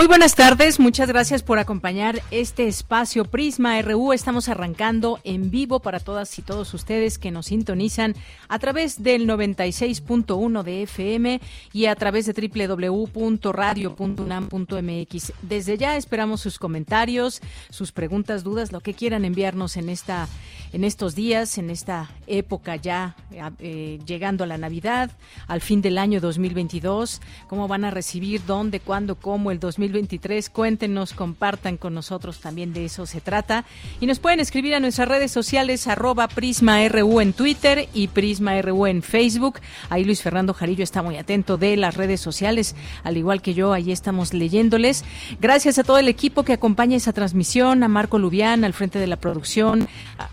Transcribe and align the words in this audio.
Muy 0.00 0.06
buenas 0.06 0.34
tardes, 0.34 0.80
muchas 0.80 1.10
gracias 1.10 1.42
por 1.42 1.58
acompañar 1.58 2.22
este 2.30 2.66
espacio 2.66 3.26
Prisma 3.26 3.82
RU. 3.82 4.14
Estamos 4.14 4.48
arrancando 4.48 5.20
en 5.24 5.50
vivo 5.50 5.80
para 5.80 6.00
todas 6.00 6.38
y 6.38 6.42
todos 6.42 6.72
ustedes 6.72 7.18
que 7.18 7.30
nos 7.30 7.48
sintonizan 7.48 8.14
a 8.48 8.58
través 8.58 9.02
del 9.02 9.28
96.1 9.28 10.62
de 10.62 10.84
FM 10.84 11.42
y 11.74 11.84
a 11.84 11.94
través 11.96 12.24
de 12.24 12.32
www.radio.unam.mx. 12.32 15.32
Desde 15.42 15.76
ya 15.76 15.98
esperamos 15.98 16.40
sus 16.40 16.58
comentarios, 16.58 17.42
sus 17.68 17.92
preguntas, 17.92 18.42
dudas, 18.42 18.72
lo 18.72 18.80
que 18.80 18.94
quieran 18.94 19.26
enviarnos 19.26 19.76
en 19.76 19.90
esta 19.90 20.30
en 20.72 20.84
estos 20.84 21.14
días, 21.14 21.58
en 21.58 21.70
esta 21.70 22.10
época 22.26 22.76
ya 22.76 23.16
eh, 23.58 23.98
llegando 24.06 24.44
a 24.44 24.46
la 24.46 24.58
Navidad, 24.58 25.10
al 25.48 25.60
fin 25.60 25.82
del 25.82 25.98
año 25.98 26.20
2022, 26.20 27.20
cómo 27.48 27.68
van 27.68 27.84
a 27.84 27.90
recibir, 27.90 28.42
dónde, 28.46 28.80
cuándo, 28.80 29.16
cómo 29.16 29.50
el 29.50 29.58
2023. 29.90 30.50
Cuéntenos, 30.50 31.12
compartan 31.12 31.76
con 31.76 31.94
nosotros 31.94 32.40
también 32.40 32.72
de 32.72 32.84
eso 32.84 33.06
se 33.06 33.20
trata. 33.20 33.64
Y 34.00 34.06
nos 34.06 34.18
pueden 34.18 34.40
escribir 34.40 34.74
a 34.74 34.80
nuestras 34.80 35.08
redes 35.08 35.32
sociales 35.32 35.86
arroba 35.86 36.28
PrismaRU 36.28 37.20
en 37.20 37.32
Twitter 37.32 37.88
y 37.92 38.08
PrismaRU 38.08 38.86
en 38.86 39.02
Facebook. 39.02 39.60
Ahí 39.88 40.04
Luis 40.04 40.22
Fernando 40.22 40.54
Jarillo 40.54 40.84
está 40.84 41.02
muy 41.02 41.16
atento 41.16 41.56
de 41.56 41.76
las 41.76 41.96
redes 41.96 42.20
sociales, 42.20 42.74
al 43.02 43.16
igual 43.16 43.42
que 43.42 43.54
yo, 43.54 43.72
ahí 43.72 43.92
estamos 43.92 44.32
leyéndoles. 44.32 45.04
Gracias 45.40 45.78
a 45.78 45.84
todo 45.84 45.98
el 45.98 46.08
equipo 46.08 46.44
que 46.44 46.52
acompaña 46.52 46.96
esa 46.96 47.12
transmisión, 47.12 47.82
a 47.82 47.88
Marco 47.88 48.18
Lubián 48.18 48.64
al 48.64 48.72
frente 48.72 48.98
de 48.98 49.06
la 49.06 49.16
producción, 49.16 49.88
a 50.18 50.28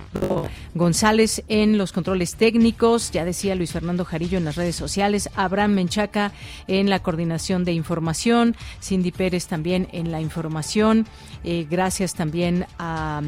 González 0.74 1.44
en 1.48 1.78
los 1.78 1.92
controles 1.92 2.36
técnicos, 2.36 3.12
ya 3.12 3.26
decía 3.26 3.56
Luis 3.56 3.72
Fernando 3.72 4.06
Jarillo 4.06 4.38
en 4.38 4.46
las 4.46 4.56
redes 4.56 4.76
sociales, 4.76 5.30
Abraham 5.36 5.74
Menchaca 5.74 6.32
en 6.68 6.90
la 6.90 7.00
coordinación 7.00 7.66
de 7.66 7.74
información, 7.74 8.56
Cindy 8.82 9.12
Pérez 9.12 9.47
también 9.48 9.88
en 9.92 10.12
la 10.12 10.22
información, 10.22 11.08
eh, 11.44 11.66
gracias 11.70 12.14
también 12.14 12.66
a, 12.80 13.22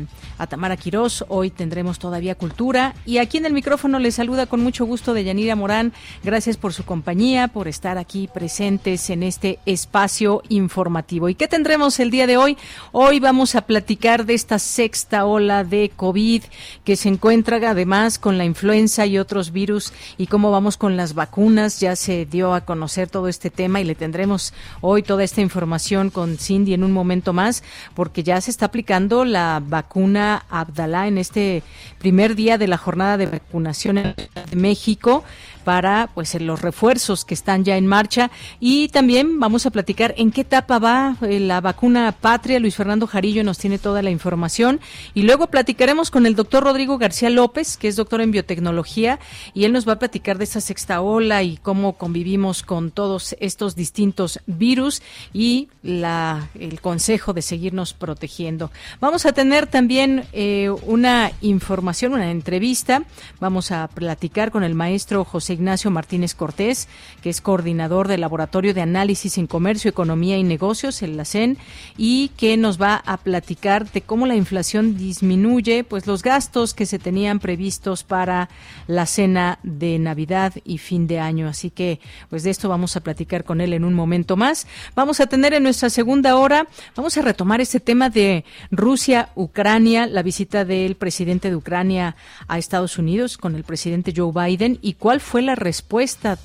Tamara 0.49 0.77
Quirós, 0.77 1.25
hoy 1.27 1.49
tendremos 1.49 1.99
todavía 1.99 2.35
cultura 2.35 2.95
y 3.05 3.17
aquí 3.17 3.37
en 3.37 3.45
el 3.45 3.53
micrófono 3.53 3.99
les 3.99 4.15
saluda 4.15 4.45
con 4.45 4.61
mucho 4.61 4.85
gusto 4.85 5.13
de 5.13 5.23
Yanira 5.23 5.55
Morán, 5.55 5.93
gracias 6.23 6.57
por 6.57 6.73
su 6.73 6.85
compañía, 6.85 7.49
por 7.49 7.67
estar 7.67 7.97
aquí 7.97 8.29
presentes 8.33 9.09
en 9.09 9.23
este 9.23 9.59
espacio 9.65 10.41
informativo. 10.49 11.29
¿Y 11.29 11.35
qué 11.35 11.47
tendremos 11.47 11.99
el 11.99 12.11
día 12.11 12.27
de 12.27 12.37
hoy? 12.37 12.57
Hoy 12.91 13.19
vamos 13.19 13.55
a 13.55 13.61
platicar 13.61 14.25
de 14.25 14.33
esta 14.33 14.59
sexta 14.59 15.25
ola 15.25 15.63
de 15.63 15.91
COVID 15.95 16.43
que 16.83 16.95
se 16.95 17.09
encuentra 17.09 17.57
además 17.57 18.19
con 18.19 18.37
la 18.37 18.45
influenza 18.45 19.05
y 19.05 19.17
otros 19.17 19.51
virus 19.51 19.93
y 20.17 20.27
cómo 20.27 20.51
vamos 20.51 20.77
con 20.77 20.97
las 20.97 21.13
vacunas. 21.13 21.79
Ya 21.79 21.95
se 21.95 22.25
dio 22.25 22.53
a 22.53 22.61
conocer 22.61 23.09
todo 23.09 23.27
este 23.27 23.49
tema 23.49 23.81
y 23.81 23.83
le 23.83 23.95
tendremos 23.95 24.53
hoy 24.81 25.03
toda 25.03 25.23
esta 25.23 25.41
información 25.41 25.98
con 26.09 26.37
Cindy 26.37 26.73
en 26.73 26.85
un 26.85 26.93
momento 26.93 27.33
más, 27.33 27.63
porque 27.95 28.23
ya 28.23 28.39
se 28.39 28.49
está 28.49 28.67
aplicando 28.67 29.25
la 29.25 29.61
vacuna 29.61 30.45
Abdalá 30.49 31.09
en 31.09 31.17
este 31.17 31.63
primer 31.97 32.35
día 32.35 32.57
de 32.57 32.69
la 32.69 32.77
jornada 32.77 33.17
de 33.17 33.25
vacunación 33.25 33.97
en 33.97 34.15
México 34.55 35.25
para 35.69 36.09
pues 36.15 36.33
los 36.41 36.63
refuerzos 36.63 37.25
que 37.25 37.35
están 37.35 37.63
ya 37.63 37.77
en 37.77 37.85
marcha 37.85 38.31
y 38.59 38.87
también 38.87 39.39
vamos 39.39 39.67
a 39.67 39.69
platicar 39.69 40.15
en 40.17 40.31
qué 40.31 40.41
etapa 40.41 40.79
va 40.79 41.15
eh, 41.21 41.39
la 41.39 41.61
vacuna 41.61 42.11
patria. 42.11 42.59
Luis 42.59 42.75
Fernando 42.75 43.05
Jarillo 43.05 43.43
nos 43.43 43.59
tiene 43.59 43.77
toda 43.77 44.01
la 44.01 44.09
información 44.09 44.79
y 45.13 45.21
luego 45.21 45.45
platicaremos 45.45 46.09
con 46.09 46.25
el 46.25 46.33
doctor 46.33 46.63
Rodrigo 46.63 46.97
García 46.97 47.29
López, 47.29 47.77
que 47.77 47.87
es 47.87 47.97
doctor 47.97 48.21
en 48.21 48.31
biotecnología 48.31 49.19
y 49.53 49.65
él 49.65 49.71
nos 49.71 49.87
va 49.87 49.93
a 49.93 49.99
platicar 49.99 50.39
de 50.39 50.45
esa 50.45 50.59
sexta 50.59 51.01
ola 51.01 51.43
y 51.43 51.57
cómo 51.57 51.99
convivimos 51.99 52.63
con 52.63 52.89
todos 52.89 53.35
estos 53.39 53.75
distintos 53.75 54.39
virus 54.47 55.03
y 55.33 55.69
la, 55.83 56.47
el 56.59 56.81
consejo 56.81 57.33
de 57.33 57.43
seguirnos 57.43 57.93
protegiendo. 57.93 58.71
Vamos 58.99 59.27
a 59.27 59.33
tener 59.33 59.67
también 59.67 60.23
eh, 60.33 60.71
una 60.87 61.31
información, 61.41 62.13
una 62.13 62.31
entrevista. 62.31 63.03
Vamos 63.39 63.71
a 63.71 63.87
platicar 63.87 64.49
con 64.49 64.63
el 64.63 64.73
maestro 64.73 65.23
José 65.23 65.58
Ignacio 65.59 65.91
Martínez 65.91 66.33
Cortés, 66.35 66.87
que 67.21 67.29
es 67.29 67.41
coordinador 67.41 68.07
del 68.07 68.21
Laboratorio 68.21 68.73
de 68.73 68.81
Análisis 68.81 69.37
en 69.37 69.45
Comercio, 69.45 69.89
Economía 69.89 70.37
y 70.37 70.43
Negocios, 70.43 71.01
el 71.01 71.17
LACEN, 71.17 71.57
y 71.97 72.29
que 72.37 72.57
nos 72.57 72.81
va 72.81 72.95
a 73.05 73.17
platicar 73.17 73.91
de 73.91 74.01
cómo 74.01 74.25
la 74.25 74.35
inflación 74.35 74.97
disminuye 74.97 75.83
pues 75.83 76.07
los 76.07 76.23
gastos 76.23 76.73
que 76.73 76.85
se 76.85 76.99
tenían 76.99 77.39
previstos 77.39 78.03
para 78.03 78.49
la 78.87 79.05
cena 79.05 79.59
de 79.63 79.99
Navidad 79.99 80.53
y 80.63 80.77
fin 80.77 81.07
de 81.07 81.19
año. 81.19 81.47
Así 81.47 81.69
que 81.69 81.99
pues 82.29 82.43
de 82.43 82.49
esto 82.49 82.69
vamos 82.69 82.95
a 82.95 83.01
platicar 83.01 83.43
con 83.43 83.61
él 83.61 83.73
en 83.73 83.83
un 83.83 83.93
momento 83.93 84.37
más. 84.37 84.67
Vamos 84.95 85.19
a 85.19 85.27
tener 85.27 85.53
en 85.53 85.63
nuestra 85.63 85.89
segunda 85.89 86.35
hora, 86.37 86.67
vamos 86.95 87.17
a 87.17 87.21
retomar 87.21 87.61
este 87.61 87.79
tema 87.79 88.09
de 88.09 88.45
Rusia-Ucrania, 88.71 90.07
la 90.07 90.23
visita 90.23 90.65
del 90.65 90.95
presidente 90.95 91.49
de 91.49 91.55
Ucrania 91.55 92.15
a 92.47 92.57
Estados 92.57 92.97
Unidos 92.97 93.37
con 93.37 93.55
el 93.55 93.63
presidente 93.63 94.13
Joe 94.15 94.31
Biden 94.33 94.79
y 94.81 94.93
cuál 94.93 95.19
fue 95.19 95.38
la 95.41 95.55
respuesta 95.55 96.37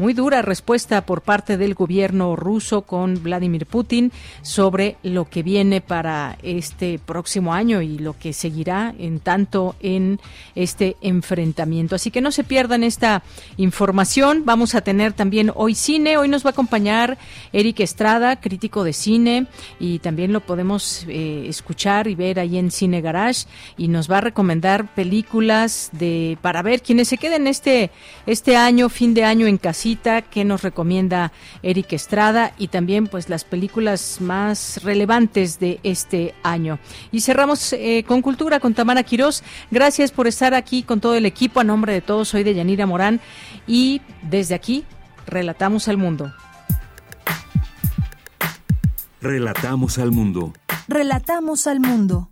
muy 0.00 0.14
dura 0.14 0.40
respuesta 0.40 1.04
por 1.04 1.20
parte 1.20 1.58
del 1.58 1.74
gobierno 1.74 2.34
ruso 2.34 2.82
con 2.82 3.22
Vladimir 3.22 3.66
Putin 3.66 4.12
sobre 4.40 4.96
lo 5.02 5.28
que 5.28 5.42
viene 5.42 5.82
para 5.82 6.38
este 6.42 6.98
próximo 6.98 7.52
año 7.52 7.82
y 7.82 7.98
lo 7.98 8.18
que 8.18 8.32
seguirá 8.32 8.94
en 8.98 9.20
tanto 9.20 9.76
en 9.80 10.18
este 10.54 10.96
enfrentamiento. 11.02 11.96
Así 11.96 12.10
que 12.10 12.22
no 12.22 12.32
se 12.32 12.44
pierdan 12.44 12.82
esta 12.82 13.22
información. 13.58 14.44
Vamos 14.46 14.74
a 14.74 14.80
tener 14.80 15.12
también 15.12 15.52
hoy 15.54 15.74
cine. 15.74 16.16
Hoy 16.16 16.28
nos 16.28 16.46
va 16.46 16.48
a 16.48 16.52
acompañar 16.52 17.18
Eric 17.52 17.80
Estrada, 17.80 18.40
crítico 18.40 18.84
de 18.84 18.94
cine, 18.94 19.48
y 19.78 19.98
también 19.98 20.32
lo 20.32 20.40
podemos 20.40 21.04
eh, 21.08 21.44
escuchar 21.46 22.06
y 22.06 22.14
ver 22.14 22.40
ahí 22.40 22.56
en 22.56 22.70
Cine 22.70 23.02
Garage 23.02 23.44
y 23.76 23.88
nos 23.88 24.10
va 24.10 24.18
a 24.18 24.22
recomendar 24.22 24.94
películas 24.94 25.90
de 25.92 26.38
para 26.40 26.62
ver 26.62 26.80
quienes 26.80 27.08
se 27.08 27.18
queden 27.18 27.46
este 27.46 27.90
este 28.24 28.56
año, 28.56 28.88
fin 28.88 29.12
de 29.12 29.24
año 29.24 29.46
en 29.46 29.58
casita 29.58 29.89
que 29.96 30.44
nos 30.44 30.62
recomienda 30.62 31.32
Eric 31.62 31.92
Estrada 31.92 32.52
y 32.58 32.68
también 32.68 33.06
pues 33.06 33.28
las 33.28 33.44
películas 33.44 34.20
más 34.20 34.82
relevantes 34.82 35.58
de 35.58 35.80
este 35.82 36.34
año. 36.42 36.78
Y 37.12 37.20
cerramos 37.20 37.72
eh, 37.72 38.04
con 38.06 38.22
cultura 38.22 38.60
con 38.60 38.74
Tamara 38.74 39.02
Quirós. 39.02 39.42
Gracias 39.70 40.12
por 40.12 40.26
estar 40.26 40.54
aquí 40.54 40.82
con 40.82 41.00
todo 41.00 41.14
el 41.14 41.26
equipo. 41.26 41.60
A 41.60 41.64
nombre 41.64 41.92
de 41.92 42.00
todos, 42.00 42.28
soy 42.28 42.42
de 42.44 42.54
Yanira 42.54 42.86
Morán 42.86 43.20
y 43.66 44.00
desde 44.22 44.54
aquí 44.54 44.84
relatamos 45.26 45.88
al 45.88 45.96
mundo. 45.96 46.32
Relatamos 49.20 49.98
al 49.98 50.12
mundo. 50.12 50.52
Relatamos 50.88 51.66
al 51.66 51.80
mundo. 51.80 52.30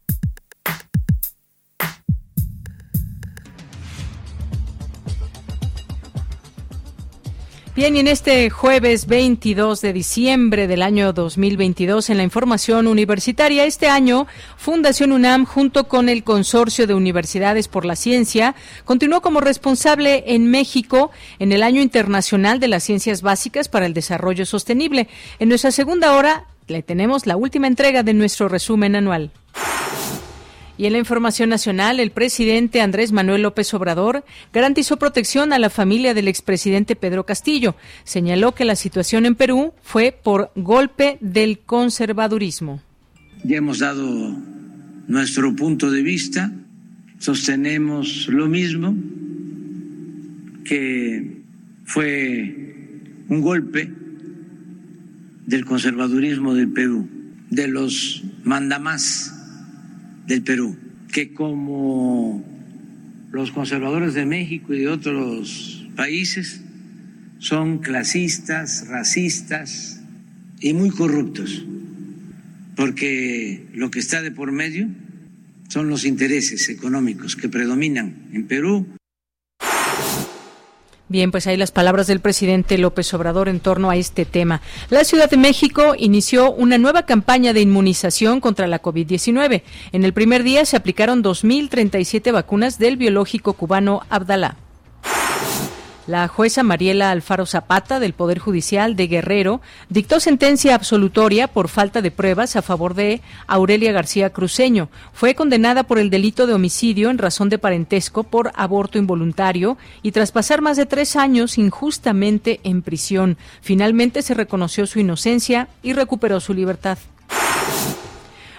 Bien, 7.78 7.94
y 7.94 8.00
en 8.00 8.08
este 8.08 8.50
jueves 8.50 9.06
22 9.06 9.80
de 9.80 9.92
diciembre 9.92 10.66
del 10.66 10.82
año 10.82 11.12
2022, 11.12 12.10
en 12.10 12.16
la 12.16 12.24
información 12.24 12.88
universitaria, 12.88 13.66
este 13.66 13.86
año, 13.86 14.26
Fundación 14.56 15.12
UNAM, 15.12 15.44
junto 15.44 15.86
con 15.86 16.08
el 16.08 16.24
Consorcio 16.24 16.88
de 16.88 16.94
Universidades 16.94 17.68
por 17.68 17.84
la 17.84 17.94
Ciencia, 17.94 18.56
continuó 18.84 19.20
como 19.20 19.40
responsable 19.40 20.24
en 20.26 20.50
México 20.50 21.12
en 21.38 21.52
el 21.52 21.62
Año 21.62 21.80
Internacional 21.80 22.58
de 22.58 22.66
las 22.66 22.82
Ciencias 22.82 23.22
Básicas 23.22 23.68
para 23.68 23.86
el 23.86 23.94
Desarrollo 23.94 24.44
Sostenible. 24.44 25.06
En 25.38 25.48
nuestra 25.48 25.70
segunda 25.70 26.16
hora, 26.16 26.46
le 26.66 26.82
tenemos 26.82 27.28
la 27.28 27.36
última 27.36 27.68
entrega 27.68 28.02
de 28.02 28.12
nuestro 28.12 28.48
resumen 28.48 28.96
anual. 28.96 29.30
Y 30.78 30.86
en 30.86 30.92
la 30.92 31.00
información 31.00 31.48
nacional, 31.48 31.98
el 31.98 32.12
presidente 32.12 32.80
Andrés 32.80 33.10
Manuel 33.10 33.42
López 33.42 33.74
Obrador 33.74 34.24
garantizó 34.52 34.96
protección 34.96 35.52
a 35.52 35.58
la 35.58 35.70
familia 35.70 36.14
del 36.14 36.28
expresidente 36.28 36.94
Pedro 36.94 37.26
Castillo. 37.26 37.74
Señaló 38.04 38.54
que 38.54 38.64
la 38.64 38.76
situación 38.76 39.26
en 39.26 39.34
Perú 39.34 39.72
fue 39.82 40.16
por 40.22 40.52
golpe 40.54 41.18
del 41.20 41.58
conservadurismo. 41.58 42.80
Ya 43.42 43.56
hemos 43.56 43.80
dado 43.80 44.36
nuestro 45.08 45.54
punto 45.56 45.90
de 45.90 46.02
vista, 46.02 46.52
sostenemos 47.18 48.28
lo 48.28 48.46
mismo, 48.46 48.94
que 50.64 51.42
fue 51.86 52.54
un 53.28 53.40
golpe 53.40 53.90
del 55.44 55.64
conservadurismo 55.64 56.54
del 56.54 56.68
Perú, 56.68 57.08
de 57.50 57.66
los 57.66 58.22
mandamás 58.44 59.34
del 60.28 60.42
Perú, 60.42 60.76
que 61.10 61.32
como 61.32 62.44
los 63.32 63.50
conservadores 63.50 64.14
de 64.14 64.26
México 64.26 64.74
y 64.74 64.80
de 64.80 64.88
otros 64.88 65.88
países 65.96 66.60
son 67.38 67.78
clasistas, 67.78 68.86
racistas 68.88 70.00
y 70.60 70.74
muy 70.74 70.90
corruptos, 70.90 71.64
porque 72.76 73.66
lo 73.74 73.90
que 73.90 73.98
está 73.98 74.22
de 74.22 74.30
por 74.30 74.52
medio 74.52 74.88
son 75.68 75.88
los 75.88 76.04
intereses 76.04 76.68
económicos 76.68 77.34
que 77.34 77.48
predominan 77.48 78.14
en 78.32 78.46
Perú 78.46 78.86
Bien, 81.10 81.30
pues 81.30 81.46
ahí 81.46 81.56
las 81.56 81.72
palabras 81.72 82.06
del 82.06 82.20
presidente 82.20 82.76
López 82.76 83.14
Obrador 83.14 83.48
en 83.48 83.60
torno 83.60 83.88
a 83.88 83.96
este 83.96 84.26
tema. 84.26 84.60
La 84.90 85.04
Ciudad 85.04 85.30
de 85.30 85.38
México 85.38 85.94
inició 85.96 86.52
una 86.52 86.76
nueva 86.76 87.06
campaña 87.06 87.54
de 87.54 87.62
inmunización 87.62 88.40
contra 88.40 88.66
la 88.66 88.82
COVID-19. 88.82 89.62
En 89.92 90.04
el 90.04 90.12
primer 90.12 90.42
día 90.42 90.66
se 90.66 90.76
aplicaron 90.76 91.24
2.037 91.24 92.30
vacunas 92.30 92.78
del 92.78 92.98
biológico 92.98 93.54
cubano 93.54 94.02
Abdalá. 94.10 94.56
La 96.08 96.26
jueza 96.26 96.62
Mariela 96.62 97.10
Alfaro 97.10 97.44
Zapata 97.44 98.00
del 98.00 98.14
Poder 98.14 98.38
Judicial 98.38 98.96
de 98.96 99.08
Guerrero 99.08 99.60
dictó 99.90 100.20
sentencia 100.20 100.74
absolutoria 100.74 101.48
por 101.48 101.68
falta 101.68 102.00
de 102.00 102.10
pruebas 102.10 102.56
a 102.56 102.62
favor 102.62 102.94
de 102.94 103.20
Aurelia 103.46 103.92
García 103.92 104.30
Cruceño. 104.30 104.88
Fue 105.12 105.34
condenada 105.34 105.82
por 105.82 105.98
el 105.98 106.08
delito 106.08 106.46
de 106.46 106.54
homicidio 106.54 107.10
en 107.10 107.18
razón 107.18 107.50
de 107.50 107.58
parentesco 107.58 108.22
por 108.22 108.52
aborto 108.54 108.96
involuntario 108.96 109.76
y 110.02 110.12
tras 110.12 110.32
pasar 110.32 110.62
más 110.62 110.78
de 110.78 110.86
tres 110.86 111.14
años 111.14 111.58
injustamente 111.58 112.60
en 112.64 112.80
prisión. 112.80 113.36
Finalmente 113.60 114.22
se 114.22 114.32
reconoció 114.32 114.86
su 114.86 115.00
inocencia 115.00 115.68
y 115.82 115.92
recuperó 115.92 116.40
su 116.40 116.54
libertad. 116.54 116.96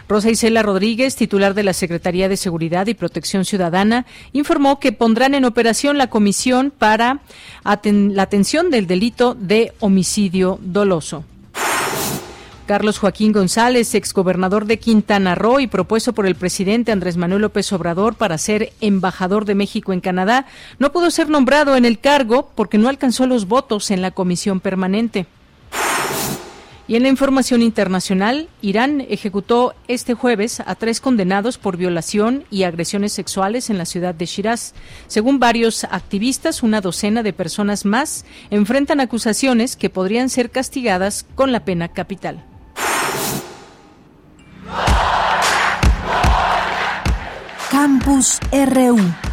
Rosa 0.09 0.31
Isela 0.31 0.63
Rodríguez, 0.63 1.15
titular 1.15 1.53
de 1.53 1.61
la 1.61 1.71
Secretaría 1.71 2.27
de 2.27 2.35
Seguridad 2.35 2.87
y 2.87 2.95
Protección 2.95 3.45
Ciudadana, 3.45 4.07
informó 4.33 4.79
que 4.79 4.91
pondrán 4.91 5.35
en 5.35 5.45
operación 5.45 5.99
la 5.99 6.09
comisión 6.09 6.73
para 6.75 7.19
la 7.63 8.23
atención 8.23 8.71
del 8.71 8.87
delito 8.87 9.35
de 9.35 9.71
homicidio 9.79 10.57
doloso. 10.63 11.25
Carlos 12.65 12.97
Joaquín 12.97 13.31
González, 13.31 13.93
exgobernador 13.93 14.65
de 14.65 14.79
Quintana 14.79 15.35
Roo 15.35 15.59
y 15.59 15.67
propuesto 15.67 16.13
por 16.13 16.25
el 16.25 16.33
presidente 16.33 16.91
Andrés 16.91 17.15
Manuel 17.15 17.43
López 17.43 17.71
Obrador 17.71 18.15
para 18.15 18.39
ser 18.39 18.73
embajador 18.81 19.45
de 19.45 19.53
México 19.53 19.93
en 19.93 20.01
Canadá, 20.01 20.47
no 20.79 20.91
pudo 20.91 21.11
ser 21.11 21.29
nombrado 21.29 21.75
en 21.75 21.85
el 21.85 21.99
cargo 21.99 22.51
porque 22.55 22.79
no 22.79 22.89
alcanzó 22.89 23.27
los 23.27 23.47
votos 23.47 23.91
en 23.91 24.01
la 24.01 24.09
comisión 24.09 24.59
permanente. 24.59 25.27
Y 26.89 26.95
en 26.95 27.03
la 27.03 27.09
información 27.09 27.61
internacional, 27.61 28.49
Irán 28.63 29.05
ejecutó 29.09 29.75
este 29.87 30.15
jueves 30.15 30.59
a 30.59 30.73
tres 30.73 30.99
condenados 30.99 31.59
por 31.59 31.77
violación 31.77 32.45
y 32.49 32.63
agresiones 32.63 33.13
sexuales 33.13 33.69
en 33.69 33.77
la 33.77 33.85
ciudad 33.85 34.15
de 34.15 34.25
Shiraz. 34.25 34.73
Según 35.05 35.37
varios 35.37 35.83
activistas, 35.83 36.63
una 36.63 36.81
docena 36.81 37.21
de 37.21 37.31
personas 37.31 37.85
más 37.85 38.25
enfrentan 38.49 39.01
acusaciones 39.01 39.75
que 39.75 39.91
podrían 39.91 40.29
ser 40.29 40.49
castigadas 40.49 41.27
con 41.35 41.51
la 41.51 41.63
pena 41.63 41.89
capital. 41.89 42.43
Campus 47.69 48.39
RU 48.51 49.28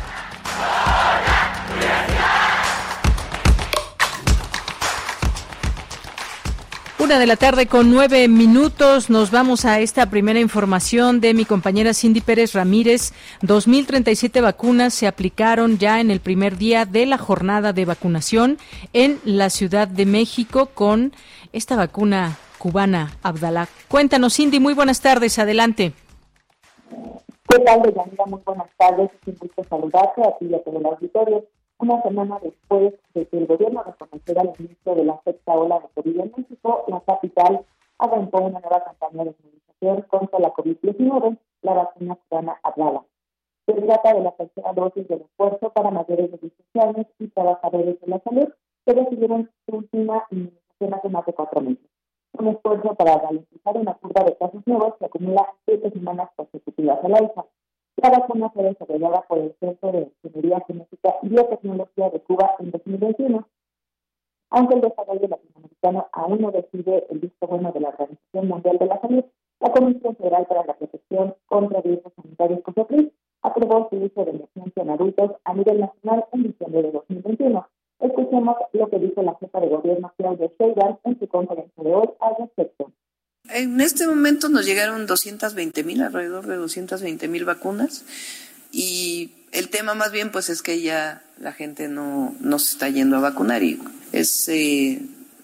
Una 7.06 7.20
de 7.20 7.26
la 7.26 7.36
tarde 7.36 7.68
con 7.68 7.92
nueve 7.92 8.26
minutos. 8.26 9.10
Nos 9.10 9.30
vamos 9.30 9.64
a 9.64 9.78
esta 9.78 10.10
primera 10.10 10.40
información 10.40 11.20
de 11.20 11.34
mi 11.34 11.44
compañera 11.44 11.94
Cindy 11.94 12.20
Pérez 12.20 12.52
Ramírez. 12.52 13.12
2.037 13.42 14.42
vacunas 14.42 14.92
se 14.92 15.06
aplicaron 15.06 15.78
ya 15.78 16.00
en 16.00 16.10
el 16.10 16.18
primer 16.18 16.56
día 16.56 16.84
de 16.84 17.06
la 17.06 17.16
jornada 17.16 17.72
de 17.72 17.84
vacunación 17.84 18.58
en 18.92 19.20
la 19.24 19.50
Ciudad 19.50 19.86
de 19.86 20.04
México 20.04 20.70
con 20.74 21.12
esta 21.52 21.76
vacuna 21.76 22.38
cubana 22.58 23.12
Abdalá. 23.22 23.68
Cuéntanos, 23.86 24.34
Cindy. 24.34 24.58
Muy 24.58 24.74
buenas 24.74 25.00
tardes. 25.00 25.38
Adelante. 25.38 25.92
¿Qué 27.48 27.58
tal, 27.60 27.82
Muy 28.26 28.40
buenas 28.44 28.68
tardes. 28.76 29.10
Es 29.22 29.28
un 29.28 29.36
gusto 29.38 29.64
saludarte 29.70 30.22
a 30.22 30.36
ti 30.38 30.46
y 30.50 30.54
a 30.56 30.58
todo 30.64 30.80
el 30.80 30.86
auditorio 30.86 31.44
una 31.78 32.02
semana 32.02 32.38
después 32.42 32.94
de 33.14 33.26
que 33.26 33.38
el 33.38 33.46
gobierno 33.46 33.82
reconociera 33.82 34.42
el 34.42 34.52
inicio 34.58 34.94
de 34.94 35.04
la 35.04 35.20
sexta 35.24 35.52
ola 35.52 35.80
de 35.80 35.88
COVID 35.94 36.20
en 36.20 36.32
México, 36.36 36.84
la 36.88 37.00
capital 37.00 37.64
arrancó 37.98 38.38
una 38.38 38.60
nueva 38.60 38.84
campaña 38.84 39.24
de 39.24 39.34
inmunización 39.38 40.02
contra 40.08 40.38
la 40.38 40.52
COVID-19, 40.54 41.38
la 41.62 41.74
vacuna 41.74 42.16
cubana 42.28 42.56
hablada. 42.62 43.04
Se 43.66 43.74
trata 43.74 44.14
de 44.14 44.20
la 44.20 44.30
tercera 44.32 44.72
dosis 44.72 45.08
del 45.08 45.22
esfuerzo 45.22 45.70
para 45.70 45.90
mayores 45.90 46.30
de 46.30 46.38
16 46.38 46.84
años 46.84 47.06
y 47.18 47.28
trabajadores 47.28 48.00
de 48.00 48.06
la 48.06 48.20
salud 48.20 48.48
que 48.86 48.92
recibieron 48.94 49.50
su 49.66 49.76
última 49.76 50.24
inmunización 50.30 50.94
hace 50.94 51.08
más 51.08 51.26
de 51.26 51.32
cuatro 51.32 51.60
meses. 51.60 51.84
Un 52.38 52.48
esfuerzo 52.48 52.94
para 52.94 53.16
garantizar 53.16 53.76
una 53.76 53.94
curva 53.94 54.24
de 54.24 54.36
casos 54.36 54.62
nuevos 54.66 54.94
que 54.98 55.06
acumula 55.06 55.52
siete 55.64 55.90
semanas 55.90 56.30
consecutivas 56.36 57.02
a 57.02 57.08
la 57.08 57.18
alza. 57.18 57.44
La 57.96 58.10
vacuna 58.10 58.50
fue 58.50 58.64
desarrollada 58.64 59.22
por 59.22 59.38
el 59.38 59.54
Centro 59.58 59.90
de 59.90 60.12
Ingeniería 60.22 60.62
Genética 60.66 61.14
y 61.22 61.28
Biotecnología 61.28 62.10
de 62.10 62.20
Cuba 62.20 62.54
en 62.58 62.70
2021. 62.70 63.48
Aunque 64.50 64.74
el 64.74 64.80
desarrollo 64.82 65.28
latinoamericano 65.28 66.06
aún 66.12 66.40
no 66.42 66.50
decide 66.50 67.06
el 67.08 67.20
visto 67.20 67.46
bueno 67.46 67.72
de 67.72 67.80
la 67.80 67.88
Organización 67.88 68.48
Mundial 68.48 68.76
de 68.78 68.86
la 68.86 69.00
Salud, 69.00 69.24
la 69.60 69.72
Comisión 69.72 70.14
Federal 70.16 70.46
para 70.46 70.66
la 70.66 70.74
Protección 70.74 71.34
contra 71.46 71.80
Riesgos 71.80 72.12
Sanitarios 72.14 72.60
COFEPRIS 72.64 73.12
aprobó 73.40 73.88
su 73.88 73.96
uso 73.96 74.24
de 74.26 74.30
emergencia 74.30 74.82
en 74.82 74.90
adultos 74.90 75.32
a 75.44 75.54
nivel 75.54 75.80
nacional 75.80 76.26
en 76.32 76.42
diciembre 76.42 76.82
de 76.82 76.92
2021. 76.92 77.66
Escuchemos 78.00 78.56
lo 78.72 78.90
que 78.90 78.98
dijo 78.98 79.22
la 79.22 79.36
jefa 79.36 79.60
de 79.60 79.68
gobierno 79.68 80.12
Claudia 80.18 80.50
Sheinbaum 80.58 80.98
en 81.04 81.18
su 81.18 81.28
conferencia 81.28 81.82
de 81.82 81.94
hoy 81.94 82.10
al 82.20 82.36
respecto. 82.40 82.90
En 83.50 83.80
este 83.80 84.06
momento 84.06 84.48
nos 84.48 84.66
llegaron 84.66 85.06
220 85.06 85.84
mil, 85.84 86.02
alrededor 86.02 86.46
de 86.46 86.56
220 86.56 87.28
mil 87.28 87.44
vacunas 87.44 88.04
y 88.72 89.30
el 89.52 89.68
tema 89.68 89.94
más 89.94 90.12
bien 90.12 90.30
pues 90.30 90.50
es 90.50 90.62
que 90.62 90.80
ya 90.80 91.22
la 91.38 91.52
gente 91.52 91.88
no, 91.88 92.34
no 92.40 92.58
se 92.58 92.72
está 92.72 92.88
yendo 92.88 93.16
a 93.16 93.20
vacunar 93.20 93.62
y 93.62 93.80
es, 94.12 94.48
eh, 94.48 95.00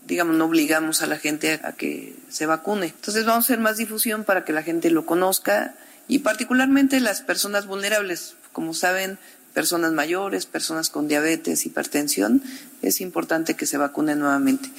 digamos, 0.07 0.37
no 0.37 0.47
obligamos 0.47 1.03
a 1.03 1.07
la 1.07 1.19
gente 1.19 1.61
a, 1.63 1.73
que 1.73 2.17
se 2.29 2.47
vacune. 2.47 2.87
Entonces 2.87 3.25
vamos 3.25 3.45
a 3.45 3.47
hacer 3.47 3.61
más 3.61 3.77
difusión 3.77 4.25
para 4.25 4.45
que 4.45 4.53
la 4.53 4.63
gente 4.63 4.91
lo 4.91 5.07
conozca 5.07 5.75
y 6.09 6.21
particularmente 6.21 7.01
las 7.01 7.23
personas 7.23 7.67
vulnerables. 7.67 8.37
Como 8.53 8.75
saben, 8.75 9.19
personas 9.55 9.93
mayores, 9.93 10.47
personas 10.47 10.91
con 10.91 11.09
diabetes, 11.09 11.67
hipertensión, 11.67 12.43
es 12.83 13.01
importante 13.01 13.55
que 13.55 13.67
se 13.67 13.77
vacunen 13.77 14.19
nuevamente. 14.19 14.71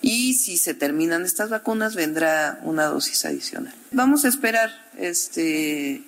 Y 0.00 0.34
si 0.34 0.56
se 0.56 0.74
terminan 0.74 1.24
estas 1.24 1.50
vacunas, 1.50 1.94
vendrá 1.94 2.60
una 2.62 2.86
dosis 2.86 3.24
adicional. 3.24 3.74
Vamos 3.92 4.24
a 4.24 4.28
esperar 4.28 4.70
este, 4.98 6.02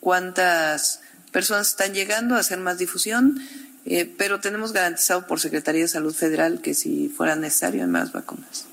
cuántas 0.00 1.00
personas 1.32 1.68
están 1.68 1.94
llegando 1.94 2.34
a 2.34 2.40
hacer 2.40 2.58
más 2.58 2.78
difusión, 2.78 3.40
eh, 3.84 4.12
pero 4.18 4.40
tenemos 4.40 4.72
garantizado 4.72 5.26
por 5.26 5.40
Secretaría 5.40 5.82
de 5.82 5.88
Salud 5.88 6.14
Federal 6.14 6.60
que 6.60 6.74
si 6.74 7.08
fuera 7.08 7.36
necesario 7.36 7.82
hay 7.82 7.88
más 7.88 8.12
vacunas 8.12 8.67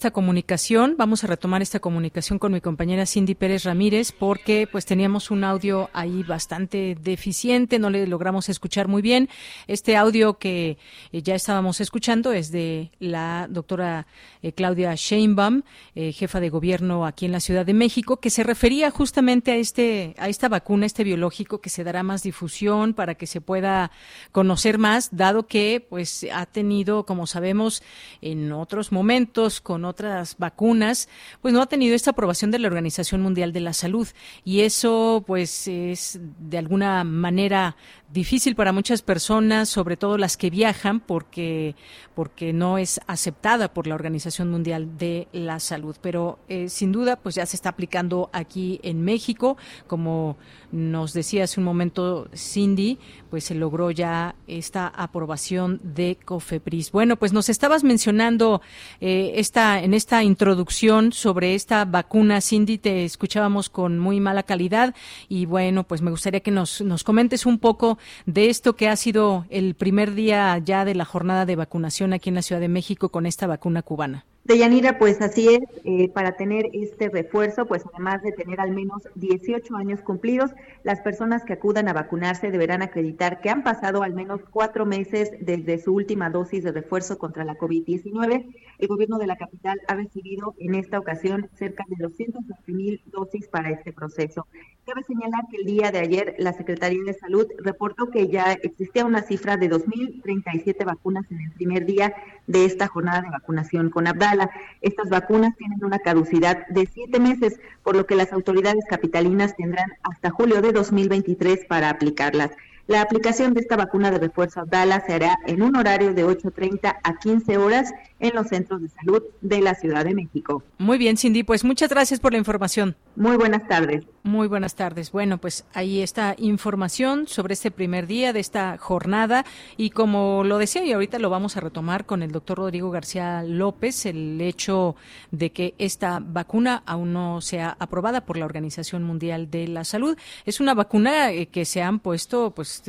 esta 0.00 0.12
comunicación. 0.12 0.94
Vamos 0.96 1.24
a 1.24 1.26
retomar 1.26 1.60
esta 1.60 1.78
comunicación 1.78 2.38
con 2.38 2.52
mi 2.52 2.62
compañera 2.62 3.04
Cindy 3.04 3.34
Pérez 3.34 3.64
Ramírez 3.64 4.12
porque 4.12 4.66
pues 4.66 4.86
teníamos 4.86 5.30
un 5.30 5.44
audio 5.44 5.90
ahí 5.92 6.22
bastante 6.22 6.96
deficiente, 6.98 7.78
no 7.78 7.90
le 7.90 8.06
logramos 8.06 8.48
escuchar 8.48 8.88
muy 8.88 9.02
bien. 9.02 9.28
Este 9.66 9.98
audio 9.98 10.38
que 10.38 10.78
eh, 11.12 11.20
ya 11.20 11.34
estábamos 11.34 11.82
escuchando 11.82 12.32
es 12.32 12.50
de 12.50 12.92
la 12.98 13.46
doctora 13.50 14.06
eh, 14.40 14.52
Claudia 14.52 14.94
Sheinbaum, 14.94 15.64
eh, 15.94 16.12
jefa 16.14 16.40
de 16.40 16.48
gobierno 16.48 17.04
aquí 17.04 17.26
en 17.26 17.32
la 17.32 17.40
Ciudad 17.40 17.66
de 17.66 17.74
México, 17.74 18.16
que 18.20 18.30
se 18.30 18.42
refería 18.42 18.90
justamente 18.90 19.52
a 19.52 19.56
este 19.56 20.14
a 20.16 20.30
esta 20.30 20.48
vacuna, 20.48 20.86
este 20.86 21.04
biológico 21.04 21.60
que 21.60 21.68
se 21.68 21.84
dará 21.84 22.02
más 22.02 22.22
difusión 22.22 22.94
para 22.94 23.16
que 23.16 23.26
se 23.26 23.42
pueda 23.42 23.90
conocer 24.32 24.78
más, 24.78 25.10
dado 25.12 25.46
que 25.46 25.86
pues 25.86 26.26
ha 26.32 26.46
tenido, 26.46 27.04
como 27.04 27.26
sabemos, 27.26 27.82
en 28.22 28.50
otros 28.52 28.92
momentos 28.92 29.60
con 29.60 29.89
otras 29.90 30.36
vacunas, 30.38 31.08
pues 31.42 31.52
no 31.52 31.60
ha 31.60 31.66
tenido 31.66 31.94
esta 31.94 32.12
aprobación 32.12 32.50
de 32.50 32.58
la 32.58 32.68
Organización 32.68 33.20
Mundial 33.20 33.52
de 33.52 33.60
la 33.60 33.72
Salud 33.72 34.08
y 34.44 34.60
eso 34.60 35.22
pues 35.26 35.68
es 35.68 36.18
de 36.38 36.58
alguna 36.58 37.04
manera 37.04 37.76
difícil 38.12 38.56
para 38.56 38.72
muchas 38.72 39.02
personas, 39.02 39.68
sobre 39.68 39.96
todo 39.96 40.18
las 40.18 40.36
que 40.36 40.50
viajan, 40.50 41.00
porque, 41.00 41.76
porque 42.14 42.52
no 42.52 42.78
es 42.78 43.00
aceptada 43.06 43.72
por 43.72 43.86
la 43.86 43.94
Organización 43.94 44.50
Mundial 44.50 44.98
de 44.98 45.28
la 45.32 45.60
Salud. 45.60 45.96
Pero 46.00 46.38
eh, 46.48 46.68
sin 46.68 46.92
duda, 46.92 47.16
pues 47.16 47.36
ya 47.36 47.46
se 47.46 47.56
está 47.56 47.70
aplicando 47.70 48.30
aquí 48.32 48.80
en 48.82 49.02
México, 49.02 49.56
como 49.86 50.36
nos 50.72 51.12
decía 51.12 51.44
hace 51.44 51.60
un 51.60 51.64
momento 51.64 52.28
Cindy, 52.34 52.98
pues 53.28 53.44
se 53.44 53.54
logró 53.54 53.90
ya 53.90 54.34
esta 54.46 54.88
aprobación 54.88 55.80
de 55.82 56.18
COFEPRIS. 56.24 56.92
Bueno, 56.92 57.16
pues 57.16 57.32
nos 57.32 57.48
estabas 57.48 57.84
mencionando 57.84 58.60
eh, 59.00 59.32
esta, 59.36 59.79
en 59.82 59.94
esta 59.94 60.22
introducción 60.22 61.12
sobre 61.12 61.54
esta 61.54 61.84
vacuna, 61.84 62.40
Cindy, 62.40 62.78
te 62.78 63.04
escuchábamos 63.04 63.68
con 63.68 63.98
muy 63.98 64.20
mala 64.20 64.42
calidad 64.42 64.94
y 65.28 65.46
bueno, 65.46 65.84
pues 65.84 66.02
me 66.02 66.10
gustaría 66.10 66.40
que 66.40 66.50
nos, 66.50 66.80
nos 66.80 67.04
comentes 67.04 67.46
un 67.46 67.58
poco 67.58 67.98
de 68.26 68.48
esto 68.50 68.76
que 68.76 68.88
ha 68.88 68.96
sido 68.96 69.46
el 69.50 69.74
primer 69.74 70.14
día 70.14 70.58
ya 70.58 70.84
de 70.84 70.94
la 70.94 71.04
jornada 71.04 71.46
de 71.46 71.56
vacunación 71.56 72.12
aquí 72.12 72.28
en 72.28 72.36
la 72.36 72.42
Ciudad 72.42 72.60
de 72.60 72.68
México 72.68 73.08
con 73.08 73.26
esta 73.26 73.46
vacuna 73.46 73.82
cubana. 73.82 74.24
Deyanira, 74.44 74.98
pues 74.98 75.20
así 75.20 75.48
es, 75.48 75.60
eh, 75.84 76.08
para 76.08 76.32
tener 76.32 76.66
este 76.72 77.10
refuerzo, 77.10 77.66
pues 77.66 77.84
además 77.92 78.22
de 78.22 78.32
tener 78.32 78.58
al 78.58 78.70
menos 78.70 79.02
18 79.14 79.76
años 79.76 80.00
cumplidos, 80.00 80.50
las 80.82 81.00
personas 81.00 81.44
que 81.44 81.52
acudan 81.52 81.88
a 81.88 81.92
vacunarse 81.92 82.50
deberán 82.50 82.80
acreditar 82.82 83.42
que 83.42 83.50
han 83.50 83.62
pasado 83.62 84.02
al 84.02 84.14
menos 84.14 84.40
cuatro 84.50 84.86
meses 84.86 85.30
desde 85.40 85.78
su 85.78 85.94
última 85.94 86.30
dosis 86.30 86.64
de 86.64 86.72
refuerzo 86.72 87.18
contra 87.18 87.44
la 87.44 87.58
COVID-19. 87.58 88.46
El 88.78 88.88
gobierno 88.88 89.18
de 89.18 89.26
la 89.26 89.36
capital 89.36 89.78
ha 89.86 89.94
recibido 89.94 90.54
en 90.58 90.74
esta 90.74 90.98
ocasión 90.98 91.50
cerca 91.54 91.84
de 91.88 91.96
220 92.02 92.72
mil 92.72 93.02
dosis 93.12 93.46
para 93.46 93.70
este 93.70 93.92
proceso. 93.92 94.46
Cabe 94.86 95.04
señalar 95.04 95.44
que 95.50 95.58
el 95.58 95.66
día 95.66 95.92
de 95.92 95.98
ayer 95.98 96.34
la 96.38 96.52
Secretaría 96.52 97.04
de 97.04 97.14
Salud 97.14 97.46
reportó 97.58 98.10
que 98.10 98.28
ya 98.28 98.54
existía 98.54 99.04
una 99.04 99.22
cifra 99.22 99.56
de 99.56 99.70
2.037 99.70 100.84
vacunas 100.84 101.30
en 101.30 101.40
el 101.42 101.52
primer 101.52 101.84
día 101.84 102.14
de 102.50 102.64
esta 102.64 102.88
jornada 102.88 103.22
de 103.22 103.30
vacunación 103.30 103.90
con 103.90 104.06
Abdala. 104.06 104.50
Estas 104.80 105.08
vacunas 105.08 105.56
tienen 105.56 105.84
una 105.84 106.00
caducidad 106.00 106.66
de 106.68 106.86
siete 106.86 107.20
meses, 107.20 107.60
por 107.84 107.94
lo 107.94 108.06
que 108.06 108.16
las 108.16 108.32
autoridades 108.32 108.84
capitalinas 108.88 109.56
tendrán 109.56 109.92
hasta 110.02 110.30
julio 110.30 110.60
de 110.60 110.72
2023 110.72 111.66
para 111.66 111.90
aplicarlas. 111.90 112.50
La 112.90 113.02
aplicación 113.02 113.54
de 113.54 113.60
esta 113.60 113.76
vacuna 113.76 114.10
de 114.10 114.18
refuerzo 114.18 114.58
Abdala 114.58 115.00
se 115.06 115.12
hará 115.14 115.38
en 115.46 115.62
un 115.62 115.76
horario 115.76 116.12
de 116.12 116.26
8.30 116.26 116.96
a 117.04 117.18
15 117.18 117.56
horas 117.56 117.92
en 118.18 118.34
los 118.34 118.48
centros 118.48 118.82
de 118.82 118.88
salud 118.88 119.22
de 119.40 119.60
la 119.60 119.76
Ciudad 119.76 120.04
de 120.04 120.12
México. 120.12 120.64
Muy 120.76 120.98
bien, 120.98 121.16
Cindy, 121.16 121.44
pues 121.44 121.62
muchas 121.62 121.88
gracias 121.88 122.18
por 122.18 122.32
la 122.32 122.38
información. 122.38 122.96
Muy 123.14 123.36
buenas 123.36 123.68
tardes. 123.68 124.04
Muy 124.24 124.48
buenas 124.48 124.74
tardes. 124.74 125.12
Bueno, 125.12 125.38
pues 125.38 125.64
ahí 125.72 126.02
está 126.02 126.34
información 126.36 127.28
sobre 127.28 127.54
este 127.54 127.70
primer 127.70 128.08
día 128.08 128.32
de 128.32 128.40
esta 128.40 128.76
jornada 128.76 129.44
y 129.76 129.90
como 129.90 130.42
lo 130.42 130.58
decía 130.58 130.84
y 130.84 130.92
ahorita 130.92 131.18
lo 131.20 131.30
vamos 131.30 131.56
a 131.56 131.60
retomar 131.60 132.06
con 132.06 132.22
el 132.22 132.32
doctor 132.32 132.58
Rodrigo 132.58 132.90
García 132.90 133.42
López, 133.44 134.04
el 134.04 134.40
hecho 134.40 134.96
de 135.30 135.52
que 135.52 135.74
esta 135.78 136.18
vacuna 136.20 136.82
aún 136.86 137.12
no 137.12 137.40
sea 137.40 137.76
aprobada 137.78 138.26
por 138.26 138.36
la 138.36 138.46
Organización 138.46 139.04
Mundial 139.04 139.48
de 139.48 139.68
la 139.68 139.84
Salud. 139.84 140.18
Es 140.44 140.60
una 140.60 140.74
vacuna 140.74 141.30
eh, 141.30 141.46
que 141.46 141.64
se 141.64 141.82
han 141.82 142.00
puesto 142.00 142.50
pues 142.50 142.79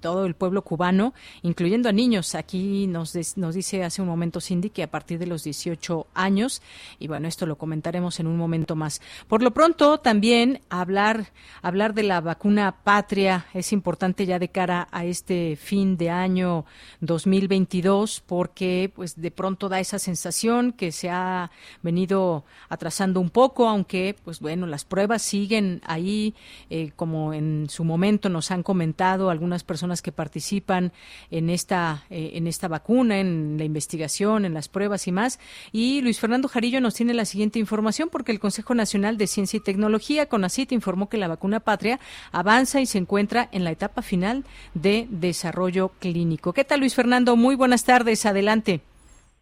todo 0.00 0.26
el 0.26 0.34
pueblo 0.34 0.62
cubano, 0.62 1.14
incluyendo 1.42 1.88
a 1.88 1.92
niños. 1.92 2.34
Aquí 2.34 2.86
nos, 2.86 3.14
nos 3.36 3.54
dice 3.54 3.84
hace 3.84 4.02
un 4.02 4.08
momento 4.08 4.40
Cindy 4.40 4.70
que 4.70 4.82
a 4.82 4.90
partir 4.90 5.18
de 5.18 5.26
los 5.26 5.44
18 5.44 6.06
años 6.14 6.62
y 6.98 7.08
bueno, 7.08 7.28
esto 7.28 7.46
lo 7.46 7.56
comentaremos 7.56 8.20
en 8.20 8.26
un 8.26 8.36
momento 8.36 8.76
más. 8.76 9.00
Por 9.28 9.42
lo 9.42 9.52
pronto 9.52 9.98
también 9.98 10.60
hablar, 10.68 11.32
hablar 11.62 11.94
de 11.94 12.02
la 12.02 12.20
vacuna 12.20 12.76
patria 12.84 13.46
es 13.54 13.72
importante 13.72 14.26
ya 14.26 14.38
de 14.38 14.48
cara 14.48 14.88
a 14.90 15.04
este 15.04 15.56
fin 15.56 15.96
de 15.96 16.10
año 16.10 16.64
2022 17.00 18.22
porque 18.26 18.90
pues 18.94 19.20
de 19.20 19.30
pronto 19.30 19.68
da 19.68 19.80
esa 19.80 19.98
sensación 19.98 20.72
que 20.72 20.92
se 20.92 21.10
ha 21.10 21.50
venido 21.82 22.44
atrasando 22.68 23.20
un 23.20 23.30
poco, 23.30 23.68
aunque 23.68 24.16
pues 24.24 24.40
bueno, 24.40 24.66
las 24.66 24.84
pruebas 24.84 25.22
siguen 25.22 25.80
ahí 25.84 26.34
eh, 26.70 26.92
como 26.96 27.32
en 27.32 27.68
su 27.68 27.84
momento 27.84 28.28
nos 28.28 28.50
han 28.50 28.62
comentado 28.62 29.30
algunas 29.36 29.64
personas 29.64 30.00
que 30.00 30.12
participan 30.12 30.92
en 31.30 31.50
esta, 31.50 32.04
eh, 32.10 32.30
en 32.34 32.46
esta 32.46 32.68
vacuna, 32.68 33.20
en 33.20 33.58
la 33.58 33.64
investigación, 33.64 34.44
en 34.46 34.54
las 34.54 34.68
pruebas 34.68 35.06
y 35.06 35.12
más. 35.12 35.38
Y 35.72 36.00
Luis 36.00 36.18
Fernando 36.18 36.48
Jarillo 36.48 36.80
nos 36.80 36.94
tiene 36.94 37.12
la 37.14 37.26
siguiente 37.26 37.58
información 37.58 38.08
porque 38.10 38.32
el 38.32 38.40
Consejo 38.40 38.74
Nacional 38.74 39.18
de 39.18 39.26
Ciencia 39.26 39.58
y 39.58 39.60
Tecnología, 39.60 40.26
CONACIT, 40.26 40.72
informó 40.72 41.08
que 41.08 41.18
la 41.18 41.28
vacuna 41.28 41.60
patria 41.60 42.00
avanza 42.32 42.80
y 42.80 42.86
se 42.86 42.98
encuentra 42.98 43.48
en 43.52 43.64
la 43.64 43.70
etapa 43.70 44.00
final 44.02 44.44
de 44.74 45.06
desarrollo 45.10 45.90
clínico. 46.00 46.52
¿Qué 46.52 46.64
tal, 46.64 46.80
Luis 46.80 46.94
Fernando? 46.94 47.36
Muy 47.36 47.54
buenas 47.54 47.84
tardes. 47.84 48.24
Adelante. 48.24 48.80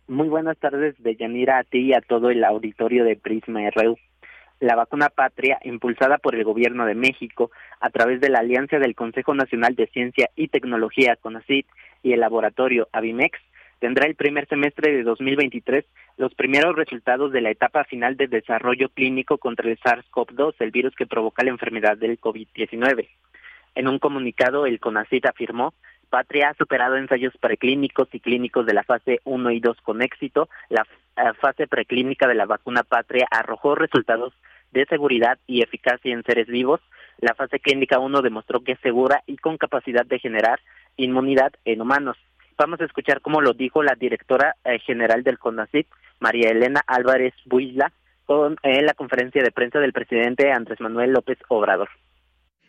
Muy 0.07 0.29
buenas 0.29 0.59
tardes, 0.59 0.95
Deyanira, 0.99 1.59
a 1.59 1.65
ti 1.65 1.79
y 1.79 1.95
a 1.95 2.03
todo 2.03 2.29
el 2.29 2.45
auditorio 2.45 3.05
de 3.05 3.17
Prisma 3.17 3.61
RU. 3.71 3.97
La 4.61 4.77
vacuna 4.77 5.09
patria, 5.09 5.59
impulsada 5.65 6.19
por 6.19 6.35
el 6.35 6.45
Gobierno 6.45 6.87
de 6.87 6.95
México 6.95 7.51
a 7.81 7.91
través 7.91 8.21
de 8.21 8.31
la 8.31 8.39
Alianza 8.39 8.79
del 8.79 8.95
Consejo 8.95 9.35
Nacional 9.35 9.75
de 9.75 9.89
Ciencia 9.89 10.31
y 10.37 10.49
Tecnología, 10.49 11.17
CONACYT, 11.17 11.67
y 12.03 12.13
el 12.13 12.21
laboratorio 12.21 12.89
Avimex, 12.93 13.39
tendrá 13.81 14.07
el 14.07 14.15
primer 14.15 14.47
semestre 14.49 14.93
de 14.93 15.03
2023 15.03 15.85
los 16.17 16.35
primeros 16.35 16.77
resultados 16.77 17.33
de 17.33 17.41
la 17.41 17.51
etapa 17.51 17.85
final 17.85 18.17
de 18.17 18.29
desarrollo 18.29 18.89
clínico 18.89 19.39
contra 19.39 19.69
el 19.69 19.79
SARS-CoV-2, 19.79 20.55
el 20.61 20.71
virus 20.71 20.95
que 20.95 21.07
provoca 21.07 21.45
la 21.45 21.51
enfermedad 21.51 21.97
del 21.97 22.21
COVID-19. 22.21 23.09
En 23.75 23.89
un 23.89 23.99
comunicado, 23.99 24.67
el 24.67 24.79
CONACYT 24.79 25.27
afirmó 25.27 25.75
Patria 26.05 26.51
ha 26.51 26.55
superado 26.55 26.97
ensayos 26.97 27.35
preclínicos 27.41 28.09
y 28.13 28.21
clínicos 28.21 28.67
de 28.67 28.75
la 28.75 28.85
fase 28.85 29.21
1 29.25 29.51
y 29.51 29.61
2 29.61 29.81
con 29.83 30.03
éxito. 30.03 30.49
La 30.69 30.87
fase 31.35 31.67
preclínica 31.67 32.27
de 32.27 32.35
la 32.35 32.47
vacuna 32.47 32.83
Patria 32.83 33.27
arrojó 33.31 33.75
resultados 33.75 34.33
de 34.73 34.87
seguridad 34.87 35.39
y 35.47 35.63
eficacia 35.63 36.13
en 36.13 36.25
seres 36.25 36.49
vivos. 36.49 36.81
La 37.19 37.35
fase 37.35 37.61
clínica 37.61 37.99
1 37.99 38.23
demostró 38.23 38.63
que 38.63 38.73
es 38.73 38.81
segura 38.81 39.23
y 39.27 39.37
con 39.37 39.57
capacidad 39.57 40.05
de 40.05 40.19
generar 40.19 40.61
inmunidad 40.97 41.53
en 41.65 41.81
humanos. 41.81 42.17
Vamos 42.57 42.81
a 42.81 42.85
escuchar 42.85 43.21
cómo 43.21 43.41
lo 43.41 43.53
dijo 43.53 43.83
la 43.83 43.95
directora 43.95 44.55
eh, 44.65 44.79
general 44.81 45.25
del 45.25 45.39
CONACYT, 45.39 45.89
María 46.21 46.51
Elena 46.51 46.83
Álvarez 46.87 47.35
Buisla, 47.47 47.93
en 48.63 48.87
la 48.87 48.95
conferencia 48.95 49.43
de 49.43 49.51
prensa 49.51 49.81
del 49.81 49.93
presidente 49.93 50.51
Andrés 50.51 50.81
Manuel 50.81 51.13
López 51.13 51.39
Obrador. 51.49 51.89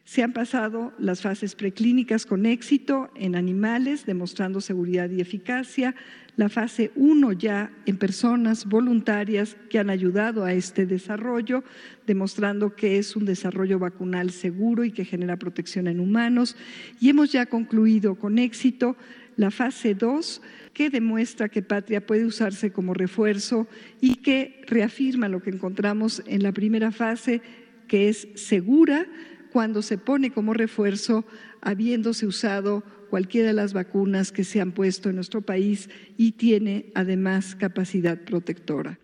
Se 0.05 0.21
han 0.21 0.33
pasado 0.33 0.93
las 0.99 1.21
fases 1.21 1.55
preclínicas 1.55 2.27
con 2.27 2.45
éxito 2.45 3.09
en 3.15 3.35
animales, 3.35 4.05
demostrando 4.05 4.61
seguridad 4.61 5.09
y 5.09 5.19
eficacia. 5.19 5.95
La 6.37 6.47
fase 6.47 6.91
1 6.95 7.31
ya 7.31 7.71
en 7.87 7.97
personas 7.97 8.65
voluntarias 8.65 9.57
que 9.67 9.79
han 9.79 9.89
ayudado 9.89 10.43
a 10.43 10.53
este 10.53 10.85
desarrollo, 10.85 11.63
demostrando 12.05 12.75
que 12.75 12.99
es 12.99 13.15
un 13.15 13.25
desarrollo 13.25 13.79
vacunal 13.79 14.29
seguro 14.29 14.83
y 14.83 14.91
que 14.91 15.05
genera 15.05 15.37
protección 15.37 15.87
en 15.87 15.99
humanos. 15.99 16.55
Y 16.99 17.09
hemos 17.09 17.31
ya 17.31 17.47
concluido 17.47 18.13
con 18.13 18.37
éxito 18.37 18.95
la 19.37 19.49
fase 19.49 19.95
2 19.95 20.39
que 20.73 20.91
demuestra 20.91 21.49
que 21.49 21.63
Patria 21.63 22.05
puede 22.05 22.25
usarse 22.25 22.71
como 22.71 22.93
refuerzo 22.93 23.67
y 24.01 24.17
que 24.17 24.61
reafirma 24.67 25.29
lo 25.29 25.41
que 25.41 25.49
encontramos 25.49 26.21
en 26.27 26.43
la 26.43 26.51
primera 26.51 26.91
fase, 26.91 27.41
que 27.87 28.09
es 28.09 28.27
segura 28.35 29.07
cuando 29.55 29.81
se 29.81 29.97
pone 29.97 30.31
como 30.31 30.53
refuerzo 30.53 31.23
habiéndose 31.61 32.27
usado 32.27 32.83
cualquiera 33.09 33.47
de 33.47 33.53
las 33.53 33.71
vacunas 33.71 34.33
que 34.33 34.43
se 34.43 34.59
han 34.59 34.73
puesto 34.73 35.07
en 35.07 35.15
nuestro 35.15 35.43
país 35.43 35.89
y 36.17 36.33
tiene 36.33 36.87
además 36.93 37.55
capacidad 37.55 38.17
protectora. 38.25 38.99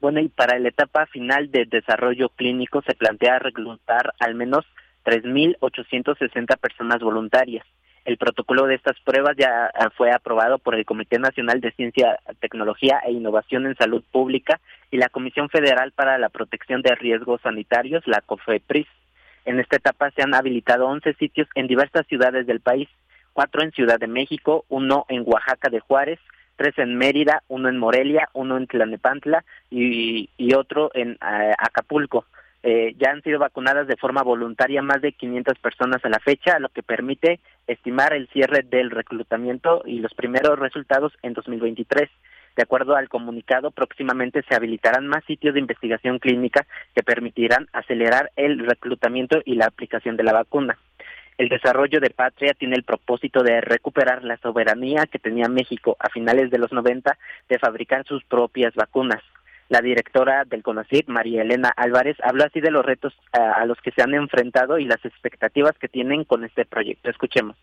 Bueno, 0.00 0.20
y 0.20 0.30
para 0.30 0.58
la 0.58 0.70
etapa 0.70 1.04
final 1.04 1.50
de 1.50 1.66
desarrollo 1.66 2.30
clínico 2.30 2.80
se 2.86 2.94
plantea 2.94 3.38
reclutar 3.38 4.14
al 4.18 4.34
menos 4.34 4.64
3.860 5.04 6.56
personas 6.56 7.00
voluntarias. 7.00 7.66
El 8.06 8.16
protocolo 8.16 8.64
de 8.64 8.76
estas 8.76 8.98
pruebas 9.00 9.36
ya 9.36 9.70
fue 9.98 10.10
aprobado 10.10 10.58
por 10.58 10.74
el 10.74 10.86
Comité 10.86 11.18
Nacional 11.18 11.60
de 11.60 11.72
Ciencia, 11.72 12.18
Tecnología 12.40 13.02
e 13.06 13.12
Innovación 13.12 13.66
en 13.66 13.76
Salud 13.76 14.02
Pública 14.10 14.58
y 14.90 14.96
la 14.96 15.10
Comisión 15.10 15.50
Federal 15.50 15.92
para 15.92 16.16
la 16.16 16.30
Protección 16.30 16.80
de 16.80 16.94
Riesgos 16.94 17.42
Sanitarios, 17.42 18.02
la 18.06 18.22
COFEPRIS. 18.22 18.86
En 19.44 19.58
esta 19.60 19.76
etapa 19.76 20.10
se 20.12 20.22
han 20.22 20.34
habilitado 20.34 20.86
11 20.86 21.14
sitios 21.14 21.48
en 21.54 21.66
diversas 21.66 22.06
ciudades 22.06 22.46
del 22.46 22.60
país, 22.60 22.88
cuatro 23.32 23.62
en 23.62 23.72
Ciudad 23.72 23.98
de 23.98 24.06
México, 24.06 24.64
uno 24.68 25.04
en 25.08 25.22
Oaxaca 25.26 25.68
de 25.68 25.80
Juárez, 25.80 26.20
tres 26.56 26.78
en 26.78 26.96
Mérida, 26.96 27.42
uno 27.48 27.68
en 27.68 27.78
Morelia, 27.78 28.28
uno 28.34 28.56
en 28.56 28.66
Tlanepantla 28.66 29.44
y, 29.70 30.28
otro 30.54 30.90
en 30.94 31.12
eh, 31.12 31.54
Acapulco. 31.58 32.26
Eh, 32.64 32.94
ya 32.96 33.10
han 33.10 33.22
sido 33.22 33.40
vacunadas 33.40 33.88
de 33.88 33.96
forma 33.96 34.22
voluntaria 34.22 34.82
más 34.82 35.02
de 35.02 35.12
500 35.12 35.58
personas 35.58 36.04
a 36.04 36.08
la 36.08 36.20
fecha, 36.20 36.60
lo 36.60 36.68
que 36.68 36.84
permite 36.84 37.40
estimar 37.66 38.12
el 38.12 38.28
cierre 38.28 38.62
del 38.62 38.90
reclutamiento 38.90 39.82
y 39.84 39.98
los 39.98 40.14
primeros 40.14 40.58
resultados 40.58 41.12
en 41.22 41.32
2023. 41.32 42.08
De 42.56 42.62
acuerdo 42.62 42.96
al 42.96 43.08
comunicado, 43.08 43.70
próximamente 43.70 44.42
se 44.48 44.54
habilitarán 44.54 45.06
más 45.06 45.24
sitios 45.24 45.54
de 45.54 45.60
investigación 45.60 46.18
clínica 46.18 46.66
que 46.94 47.02
permitirán 47.02 47.68
acelerar 47.72 48.30
el 48.36 48.58
reclutamiento 48.58 49.40
y 49.44 49.54
la 49.54 49.66
aplicación 49.66 50.16
de 50.16 50.24
la 50.24 50.32
vacuna. 50.32 50.78
El 51.38 51.48
desarrollo 51.48 51.98
de 51.98 52.10
Patria 52.10 52.52
tiene 52.52 52.76
el 52.76 52.84
propósito 52.84 53.42
de 53.42 53.60
recuperar 53.62 54.22
la 54.22 54.36
soberanía 54.36 55.06
que 55.06 55.18
tenía 55.18 55.48
México 55.48 55.96
a 55.98 56.10
finales 56.10 56.50
de 56.50 56.58
los 56.58 56.72
90 56.72 57.16
de 57.48 57.58
fabricar 57.58 58.04
sus 58.04 58.22
propias 58.24 58.74
vacunas. 58.74 59.22
La 59.70 59.80
directora 59.80 60.44
del 60.44 60.62
CONACYT, 60.62 61.08
María 61.08 61.40
Elena 61.40 61.72
Álvarez, 61.74 62.18
habló 62.22 62.44
así 62.44 62.60
de 62.60 62.70
los 62.70 62.84
retos 62.84 63.14
a, 63.32 63.52
a 63.52 63.64
los 63.64 63.80
que 63.80 63.90
se 63.92 64.02
han 64.02 64.12
enfrentado 64.12 64.78
y 64.78 64.84
las 64.84 65.02
expectativas 65.04 65.72
que 65.78 65.88
tienen 65.88 66.24
con 66.24 66.44
este 66.44 66.66
proyecto. 66.66 67.08
Escuchemos. 67.08 67.56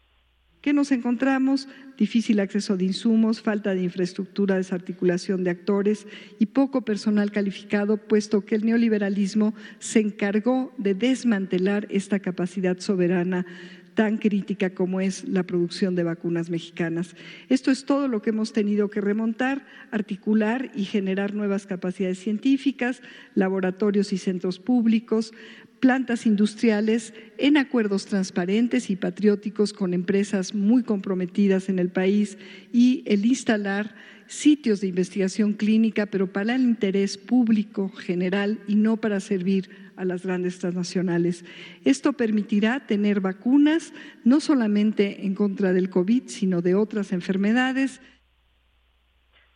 ¿Qué 0.62 0.74
nos 0.74 0.92
encontramos? 0.92 1.70
Difícil 1.98 2.42
acceso 2.42 2.75
de 2.75 2.84
insumos, 2.84 3.42
falta 3.42 3.74
de 3.74 3.82
infraestructura, 3.82 4.58
desarticulación 4.58 5.46
de 5.46 5.51
actores 5.51 6.06
y 6.38 6.48
poco 6.48 6.82
personal 6.82 7.32
calificado, 7.32 7.96
puesto 7.96 8.44
que 8.44 8.56
el 8.56 8.66
neoliberalismo 8.66 9.54
se 9.80 10.01
encargó 10.01 10.74
de 10.78 10.96
desmantelar 10.96 11.88
esta 11.89 12.20
capacidad 12.20 12.78
soberana 12.80 13.46
tan 13.94 14.18
crítica 14.18 14.70
como 14.70 15.01
es 15.01 15.28
la 15.28 15.44
producción 15.44 15.96
de 15.96 16.04
vacunas 16.04 16.50
mexicanas. 16.50 17.16
Esto 17.50 17.70
es 17.70 17.86
todo 17.86 18.08
lo 18.08 18.22
que 18.22 18.30
hemos 18.30 18.54
tenido 18.54 18.89
que 18.89 19.01
remontar, 19.01 19.66
articular 19.92 20.72
y 20.74 20.86
generar 20.86 21.34
nuevas 21.34 21.66
capacidades 21.66 22.20
científicas, 22.20 23.01
laboratorios 23.36 24.13
y 24.13 24.18
centros 24.18 24.60
públicos, 24.60 25.34
plantas 25.80 26.26
industriales 26.26 27.14
en 27.38 27.58
acuerdos 27.58 28.06
transparentes 28.06 28.90
y 28.90 28.96
patrióticos 28.96 29.74
con 29.74 29.94
empresas 29.94 30.54
muy 30.54 30.84
comprometidas 30.84 31.70
en 31.70 31.80
el 31.80 31.90
país 31.90 32.38
y 32.72 33.04
el 33.06 33.26
instalar 33.26 33.96
sitios 34.28 34.82
de 34.82 34.88
investigación 34.88 35.54
clínica, 35.54 36.06
pero 36.06 36.32
para 36.32 36.56
el 36.56 36.62
interés 36.62 37.18
público 37.18 37.90
general 37.90 38.60
y 38.68 38.76
no 38.76 38.98
para 38.98 39.20
servir 39.20 39.70
a 39.96 40.06
las 40.06 40.24
grandes 40.24 40.60
transnacionales. 40.60 41.44
Esto 41.84 42.14
permitirá 42.14 42.86
tener 42.86 43.20
vacunas 43.20 43.92
no 44.24 44.40
solamente 44.40 45.26
en 45.26 45.36
contra 45.36 45.74
del 45.74 45.90
COVID, 45.90 46.24
sino 46.28 46.62
de 46.62 46.76
otras 46.76 47.12
enfermedades. 47.12 48.02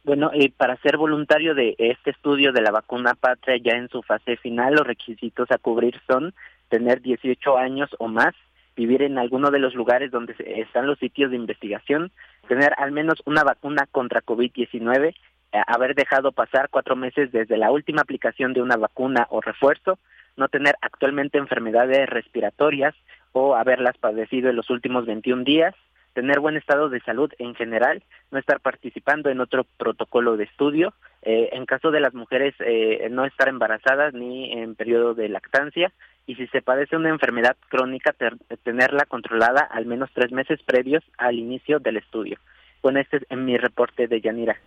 Bueno, 0.05 0.31
eh, 0.33 0.51
para 0.55 0.75
ser 0.77 0.97
voluntario 0.97 1.55
de 1.55 1.75
este 1.77 2.09
estudio 2.09 2.51
de 2.51 2.61
la 2.61 2.71
vacuna 2.71 3.13
patria 3.13 3.55
ya 3.55 3.77
en 3.77 3.87
su 3.87 4.01
fase 4.01 4.35
final, 4.35 4.75
los 4.75 4.85
requisitos 4.85 5.49
a 5.49 5.57
cubrir 5.57 6.01
son 6.07 6.33
tener 6.67 7.01
18 7.01 7.57
años 7.57 7.89
o 7.99 8.09
más, 8.09 8.35
vivir 8.75 9.01
en 9.01 9.17
alguno 9.17 9.49
de 9.49 9.59
los 9.59 9.75
lugares 9.75 10.11
donde 10.11 10.35
están 10.57 10.87
los 10.87 10.99
sitios 10.99 11.31
de 11.31 11.37
investigación, 11.37 12.11
tener 12.49 12.73
al 12.77 12.91
menos 12.91 13.21
una 13.25 13.45
vacuna 13.45 13.87
contra 13.89 14.21
COVID-19, 14.21 15.13
eh, 15.53 15.61
haber 15.67 15.95
dejado 15.95 16.33
pasar 16.33 16.67
cuatro 16.69 16.97
meses 16.97 17.31
desde 17.31 17.55
la 17.55 17.71
última 17.71 18.01
aplicación 18.01 18.51
de 18.51 18.61
una 18.61 18.75
vacuna 18.75 19.27
o 19.29 19.39
refuerzo, 19.39 19.99
no 20.35 20.49
tener 20.49 20.75
actualmente 20.81 21.37
enfermedades 21.37 22.09
respiratorias 22.09 22.93
o 23.31 23.55
haberlas 23.55 23.97
padecido 23.97 24.49
en 24.49 24.57
los 24.57 24.69
últimos 24.69 25.05
21 25.05 25.45
días, 25.45 25.75
tener 26.13 26.39
buen 26.39 26.55
estado 26.55 26.89
de 26.89 27.01
salud 27.01 27.31
en 27.39 27.55
general, 27.55 28.03
no 28.31 28.39
estar 28.39 28.59
participando 28.59 29.29
en 29.29 29.39
otro 29.39 29.65
protocolo 29.77 30.37
de 30.37 30.45
estudio, 30.45 30.93
eh, 31.21 31.49
en 31.53 31.65
caso 31.65 31.91
de 31.91 31.99
las 31.99 32.13
mujeres 32.13 32.53
eh, 32.59 33.07
no 33.11 33.25
estar 33.25 33.49
embarazadas 33.49 34.13
ni 34.13 34.51
en 34.51 34.75
periodo 34.75 35.13
de 35.13 35.29
lactancia 35.29 35.91
y 36.25 36.35
si 36.35 36.47
se 36.47 36.61
padece 36.61 36.95
una 36.95 37.09
enfermedad 37.09 37.57
crónica 37.69 38.15
tenerla 38.63 39.05
controlada 39.05 39.61
al 39.61 39.85
menos 39.85 40.09
tres 40.13 40.31
meses 40.31 40.61
previos 40.63 41.03
al 41.17 41.37
inicio 41.37 41.79
del 41.79 41.97
estudio. 41.97 42.37
Bueno, 42.81 42.99
este 42.99 43.17
es 43.29 43.37
mi 43.37 43.57
reporte 43.57 44.07
de 44.07 44.21
Yanira. 44.21 44.57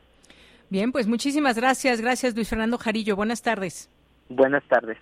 Bien, 0.68 0.90
pues 0.92 1.06
muchísimas 1.06 1.56
gracias. 1.56 2.00
Gracias, 2.00 2.34
Luis 2.34 2.48
Fernando 2.48 2.76
Jarillo. 2.76 3.14
Buenas 3.16 3.42
tardes. 3.42 3.90
Buenas 4.28 4.64
tardes. 4.64 4.98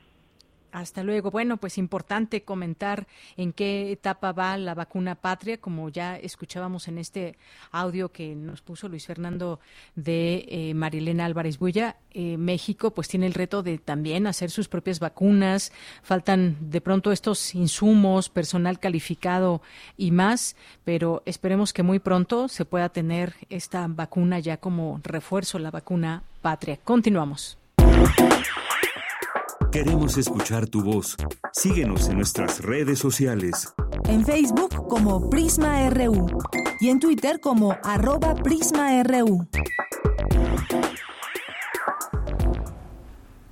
Hasta 0.74 1.04
luego. 1.04 1.30
Bueno, 1.30 1.56
pues 1.56 1.78
importante 1.78 2.42
comentar 2.42 3.06
en 3.36 3.52
qué 3.52 3.92
etapa 3.92 4.32
va 4.32 4.58
la 4.58 4.74
vacuna 4.74 5.14
patria, 5.14 5.58
como 5.58 5.88
ya 5.88 6.16
escuchábamos 6.16 6.88
en 6.88 6.98
este 6.98 7.38
audio 7.70 8.10
que 8.10 8.34
nos 8.34 8.60
puso 8.60 8.88
Luis 8.88 9.06
Fernando 9.06 9.60
de 9.94 10.44
eh, 10.48 10.74
Marilena 10.74 11.26
Álvarez 11.26 11.60
Bulla. 11.60 11.94
Eh, 12.10 12.36
México 12.38 12.90
pues 12.90 13.06
tiene 13.06 13.26
el 13.26 13.34
reto 13.34 13.62
de 13.62 13.78
también 13.78 14.26
hacer 14.26 14.50
sus 14.50 14.66
propias 14.66 14.98
vacunas. 14.98 15.70
Faltan 16.02 16.56
de 16.60 16.80
pronto 16.80 17.12
estos 17.12 17.54
insumos, 17.54 18.28
personal 18.28 18.80
calificado 18.80 19.62
y 19.96 20.10
más, 20.10 20.56
pero 20.82 21.22
esperemos 21.24 21.72
que 21.72 21.84
muy 21.84 22.00
pronto 22.00 22.48
se 22.48 22.64
pueda 22.64 22.88
tener 22.88 23.34
esta 23.48 23.86
vacuna 23.86 24.40
ya 24.40 24.56
como 24.56 25.00
refuerzo, 25.04 25.60
la 25.60 25.70
vacuna 25.70 26.24
patria. 26.42 26.80
Continuamos. 26.82 27.58
Queremos 29.74 30.16
escuchar 30.18 30.68
tu 30.68 30.84
voz. 30.84 31.16
Síguenos 31.52 32.08
en 32.08 32.18
nuestras 32.18 32.62
redes 32.62 33.00
sociales. 33.00 33.74
En 34.08 34.24
Facebook 34.24 34.86
como 34.86 35.28
Prisma 35.28 35.90
RU 35.90 36.28
y 36.80 36.90
en 36.90 37.00
Twitter 37.00 37.40
como 37.40 37.76
arroba 37.82 38.36
PrismaRU. 38.36 39.48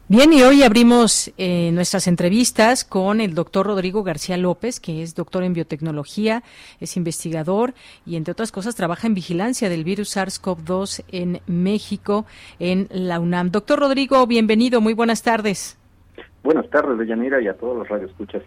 Bien, 0.07 0.33
y 0.33 0.43
hoy 0.43 0.63
abrimos 0.63 1.33
eh, 1.39 1.73
nuestras 1.73 2.07
entrevistas 2.07 2.85
con 2.85 3.21
el 3.21 3.35
doctor 3.35 3.67
Rodrigo 3.67 4.05
García 4.05 4.37
López, 4.37 4.79
que 4.79 5.03
es 5.03 5.17
doctor 5.17 5.43
en 5.43 5.55
biotecnología, 5.55 6.45
es 6.79 6.97
investigador 6.97 7.75
y, 8.07 8.15
entre 8.15 8.31
otras 8.31 8.53
cosas, 8.53 8.77
trabaja 8.77 9.09
en 9.09 9.15
vigilancia 9.15 9.69
del 9.69 9.83
virus 9.83 10.17
SARS-CoV-2 10.17 11.03
en 11.09 11.41
México, 11.49 12.27
en 12.61 12.87
la 12.93 13.19
UNAM. 13.19 13.51
Doctor 13.51 13.81
Rodrigo, 13.81 14.25
bienvenido, 14.29 14.81
muy 14.81 14.95
buenas 14.95 15.23
tardes. 15.23 15.82
Buenas 16.43 16.69
tardes, 16.71 16.99
Deyanira, 16.99 17.41
y 17.41 17.49
a 17.49 17.57
todos 17.57 17.77
los 17.77 17.89
radioescuchas. 17.89 18.43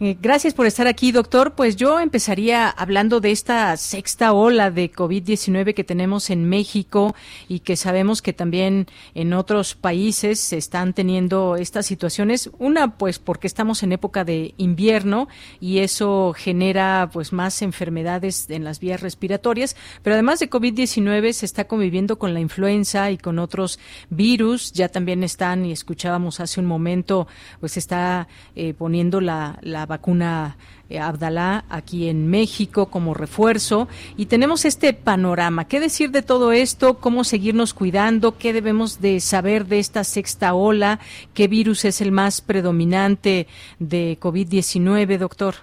Eh, 0.00 0.16
gracias 0.22 0.54
por 0.54 0.66
estar 0.66 0.86
aquí, 0.86 1.10
doctor. 1.10 1.56
Pues 1.56 1.74
yo 1.74 1.98
empezaría 1.98 2.68
hablando 2.68 3.18
de 3.18 3.32
esta 3.32 3.76
sexta 3.76 4.32
ola 4.32 4.70
de 4.70 4.92
COVID-19 4.92 5.74
que 5.74 5.82
tenemos 5.82 6.30
en 6.30 6.48
México 6.48 7.16
y 7.48 7.60
que 7.60 7.74
sabemos 7.74 8.22
que 8.22 8.32
también 8.32 8.86
en 9.14 9.32
otros 9.32 9.74
países 9.74 10.38
se 10.38 10.56
están 10.56 10.92
teniendo 10.92 11.56
estas 11.56 11.86
situaciones. 11.86 12.48
Una, 12.60 12.96
pues 12.96 13.18
porque 13.18 13.48
estamos 13.48 13.82
en 13.82 13.90
época 13.90 14.24
de 14.24 14.54
invierno 14.56 15.26
y 15.58 15.78
eso 15.78 16.32
genera 16.32 17.10
pues 17.12 17.32
más 17.32 17.60
enfermedades 17.60 18.48
en 18.50 18.62
las 18.62 18.78
vías 18.78 19.00
respiratorias, 19.00 19.74
pero 20.04 20.14
además 20.14 20.38
de 20.38 20.48
COVID-19 20.48 21.32
se 21.32 21.44
está 21.44 21.66
conviviendo 21.66 22.20
con 22.20 22.34
la 22.34 22.40
influenza 22.40 23.10
y 23.10 23.18
con 23.18 23.40
otros 23.40 23.80
virus. 24.10 24.70
Ya 24.70 24.90
también 24.90 25.24
están, 25.24 25.64
y 25.66 25.72
escuchábamos 25.72 26.38
hace 26.38 26.60
un 26.60 26.66
momento, 26.66 27.26
pues 27.58 27.76
está 27.76 28.28
eh, 28.54 28.74
poniendo 28.74 29.20
la, 29.20 29.58
la 29.62 29.87
vacuna 29.88 30.56
eh, 30.88 31.00
Abdalá 31.00 31.64
aquí 31.68 32.08
en 32.08 32.28
México 32.28 32.86
como 32.86 33.14
refuerzo 33.14 33.88
y 34.16 34.26
tenemos 34.26 34.64
este 34.64 34.92
panorama. 34.92 35.66
¿Qué 35.66 35.80
decir 35.80 36.10
de 36.10 36.22
todo 36.22 36.52
esto? 36.52 36.98
¿Cómo 36.98 37.24
seguirnos 37.24 37.74
cuidando? 37.74 38.38
¿Qué 38.38 38.52
debemos 38.52 39.00
de 39.00 39.20
saber 39.20 39.66
de 39.66 39.80
esta 39.80 40.04
sexta 40.04 40.54
ola? 40.54 41.00
¿Qué 41.34 41.48
virus 41.48 41.84
es 41.84 42.00
el 42.00 42.12
más 42.12 42.40
predominante 42.40 43.48
de 43.78 44.16
COVID-19, 44.20 45.18
doctor? 45.18 45.54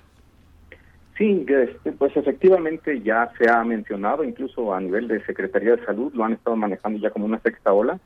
Sí, 1.18 1.46
este, 1.48 1.94
pues 1.94 2.16
efectivamente 2.18 3.02
ya 3.02 3.32
se 3.38 3.50
ha 3.50 3.64
mencionado, 3.64 4.24
incluso 4.24 4.74
a 4.74 4.82
nivel 4.82 5.08
de 5.08 5.24
Secretaría 5.26 5.78
de 5.78 5.86
Salud, 5.86 6.14
lo 6.14 6.26
han 6.26 6.34
estado 6.34 6.58
manejando 6.58 7.00
ya 7.00 7.10
como 7.10 7.26
una 7.26 7.40
sexta 7.40 7.72
ola. 7.72 8.00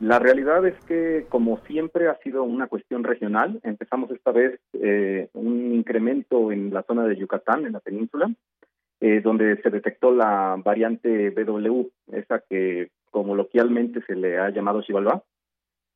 La 0.00 0.18
realidad 0.18 0.66
es 0.66 0.80
que, 0.86 1.26
como 1.28 1.58
siempre, 1.66 2.08
ha 2.08 2.16
sido 2.18 2.42
una 2.42 2.68
cuestión 2.68 3.04
regional. 3.04 3.60
Empezamos 3.62 4.10
esta 4.10 4.32
vez 4.32 4.58
eh, 4.72 5.28
un 5.34 5.74
incremento 5.74 6.50
en 6.50 6.72
la 6.72 6.82
zona 6.84 7.04
de 7.04 7.16
Yucatán, 7.16 7.66
en 7.66 7.72
la 7.72 7.80
península, 7.80 8.32
eh, 9.00 9.20
donde 9.20 9.60
se 9.60 9.68
detectó 9.68 10.10
la 10.10 10.56
variante 10.64 11.28
BW, 11.28 11.90
esa 12.12 12.42
que 12.48 12.90
coloquialmente 13.10 14.00
se 14.06 14.14
le 14.16 14.38
ha 14.38 14.48
llamado 14.48 14.80
Xibalbá. 14.82 15.22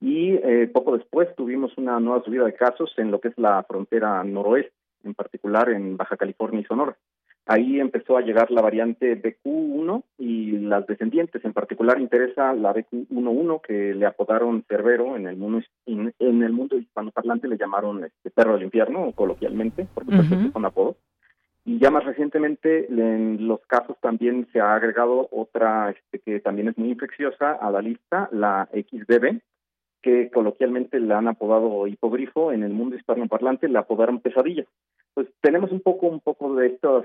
Y 0.00 0.34
eh, 0.34 0.68
poco 0.70 0.98
después 0.98 1.34
tuvimos 1.34 1.72
una 1.78 1.98
nueva 1.98 2.22
subida 2.22 2.44
de 2.44 2.54
casos 2.54 2.92
en 2.98 3.10
lo 3.10 3.20
que 3.20 3.28
es 3.28 3.38
la 3.38 3.62
frontera 3.62 4.22
noroeste, 4.22 4.74
en 5.02 5.14
particular 5.14 5.70
en 5.70 5.96
Baja 5.96 6.18
California 6.18 6.60
y 6.60 6.64
Sonora. 6.64 6.94
Ahí 7.46 7.78
empezó 7.78 8.16
a 8.16 8.22
llegar 8.22 8.50
la 8.50 8.62
variante 8.62 9.20
BQ1 9.20 10.02
y 10.16 10.52
las 10.58 10.86
descendientes. 10.86 11.44
En 11.44 11.52
particular 11.52 12.00
interesa 12.00 12.54
la 12.54 12.72
BQ11 12.74 13.60
que 13.60 13.94
le 13.94 14.06
apodaron 14.06 14.64
Cerbero 14.66 15.14
en 15.16 15.26
el 15.26 15.36
mundo 15.36 15.62
en 15.86 16.42
el 16.42 16.52
mundo 16.52 16.78
hispanoparlante 16.78 17.46
le 17.46 17.58
llamaron 17.58 18.02
este 18.04 18.30
perro 18.30 18.54
del 18.54 18.64
infierno 18.64 19.12
coloquialmente, 19.12 19.86
porque 19.92 20.14
uh 20.14 20.52
son 20.52 20.64
apodos. 20.64 20.96
Y 21.66 21.78
ya 21.78 21.90
más 21.90 22.04
recientemente 22.04 22.86
en 22.90 23.46
los 23.46 23.60
casos 23.66 23.96
también 24.00 24.46
se 24.52 24.60
ha 24.60 24.74
agregado 24.74 25.28
otra 25.30 25.90
este, 25.90 26.20
que 26.20 26.40
también 26.40 26.68
es 26.68 26.78
muy 26.78 26.90
infecciosa 26.90 27.52
a 27.52 27.70
la 27.70 27.82
lista, 27.82 28.28
la 28.32 28.68
XBB, 28.72 29.40
que 30.02 30.30
coloquialmente 30.30 31.00
le 31.00 31.12
han 31.12 31.28
apodado 31.28 31.86
hipogrifo, 31.86 32.52
en 32.52 32.62
el 32.62 32.72
mundo 32.72 32.96
hispanoparlante 32.96 33.68
le 33.68 33.78
apodaron 33.78 34.20
pesadilla. 34.20 34.64
Pues 35.14 35.26
tenemos 35.40 35.72
un 35.72 35.80
poco 35.80 36.06
un 36.06 36.20
poco 36.20 36.54
de 36.54 36.66
estos 36.66 37.04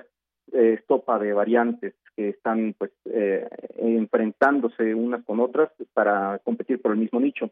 eh, 0.54 0.80
sopa 0.88 1.20
de 1.20 1.34
variantes 1.34 1.94
que 2.16 2.30
están 2.30 2.76
pues 2.78 2.92
eh, 3.06 3.48
enfrentándose 3.78 4.94
unas 4.94 5.24
con 5.24 5.40
otras 5.40 5.70
para 5.94 6.40
competir 6.40 6.82
por 6.82 6.92
el 6.92 6.98
mismo 6.98 7.20
nicho. 7.20 7.52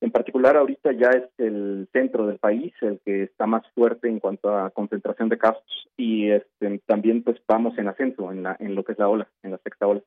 En 0.00 0.10
particular, 0.10 0.56
ahorita 0.56 0.92
ya 0.92 1.10
es 1.10 1.24
el 1.38 1.88
centro 1.92 2.26
del 2.26 2.38
país 2.38 2.72
el 2.82 3.00
que 3.04 3.24
está 3.24 3.46
más 3.46 3.62
fuerte 3.74 4.08
en 4.08 4.20
cuanto 4.20 4.54
a 4.54 4.70
concentración 4.70 5.28
de 5.28 5.38
casos 5.38 5.88
y 5.96 6.30
este, 6.30 6.80
también 6.86 7.22
pues 7.22 7.38
vamos 7.48 7.78
en 7.78 7.88
ascenso 7.88 8.30
en, 8.30 8.42
la, 8.42 8.56
en 8.60 8.74
lo 8.74 8.84
que 8.84 8.92
es 8.92 8.98
la 8.98 9.08
ola, 9.08 9.28
en 9.42 9.52
la 9.52 9.58
sexta 9.58 9.86
ola. 9.86 10.02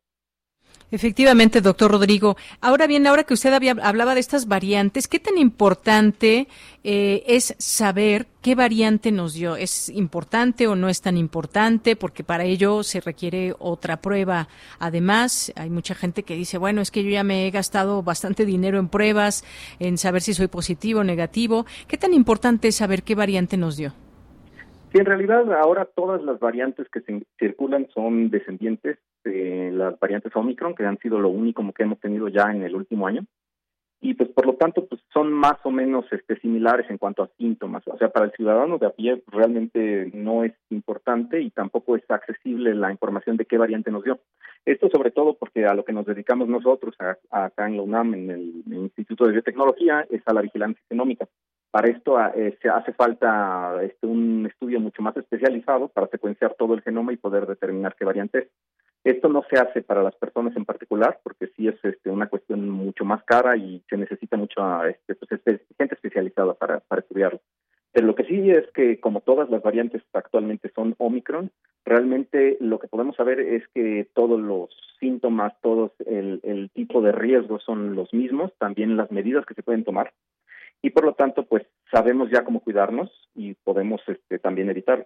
Efectivamente, 0.91 1.61
doctor 1.61 1.91
Rodrigo. 1.91 2.35
Ahora 2.61 2.87
bien, 2.87 3.05
ahora 3.05 3.23
que 3.23 3.35
usted 3.35 3.53
había, 3.53 3.75
hablaba 3.83 4.15
de 4.15 4.21
estas 4.21 4.47
variantes, 4.47 5.07
¿qué 5.07 5.19
tan 5.19 5.37
importante 5.37 6.47
eh, 6.83 7.23
es 7.27 7.55
saber 7.59 8.25
qué 8.41 8.55
variante 8.55 9.11
nos 9.11 9.35
dio? 9.35 9.55
¿Es 9.55 9.89
importante 9.89 10.65
o 10.65 10.75
no 10.75 10.89
es 10.89 11.01
tan 11.01 11.15
importante? 11.15 11.95
Porque 11.95 12.23
para 12.23 12.43
ello 12.43 12.81
se 12.81 13.01
requiere 13.01 13.53
otra 13.59 13.97
prueba. 13.97 14.47
Además, 14.79 15.53
hay 15.55 15.69
mucha 15.69 15.93
gente 15.93 16.23
que 16.23 16.33
dice, 16.33 16.57
bueno, 16.57 16.81
es 16.81 16.89
que 16.89 17.03
yo 17.03 17.11
ya 17.11 17.23
me 17.23 17.45
he 17.45 17.51
gastado 17.51 18.01
bastante 18.01 18.43
dinero 18.43 18.79
en 18.79 18.89
pruebas, 18.89 19.45
en 19.79 19.99
saber 19.99 20.23
si 20.23 20.33
soy 20.33 20.47
positivo 20.47 21.01
o 21.01 21.03
negativo. 21.03 21.67
¿Qué 21.87 21.97
tan 21.97 22.13
importante 22.13 22.69
es 22.69 22.75
saber 22.75 23.03
qué 23.03 23.13
variante 23.13 23.57
nos 23.57 23.77
dio? 23.77 23.93
Sí, 24.91 24.97
en 24.97 25.05
realidad 25.05 25.53
ahora 25.53 25.85
todas 25.85 26.23
las 26.23 26.39
variantes 26.39 26.87
que 26.89 27.01
se 27.01 27.27
circulan 27.37 27.87
son 27.93 28.31
descendientes 28.31 28.97
de 29.23 29.71
las 29.71 29.99
variantes 29.99 30.35
Omicron, 30.35 30.75
que 30.75 30.85
han 30.85 30.97
sido 30.99 31.19
lo 31.19 31.29
único 31.29 31.63
que 31.73 31.83
hemos 31.83 31.99
tenido 31.99 32.27
ya 32.27 32.43
en 32.51 32.63
el 32.63 32.75
último 32.75 33.07
año. 33.07 33.25
Y 34.01 34.13
pues 34.13 34.29
por 34.29 34.45
lo 34.45 34.53
tanto 34.53 34.85
pues 34.85 35.01
son 35.11 35.33
más 35.33 35.57
o 35.63 35.71
menos 35.71 36.05
este, 36.11 36.39
similares 36.39 36.89
en 36.89 36.97
cuanto 36.97 37.23
a 37.23 37.29
síntomas. 37.37 37.83
O 37.85 37.97
sea, 37.97 38.09
para 38.09 38.27
el 38.27 38.31
ciudadano 38.31 38.77
de 38.77 38.87
a 38.87 38.91
pie 38.91 39.21
realmente 39.27 40.09
no 40.13 40.45
es 40.45 40.53
importante 40.69 41.41
y 41.41 41.49
tampoco 41.51 41.97
es 41.97 42.09
accesible 42.09 42.73
la 42.75 42.91
información 42.91 43.35
de 43.35 43.45
qué 43.45 43.57
variante 43.57 43.91
nos 43.91 44.05
dio. 44.05 44.19
Esto 44.65 44.89
sobre 44.89 45.11
todo 45.11 45.33
porque 45.33 45.65
a 45.65 45.73
lo 45.73 45.83
que 45.83 45.91
nos 45.91 46.05
dedicamos 46.05 46.47
nosotros 46.47 46.95
acá 47.29 47.67
en 47.67 47.75
la 47.75 47.83
UNAM, 47.83 48.13
en 48.13 48.29
el, 48.29 48.63
Instituto 48.71 49.25
de 49.25 49.33
Biotecnología, 49.33 50.05
es 50.09 50.21
a 50.25 50.33
la 50.33 50.41
vigilancia 50.41 50.81
genómica. 50.87 51.27
Para 51.69 51.89
esto 51.89 52.17
ah, 52.17 52.31
eh, 52.35 52.57
se 52.61 52.69
hace 52.69 52.93
falta 52.93 53.79
este, 53.83 54.07
un 54.07 54.47
estudio 54.49 54.79
mucho 54.79 55.01
más 55.01 55.15
especializado 55.17 55.89
para 55.89 56.07
secuenciar 56.07 56.55
todo 56.57 56.73
el 56.73 56.81
genoma 56.81 57.13
y 57.13 57.17
poder 57.17 57.45
determinar 57.45 57.95
qué 57.95 58.05
variante 58.05 58.39
es. 58.39 58.47
Esto 59.03 59.29
no 59.29 59.43
se 59.49 59.57
hace 59.57 59.81
para 59.81 60.03
las 60.03 60.15
personas 60.15 60.55
en 60.55 60.65
particular, 60.65 61.19
porque 61.23 61.47
sí 61.55 61.67
es 61.67 61.75
este, 61.83 62.09
una 62.09 62.27
cuestión 62.27 62.69
mucho 62.69 63.05
más 63.05 63.23
cara 63.23 63.55
y 63.55 63.81
se 63.89 63.97
necesita 63.97 64.37
mucha 64.37 64.87
este, 64.89 65.15
pues, 65.15 65.41
gente 65.77 65.95
especializada 65.95 66.53
para, 66.53 66.79
para 66.81 67.01
estudiarlo. 67.01 67.39
Pero 67.91 68.07
lo 68.07 68.15
que 68.15 68.25
sí 68.25 68.51
es 68.51 68.69
que, 68.73 68.99
como 68.99 69.21
todas 69.21 69.49
las 69.49 69.63
variantes 69.63 70.03
actualmente 70.13 70.71
son 70.75 70.95
Omicron, 70.99 71.49
realmente 71.85 72.57
lo 72.59 72.77
que 72.77 72.87
podemos 72.87 73.15
saber 73.15 73.39
es 73.39 73.67
que 73.73 74.07
todos 74.13 74.39
los 74.39 74.69
síntomas, 74.99 75.53
todos 75.61 75.91
el, 76.05 76.39
el 76.43 76.69
tipo 76.71 77.01
de 77.01 77.11
riesgo 77.13 77.59
son 77.59 77.95
los 77.95 78.13
mismos, 78.13 78.51
también 78.59 78.97
las 78.97 79.11
medidas 79.11 79.45
que 79.45 79.55
se 79.55 79.63
pueden 79.63 79.83
tomar 79.83 80.11
y 80.81 80.89
por 80.91 81.05
lo 81.05 81.13
tanto 81.13 81.43
pues 81.43 81.65
sabemos 81.91 82.29
ya 82.31 82.43
cómo 82.43 82.61
cuidarnos 82.61 83.09
y 83.35 83.53
podemos 83.55 84.01
este, 84.07 84.39
también 84.39 84.69
evitarlo. 84.69 85.05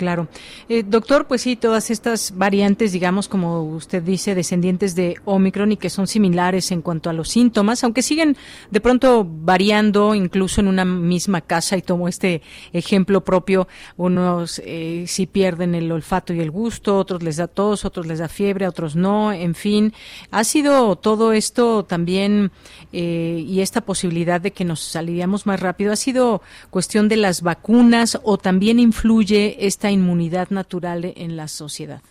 Claro. 0.00 0.28
Eh, 0.70 0.82
doctor, 0.82 1.26
pues 1.26 1.42
sí, 1.42 1.56
todas 1.56 1.90
estas 1.90 2.32
variantes, 2.34 2.92
digamos, 2.92 3.28
como 3.28 3.62
usted 3.64 4.02
dice, 4.02 4.34
descendientes 4.34 4.94
de 4.94 5.16
Omicron 5.26 5.72
y 5.72 5.76
que 5.76 5.90
son 5.90 6.06
similares 6.06 6.70
en 6.72 6.80
cuanto 6.80 7.10
a 7.10 7.12
los 7.12 7.28
síntomas, 7.28 7.84
aunque 7.84 8.00
siguen 8.00 8.34
de 8.70 8.80
pronto 8.80 9.26
variando 9.28 10.14
incluso 10.14 10.62
en 10.62 10.68
una 10.68 10.86
misma 10.86 11.42
casa, 11.42 11.76
y 11.76 11.82
tomo 11.82 12.08
este 12.08 12.40
ejemplo 12.72 13.22
propio, 13.22 13.68
unos 13.98 14.62
eh, 14.64 15.04
sí 15.06 15.26
pierden 15.26 15.74
el 15.74 15.92
olfato 15.92 16.32
y 16.32 16.40
el 16.40 16.50
gusto, 16.50 16.96
otros 16.96 17.22
les 17.22 17.36
da 17.36 17.46
tos, 17.46 17.84
otros 17.84 18.06
les 18.06 18.20
da 18.20 18.28
fiebre, 18.28 18.66
otros 18.66 18.96
no, 18.96 19.34
en 19.34 19.54
fin. 19.54 19.92
¿Ha 20.30 20.44
sido 20.44 20.96
todo 20.96 21.34
esto 21.34 21.84
también 21.84 22.52
eh, 22.94 23.44
y 23.46 23.60
esta 23.60 23.82
posibilidad 23.82 24.40
de 24.40 24.52
que 24.52 24.64
nos 24.64 24.80
saliríamos 24.80 25.44
más 25.44 25.60
rápido, 25.60 25.92
ha 25.92 25.96
sido 25.96 26.40
cuestión 26.70 27.06
de 27.10 27.16
las 27.16 27.42
vacunas 27.42 28.18
o 28.22 28.38
también 28.38 28.78
influye 28.78 29.66
esta 29.66 29.89
inmunidad 29.90 30.50
natural 30.50 31.12
en 31.16 31.36
la 31.36 31.48
sociedad? 31.48 32.02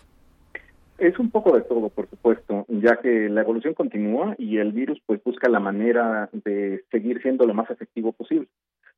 Es 0.98 1.18
un 1.18 1.30
poco 1.30 1.56
de 1.56 1.62
todo, 1.62 1.88
por 1.88 2.08
supuesto, 2.10 2.66
ya 2.68 2.96
que 2.96 3.30
la 3.30 3.40
evolución 3.40 3.72
continúa 3.72 4.34
y 4.36 4.58
el 4.58 4.72
virus 4.72 5.00
pues 5.06 5.22
busca 5.24 5.48
la 5.48 5.58
manera 5.58 6.28
de 6.32 6.84
seguir 6.90 7.22
siendo 7.22 7.46
lo 7.46 7.54
más 7.54 7.70
efectivo 7.70 8.12
posible. 8.12 8.48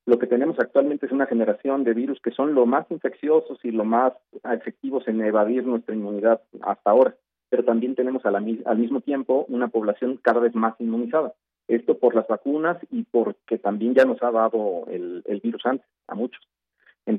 Lo 0.05 0.19
que 0.19 0.27
tenemos 0.27 0.59
actualmente 0.59 1.07
es 1.07 1.13
una 1.13 1.27
generación 1.27 1.85
de 1.85 1.95
virus 1.95 2.21
que 2.21 2.33
son 2.33 2.55
lo 2.55 2.67
más 2.67 2.91
infecciosos 2.91 3.65
y 3.65 3.71
lo 3.71 3.85
más 3.85 4.15
efectivos 4.43 5.07
en 5.07 5.21
evadir 5.21 5.65
nuestra 5.65 5.95
inmunidad 5.95 6.41
hasta 6.63 6.91
ahora, 6.91 7.15
pero 7.49 7.65
también 7.65 7.95
tenemos 7.95 8.27
al 8.27 8.79
mismo 8.79 9.01
tiempo 9.01 9.47
una 9.49 9.69
población 9.69 10.19
cada 10.21 10.41
vez 10.41 10.57
más 10.57 10.75
inmunizada. 10.81 11.35
Esto 11.69 11.99
por 11.99 12.17
las 12.17 12.27
vacunas 12.27 12.79
y 12.91 13.05
porque 13.05 13.59
también 13.59 13.95
ya 13.95 14.05
nos 14.05 14.21
ha 14.25 14.33
dado 14.33 14.87
el 14.89 15.41
virus 15.41 15.65
antes 15.67 15.87
a 16.09 16.17
muchos. 16.17 16.43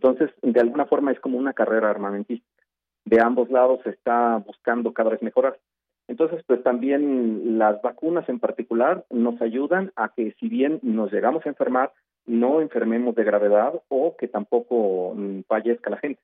Entonces, 0.03 0.35
de 0.41 0.59
alguna 0.59 0.85
forma 0.85 1.13
es 1.13 1.19
como 1.21 1.37
una 1.37 1.53
carrera 1.53 1.89
armamentística. 1.89 2.61
De 3.05 3.21
ambos 3.21 3.49
lados 3.49 3.79
se 3.83 3.91
está 3.91 4.37
buscando 4.45 4.91
cada 4.91 5.11
vez 5.11 5.21
mejorar. 5.21 5.57
Entonces, 6.09 6.43
pues 6.45 6.61
también 6.61 7.57
las 7.57 7.81
vacunas 7.81 8.27
en 8.27 8.39
particular 8.39 9.05
nos 9.09 9.41
ayudan 9.41 9.93
a 9.95 10.09
que 10.09 10.35
si 10.41 10.49
bien 10.49 10.79
nos 10.81 11.09
llegamos 11.13 11.45
a 11.45 11.49
enfermar, 11.49 11.93
no 12.25 12.59
enfermemos 12.59 13.15
de 13.15 13.23
gravedad 13.23 13.81
o 13.87 14.17
que 14.17 14.27
tampoco 14.27 15.13
mm, 15.15 15.43
fallezca 15.47 15.89
la 15.89 15.97
gente. 15.97 16.21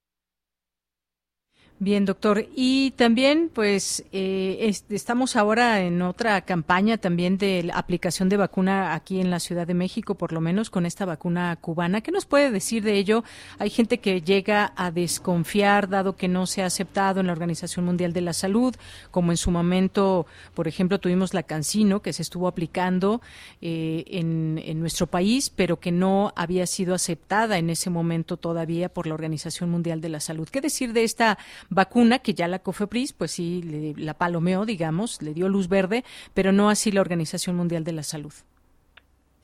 Bien, 1.81 2.03
doctor. 2.03 2.45
Y 2.57 2.91
también, 2.97 3.49
pues, 3.53 4.03
eh, 4.11 4.69
estamos 4.89 5.37
ahora 5.37 5.79
en 5.79 6.01
otra 6.01 6.41
campaña 6.41 6.97
también 6.97 7.37
de 7.37 7.71
aplicación 7.73 8.27
de 8.27 8.35
vacuna 8.35 8.93
aquí 8.93 9.21
en 9.21 9.31
la 9.31 9.39
Ciudad 9.39 9.65
de 9.65 9.73
México, 9.73 10.15
por 10.15 10.33
lo 10.33 10.41
menos 10.41 10.69
con 10.69 10.85
esta 10.85 11.05
vacuna 11.05 11.55
cubana. 11.55 12.01
¿Qué 12.01 12.11
nos 12.11 12.25
puede 12.25 12.51
decir 12.51 12.83
de 12.83 12.95
ello? 12.95 13.23
Hay 13.59 13.69
gente 13.69 13.99
que 13.99 14.21
llega 14.21 14.73
a 14.75 14.91
desconfiar, 14.91 15.87
dado 15.87 16.17
que 16.17 16.27
no 16.27 16.47
se 16.47 16.63
ha 16.63 16.65
aceptado 16.65 17.21
en 17.21 17.27
la 17.27 17.31
Organización 17.31 17.85
Mundial 17.85 18.11
de 18.11 18.21
la 18.21 18.33
Salud, 18.33 18.75
como 19.09 19.31
en 19.31 19.37
su 19.37 19.49
momento, 19.49 20.25
por 20.55 20.67
ejemplo, 20.67 20.99
tuvimos 20.99 21.33
la 21.33 21.43
Cancino, 21.43 22.01
que 22.01 22.11
se 22.11 22.23
estuvo 22.23 22.49
aplicando 22.49 23.21
eh, 23.61 24.03
en, 24.07 24.61
en 24.65 24.81
nuestro 24.81 25.07
país, 25.07 25.49
pero 25.49 25.79
que 25.79 25.93
no 25.93 26.33
había 26.35 26.67
sido 26.67 26.93
aceptada 26.93 27.57
en 27.57 27.69
ese 27.69 27.89
momento 27.89 28.35
todavía 28.35 28.89
por 28.89 29.07
la 29.07 29.13
Organización 29.13 29.69
Mundial 29.69 30.01
de 30.01 30.09
la 30.09 30.19
Salud. 30.19 30.49
¿Qué 30.49 30.59
decir 30.59 30.91
de 30.91 31.05
esta 31.05 31.37
vacuna 31.69 32.19
que 32.19 32.33
ya 32.33 32.47
la 32.47 32.59
COFEPRIS, 32.59 33.13
pues 33.13 33.31
sí, 33.31 33.61
le, 33.61 33.93
la 34.01 34.13
palomeó, 34.13 34.65
digamos, 34.65 35.21
le 35.21 35.33
dio 35.33 35.49
luz 35.49 35.69
verde, 35.69 36.03
pero 36.33 36.51
no 36.51 36.69
así 36.69 36.91
la 36.91 37.01
Organización 37.01 37.55
Mundial 37.55 37.83
de 37.83 37.93
la 37.93 38.03
Salud. 38.03 38.33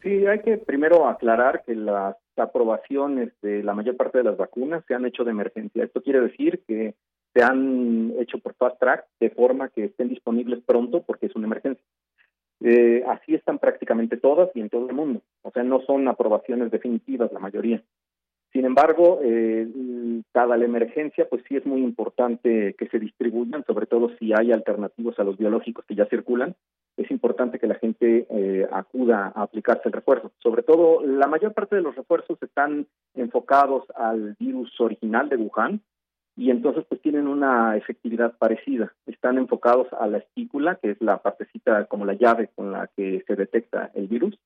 Sí, 0.02 0.26
hay 0.28 0.40
que 0.40 0.58
primero 0.58 1.08
aclarar 1.08 1.64
que 1.66 1.74
las 1.74 2.16
aprobaciones 2.38 3.30
de 3.42 3.64
la 3.64 3.74
mayor 3.74 3.98
parte 3.98 4.20
de 4.20 4.24
las 4.24 4.38
vacunas 4.38 4.84
se 4.88 4.94
han 4.94 5.06
hecho 5.06 5.24
de 5.24 5.32
emergencia. 5.32 5.84
Esto 5.84 6.04
quiere 6.04 6.22
decir 6.22 6.62
que 6.68 6.94
se 7.34 7.44
han 7.44 8.14
hecho 8.20 8.38
por 8.38 8.54
fast 8.54 8.80
track 8.80 9.06
de 9.20 9.30
forma 9.32 9.70
que 9.70 9.86
estén 9.86 10.10
disponibles 10.10 10.64
pronto 10.64 11.02
porque 11.02 11.26
es 11.26 11.36
una 11.36 11.48
emergencia. 11.48 11.84
Eh, 12.62 13.04
así 13.08 13.36
están 13.36 13.60
prácticamente 13.60 14.18
todas 14.18 14.50
y 14.56 14.62
en 14.62 14.70
todo 14.70 14.88
el 14.88 14.96
mundo. 14.96 15.22
O 15.42 15.52
sea, 15.52 15.64
no 15.64 15.82
son 15.82 16.08
aprobaciones 16.08 16.72
definitivas 16.72 17.32
la 17.34 17.40
mayoría. 17.40 17.82
Sin 18.56 18.64
embargo, 18.64 19.20
eh, 19.22 19.68
la 20.34 20.56
emergencia, 20.56 21.28
pues 21.30 21.44
sí 21.46 21.58
es 21.58 21.66
muy 21.66 21.82
importante 21.82 22.74
que 22.78 22.88
se 22.88 23.00
distribuyan, 23.00 23.66
sobre 23.66 23.86
todo 23.86 24.12
si 24.18 24.32
hay 24.32 24.54
alternativos 24.54 25.20
a 25.20 25.26
los 25.26 25.38
biológicos 25.38 25.84
que 25.84 25.96
ya 25.96 26.06
circulan. 26.06 26.56
Es 26.96 27.12
importante 27.12 27.60
que 27.60 27.68
la 27.68 27.76
gente 27.76 28.26
eh, 28.30 28.66
acuda 28.72 29.34
a 29.36 29.42
aplicarse 29.42 29.82
el 29.90 29.92
refuerzo. 29.92 30.32
Sobre 30.42 30.64
todo, 30.64 31.06
la 31.06 31.28
mayor 31.28 31.54
parte 31.54 31.76
de 31.76 31.82
los 31.82 31.98
refuerzos 31.98 32.42
están 32.42 32.88
enfocados 33.14 33.84
al 33.94 34.38
virus 34.40 34.72
original 34.80 35.28
de 35.28 35.36
Wuhan 35.36 35.82
y 36.38 36.50
entonces 36.50 36.86
pues 36.88 37.02
tienen 37.02 37.28
una 37.28 37.76
efectividad 37.76 38.38
parecida. 38.38 38.94
Están 39.06 39.38
enfocados 39.38 39.88
a 40.00 40.08
la 40.08 40.20
estícula, 40.20 40.80
que 40.82 40.92
es 40.92 41.02
la 41.02 41.18
partecita 41.18 41.88
como 41.88 42.06
la 42.06 42.14
llave 42.14 42.52
con 42.56 42.72
la 42.72 42.90
que 42.96 43.22
se 43.28 43.36
detecta 43.36 43.92
el 43.96 44.08
virus 44.08 44.40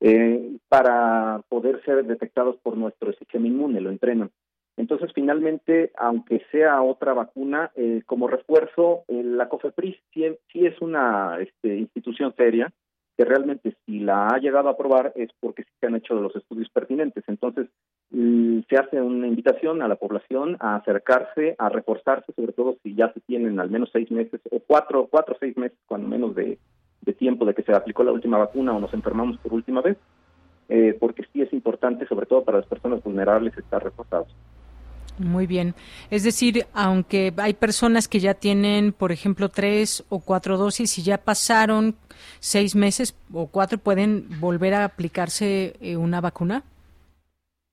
eh, 0.00 0.56
para 0.68 1.42
poder 1.48 1.82
ser 1.84 2.04
detectados 2.04 2.56
por 2.62 2.76
nuestro 2.76 3.12
sistema 3.12 3.46
inmune, 3.46 3.80
lo 3.80 3.90
entrenan. 3.90 4.30
Entonces, 4.76 5.10
finalmente, 5.14 5.92
aunque 5.98 6.42
sea 6.50 6.80
otra 6.80 7.12
vacuna, 7.12 7.70
eh, 7.76 8.02
como 8.06 8.28
refuerzo, 8.28 9.04
eh, 9.08 9.22
la 9.22 9.48
COFEPRIS 9.48 9.96
sí, 10.14 10.24
es 10.54 10.80
una 10.80 11.38
este, 11.40 11.76
institución 11.76 12.32
seria, 12.34 12.72
que 13.18 13.26
realmente 13.26 13.76
si 13.84 14.00
la 14.00 14.28
ha 14.28 14.38
llegado 14.38 14.68
a 14.68 14.72
aprobar 14.72 15.12
es 15.16 15.28
porque 15.38 15.64
sí 15.64 15.70
se 15.78 15.86
han 15.86 15.96
hecho 15.96 16.14
los 16.14 16.34
estudios 16.34 16.70
pertinentes. 16.70 17.22
Entonces, 17.26 17.68
mm, 18.08 18.60
se 18.70 18.76
hace 18.78 19.02
una 19.02 19.26
invitación 19.26 19.82
a 19.82 19.88
la 19.88 19.96
población 19.96 20.56
a 20.60 20.76
acercarse, 20.76 21.56
a 21.58 21.68
reforzarse, 21.68 22.32
sobre 22.32 22.54
todo 22.54 22.78
si 22.82 22.94
ya 22.94 23.12
se 23.12 23.20
tienen 23.20 23.60
al 23.60 23.68
menos 23.68 23.90
seis 23.92 24.10
meses 24.10 24.40
o 24.50 24.60
cuatro, 24.60 25.08
cuatro 25.10 25.34
o 25.34 25.38
seis 25.38 25.54
meses, 25.58 25.76
cuando 25.86 26.08
menos 26.08 26.34
de, 26.34 26.58
de 27.02 27.12
tiempo 27.12 27.44
de 27.44 27.54
que 27.54 27.62
se 27.62 27.72
aplicó 27.72 28.02
la 28.04 28.12
última 28.12 28.38
vacuna 28.38 28.72
o 28.72 28.80
nos 28.80 28.92
enfermamos 28.94 29.38
por 29.38 29.52
última 29.52 29.80
vez, 29.80 29.96
eh, 30.68 30.96
porque 30.98 31.24
sí 31.32 31.42
es 31.42 31.52
importante, 31.52 32.06
sobre 32.06 32.26
todo 32.26 32.44
para 32.44 32.58
las 32.58 32.66
personas 32.66 33.02
vulnerables, 33.02 33.56
estar 33.56 33.82
reforzados. 33.82 34.28
Muy 35.18 35.46
bien. 35.46 35.74
Es 36.10 36.22
decir, 36.22 36.66
aunque 36.72 37.32
hay 37.36 37.52
personas 37.52 38.08
que 38.08 38.20
ya 38.20 38.34
tienen, 38.34 38.92
por 38.92 39.12
ejemplo, 39.12 39.50
tres 39.50 40.02
o 40.08 40.20
cuatro 40.20 40.56
dosis 40.56 40.96
y 40.98 41.02
ya 41.02 41.18
pasaron 41.18 41.94
seis 42.38 42.74
meses 42.74 43.14
o 43.32 43.46
cuatro, 43.46 43.76
¿pueden 43.76 44.26
volver 44.40 44.72
a 44.72 44.84
aplicarse 44.84 45.74
eh, 45.80 45.96
una 45.96 46.22
vacuna? 46.22 46.62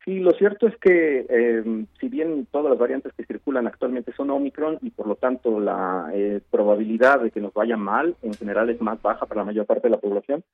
Sí, 0.08 0.20
lo 0.20 0.32
cierto 0.32 0.68
es 0.68 0.78
que 0.78 1.26
eh, 1.28 1.86
si 2.00 2.08
bien 2.08 2.48
todas 2.50 2.70
las 2.70 2.80
variantes 2.80 3.12
que 3.12 3.26
circulan 3.26 3.68
actualmente 3.68 4.14
son 4.14 4.30
Omicron 4.30 4.78
y 4.82 4.90
por 4.90 5.06
lo 5.06 5.16
tanto 5.16 5.60
la 5.60 6.10
eh, 6.14 6.40
probabilidad 6.50 7.20
de 7.20 7.30
que 7.30 7.42
nos 7.42 7.54
vaya 7.54 7.76
mal 7.76 8.16
en 8.22 8.34
general 8.34 8.70
es 8.70 8.80
más 8.80 9.02
baja 9.02 9.26
para 9.26 9.42
la 9.42 9.46
mayor 9.48 9.66
parte 9.66 9.90
de 9.90 9.92
la 9.92 10.00
población 10.00 10.46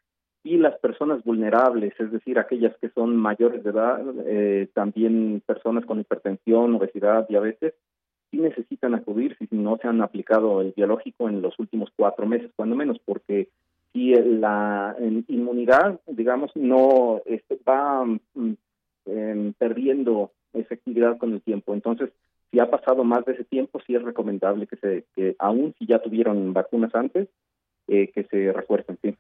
y 0.44 0.58
las 0.58 0.76
personas 0.80 1.24
vulnerables, 1.24 1.94
es 2.00 2.12
decir, 2.12 2.40
aquellas 2.40 2.76
que 2.80 2.90
son 2.90 3.16
mayores 3.16 3.64
de 3.64 3.70
edad, 3.70 4.02
eh, 4.26 4.70
también 4.74 5.44
personas 5.46 5.86
con 5.86 6.00
hipertensión, 6.00 6.74
obesidad, 6.74 7.28
diabetes, 7.28 7.76
sí 8.32 8.38
necesitan 8.38 8.96
acudir 8.96 9.38
si 9.38 9.48
no 9.52 9.78
se 9.78 9.88
han 9.88 10.02
aplicado 10.02 10.62
el 10.62 10.74
biológico 10.76 11.30
en 11.30 11.44
los 11.44 11.60
últimos 11.60 11.92
cuatro 11.96 12.26
meses, 12.26 12.50
cuando 12.56 12.76
menos, 12.76 12.98
porque 13.06 13.50
si 13.94 14.16
la 14.16 14.96
inmunidad, 15.28 16.00
digamos, 16.08 16.50
no 16.56 17.22
este, 17.28 17.60
va 17.70 18.04
mm, 18.04 18.54
eh, 19.06 19.54
perdiendo 19.58 20.32
efectividad 20.54 21.18
con 21.18 21.34
el 21.34 21.42
tiempo. 21.42 21.74
Entonces, 21.74 22.10
si 22.52 22.60
ha 22.60 22.70
pasado 22.70 23.04
más 23.04 23.26
de 23.26 23.34
ese 23.34 23.44
tiempo, 23.44 23.82
sí 23.86 23.96
es 23.96 24.04
recomendable 24.04 24.68
que 24.68 24.76
se, 24.78 25.06
que 25.16 25.36
aún 25.40 25.74
si 25.80 25.88
ya 25.88 26.00
tuvieron 26.00 26.54
vacunas 26.54 26.94
antes, 26.94 27.28
eh, 27.88 28.10
que 28.10 28.24
se 28.26 28.52
refuercen, 28.54 28.98
sí. 29.02 29.16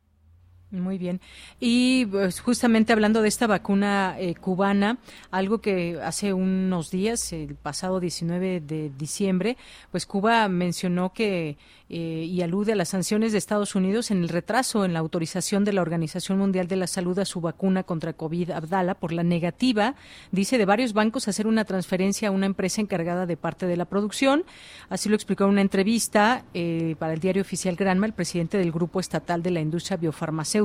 Muy 0.73 0.97
bien. 0.97 1.21
Y 1.59 2.07
pues, 2.07 2.39
justamente 2.39 2.93
hablando 2.93 3.21
de 3.21 3.27
esta 3.27 3.45
vacuna 3.45 4.15
eh, 4.17 4.33
cubana, 4.33 4.97
algo 5.29 5.61
que 5.61 5.99
hace 6.03 6.33
unos 6.33 6.89
días, 6.89 7.31
el 7.31 7.53
pasado 7.53 7.99
19 7.99 8.59
de 8.59 8.91
diciembre, 8.97 9.55
pues 9.91 10.07
Cuba 10.07 10.47
mencionó 10.47 11.13
que 11.13 11.57
eh, 11.89 12.25
y 12.27 12.41
alude 12.41 12.71
a 12.71 12.75
las 12.75 12.89
sanciones 12.89 13.33
de 13.33 13.37
Estados 13.37 13.75
Unidos 13.75 14.09
en 14.09 14.23
el 14.23 14.29
retraso 14.29 14.83
en 14.83 14.93
la 14.93 14.99
autorización 14.99 15.63
de 15.63 15.73
la 15.73 15.83
Organización 15.83 16.39
Mundial 16.39 16.67
de 16.67 16.75
la 16.75 16.87
Salud 16.87 17.19
a 17.19 17.25
su 17.25 17.39
vacuna 17.39 17.83
contra 17.83 18.13
COVID 18.13 18.49
Abdala 18.49 18.95
por 18.95 19.11
la 19.11 19.21
negativa, 19.21 19.93
dice, 20.31 20.57
de 20.57 20.65
varios 20.65 20.93
bancos 20.93 21.27
hacer 21.27 21.45
una 21.45 21.65
transferencia 21.65 22.29
a 22.29 22.31
una 22.31 22.47
empresa 22.47 22.81
encargada 22.81 23.27
de 23.27 23.37
parte 23.37 23.67
de 23.67 23.77
la 23.77 23.85
producción. 23.85 24.43
Así 24.89 25.07
lo 25.07 25.13
explicó 25.13 25.43
en 25.43 25.51
una 25.51 25.61
entrevista 25.61 26.45
eh, 26.55 26.95
para 26.97 27.13
el 27.13 27.19
diario 27.19 27.43
oficial 27.43 27.75
Granma 27.75 28.07
el 28.07 28.13
presidente 28.13 28.57
del 28.57 28.71
Grupo 28.71 28.99
Estatal 28.99 29.43
de 29.43 29.51
la 29.51 29.61
Industria 29.61 29.97
Biofarmacéutica 29.97 30.62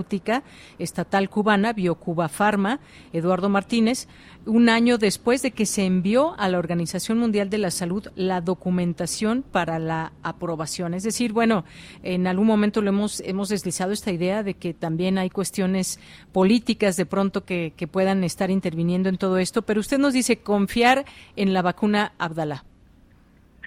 Estatal 0.79 1.29
Cubana, 1.29 1.73
BioCuba 1.73 2.29
Pharma, 2.29 2.81
Eduardo 3.13 3.49
Martínez, 3.49 4.09
un 4.47 4.69
año 4.69 4.99
después 4.99 5.43
de 5.43 5.51
que 5.51 5.67
se 5.67 5.85
envió 5.85 6.39
a 6.39 6.49
la 6.49 6.59
Organización 6.59 7.19
Mundial 7.19 7.51
de 7.51 7.59
la 7.59 7.71
Salud 7.71 8.09
la 8.17 8.41
documentación 8.41 9.43
para 9.43 9.79
la 9.79 10.13
aprobación. 10.23 10.95
Es 10.95 11.03
decir, 11.03 11.33
bueno, 11.33 11.65
en 12.03 12.27
algún 12.27 12.47
momento 12.47 12.81
lo 12.81 12.91
hemos, 12.91 13.21
hemos 13.21 13.49
deslizado 13.49 13.93
esta 13.93 14.11
idea 14.11 14.43
de 14.43 14.55
que 14.55 14.75
también 14.75 15.19
hay 15.19 15.31
cuestiones 15.31 16.01
políticas 16.33 16.97
de 16.97 17.07
pronto 17.07 17.45
que, 17.45 17.75
que 17.77 17.87
puedan 17.87 18.25
estar 18.25 18.51
interviniendo 18.51 19.09
en 19.09 19.19
todo 19.19 19.39
esto, 19.39 19.63
pero 19.63 19.81
usted 19.81 19.99
nos 19.99 20.13
dice 20.13 20.39
confiar 20.39 21.05
en 21.37 21.53
la 21.53 21.63
vacuna 21.63 22.13
Abdala. 22.19 22.65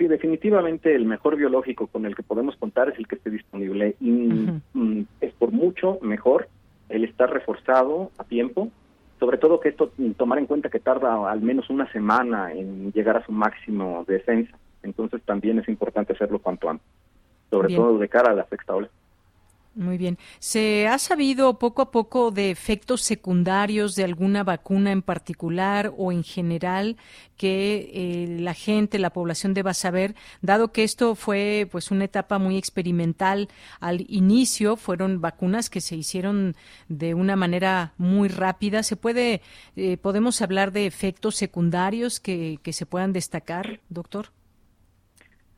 Sí, 0.02 0.08
definitivamente 0.08 0.96
el 0.96 1.06
mejor 1.06 1.36
biológico 1.36 1.86
con 1.86 2.08
el 2.08 2.16
que 2.16 2.24
podemos 2.24 2.56
contar 2.56 2.90
es 2.90 2.98
el 2.98 3.08
que 3.08 3.18
esté 3.18 3.30
disponible. 3.30 3.96
Y 4.00 4.10
mm, 4.74 5.06
es 5.22 5.32
por 5.34 5.52
mucho 5.52 6.00
mejor 6.02 6.48
el 6.90 7.04
estar 7.04 7.32
reforzado 7.32 8.10
a 8.18 8.24
tiempo. 8.24 8.70
Sobre 9.20 9.38
todo 9.38 9.60
que 9.60 9.70
esto 9.70 9.92
tomar 10.18 10.40
en 10.40 10.48
cuenta 10.48 10.70
que 10.70 10.80
tarda 10.80 11.30
al 11.30 11.42
menos 11.42 11.70
una 11.70 11.88
semana 11.92 12.52
en 12.52 12.92
llegar 12.94 13.16
a 13.16 13.24
su 13.24 13.32
máximo 13.32 14.04
de 14.08 14.16
defensa. 14.16 14.58
Entonces 14.82 15.22
también 15.22 15.60
es 15.60 15.70
importante 15.70 16.14
hacerlo 16.14 16.40
cuanto 16.40 16.68
antes, 16.68 16.88
sobre 17.52 17.76
todo 17.76 18.00
de 18.00 18.10
cara 18.10 18.32
a 18.32 18.36
la 18.36 18.48
sexta 18.48 18.74
ola. 18.74 18.90
Muy 19.74 19.98
bien. 19.98 20.18
¿Se 20.40 20.86
ha 20.90 21.00
sabido 21.00 21.58
poco 21.58 21.82
a 21.82 21.92
poco 21.92 22.32
de 22.32 22.52
efectos 22.52 23.02
secundarios 23.04 23.96
de 23.96 24.04
alguna 24.04 24.44
vacuna 24.44 24.92
en 24.92 25.02
particular 25.02 25.94
o 25.98 26.12
en 26.12 26.26
general 26.26 26.98
que 27.38 27.90
eh, 27.94 28.28
la 28.42 28.54
gente, 28.54 29.00
la 29.00 29.14
población 29.14 29.54
deba 29.54 29.74
saber, 29.74 30.14
dado 30.42 30.74
que 30.74 30.84
esto 30.84 31.16
fue 31.16 31.70
pues 31.72 31.90
una 31.90 32.04
etapa 32.04 32.38
muy 32.38 32.58
experimental 32.58 33.48
al 33.80 34.06
inicio, 34.10 34.76
fueron 34.76 35.22
vacunas 35.22 35.70
que 35.70 35.80
se 35.80 35.96
hicieron 35.96 36.58
de 36.90 37.14
una 37.14 37.38
manera 37.38 37.94
muy 37.98 38.28
rápida. 38.28 38.84
¿Se 38.84 38.98
puede, 38.98 39.42
eh, 39.78 39.96
podemos 39.96 40.42
hablar 40.42 40.74
de 40.74 40.86
efectos 40.86 41.38
secundarios 41.38 42.20
que, 42.20 42.60
que 42.62 42.74
se 42.74 42.86
puedan 42.86 43.14
destacar, 43.14 43.80
doctor? 43.88 44.32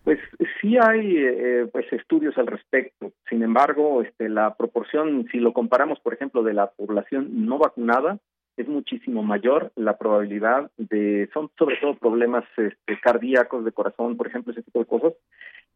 Pues 0.04 0.20
sí 0.60 0.76
hay 0.78 1.16
eh, 1.16 1.68
pues 1.72 1.92
estudios 1.94 2.38
al 2.38 2.48
respecto. 2.48 3.14
Sin 3.30 3.42
embargo, 3.42 4.02
este, 4.02 4.28
la 4.28 4.56
proporción, 4.56 5.28
si 5.32 5.40
lo 5.40 5.54
comparamos, 5.54 6.00
por 6.02 6.14
ejemplo, 6.14 6.44
de 6.44 6.54
la 6.54 6.68
población 6.68 7.46
no 7.46 7.58
vacunada, 7.58 8.20
es 8.58 8.68
muchísimo 8.68 9.24
mayor 9.24 9.72
la 9.76 9.98
probabilidad 9.98 10.70
de, 10.78 11.30
son 11.34 11.50
sobre 11.58 11.78
todo 11.78 11.96
problemas 11.96 12.44
este, 12.58 13.00
cardíacos, 13.02 13.64
de 13.64 13.72
corazón, 13.72 14.18
por 14.18 14.28
ejemplo, 14.28 14.52
ese 14.52 14.62
tipo 14.62 14.80
de 14.80 14.86
cosas. 14.86 15.14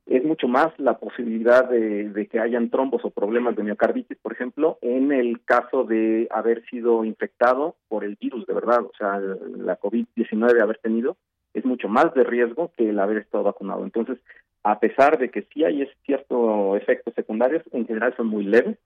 Es 0.06 0.24
mucho 0.24 0.48
más 0.48 0.68
la 0.78 0.98
posibilidad 0.98 1.68
de, 1.70 2.10
de 2.10 2.28
que 2.28 2.40
hayan 2.40 2.70
trombos 2.70 3.04
o 3.04 3.10
problemas 3.10 3.56
de 3.56 3.64
miocarditis, 3.64 4.18
por 4.20 4.34
ejemplo, 4.34 4.78
en 4.82 5.12
el 5.12 5.44
caso 5.44 5.86
de 5.86 6.28
haber 6.32 6.66
sido 6.66 7.04
infectado 7.04 7.76
por 7.88 8.04
el 8.04 8.18
virus 8.20 8.46
de 8.46 8.54
verdad, 8.54 8.82
o 8.82 8.92
sea, 8.98 9.20
la 9.20 9.80
COVID-19 9.80 10.62
haber 10.62 10.78
tenido 10.78 11.18
es 11.58 11.66
mucho 11.66 11.90
más 11.90 12.14
de 12.14 12.24
riesgo 12.24 12.72
que 12.78 12.90
el 12.90 13.00
haber 13.00 13.18
estado 13.18 13.44
vacunado. 13.44 13.84
Entonces, 13.84 14.20
a 14.64 14.80
pesar 14.80 15.18
de 15.18 15.30
que 15.30 15.44
sí 15.54 15.64
hay 15.64 15.88
ciertos 16.06 16.78
efectos 16.78 17.14
secundarios, 17.16 17.64
en 17.72 17.88
general 17.88 18.14
son 18.16 18.28
muy 18.28 18.44
leves 18.44 18.78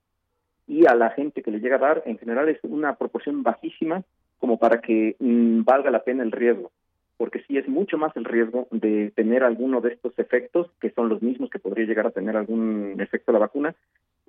y 0.68 0.86
a 0.86 0.96
la 0.96 1.10
gente 1.10 1.42
que 1.42 1.52
le 1.52 1.60
llega 1.60 1.76
a 1.76 1.80
dar, 1.80 2.04
en 2.06 2.18
general 2.18 2.48
es 2.50 2.60
una 2.64 2.96
proporción 2.96 3.44
bajísima 3.44 4.04
como 4.40 4.58
para 4.58 4.80
que 4.80 5.16
mm, 5.20 5.64
valga 5.64 5.92
la 5.92 6.04
pena 6.04 6.24
el 6.24 6.32
riesgo, 6.32 6.72
porque 7.18 7.44
sí 7.48 7.58
es 7.58 7.68
mucho 7.68 7.98
más 7.98 8.16
el 8.16 8.26
riesgo 8.26 8.68
de 8.72 9.12
tener 9.16 9.44
alguno 9.44 9.82
de 9.82 9.94
estos 9.94 10.18
efectos, 10.18 10.72
que 10.80 10.92
son 10.92 11.10
los 11.10 11.22
mismos 11.22 11.50
que 11.50 11.60
podría 11.60 11.86
llegar 11.86 12.08
a 12.08 12.12
tener 12.12 12.38
algún 12.38 12.96
efecto 13.00 13.32
la 13.32 13.40
vacuna, 13.40 13.76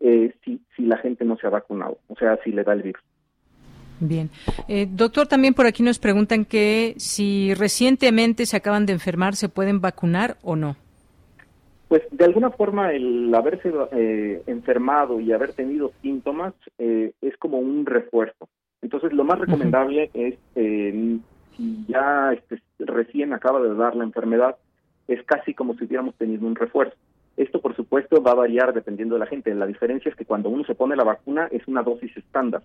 eh, 0.01 0.35
si, 0.45 0.61
si 0.75 0.83
la 0.83 0.99
gente 0.99 1.25
no 1.25 1.37
se 1.37 1.47
ha 1.47 1.51
vacunado, 1.51 1.99
o 2.09 2.17
sea, 2.17 2.39
si 2.43 2.51
le 2.51 2.65
da 2.65 2.73
el 2.73 2.83
virus. 2.83 3.03
Bien. 4.03 4.31
Eh, 4.67 4.89
doctor, 4.91 5.29
también 5.29 5.55
por 5.55 5.67
aquí 5.67 5.85
nos 5.85 6.01
preguntan 6.01 6.45
que 6.45 6.95
si 6.97 7.55
recientemente 7.55 8.47
se 8.47 8.57
acaban 8.57 8.85
de 8.85 8.95
enfermar, 8.95 9.37
¿se 9.37 9.49
pueden 9.49 9.81
vacunar 9.81 10.39
o 10.43 10.57
no? 10.57 10.75
Pues 11.87 12.03
de 12.11 12.25
alguna 12.25 12.51
forma 12.51 12.93
el 12.93 13.33
haberse 13.33 13.73
eh, 13.93 14.43
enfermado 14.49 15.21
y 15.21 15.31
haber 15.31 15.53
tenido 15.53 15.93
síntomas 16.03 16.53
eh, 16.79 17.13
es 17.21 17.37
como 17.37 17.59
un 17.59 17.87
refuerzo. 17.87 18.49
Entonces 18.81 19.13
lo 19.13 19.23
más 19.23 19.39
recomendable 19.39 20.11
es, 20.15 20.35
si 20.55 21.85
ya 21.87 22.33
este, 22.33 22.61
recién 22.81 23.33
acaba 23.33 23.61
de 23.61 23.73
dar 23.75 23.95
la 23.95 24.03
enfermedad, 24.03 24.57
es 25.07 25.23
casi 25.23 25.55
como 25.55 25.75
si 25.75 25.85
hubiéramos 25.85 26.17
tenido 26.17 26.45
un 26.45 26.57
refuerzo. 26.57 26.97
Esto, 27.37 27.61
por 27.61 27.77
supuesto, 27.77 28.21
va 28.21 28.33
a 28.33 28.35
variar 28.35 28.75
dependiendo 28.75 29.15
de 29.15 29.21
la 29.21 29.27
gente. 29.27 29.55
La 29.55 29.67
diferencia 29.67 30.11
es 30.11 30.17
que 30.17 30.25
cuando 30.25 30.49
uno 30.49 30.65
se 30.65 30.75
pone 30.75 30.97
la 30.97 31.05
vacuna 31.05 31.47
es 31.53 31.69
una 31.69 31.85
dosis 31.85 32.17
estándar 32.17 32.63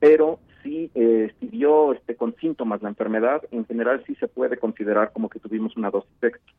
pero 0.00 0.40
si, 0.62 0.90
eh, 0.94 1.32
dio 1.40 1.92
este, 1.92 2.16
con 2.16 2.34
síntomas 2.36 2.82
la 2.82 2.88
enfermedad, 2.88 3.42
en 3.50 3.66
general 3.66 4.02
sí 4.06 4.14
se 4.16 4.28
puede 4.28 4.56
considerar 4.56 5.12
como 5.12 5.28
que 5.28 5.38
tuvimos 5.38 5.76
una 5.76 5.90
dosis 5.90 6.10
extra. 6.22 6.54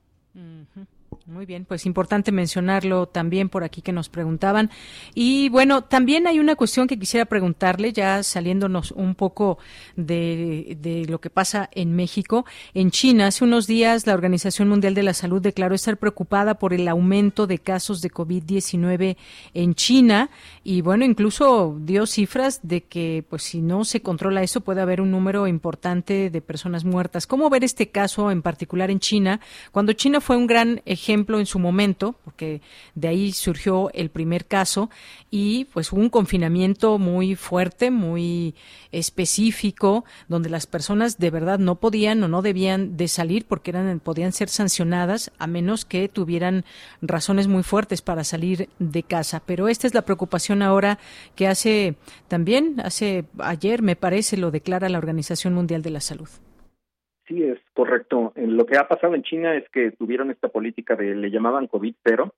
Muy 1.28 1.46
bien, 1.46 1.66
pues 1.66 1.86
importante 1.86 2.32
mencionarlo 2.32 3.06
también 3.06 3.48
por 3.48 3.64
aquí 3.64 3.82
que 3.82 3.92
nos 3.92 4.10
preguntaban. 4.10 4.72
Y 5.14 5.50
bueno, 5.50 5.84
también 5.84 6.26
hay 6.26 6.40
una 6.40 6.56
cuestión 6.56 6.88
que 6.88 6.98
quisiera 6.98 7.26
preguntarle, 7.26 7.94
ya 7.94 8.24
saliéndonos 8.24 8.92
un 8.92 9.14
poco 9.14 9.60
de, 9.96 10.78
de, 10.82 11.06
lo 11.06 11.22
que 11.22 11.30
pasa 11.30 11.70
en 11.74 11.96
México. 11.96 12.46
En 12.74 12.92
China, 12.92 13.28
hace 13.28 13.44
unos 13.44 13.68
días, 13.68 14.08
la 14.08 14.14
Organización 14.14 14.70
Mundial 14.70 14.94
de 14.96 15.04
la 15.04 15.14
Salud 15.14 15.42
declaró 15.42 15.76
estar 15.76 15.98
preocupada 15.98 16.56
por 16.56 16.74
el 16.74 16.88
aumento 16.88 17.46
de 17.46 17.60
casos 17.60 18.02
de 18.02 18.10
COVID-19 18.10 19.18
en 19.54 19.76
China. 19.76 20.30
Y 20.64 20.82
bueno, 20.82 21.06
incluso 21.06 21.78
dio 21.82 22.08
cifras 22.08 22.62
de 22.64 22.82
que, 22.82 23.24
pues 23.30 23.44
si 23.44 23.62
no 23.62 23.84
se 23.84 24.02
controla 24.02 24.44
eso, 24.44 24.62
puede 24.62 24.82
haber 24.82 25.02
un 25.02 25.12
número 25.12 25.46
importante 25.46 26.30
de 26.30 26.42
personas 26.42 26.84
muertas. 26.84 27.28
¿Cómo 27.28 27.50
ver 27.50 27.64
este 27.64 27.90
caso 27.90 28.32
en 28.32 28.42
particular 28.42 28.90
en 28.90 29.00
China? 29.00 29.40
Cuando 29.72 29.94
China 29.94 30.20
fue 30.20 30.38
un 30.38 30.48
gran 30.48 30.82
ejemplo 30.86 31.01
en 31.40 31.46
su 31.46 31.60
momento, 31.60 32.16
porque 32.24 32.62
de 32.96 33.08
ahí 33.08 33.32
surgió 33.32 33.90
el 33.94 34.10
primer 34.10 34.46
caso 34.46 34.90
y 35.30 35.66
pues 35.66 35.92
hubo 35.92 36.02
un 36.02 36.10
confinamiento 36.10 36.98
muy 36.98 37.36
fuerte, 37.36 37.92
muy 37.92 38.56
específico, 38.92 40.06
donde 40.28 40.50
las 40.50 40.68
personas 40.68 41.18
de 41.18 41.30
verdad 41.30 41.60
no 41.60 41.76
podían 41.76 42.24
o 42.24 42.28
no 42.28 42.42
debían 42.42 42.98
de 42.98 43.08
salir 43.08 43.46
porque 43.46 43.72
eran 43.72 44.00
podían 44.00 44.32
ser 44.32 44.50
sancionadas 44.50 45.32
a 45.38 45.48
menos 45.48 45.86
que 45.86 46.08
tuvieran 46.10 46.66
razones 47.02 47.48
muy 47.48 47.64
fuertes 47.64 48.02
para 48.02 48.24
salir 48.24 48.70
de 48.80 49.04
casa. 49.04 49.42
Pero 49.46 49.68
esta 49.68 49.88
es 49.88 49.94
la 49.94 50.04
preocupación 50.04 50.62
ahora 50.62 51.00
que 51.36 51.48
hace 51.48 51.96
también 52.28 52.80
hace 52.84 53.26
ayer 53.40 53.82
me 53.82 53.96
parece 53.96 54.38
lo 54.38 54.52
declara 54.52 54.90
la 54.90 54.98
Organización 54.98 55.54
Mundial 55.54 55.82
de 55.82 55.90
la 55.92 56.02
Salud. 56.02 56.30
Sí, 57.28 57.44
es 57.44 57.60
correcto. 57.74 58.34
lo 58.36 58.66
que 58.66 58.78
ha 58.78 58.88
pasado 58.88 59.16
en 59.16 59.24
China 59.24 59.56
es 59.56 59.68
que 59.70 59.92
tuvieron 59.92 60.32
esta 60.32 60.50
política 60.50 60.96
de, 60.96 61.16
le 61.16 61.32
llamaban 61.32 61.68
COVID 61.68 61.96
cero, 62.04 62.34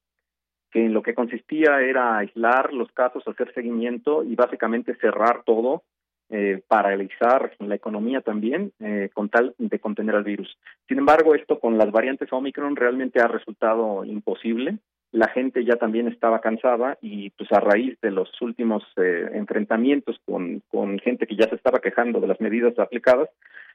que 0.71 0.85
en 0.85 0.93
lo 0.93 1.03
que 1.03 1.13
consistía 1.13 1.81
era 1.81 2.17
aislar 2.17 2.73
los 2.73 2.91
casos, 2.91 3.27
hacer 3.27 3.53
seguimiento 3.53 4.23
y 4.23 4.35
básicamente 4.35 4.95
cerrar 4.95 5.43
todo, 5.45 5.83
eh, 6.29 6.63
paralizar 6.67 7.51
la 7.59 7.75
economía 7.75 8.21
también, 8.21 8.71
eh, 8.79 9.09
con 9.13 9.29
tal 9.29 9.53
de 9.59 9.79
contener 9.79 10.15
al 10.15 10.23
virus. 10.23 10.57
Sin 10.87 10.97
embargo, 10.97 11.35
esto 11.35 11.59
con 11.59 11.77
las 11.77 11.91
variantes 11.91 12.33
Omicron 12.33 12.75
realmente 12.75 13.21
ha 13.21 13.27
resultado 13.27 14.03
imposible. 14.03 14.79
La 15.11 15.27
gente 15.27 15.63
ya 15.63 15.75
también 15.75 16.07
estaba 16.07 16.41
cansada 16.41 16.97
y 17.01 17.29
pues 17.31 17.51
a 17.51 17.59
raíz 17.59 17.99
de 18.01 18.09
los 18.09 18.29
últimos 18.41 18.83
eh, 18.97 19.29
enfrentamientos 19.33 20.19
con, 20.25 20.63
con 20.71 20.97
gente 20.97 21.27
que 21.27 21.35
ya 21.35 21.47
se 21.49 21.55
estaba 21.55 21.79
quejando 21.81 22.19
de 22.19 22.27
las 22.27 22.41
medidas 22.41 22.79
aplicadas, 22.79 23.29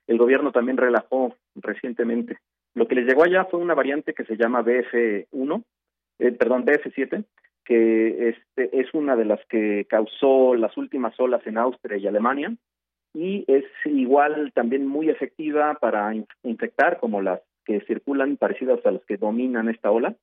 el 0.08 0.18
gobierno 0.18 0.50
también 0.50 0.76
relajó 0.76 1.36
recientemente. 1.54 2.38
Lo 2.74 2.88
que 2.88 2.96
les 2.96 3.06
llegó 3.06 3.22
allá 3.22 3.44
fue 3.44 3.60
una 3.60 3.74
variante 3.74 4.14
que 4.14 4.24
se 4.24 4.36
llama 4.36 4.64
BF1, 4.64 5.64
eh, 6.18 6.32
perdón, 6.32 6.64
BF7, 6.64 7.24
que 7.64 8.30
este, 8.30 8.80
es 8.80 8.92
una 8.94 9.14
de 9.14 9.26
las 9.26 9.44
que 9.46 9.86
causó 9.88 10.54
las 10.54 10.76
últimas 10.76 11.18
olas 11.20 11.46
en 11.46 11.58
Austria 11.58 11.98
y 11.98 12.06
Alemania 12.06 12.56
y 13.14 13.44
es 13.46 13.64
igual 13.84 14.52
también 14.54 14.86
muy 14.86 15.10
efectiva 15.10 15.74
para 15.74 16.14
infectar 16.42 16.98
como 16.98 17.20
las 17.20 17.40
que 17.64 17.80
circulan 17.82 18.36
parecidas 18.36 18.84
a 18.86 18.92
las 18.92 19.04
que 19.04 19.18
dominan 19.18 19.68
esta 19.68 19.90
ola 19.90 20.16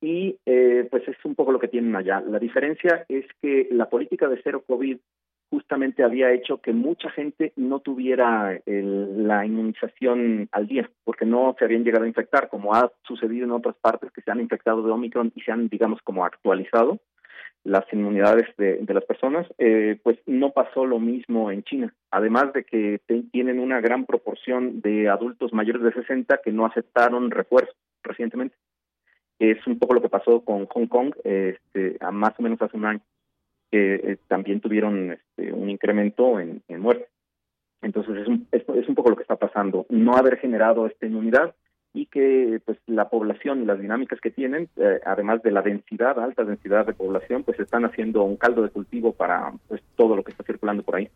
y 0.00 0.36
eh, 0.46 0.86
pues 0.90 1.06
es 1.08 1.16
un 1.24 1.34
poco 1.34 1.50
lo 1.50 1.58
que 1.58 1.68
tienen 1.68 1.96
allá. 1.96 2.20
La 2.20 2.38
diferencia 2.38 3.04
es 3.08 3.26
que 3.42 3.68
la 3.72 3.88
política 3.88 4.28
de 4.28 4.40
cero 4.42 4.62
COVID 4.66 4.98
justamente 5.50 6.04
había 6.04 6.32
hecho 6.32 6.58
que 6.58 6.72
mucha 6.72 7.10
gente 7.10 7.52
no 7.56 7.80
tuviera 7.80 8.60
la 8.66 9.46
inmunización 9.46 10.48
al 10.52 10.66
día, 10.66 10.90
porque 11.04 11.24
no 11.24 11.54
se 11.58 11.64
habían 11.64 11.84
llegado 11.84 12.04
a 12.04 12.08
infectar, 12.08 12.48
como 12.48 12.74
ha 12.74 12.90
sucedido 13.02 13.44
en 13.44 13.52
otras 13.52 13.76
partes 13.76 14.10
que 14.12 14.22
se 14.22 14.30
han 14.30 14.40
infectado 14.40 14.82
de 14.82 14.92
Omicron 14.92 15.32
y 15.34 15.40
se 15.40 15.52
han, 15.52 15.68
digamos, 15.68 16.00
como 16.02 16.24
actualizado 16.24 16.98
las 17.64 17.84
inmunidades 17.92 18.46
de, 18.56 18.82
las 18.88 19.04
personas, 19.04 19.46
eh, 19.58 19.98
pues 20.02 20.18
no 20.26 20.52
pasó 20.52 20.86
lo 20.86 20.98
mismo 20.98 21.50
en 21.50 21.62
China. 21.64 21.92
Además 22.10 22.52
de 22.52 22.64
que 22.64 23.00
tienen 23.30 23.58
una 23.58 23.80
gran 23.80 24.06
proporción 24.06 24.80
de 24.80 25.08
adultos 25.08 25.52
mayores 25.52 25.82
de 25.82 25.92
60 25.92 26.40
que 26.42 26.52
no 26.52 26.64
aceptaron 26.66 27.30
refuerzo 27.30 27.72
recientemente. 28.02 28.56
Es 29.38 29.64
un 29.66 29.78
poco 29.78 29.94
lo 29.94 30.02
que 30.02 30.08
pasó 30.08 30.40
con 30.44 30.66
Hong 30.66 30.86
Kong, 30.86 31.14
este, 31.24 31.98
más 32.12 32.32
o 32.38 32.42
menos 32.42 32.60
hace 32.62 32.76
un 32.76 32.86
año 32.86 33.00
que 33.70 33.94
eh, 33.94 34.18
también 34.28 34.60
tuvieron 34.60 35.12
este, 35.12 35.52
un 35.52 35.70
incremento 35.70 36.40
en, 36.40 36.62
en 36.68 36.80
muerte. 36.80 37.08
Entonces 37.82 38.16
es 38.16 38.28
un, 38.28 38.46
es, 38.50 38.88
un 38.88 38.94
poco 38.94 39.10
lo 39.10 39.16
que 39.16 39.22
está 39.22 39.36
pasando, 39.36 39.86
no 39.88 40.16
haber 40.16 40.38
generado 40.38 40.86
esta 40.86 41.06
inmunidad 41.06 41.54
y 41.94 42.06
que 42.06 42.60
pues 42.64 42.78
la 42.86 43.08
población 43.08 43.62
y 43.62 43.66
las 43.66 43.80
dinámicas 43.80 44.20
que 44.20 44.30
tienen, 44.30 44.68
eh, 44.76 45.00
además 45.06 45.42
de 45.42 45.52
la 45.52 45.62
densidad, 45.62 46.18
alta 46.18 46.44
densidad 46.44 46.86
de 46.86 46.92
población, 46.92 47.44
pues 47.44 47.58
están 47.60 47.84
haciendo 47.84 48.24
un 48.24 48.36
caldo 48.36 48.62
de 48.62 48.70
cultivo 48.70 49.12
para 49.12 49.52
pues 49.68 49.80
todo 49.96 50.16
lo 50.16 50.24
que 50.24 50.32
está 50.32 50.44
circulando 50.44 50.82
por 50.82 50.96
ahí. 50.96 51.08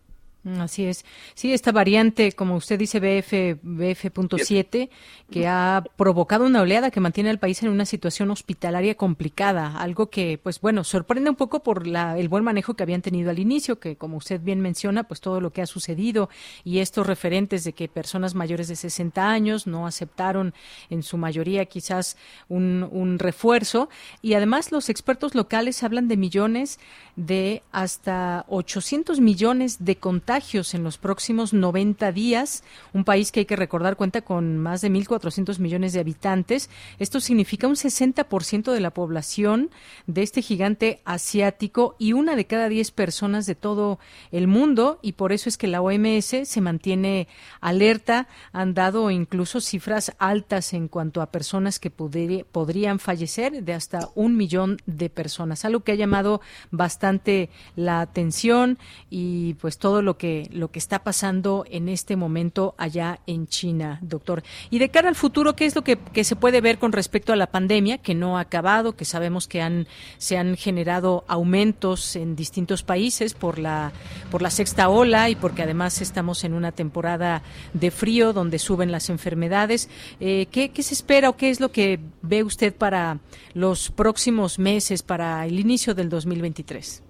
Así 0.59 0.87
es. 0.87 1.05
Sí, 1.35 1.52
esta 1.52 1.70
variante, 1.70 2.33
como 2.33 2.57
usted 2.57 2.76
dice, 2.76 2.98
BF, 2.98 3.62
BF.7, 3.62 4.90
que 5.31 5.46
ha 5.46 5.85
provocado 5.96 6.44
una 6.44 6.62
oleada 6.62 6.90
que 6.90 6.98
mantiene 6.98 7.31
al 7.31 7.38
país 7.38 7.62
en 7.62 7.68
una 7.68 7.87
situación 7.87 8.28
hospitalaria 8.33 8.96
complicada, 8.96 9.78
algo 9.78 10.11
que, 10.11 10.40
pues 10.42 10.61
bueno, 10.61 10.83
sorprende 10.83 11.31
un 11.31 11.37
poco 11.37 11.62
por 11.62 11.87
la, 11.87 12.18
el 12.18 12.28
buen 12.28 12.42
manejo 12.42 12.74
que 12.74 12.83
habían 12.83 13.02
tenido 13.02 13.31
al 13.31 13.38
inicio, 13.38 13.78
que 13.78 13.94
como 13.94 14.16
usted 14.16 14.40
bien 14.40 14.61
menciona, 14.61 15.05
pues 15.05 15.20
todo 15.20 15.40
lo 15.40 15.52
que 15.52 15.62
ha 15.62 15.66
sucedido 15.66 16.28
y 16.64 16.81
estos 16.81 17.07
referentes 17.07 17.62
de 17.62 17.72
que 17.72 17.87
personas 17.87 18.35
mayores 18.35 18.66
de 18.66 18.74
60 18.74 19.31
años 19.31 19.68
no 19.68 19.87
aceptaron 19.87 20.55
en 20.90 21.05
su 21.05 21.18
mayoría 21.18 21.66
quizás 21.66 22.16
un, 22.48 22.88
un 22.90 23.20
refuerzo. 23.20 23.88
Y 24.22 24.35
además 24.35 24.72
los 24.72 24.88
expertos 24.88 25.37
locales 25.37 25.85
hablan 25.85 26.09
de 26.09 26.16
millones, 26.16 26.81
de 27.14 27.62
hasta 27.70 28.44
800 28.48 29.20
millones 29.20 29.85
de 29.85 29.96
contagios 29.96 30.32
en 30.33 30.83
los 30.83 30.97
próximos 30.97 31.53
90 31.53 32.11
días. 32.11 32.64
Un 32.95 33.05
país 33.05 33.31
que 33.31 33.40
hay 33.40 33.47
que 33.47 33.55
recordar 33.55 33.97
cuenta 33.97 34.23
con 34.23 34.57
más 34.57 34.81
de 34.81 34.90
1.400 34.90 35.59
millones 35.59 35.92
de 35.92 36.01
habitantes. 36.01 36.71
Esto 36.99 37.21
significa 37.21 37.68
un 37.68 37.75
60% 37.75 38.73
de 38.73 38.81
la 38.81 38.92
población 38.92 39.68
de 40.07 40.23
este 40.23 40.40
gigante 40.40 41.03
asiático 41.05 41.97
y 41.99 42.14
una 42.14 42.35
de 42.35 42.47
cada 42.47 42.71
10 42.71 42.92
personas 42.92 43.45
de 43.45 43.55
todo 43.55 43.99
el 44.31 44.47
mundo. 44.47 44.99
Y 45.03 45.12
por 45.12 45.33
eso 45.33 45.51
es 45.51 45.59
que 45.59 45.66
la 45.66 45.83
OMS 45.83 46.49
se 46.49 46.61
mantiene 46.62 47.29
alerta. 47.61 48.27
Han 48.53 48.73
dado 48.73 49.11
incluso 49.11 49.61
cifras 49.61 50.12
altas 50.18 50.73
en 50.73 50.88
cuanto 50.88 51.21
a 51.21 51.27
personas 51.31 51.79
que 51.79 51.90
podrían 51.90 52.99
fallecer, 53.01 53.62
de 53.62 53.75
hasta 53.75 54.09
un 54.14 54.38
millón 54.38 54.79
de 54.87 55.11
personas. 55.11 55.66
Algo 55.66 55.81
que 55.81 55.92
ha 55.92 55.97
llamado 55.97 56.40
bastante 56.71 57.51
la 57.77 58.01
atención 58.01 58.79
y 59.11 59.55
pues 59.55 59.77
todo 59.77 60.01
lo 60.01 60.16
que 60.16 60.22
que, 60.23 60.49
lo 60.53 60.69
que 60.69 60.79
está 60.79 61.03
pasando 61.03 61.65
en 61.69 61.89
este 61.89 62.15
momento 62.15 62.77
allá 62.79 63.19
en 63.27 63.49
China, 63.49 63.99
doctor. 64.03 64.45
Y 64.71 64.79
de 64.79 64.89
cara 64.89 65.09
al 65.09 65.17
futuro, 65.17 65.57
¿qué 65.57 65.67
es 65.67 65.75
lo 65.75 65.83
que, 65.83 65.99
se 66.23 66.37
puede 66.37 66.61
ver 66.61 66.79
con 66.79 66.93
respecto 66.93 67.33
a 67.33 67.37
la 67.37 67.49
pandemia, 67.49 67.99
que 67.99 68.15
no 68.15 68.39
ha 68.39 68.43
acabado, 68.43 68.95
que 68.95 69.05
sabemos 69.05 69.49
que 69.49 69.61
han, 69.61 69.89
se 70.19 70.39
han 70.39 70.57
generado 70.57 71.25
aumentos 71.27 72.15
en 72.15 72.37
distintos 72.37 72.85
países 72.85 73.35
por 73.35 73.59
la, 73.59 73.91
por 74.31 74.43
la 74.43 74.51
sexta 74.51 74.89
ola 74.89 75.29
y 75.29 75.35
porque 75.35 75.63
además 75.63 76.01
estamos 76.01 76.45
en 76.45 76.55
una 76.55 76.71
temporada 76.71 77.43
de 77.73 77.91
frío 77.91 78.33
donde 78.33 78.61
suben 78.61 78.93
las 78.93 79.11
enfermedades? 79.11 79.91
Eh, 80.21 80.47
¿qué, 80.53 80.69
¿Qué 80.69 80.85
se 80.85 80.95
espera 80.95 81.31
o 81.31 81.37
qué 81.37 81.51
es 81.51 81.59
lo 81.59 81.73
que 81.73 81.99
ve 82.23 82.45
usted 82.45 82.73
para 82.73 83.19
los 83.55 83.91
próximos 83.91 84.61
meses, 84.61 85.03
para 85.03 85.45
el 85.47 85.59
inicio 85.59 85.97
del 85.97 86.09
2023? 86.09 87.03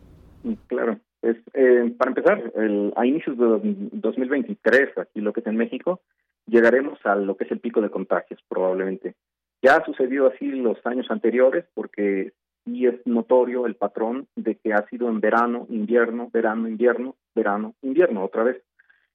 Claro. 0.68 0.98
Pues, 1.22 1.36
eh, 1.54 1.94
para 1.96 2.10
empezar, 2.10 2.52
el, 2.56 2.92
a 2.96 3.06
inicios 3.06 3.38
de 3.38 3.60
2023, 3.92 4.98
aquí 4.98 5.20
lo 5.20 5.32
que 5.32 5.38
es 5.38 5.46
en 5.46 5.56
México, 5.56 6.00
llegaremos 6.46 6.98
a 7.06 7.14
lo 7.14 7.36
que 7.36 7.44
es 7.44 7.52
el 7.52 7.60
pico 7.60 7.80
de 7.80 7.90
contagios, 7.90 8.40
probablemente. 8.48 9.14
Ya 9.62 9.76
ha 9.76 9.84
sucedido 9.84 10.26
así 10.26 10.46
los 10.46 10.84
años 10.84 11.06
anteriores, 11.10 11.64
porque 11.74 12.32
sí 12.64 12.86
es 12.86 13.06
notorio 13.06 13.66
el 13.66 13.76
patrón 13.76 14.26
de 14.34 14.56
que 14.56 14.74
ha 14.74 14.84
sido 14.88 15.08
en 15.08 15.20
verano, 15.20 15.66
invierno, 15.70 16.28
verano, 16.32 16.66
invierno, 16.66 17.14
verano, 17.36 17.76
invierno, 17.82 18.24
otra 18.24 18.42
vez. 18.42 18.60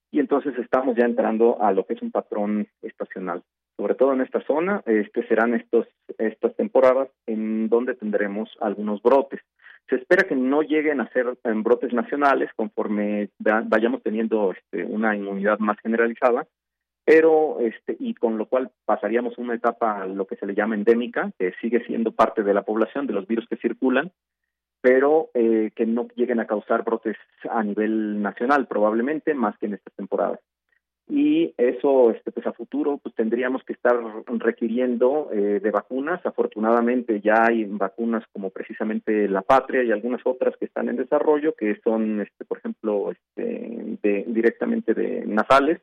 Y 0.09 0.21
entonces 0.21 0.57
estamos 0.59 0.95
ya 0.95 1.03
entrando 1.03 1.61
a 1.61 1.73
lo 1.73 1.85
que 1.85 1.95
es 1.95 2.01
un 2.01 2.11
patrón 2.11 2.69
estacional. 2.81 3.43
Sobre 3.75 3.95
todo 3.95 4.13
en 4.13 4.21
esta 4.21 4.41
zona, 4.45 4.81
este 4.85 5.27
serán 5.27 5.55
estos 5.55 5.85
estas 6.17 6.55
temporadas 6.55 7.09
en 7.25 7.67
donde 7.67 7.95
tendremos 7.95 8.49
algunos 8.61 9.01
brotes. 9.01 9.41
Se 9.89 9.95
espera 9.95 10.27
que 10.27 10.35
no 10.35 10.61
lleguen 10.61 10.99
a 10.99 11.09
ser 11.09 11.37
brotes 11.43 11.93
nacionales 11.93 12.49
conforme 12.55 13.29
vayamos 13.39 14.03
teniendo 14.03 14.51
este, 14.51 14.83
una 14.83 15.15
inmunidad 15.15 15.59
más 15.59 15.77
generalizada, 15.79 16.45
pero 17.05 17.59
este 17.61 17.95
y 17.97 18.13
con 18.13 18.37
lo 18.37 18.47
cual 18.47 18.69
pasaríamos 18.85 19.37
una 19.37 19.55
etapa 19.55 20.05
lo 20.05 20.27
que 20.27 20.35
se 20.35 20.45
le 20.45 20.55
llama 20.55 20.75
endémica, 20.75 21.31
que 21.39 21.53
sigue 21.61 21.85
siendo 21.85 22.11
parte 22.11 22.43
de 22.43 22.53
la 22.53 22.63
población 22.63 23.07
de 23.07 23.13
los 23.13 23.27
virus 23.27 23.47
que 23.47 23.55
circulan, 23.55 24.11
pero 24.81 25.29
eh, 25.33 25.71
que 25.75 25.85
no 25.85 26.07
lleguen 26.15 26.41
a 26.41 26.47
causar 26.47 26.83
brotes 26.83 27.15
a 27.49 27.63
nivel 27.63 28.21
nacional 28.21 28.67
probablemente 28.67 29.33
más 29.33 29.57
que 29.57 29.67
en 29.67 29.75
estas 29.75 29.93
temporadas 29.93 30.39
y 31.09 31.53
eso 31.57 32.11
este 32.11 32.31
pues 32.31 32.45
a 32.47 32.51
futuro 32.51 32.99
pues 33.01 33.15
tendríamos 33.15 33.63
que 33.63 33.73
estar 33.73 33.95
requiriendo 34.39 35.29
eh, 35.31 35.59
de 35.61 35.71
vacunas. 35.71 36.25
Afortunadamente 36.25 37.21
ya 37.21 37.45
hay 37.45 37.63
vacunas 37.63 38.25
como 38.33 38.49
precisamente 38.49 39.29
la 39.29 39.41
patria 39.41 39.83
y 39.83 39.91
algunas 39.91 40.21
otras 40.25 40.57
que 40.57 40.65
están 40.65 40.89
en 40.89 40.97
desarrollo 40.97 41.53
que 41.55 41.79
son 41.81 42.21
este 42.21 42.43
por 42.43 42.57
ejemplo 42.57 43.11
este 43.11 43.97
de, 44.03 44.25
directamente 44.27 44.93
de 44.93 45.25
nasales 45.25 45.79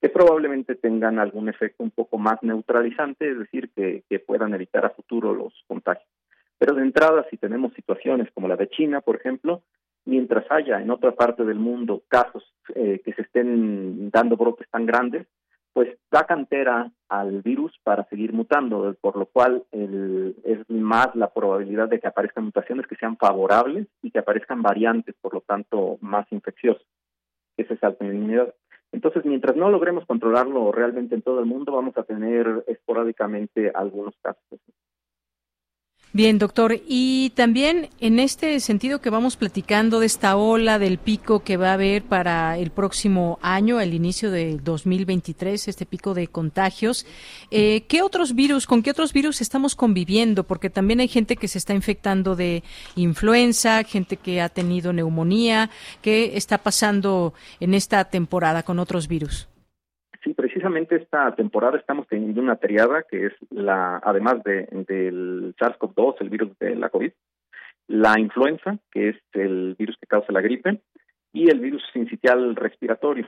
que 0.00 0.10
probablemente 0.10 0.76
tengan 0.76 1.18
algún 1.18 1.48
efecto 1.48 1.82
un 1.82 1.90
poco 1.90 2.18
más 2.18 2.40
neutralizante 2.42 3.28
es 3.28 3.38
decir 3.38 3.70
que, 3.74 4.04
que 4.08 4.20
puedan 4.20 4.54
evitar 4.54 4.86
a 4.86 4.90
futuro 4.90 5.34
los 5.34 5.52
contagios. 5.66 6.08
Pero 6.56 6.74
de 6.74 6.82
entrada 6.82 7.26
si 7.30 7.36
tenemos 7.36 7.74
situaciones 7.74 8.30
como 8.32 8.46
la 8.46 8.54
de 8.54 8.68
China 8.68 9.00
por 9.00 9.16
ejemplo 9.16 9.64
mientras 10.04 10.44
haya 10.50 10.80
en 10.80 10.90
otra 10.90 11.12
parte 11.12 11.44
del 11.44 11.58
mundo 11.58 12.02
casos 12.08 12.44
eh, 12.74 13.00
que 13.04 13.12
se 13.12 13.22
estén 13.22 14.10
dando 14.10 14.36
brotes 14.36 14.68
tan 14.70 14.86
grandes, 14.86 15.26
pues 15.72 15.96
da 16.10 16.24
cantera 16.24 16.90
al 17.08 17.42
virus 17.42 17.72
para 17.84 18.04
seguir 18.08 18.32
mutando, 18.32 18.96
por 19.00 19.16
lo 19.16 19.26
cual 19.26 19.64
es 19.70 20.58
más 20.68 21.14
la 21.14 21.32
probabilidad 21.32 21.88
de 21.88 22.00
que 22.00 22.08
aparezcan 22.08 22.46
mutaciones 22.46 22.86
que 22.86 22.96
sean 22.96 23.16
favorables 23.16 23.86
y 24.02 24.10
que 24.10 24.18
aparezcan 24.18 24.60
variantes, 24.60 25.14
por 25.20 25.34
lo 25.34 25.40
tanto, 25.42 25.98
más 26.00 26.26
infecciosas. 26.32 26.82
Ese 27.56 27.74
es 27.74 27.84
alta 27.84 28.04
inmunidad. 28.04 28.52
Entonces, 28.90 29.24
mientras 29.24 29.54
no 29.54 29.70
logremos 29.70 30.06
controlarlo 30.06 30.72
realmente 30.72 31.14
en 31.14 31.22
todo 31.22 31.40
el 31.40 31.46
mundo, 31.46 31.72
vamos 31.72 31.96
a 31.96 32.02
tener 32.02 32.64
esporádicamente 32.66 33.70
algunos 33.74 34.14
casos. 34.22 34.60
Bien, 36.14 36.38
doctor. 36.38 36.80
Y 36.88 37.30
también 37.30 37.90
en 38.00 38.18
este 38.18 38.60
sentido 38.60 39.00
que 39.00 39.10
vamos 39.10 39.36
platicando 39.36 40.00
de 40.00 40.06
esta 40.06 40.36
ola 40.36 40.78
del 40.78 40.96
pico 40.96 41.40
que 41.40 41.58
va 41.58 41.70
a 41.70 41.74
haber 41.74 42.02
para 42.02 42.56
el 42.56 42.70
próximo 42.70 43.38
año, 43.42 43.78
el 43.78 43.92
inicio 43.92 44.30
de 44.30 44.56
2023, 44.56 45.68
este 45.68 45.84
pico 45.84 46.14
de 46.14 46.26
contagios, 46.26 47.04
eh, 47.50 47.82
¿qué 47.88 48.00
otros 48.00 48.34
virus, 48.34 48.66
con 48.66 48.82
qué 48.82 48.90
otros 48.90 49.12
virus 49.12 49.42
estamos 49.42 49.74
conviviendo? 49.76 50.44
Porque 50.44 50.70
también 50.70 51.00
hay 51.00 51.08
gente 51.08 51.36
que 51.36 51.46
se 51.46 51.58
está 51.58 51.74
infectando 51.74 52.36
de 52.36 52.62
influenza, 52.96 53.84
gente 53.84 54.16
que 54.16 54.40
ha 54.40 54.48
tenido 54.48 54.94
neumonía. 54.94 55.68
¿Qué 56.00 56.38
está 56.38 56.56
pasando 56.56 57.34
en 57.60 57.74
esta 57.74 58.04
temporada 58.06 58.62
con 58.62 58.78
otros 58.78 59.08
virus? 59.08 59.47
Sí, 60.28 60.34
precisamente 60.34 60.96
esta 60.96 61.34
temporada 61.34 61.78
estamos 61.78 62.06
teniendo 62.06 62.42
una 62.42 62.56
triada 62.56 63.02
que 63.10 63.28
es 63.28 63.32
la, 63.48 63.96
además 64.04 64.44
de, 64.44 64.68
del 64.86 65.54
SARS-CoV-2, 65.56 66.16
el 66.20 66.28
virus 66.28 66.58
de 66.58 66.76
la 66.76 66.90
COVID, 66.90 67.10
la 67.86 68.20
influenza, 68.20 68.76
que 68.90 69.08
es 69.08 69.16
el 69.32 69.74
virus 69.78 69.96
que 69.98 70.06
causa 70.06 70.30
la 70.32 70.42
gripe, 70.42 70.82
y 71.32 71.48
el 71.48 71.60
virus 71.60 71.82
sincitial 71.94 72.56
respiratorio. 72.56 73.26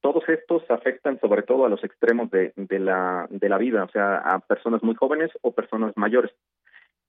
Todos 0.00 0.26
estos 0.30 0.62
afectan 0.70 1.20
sobre 1.20 1.42
todo 1.42 1.66
a 1.66 1.68
los 1.68 1.84
extremos 1.84 2.30
de, 2.30 2.54
de, 2.56 2.78
la, 2.78 3.26
de 3.28 3.48
la 3.50 3.58
vida, 3.58 3.84
o 3.84 3.90
sea, 3.90 4.16
a 4.16 4.38
personas 4.38 4.82
muy 4.82 4.94
jóvenes 4.94 5.30
o 5.42 5.52
personas 5.52 5.92
mayores 5.96 6.30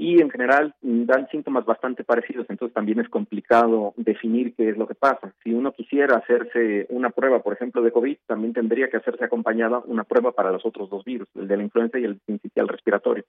y 0.01 0.19
en 0.19 0.31
general 0.31 0.73
dan 0.81 1.27
síntomas 1.29 1.63
bastante 1.63 2.03
parecidos, 2.03 2.47
entonces 2.49 2.73
también 2.73 2.99
es 2.99 3.07
complicado 3.07 3.93
definir 3.97 4.55
qué 4.55 4.69
es 4.69 4.75
lo 4.75 4.87
que 4.87 4.95
pasa. 4.95 5.31
Si 5.43 5.53
uno 5.53 5.73
quisiera 5.73 6.17
hacerse 6.17 6.87
una 6.89 7.11
prueba, 7.11 7.43
por 7.43 7.53
ejemplo, 7.53 7.83
de 7.83 7.91
COVID, 7.91 8.17
también 8.25 8.51
tendría 8.51 8.89
que 8.89 8.97
hacerse 8.97 9.23
acompañada 9.23 9.83
una 9.85 10.03
prueba 10.03 10.31
para 10.31 10.51
los 10.51 10.65
otros 10.65 10.89
dos 10.89 11.05
virus, 11.05 11.27
el 11.35 11.47
de 11.47 11.55
la 11.55 11.61
influenza 11.61 11.99
y 11.99 12.05
el 12.05 12.19
sincitial 12.25 12.67
respiratorio. 12.67 13.25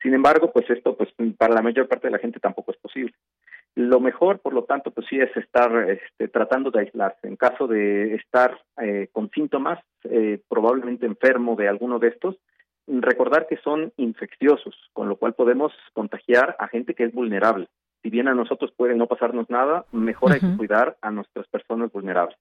Sin 0.00 0.14
embargo, 0.14 0.52
pues 0.52 0.70
esto 0.70 0.96
pues 0.96 1.10
para 1.36 1.54
la 1.54 1.62
mayor 1.62 1.88
parte 1.88 2.06
de 2.06 2.12
la 2.12 2.20
gente 2.20 2.38
tampoco 2.38 2.70
es 2.70 2.78
posible. 2.78 3.14
Lo 3.74 3.98
mejor, 3.98 4.38
por 4.38 4.52
lo 4.52 4.62
tanto, 4.62 4.92
pues 4.92 5.08
sí 5.10 5.18
es 5.18 5.36
estar 5.36 5.90
este, 5.90 6.28
tratando 6.28 6.70
de 6.70 6.82
aislarse. 6.82 7.26
En 7.26 7.34
caso 7.34 7.66
de 7.66 8.14
estar 8.14 8.60
eh, 8.80 9.08
con 9.10 9.28
síntomas, 9.30 9.80
eh, 10.04 10.40
probablemente 10.48 11.04
enfermo 11.04 11.56
de 11.56 11.66
alguno 11.66 11.98
de 11.98 12.08
estos, 12.08 12.36
recordar 12.86 13.46
que 13.46 13.56
son 13.58 13.92
infecciosos, 13.96 14.74
con 14.92 15.08
lo 15.08 15.16
cual 15.16 15.34
podemos 15.34 15.72
contagiar 15.92 16.56
a 16.58 16.68
gente 16.68 16.94
que 16.94 17.04
es 17.04 17.12
vulnerable. 17.12 17.68
Si 18.02 18.10
bien 18.10 18.28
a 18.28 18.34
nosotros 18.34 18.72
puede 18.76 18.94
no 18.94 19.06
pasarnos 19.06 19.48
nada, 19.48 19.84
mejor 19.92 20.32
hay 20.32 20.40
que 20.40 20.56
cuidar 20.56 20.96
a 21.02 21.10
nuestras 21.10 21.46
personas 21.48 21.92
vulnerables. 21.92 22.36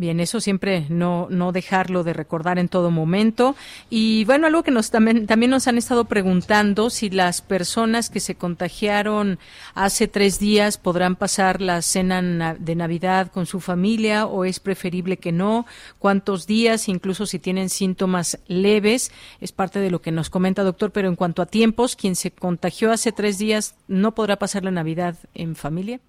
Bien, 0.00 0.18
eso 0.18 0.40
siempre 0.40 0.86
no, 0.88 1.26
no 1.28 1.52
dejarlo 1.52 2.04
de 2.04 2.14
recordar 2.14 2.58
en 2.58 2.70
todo 2.70 2.90
momento. 2.90 3.54
Y 3.90 4.24
bueno, 4.24 4.46
algo 4.46 4.62
que 4.62 4.70
nos 4.70 4.90
también, 4.90 5.26
también 5.26 5.50
nos 5.50 5.68
han 5.68 5.76
estado 5.76 6.06
preguntando 6.06 6.88
si 6.88 7.10
las 7.10 7.42
personas 7.42 8.08
que 8.08 8.18
se 8.18 8.34
contagiaron 8.34 9.38
hace 9.74 10.08
tres 10.08 10.38
días 10.38 10.78
podrán 10.78 11.16
pasar 11.16 11.60
la 11.60 11.82
cena 11.82 12.56
de 12.58 12.76
Navidad 12.76 13.30
con 13.30 13.44
su 13.44 13.60
familia 13.60 14.24
o 14.24 14.46
es 14.46 14.58
preferible 14.58 15.18
que 15.18 15.32
no. 15.32 15.66
¿Cuántos 15.98 16.46
días? 16.46 16.88
Incluso 16.88 17.26
si 17.26 17.38
tienen 17.38 17.68
síntomas 17.68 18.38
leves. 18.46 19.12
Es 19.38 19.52
parte 19.52 19.80
de 19.80 19.90
lo 19.90 20.00
que 20.00 20.12
nos 20.12 20.30
comenta, 20.30 20.62
doctor. 20.62 20.92
Pero 20.92 21.08
en 21.08 21.16
cuanto 21.16 21.42
a 21.42 21.46
tiempos, 21.46 21.94
quien 21.94 22.16
se 22.16 22.30
contagió 22.30 22.90
hace 22.90 23.12
tres 23.12 23.36
días 23.36 23.74
no 23.86 24.14
podrá 24.14 24.38
pasar 24.38 24.64
la 24.64 24.70
Navidad 24.70 25.18
en 25.34 25.56
familia. 25.56 26.00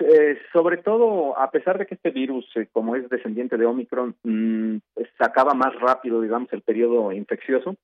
Eh, 0.00 0.38
sobre 0.52 0.78
todo, 0.78 1.38
a 1.38 1.50
pesar 1.50 1.78
de 1.78 1.86
que 1.86 1.94
este 1.94 2.10
virus, 2.10 2.46
eh, 2.56 2.68
como 2.72 2.96
es 2.96 3.08
descendiente 3.08 3.56
de 3.56 3.66
Omicron, 3.66 4.14
mm, 4.22 4.76
sacaba 5.18 5.54
más 5.54 5.74
rápido, 5.80 6.20
digamos, 6.20 6.52
el 6.52 6.62
periodo 6.62 7.12
infeccioso, 7.12 7.76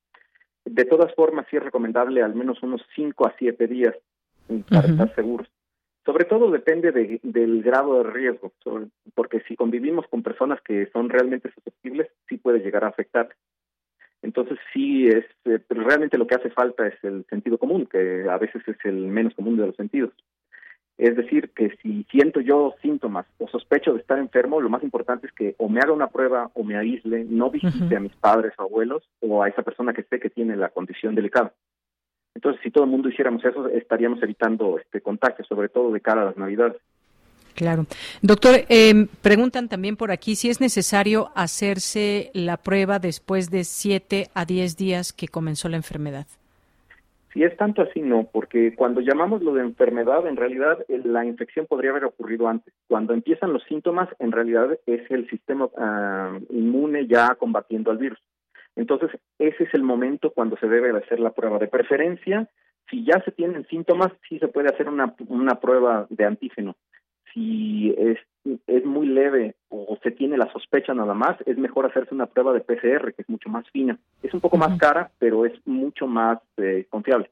de 0.65 0.85
todas 0.85 1.15
formas 1.15 1.47
sí 1.51 1.57
es 1.57 1.63
recomendable 1.63 2.23
al 2.23 2.35
menos 2.35 2.63
unos 2.63 2.83
5 2.95 3.27
a 3.27 3.35
7 3.39 3.67
días 3.67 3.95
para 4.71 4.89
estar 4.89 5.15
seguros. 5.15 5.49
Sobre 6.05 6.25
todo 6.27 6.51
depende 6.51 6.93
del 7.23 7.63
grado 7.63 8.03
de 8.03 8.11
riesgo, 8.11 8.53
porque 9.15 9.41
si 9.49 9.57
convivimos 9.57 10.07
con 10.09 10.23
personas 10.23 10.61
que 10.61 10.87
son 10.93 11.09
realmente 11.09 11.51
susceptibles, 11.51 12.09
sí 12.29 12.37
puede 12.37 12.59
llegar 12.59 12.85
a 12.85 12.89
afectar. 12.89 13.31
Entonces 14.21 14.59
sí 14.73 15.07
es, 15.09 15.25
eh, 15.45 15.61
realmente 15.69 16.19
lo 16.19 16.27
que 16.27 16.35
hace 16.35 16.51
falta 16.51 16.87
es 16.87 16.95
el 17.05 17.27
sentido 17.29 17.59
común, 17.59 17.87
que 17.87 18.27
a 18.29 18.39
veces 18.39 18.63
es 18.67 18.77
el 18.85 19.07
menos 19.07 19.35
común 19.35 19.57
de 19.57 19.67
los 19.67 19.77
sentidos. 19.77 20.13
Es 20.97 21.17
decir, 21.17 21.51
que 21.51 21.77
si 21.83 22.05
siento 22.11 22.41
yo 22.41 22.75
síntomas 22.81 23.27
o 23.39 23.49
sospecho 23.49 23.93
de 23.93 24.01
estar 24.01 24.19
enfermo, 24.19 24.61
lo 24.61 24.71
más 24.71 24.83
importante 24.85 25.27
es 25.27 25.33
que 25.33 25.55
o 25.59 25.69
me 25.69 25.81
haga 25.81 25.93
una 25.93 26.07
prueba 26.07 26.51
o 26.55 26.63
me 26.63 26.77
aísle, 26.77 27.25
no 27.29 27.51
visite 27.51 27.97
a 27.97 28.01
mis 28.01 28.15
padres 28.15 28.53
o 28.59 28.63
abuelos 28.63 29.03
o 29.21 29.43
a 29.43 29.49
esa 29.49 29.63
persona 29.63 29.93
que 29.93 30.05
sé 30.05 30.21
que 30.21 30.31
tiene 30.31 30.57
la 30.57 30.69
condición 30.69 31.15
delicada. 31.17 31.53
Entonces, 32.35 32.61
si 32.63 32.71
todo 32.71 32.85
el 32.85 32.91
mundo 32.91 33.09
hiciéramos 33.09 33.45
eso, 33.45 33.69
estaríamos 33.69 34.23
evitando 34.23 34.79
este 34.79 35.01
contagio, 35.01 35.45
sobre 35.45 35.69
todo 35.69 35.93
de 35.93 36.01
cara 36.01 36.23
a 36.23 36.27
las 36.27 36.37
Navidades. 36.37 36.81
Claro. 37.55 37.87
Doctor, 38.21 38.65
eh, 38.69 39.07
preguntan 39.23 39.69
también 39.69 39.97
por 39.97 40.11
aquí 40.11 40.35
si 40.35 40.51
es 40.51 40.61
necesario 40.61 41.31
hacerse 41.37 42.31
la 42.35 42.57
prueba 42.57 42.99
después 42.99 43.51
de 43.51 43.65
7 43.65 44.29
a 44.35 44.45
10 44.45 44.77
días 44.77 45.13
que 45.13 45.29
comenzó 45.29 45.69
la 45.69 45.77
enfermedad. 45.77 46.27
Si 47.35 47.43
es 47.43 47.57
tanto 47.57 47.83
así, 47.83 48.01
no, 48.01 48.29
porque 48.33 48.77
cuando 48.77 49.01
llamamos 49.01 49.43
lo 49.43 49.53
de 49.55 49.63
enfermedad, 49.63 50.25
en 50.29 50.37
realidad 50.37 50.79
eh, 50.87 51.03
la 51.05 51.25
infección 51.25 51.67
podría 51.67 51.91
haber 51.91 52.05
ocurrido 52.05 52.47
antes. 52.47 52.73
Cuando 52.87 53.13
empiezan 53.13 53.53
los 53.53 53.65
síntomas, 53.65 54.09
en 54.21 54.31
realidad 54.31 54.79
es 54.87 55.11
el 55.11 55.29
sistema 55.29 55.69
ah, 55.77 56.39
inmune 56.51 57.09
ya 57.09 57.35
combatiendo 57.35 57.91
al 57.91 57.99
virus. 57.99 58.21
Entonces, 58.77 59.11
ese 59.41 59.65
es 59.65 59.75
el 59.75 59.83
momento 59.83 60.31
cuando 60.31 60.57
se 60.59 60.69
debe 60.69 60.97
hacer 60.97 61.19
la 61.19 61.33
prueba. 61.33 61.59
De 61.59 61.67
preferencia, 61.67 62.49
si 62.89 63.05
ya 63.05 63.21
se 63.25 63.33
tienen 63.33 63.67
síntomas, 63.67 64.13
sí 64.29 64.39
se 64.39 64.47
puede 64.47 64.69
hacer 64.69 64.89
una, 64.89 65.13
una 65.27 65.59
prueba 65.59 66.07
de 66.11 66.25
antígeno. 66.27 66.77
Si 67.33 67.93
es, 67.99 68.19
es 68.67 68.85
muy 68.85 69.07
leve 69.07 69.55
o 69.69 69.99
se 70.03 70.11
tiene 70.11 70.37
la 70.37 70.51
sospecha 70.53 70.95
nada 70.95 71.15
más, 71.15 71.37
es 71.47 71.57
mejor 71.57 71.87
hacerse 71.87 72.15
una 72.15 72.27
prueba 72.27 72.53
de 72.53 72.61
PCR, 72.61 73.13
que 73.15 73.23
es 73.23 73.29
mucho 73.29 73.49
más 73.49 73.69
fina. 73.71 73.99
Es 74.23 74.35
un 74.35 74.41
poco 74.41 74.57
más 74.57 74.79
cara, 74.79 75.11
pero 75.19 75.47
es 75.47 75.55
mucho 75.67 76.07
más 76.07 76.39
eh, 76.57 76.87
confiable. 76.91 77.31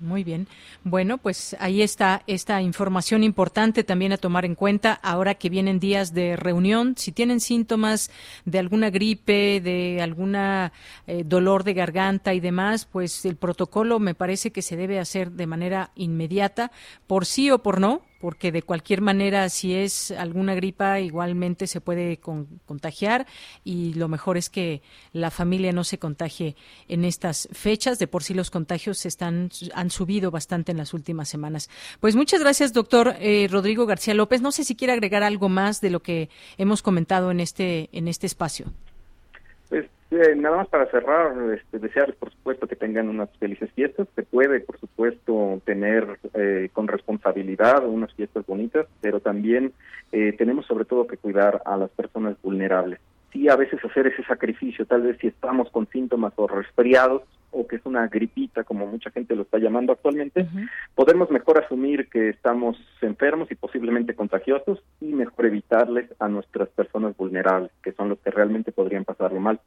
Muy 0.00 0.22
bien. 0.22 0.46
Bueno, 0.84 1.18
pues 1.18 1.56
ahí 1.58 1.82
está 1.82 2.22
esta 2.28 2.62
información 2.62 3.24
importante 3.24 3.82
también 3.82 4.12
a 4.12 4.16
tomar 4.16 4.44
en 4.44 4.54
cuenta 4.54 4.92
ahora 4.92 5.34
que 5.34 5.50
vienen 5.50 5.80
días 5.80 6.14
de 6.14 6.36
reunión. 6.36 6.94
Si 6.96 7.10
tienen 7.10 7.40
síntomas 7.40 8.08
de 8.44 8.60
alguna 8.60 8.90
gripe, 8.90 9.60
de 9.60 10.00
alguna 10.00 10.72
eh, 11.08 11.24
dolor 11.26 11.64
de 11.64 11.74
garganta 11.74 12.32
y 12.32 12.38
demás, 12.38 12.86
pues 12.86 13.24
el 13.24 13.34
protocolo 13.34 13.98
me 13.98 14.14
parece 14.14 14.52
que 14.52 14.62
se 14.62 14.76
debe 14.76 15.00
hacer 15.00 15.32
de 15.32 15.48
manera 15.48 15.90
inmediata, 15.96 16.70
por 17.08 17.26
sí 17.26 17.50
o 17.50 17.58
por 17.58 17.80
no, 17.80 18.02
porque 18.20 18.52
de 18.52 18.62
cualquier 18.62 19.00
manera, 19.00 19.48
si 19.48 19.74
es 19.74 20.10
alguna 20.10 20.54
gripa, 20.54 21.00
igualmente 21.00 21.66
se 21.66 21.80
puede 21.80 22.18
contagiar 22.18 23.26
y 23.64 23.94
lo 23.94 24.08
mejor 24.08 24.36
es 24.36 24.50
que 24.50 24.82
la 25.12 25.30
familia 25.30 25.72
no 25.72 25.84
se 25.84 25.98
contagie 25.98 26.56
en 26.88 27.04
estas 27.04 27.48
fechas. 27.52 27.98
De 27.98 28.06
por 28.08 28.22
sí 28.22 28.34
los 28.34 28.50
contagios 28.50 29.06
están, 29.06 29.50
han 29.74 29.90
subido 29.90 30.30
bastante 30.30 30.72
en 30.72 30.78
las 30.78 30.94
últimas 30.94 31.28
semanas. 31.28 31.70
Pues 32.00 32.16
muchas 32.16 32.40
gracias, 32.40 32.72
doctor 32.72 33.16
eh, 33.20 33.48
Rodrigo 33.50 33.86
García 33.86 34.14
López. 34.14 34.40
No 34.40 34.52
sé 34.52 34.64
si 34.64 34.74
quiere 34.74 34.92
agregar 34.92 35.22
algo 35.22 35.48
más 35.48 35.80
de 35.80 35.90
lo 35.90 36.02
que 36.02 36.28
hemos 36.56 36.82
comentado 36.82 37.30
en 37.30 37.40
este, 37.40 37.88
en 37.92 38.08
este 38.08 38.26
espacio. 38.26 38.72
Eh, 40.10 40.34
nada 40.36 40.56
más 40.56 40.68
para 40.68 40.90
cerrar, 40.90 41.36
este, 41.52 41.78
desearles 41.78 42.16
por 42.16 42.30
supuesto 42.32 42.66
que 42.66 42.76
tengan 42.76 43.08
unas 43.08 43.28
felices 43.38 43.70
fiestas. 43.72 44.08
Se 44.14 44.22
puede, 44.22 44.60
por 44.60 44.78
supuesto, 44.78 45.60
tener 45.66 46.18
eh, 46.32 46.70
con 46.72 46.88
responsabilidad 46.88 47.86
unas 47.86 48.12
fiestas 48.14 48.46
bonitas, 48.46 48.86
pero 49.02 49.20
también 49.20 49.72
eh, 50.12 50.32
tenemos 50.38 50.64
sobre 50.66 50.86
todo 50.86 51.06
que 51.06 51.18
cuidar 51.18 51.60
a 51.66 51.76
las 51.76 51.90
personas 51.90 52.36
vulnerables. 52.42 53.00
Sí, 53.32 53.50
a 53.50 53.56
veces 53.56 53.84
hacer 53.84 54.06
ese 54.06 54.24
sacrificio, 54.24 54.86
tal 54.86 55.02
vez 55.02 55.18
si 55.20 55.26
estamos 55.26 55.70
con 55.70 55.86
síntomas 55.88 56.32
o 56.36 56.46
resfriados 56.46 57.22
o 57.50 57.66
que 57.66 57.76
es 57.76 57.84
una 57.84 58.06
gripita, 58.08 58.64
como 58.64 58.86
mucha 58.86 59.10
gente 59.10 59.36
lo 59.36 59.42
está 59.42 59.58
llamando 59.58 59.92
actualmente, 59.92 60.46
podemos 60.94 61.30
mejor 61.30 61.58
asumir 61.58 62.08
que 62.08 62.30
estamos 62.30 62.78
enfermos 63.02 63.50
y 63.50 63.54
posiblemente 63.54 64.14
contagiosos 64.14 64.82
y 65.00 65.12
mejor 65.12 65.46
evitarles 65.46 66.10
a 66.18 66.28
nuestras 66.28 66.68
personas 66.70 67.16
vulnerables, 67.16 67.70
que 67.82 67.92
son 67.92 68.08
los 68.08 68.18
que 68.18 68.30
realmente 68.30 68.72
podrían 68.72 69.04
pasarlo 69.04 69.40
mal. 69.40 69.60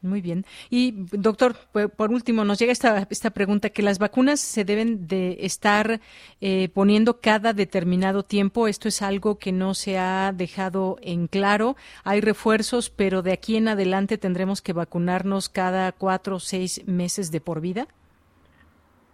Muy 0.00 0.20
bien. 0.20 0.44
Y 0.70 0.92
doctor, 1.10 1.56
por 1.96 2.12
último, 2.12 2.44
nos 2.44 2.60
llega 2.60 2.70
esta, 2.70 3.08
esta 3.10 3.30
pregunta, 3.30 3.70
que 3.70 3.82
las 3.82 3.98
vacunas 3.98 4.38
se 4.38 4.64
deben 4.64 5.08
de 5.08 5.38
estar 5.40 6.00
eh, 6.40 6.68
poniendo 6.72 7.20
cada 7.20 7.52
determinado 7.52 8.22
tiempo. 8.22 8.68
Esto 8.68 8.86
es 8.86 9.02
algo 9.02 9.38
que 9.38 9.50
no 9.50 9.74
se 9.74 9.98
ha 9.98 10.32
dejado 10.32 10.98
en 11.02 11.26
claro. 11.26 11.74
Hay 12.04 12.20
refuerzos, 12.20 12.90
pero 12.90 13.22
de 13.22 13.32
aquí 13.32 13.56
en 13.56 13.66
adelante 13.66 14.18
tendremos 14.18 14.62
que 14.62 14.72
vacunarnos 14.72 15.48
cada 15.48 15.90
cuatro 15.90 16.36
o 16.36 16.40
seis 16.40 16.86
meses 16.86 17.32
de 17.32 17.40
por 17.40 17.60
vida. 17.60 17.88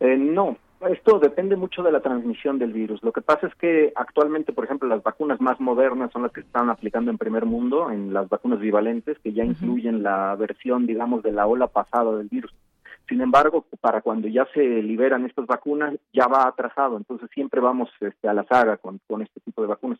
Eh, 0.00 0.16
no, 0.18 0.58
esto 0.88 1.18
depende 1.18 1.56
mucho 1.56 1.82
de 1.82 1.92
la 1.92 2.00
transmisión 2.00 2.58
del 2.58 2.72
virus. 2.72 3.02
Lo 3.02 3.12
que 3.12 3.22
pasa 3.22 3.46
es 3.46 3.54
que 3.54 3.92
actualmente, 3.94 4.52
por 4.52 4.64
ejemplo, 4.64 4.88
las 4.88 5.02
vacunas 5.02 5.40
más 5.40 5.60
modernas 5.60 6.10
son 6.12 6.22
las 6.22 6.32
que 6.32 6.40
están 6.40 6.70
aplicando 6.70 7.10
en 7.10 7.18
primer 7.18 7.44
mundo, 7.44 7.90
en 7.90 8.12
las 8.12 8.28
vacunas 8.28 8.60
bivalentes, 8.60 9.18
que 9.20 9.32
ya 9.32 9.44
incluyen 9.44 10.02
la 10.02 10.34
versión, 10.36 10.86
digamos, 10.86 11.22
de 11.22 11.32
la 11.32 11.46
ola 11.46 11.66
pasada 11.66 12.16
del 12.16 12.28
virus. 12.28 12.52
Sin 13.08 13.20
embargo, 13.20 13.66
para 13.80 14.00
cuando 14.00 14.28
ya 14.28 14.46
se 14.54 14.62
liberan 14.82 15.26
estas 15.26 15.46
vacunas, 15.46 15.94
ya 16.12 16.26
va 16.26 16.48
atrasado, 16.48 16.96
entonces 16.96 17.28
siempre 17.34 17.60
vamos 17.60 17.90
este, 18.00 18.28
a 18.28 18.32
la 18.32 18.44
saga 18.44 18.78
con, 18.78 18.98
con 19.06 19.20
este 19.20 19.40
tipo 19.40 19.60
de 19.60 19.68
vacunas. 19.68 19.98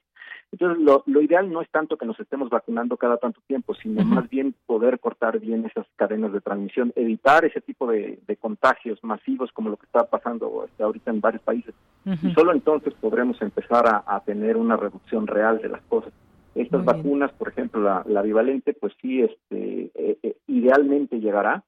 Entonces, 0.53 0.83
lo, 0.83 1.03
lo, 1.07 1.21
ideal 1.21 1.53
no 1.53 1.61
es 1.61 1.71
tanto 1.71 1.99
que 1.99 2.07
nos 2.07 2.19
estemos 2.19 2.49
vacunando 2.49 2.97
cada 2.97 3.17
tanto 3.19 3.41
tiempo, 3.47 3.75
sino 3.75 4.05
más 4.05 4.29
bien 4.31 4.55
poder 4.67 5.01
cortar 5.01 5.39
bien 5.39 5.67
esas 5.67 5.87
cadenas 5.97 6.33
de 6.33 6.41
transmisión, 6.41 6.93
evitar 6.97 7.45
ese 7.45 7.61
tipo 7.61 7.87
de, 7.89 8.21
de 8.27 8.37
contagios 8.37 9.03
masivos 9.03 9.51
como 9.53 9.69
lo 9.69 9.77
que 9.77 9.87
está 9.87 10.05
pasando 10.07 10.65
este, 10.65 10.83
ahorita 10.83 11.11
en 11.11 11.21
varios 11.21 11.43
países. 11.43 11.75
Y 12.23 12.33
solo 12.33 12.53
entonces 12.53 12.95
podremos 12.95 13.41
empezar 13.43 13.87
a, 13.87 14.05
a, 14.07 14.21
tener 14.21 14.57
una 14.57 14.77
reducción 14.77 15.27
real 15.27 15.61
de 15.61 15.71
las 15.71 15.83
cosas. 15.83 16.13
Estas 16.55 16.85
vacunas, 16.85 17.33
por 17.33 17.49
ejemplo, 17.49 17.81
la, 17.81 18.05
la 18.07 18.23
bivalente, 18.23 18.75
pues 18.75 18.93
sí, 19.03 19.23
este, 19.23 19.91
eh, 19.95 20.19
eh, 20.23 20.37
idealmente 20.47 21.19
llegará, 21.19 21.65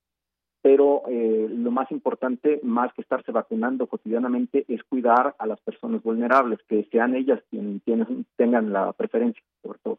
pero 0.66 1.02
eh, 1.08 1.46
lo 1.48 1.70
más 1.70 1.88
importante, 1.92 2.58
más 2.64 2.92
que 2.92 3.02
estarse 3.02 3.30
vacunando 3.30 3.86
cotidianamente, 3.86 4.64
es 4.66 4.82
cuidar 4.82 5.36
a 5.38 5.46
las 5.46 5.60
personas 5.60 6.02
vulnerables, 6.02 6.58
que 6.68 6.88
sean 6.90 7.14
ellas 7.14 7.40
quienes, 7.50 8.08
tengan 8.34 8.72
la 8.72 8.92
preferencia, 8.92 9.40
sobre 9.62 9.78
todo. 9.78 9.98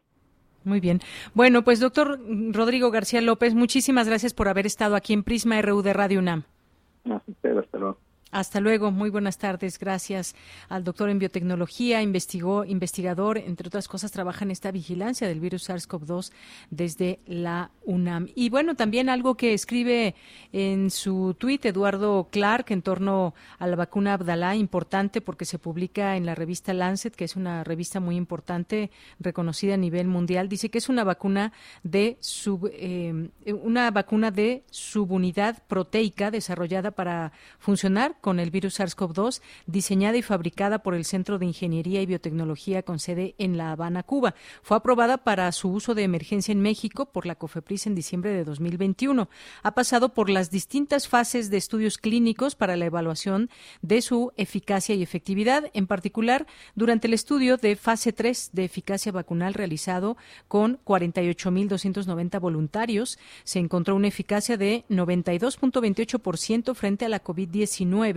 Muy 0.64 0.80
bien. 0.80 1.00
Bueno, 1.32 1.64
pues 1.64 1.80
doctor 1.80 2.20
Rodrigo 2.52 2.90
García 2.90 3.22
López, 3.22 3.54
muchísimas 3.54 4.08
gracias 4.08 4.34
por 4.34 4.46
haber 4.46 4.66
estado 4.66 4.94
aquí 4.94 5.14
en 5.14 5.22
Prisma 5.22 5.62
RU 5.62 5.80
de 5.80 5.94
Radio 5.94 6.18
UNAM. 6.18 6.42
hasta 7.06 7.78
luego. 7.78 7.96
Hasta 8.30 8.60
luego, 8.60 8.90
muy 8.90 9.08
buenas 9.08 9.38
tardes. 9.38 9.78
Gracias 9.78 10.34
al 10.68 10.84
doctor 10.84 11.08
en 11.08 11.18
biotecnología, 11.18 12.02
investigó, 12.02 12.64
investigador, 12.66 13.38
entre 13.38 13.68
otras 13.68 13.88
cosas, 13.88 14.12
trabaja 14.12 14.44
en 14.44 14.50
esta 14.50 14.70
vigilancia 14.70 15.26
del 15.26 15.40
virus 15.40 15.70
SARS-CoV-2 15.70 16.32
desde 16.70 17.20
la 17.26 17.70
UNAM. 17.84 18.28
Y 18.34 18.50
bueno, 18.50 18.74
también 18.74 19.08
algo 19.08 19.36
que 19.36 19.54
escribe 19.54 20.14
en 20.52 20.90
su 20.90 21.36
tuit 21.38 21.64
Eduardo 21.64 22.28
Clark 22.30 22.66
en 22.68 22.82
torno 22.82 23.34
a 23.58 23.66
la 23.66 23.76
vacuna 23.76 24.12
Abdalá, 24.14 24.54
importante 24.54 25.22
porque 25.22 25.46
se 25.46 25.58
publica 25.58 26.16
en 26.16 26.26
la 26.26 26.34
revista 26.34 26.74
Lancet, 26.74 27.16
que 27.16 27.24
es 27.24 27.34
una 27.34 27.64
revista 27.64 27.98
muy 27.98 28.16
importante, 28.16 28.90
reconocida 29.18 29.74
a 29.74 29.78
nivel 29.78 30.06
mundial. 30.06 30.50
Dice 30.50 30.68
que 30.68 30.78
es 30.78 30.90
una 30.90 31.02
vacuna 31.02 31.52
de 31.82 32.18
sub, 32.20 32.70
eh, 32.74 33.30
una 33.62 33.90
vacuna 33.90 34.30
de 34.30 34.64
subunidad 34.70 35.62
proteica 35.66 36.30
desarrollada 36.30 36.90
para 36.90 37.32
funcionar 37.58 38.17
con 38.20 38.40
el 38.40 38.50
virus 38.50 38.80
SARS-CoV-2, 38.80 39.40
diseñada 39.66 40.16
y 40.16 40.22
fabricada 40.22 40.80
por 40.80 40.94
el 40.94 41.04
Centro 41.04 41.38
de 41.38 41.46
Ingeniería 41.46 42.02
y 42.02 42.06
Biotecnología 42.06 42.82
con 42.82 42.98
sede 42.98 43.34
en 43.38 43.56
La 43.56 43.72
Habana, 43.72 44.02
Cuba. 44.02 44.34
Fue 44.62 44.76
aprobada 44.76 45.18
para 45.18 45.50
su 45.52 45.70
uso 45.70 45.94
de 45.94 46.02
emergencia 46.02 46.52
en 46.52 46.60
México 46.60 47.06
por 47.06 47.26
la 47.26 47.34
COFEPRIS 47.34 47.86
en 47.86 47.94
diciembre 47.94 48.32
de 48.32 48.44
2021. 48.44 49.28
Ha 49.62 49.74
pasado 49.74 50.14
por 50.14 50.30
las 50.30 50.50
distintas 50.50 51.08
fases 51.08 51.50
de 51.50 51.56
estudios 51.56 51.98
clínicos 51.98 52.54
para 52.54 52.76
la 52.76 52.86
evaluación 52.86 53.50
de 53.82 54.02
su 54.02 54.32
eficacia 54.36 54.94
y 54.94 55.02
efectividad, 55.02 55.70
en 55.74 55.86
particular 55.86 56.46
durante 56.74 57.06
el 57.06 57.14
estudio 57.14 57.56
de 57.56 57.76
fase 57.76 58.12
3 58.12 58.50
de 58.52 58.64
eficacia 58.64 59.12
vacunal 59.12 59.54
realizado 59.54 60.16
con 60.48 60.78
48.290 60.84 62.40
voluntarios. 62.40 63.18
Se 63.44 63.58
encontró 63.58 63.96
una 63.96 64.08
eficacia 64.08 64.56
de 64.56 64.84
92.28% 64.88 66.74
frente 66.74 67.04
a 67.04 67.08
la 67.08 67.22
COVID-19 67.22 68.07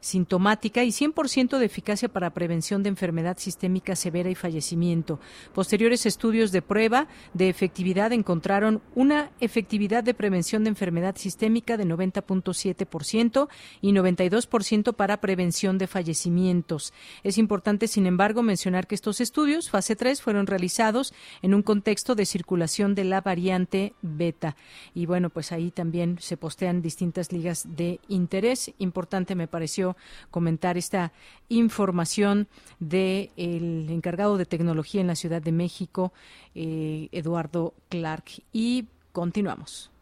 sintomática 0.00 0.84
y 0.84 0.88
100% 0.88 1.58
de 1.58 1.66
eficacia 1.66 2.08
para 2.08 2.30
prevención 2.30 2.82
de 2.82 2.88
enfermedad 2.88 3.38
sistémica 3.38 3.96
severa 3.96 4.30
y 4.30 4.34
fallecimiento. 4.34 5.20
Posteriores 5.54 6.06
estudios 6.06 6.52
de 6.52 6.62
prueba 6.62 7.08
de 7.34 7.48
efectividad 7.48 8.12
encontraron 8.12 8.82
una 8.94 9.30
efectividad 9.40 10.02
de 10.02 10.14
prevención 10.14 10.64
de 10.64 10.70
enfermedad 10.70 11.16
sistémica 11.16 11.76
de 11.76 11.84
90.7% 11.84 13.48
y 13.80 13.92
92% 13.92 14.94
para 14.94 15.20
prevención 15.20 15.78
de 15.78 15.86
fallecimientos. 15.86 16.92
Es 17.22 17.38
importante, 17.38 17.88
sin 17.88 18.06
embargo, 18.06 18.42
mencionar 18.42 18.86
que 18.86 18.94
estos 18.94 19.20
estudios, 19.20 19.70
fase 19.70 19.96
3, 19.96 20.20
fueron 20.20 20.46
realizados 20.46 21.14
en 21.42 21.54
un 21.54 21.62
contexto 21.62 22.14
de 22.14 22.26
circulación 22.26 22.94
de 22.94 23.04
la 23.04 23.20
variante 23.20 23.94
beta. 24.02 24.56
Y 24.94 25.06
bueno, 25.06 25.30
pues 25.30 25.52
ahí 25.52 25.70
también 25.70 26.18
se 26.20 26.36
postean 26.36 26.82
distintas 26.82 27.32
ligas 27.32 27.64
de 27.76 28.00
interés. 28.08 28.72
Importante 28.78 29.34
me 29.36 29.46
pareció 29.46 29.96
comentar 30.30 30.76
esta 30.76 31.12
información 31.48 32.48
del 32.80 33.30
el 33.36 33.86
encargado 33.90 34.36
de 34.36 34.46
tecnología 34.46 35.00
en 35.00 35.06
la 35.06 35.14
Ciudad 35.14 35.40
de 35.40 35.52
México, 35.52 36.12
eh, 36.54 37.08
Eduardo 37.12 37.74
Clark. 37.88 38.42
Y 38.52 38.86
continuamos. 39.12 39.92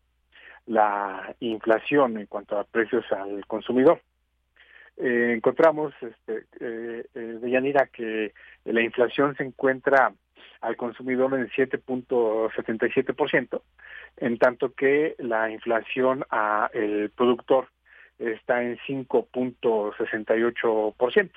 la 0.66 1.36
inflación 1.40 2.18
en 2.18 2.28
cuanto 2.28 2.58
a 2.58 2.64
precios 2.64 3.06
al 3.12 3.46
consumidor. 3.46 4.02
Eh, 4.98 5.34
encontramos, 5.36 5.94
este, 6.02 6.46
eh, 6.60 7.06
eh, 7.14 7.20
de 7.20 7.52
Yanira, 7.52 7.86
que 7.88 8.34
la 8.66 8.82
inflación 8.82 9.36
se 9.36 9.44
encuentra 9.44 10.14
al 10.62 10.76
consumidor 10.76 11.36
en 11.36 11.42
el 11.42 11.52
7.77%, 11.52 13.62
en 14.18 14.40
tanto 14.40 14.74
que 14.74 15.16
la 15.20 15.52
inflación 15.52 16.26
al 16.30 17.12
productor 17.16 17.68
está 18.18 18.64
en 18.64 18.80
5.68%. 18.80 21.30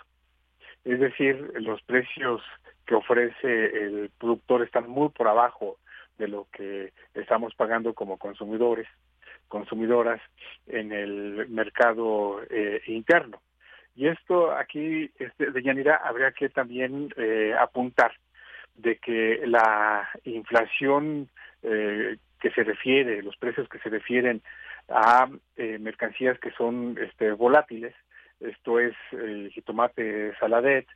Es 0.84 0.98
decir, 0.98 1.52
los 1.60 1.82
precios 1.82 2.42
que 2.86 2.94
ofrece 2.94 3.66
el 3.66 4.10
productor 4.18 4.62
están 4.62 4.88
muy 4.88 5.10
por 5.10 5.28
abajo 5.28 5.76
de 6.18 6.28
lo 6.28 6.46
que 6.52 6.92
estamos 7.14 7.54
pagando 7.54 7.94
como 7.94 8.18
consumidores, 8.18 8.86
consumidoras 9.48 10.20
en 10.66 10.92
el 10.92 11.48
mercado 11.48 12.40
eh, 12.50 12.82
interno. 12.86 13.40
Y 13.96 14.06
esto 14.06 14.52
aquí, 14.52 15.10
este, 15.18 15.50
de 15.50 15.62
Yanira, 15.62 15.96
habría 15.96 16.32
que 16.32 16.48
también 16.48 17.12
eh, 17.16 17.54
apuntar 17.58 18.12
de 18.76 18.96
que 18.96 19.42
la 19.46 20.08
inflación 20.24 21.28
eh, 21.62 22.16
que 22.40 22.50
se 22.50 22.64
refiere, 22.64 23.22
los 23.22 23.36
precios 23.36 23.68
que 23.68 23.78
se 23.80 23.90
refieren 23.90 24.40
a 24.88 25.28
mercancías 25.56 26.38
que 26.40 26.50
son 26.52 26.98
este, 27.00 27.32
volátiles, 27.32 27.94
esto 28.40 28.80
es 28.80 28.94
el 29.12 29.50
jitomate 29.52 30.34
saladet, 30.38 30.86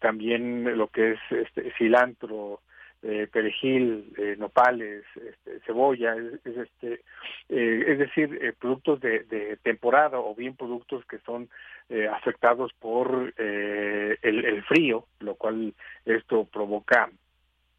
también 0.00 0.76
lo 0.76 0.88
que 0.88 1.12
es 1.12 1.20
este, 1.30 1.72
cilantro, 1.78 2.60
eh, 3.00 3.28
perejil, 3.32 4.12
eh, 4.18 4.34
nopales, 4.36 5.04
este, 5.14 5.60
cebolla, 5.60 6.16
es, 6.16 6.44
este, 6.44 7.00
eh, 7.48 7.84
es 7.86 7.98
decir, 8.00 8.56
productos 8.58 9.00
de, 9.00 9.20
de, 9.20 9.56
temporada 9.58 10.18
o 10.18 10.34
bien 10.34 10.56
productos 10.56 11.04
que 11.06 11.18
son 11.18 11.48
afectados 12.12 12.72
por 12.74 13.32
el, 13.38 14.18
el, 14.22 14.62
frío, 14.64 15.06
lo 15.20 15.36
cual 15.36 15.72
esto 16.04 16.44
provoca, 16.44 17.08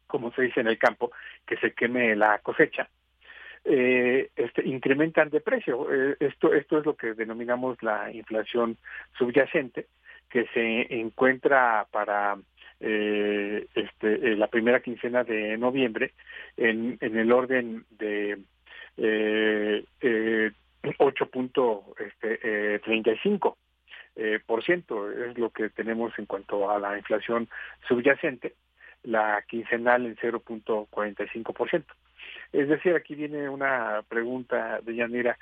como 0.06 0.32
se 0.32 0.42
dice 0.42 0.60
en 0.60 0.68
el 0.68 0.78
campo, 0.78 1.12
que 1.46 1.56
se 1.58 1.74
queme 1.74 2.16
la 2.16 2.38
cosecha. 2.38 2.88
Eh, 3.64 4.30
este, 4.36 4.66
incrementan 4.66 5.30
de 5.30 5.40
precio. 5.40 5.92
Eh, 5.92 6.16
esto, 6.20 6.54
esto 6.54 6.78
es 6.78 6.86
lo 6.86 6.96
que 6.96 7.14
denominamos 7.14 7.82
la 7.82 8.12
inflación 8.12 8.76
subyacente, 9.18 9.86
que 10.28 10.46
se 10.54 10.94
encuentra 10.94 11.86
para 11.90 12.36
eh, 12.82 13.66
este, 13.74 14.36
la 14.36 14.46
primera 14.46 14.80
quincena 14.80 15.22
de 15.22 15.58
noviembre 15.58 16.14
en, 16.56 16.96
el 17.00 17.30
orden 17.30 17.84
de 17.90 18.38
eh, 18.96 19.84
eh, 20.00 20.50
8.35 20.82 23.56
este, 24.14 24.40
por 24.40 24.64
ciento 24.64 25.12
es 25.12 25.36
lo 25.36 25.50
que 25.50 25.68
tenemos 25.68 26.18
en 26.18 26.24
cuanto 26.24 26.70
a 26.70 26.78
la 26.78 26.96
inflación 26.96 27.50
subyacente, 27.86 28.54
la 29.02 29.44
quincenal 29.46 30.06
en 30.06 30.16
0.45 30.16 31.52
por 31.52 31.68
ciento. 31.68 31.92
Es 32.52 32.68
decir, 32.68 32.94
aquí 32.94 33.14
viene 33.14 33.48
una 33.48 34.02
pregunta 34.08 34.80
de 34.82 34.96
Yanira, 34.96 35.38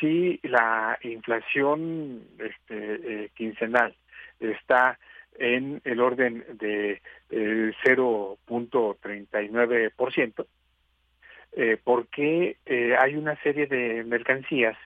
si 0.00 0.40
la 0.44 0.98
inflación 1.02 2.22
este, 2.38 3.24
eh, 3.24 3.30
quincenal 3.34 3.94
está 4.40 4.98
en 5.38 5.80
el 5.84 6.00
orden 6.00 6.44
de 6.58 7.00
eh, 7.30 7.72
0.39%, 7.84 10.46
eh, 11.52 11.78
porque 11.82 12.58
eh, 12.66 12.94
hay 12.98 13.16
una 13.16 13.40
serie 13.42 13.66
de 13.66 14.04
mercancías 14.04 14.76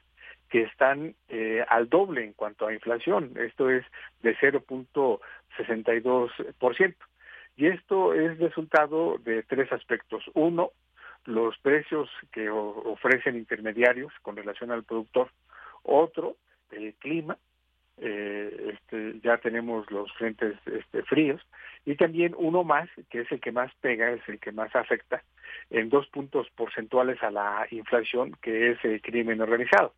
que 0.48 0.62
están 0.62 1.16
eh, 1.28 1.64
al 1.68 1.88
doble 1.88 2.24
en 2.24 2.34
cuanto 2.34 2.66
a 2.66 2.74
inflación, 2.74 3.32
esto 3.36 3.70
es 3.70 3.84
de 4.22 4.36
0.62%. 4.36 6.94
Y 7.56 7.66
esto 7.66 8.14
es 8.14 8.38
resultado 8.38 9.18
de 9.18 9.42
tres 9.42 9.70
aspectos. 9.72 10.24
Uno, 10.34 10.70
los 11.24 11.56
precios 11.58 12.08
que 12.32 12.48
ofrecen 12.50 13.36
intermediarios 13.36 14.12
con 14.22 14.36
relación 14.36 14.70
al 14.70 14.84
productor. 14.84 15.30
Otro, 15.82 16.36
el 16.70 16.94
clima. 16.94 17.38
Eh, 17.98 18.72
este, 18.74 19.20
ya 19.20 19.36
tenemos 19.38 19.88
los 19.90 20.12
frentes 20.14 20.56
este, 20.66 21.02
fríos. 21.04 21.40
Y 21.84 21.96
también 21.96 22.34
uno 22.36 22.64
más, 22.64 22.88
que 23.10 23.20
es 23.20 23.32
el 23.32 23.40
que 23.40 23.52
más 23.52 23.72
pega, 23.80 24.10
es 24.10 24.26
el 24.28 24.40
que 24.40 24.52
más 24.52 24.74
afecta, 24.74 25.22
en 25.70 25.88
dos 25.88 26.06
puntos 26.08 26.48
porcentuales 26.56 27.22
a 27.22 27.30
la 27.30 27.66
inflación, 27.70 28.36
que 28.40 28.72
es 28.72 28.84
el 28.84 29.00
crimen 29.02 29.40
organizado. 29.40 29.94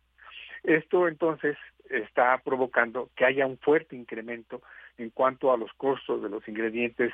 Esto 0.63 1.07
entonces 1.07 1.57
está 1.89 2.39
provocando 2.43 3.09
que 3.15 3.25
haya 3.25 3.45
un 3.45 3.57
fuerte 3.57 3.95
incremento 3.95 4.61
en 4.97 5.09
cuanto 5.09 5.51
a 5.51 5.57
los 5.57 5.71
costos 5.73 6.21
de 6.21 6.29
los 6.29 6.47
ingredientes 6.47 7.13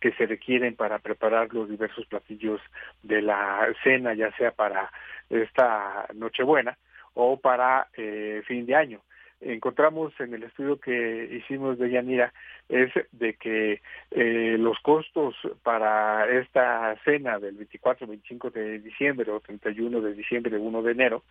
que 0.00 0.12
se 0.12 0.26
requieren 0.26 0.76
para 0.76 0.98
preparar 0.98 1.52
los 1.52 1.68
diversos 1.68 2.06
platillos 2.06 2.60
de 3.02 3.22
la 3.22 3.68
cena, 3.82 4.14
ya 4.14 4.30
sea 4.36 4.52
para 4.52 4.90
esta 5.28 6.06
Nochebuena 6.14 6.78
o 7.14 7.38
para 7.38 7.88
eh, 7.96 8.42
fin 8.46 8.64
de 8.66 8.74
año 8.74 9.00
encontramos 9.40 10.12
en 10.18 10.34
el 10.34 10.42
estudio 10.42 10.78
que 10.80 11.40
hicimos 11.40 11.78
de 11.78 11.90
Yanira 11.90 12.32
es 12.68 12.90
de 13.12 13.34
que 13.34 13.80
eh, 14.10 14.56
los 14.58 14.78
costos 14.80 15.36
para 15.62 16.28
esta 16.30 16.96
cena 17.04 17.38
del 17.38 17.54
24, 17.54 18.06
25 18.06 18.50
de 18.50 18.78
diciembre 18.80 19.30
o 19.30 19.40
31 19.40 20.00
de 20.00 20.14
diciembre, 20.14 20.58
1 20.58 20.82
de 20.82 20.92
enero, 20.92 21.22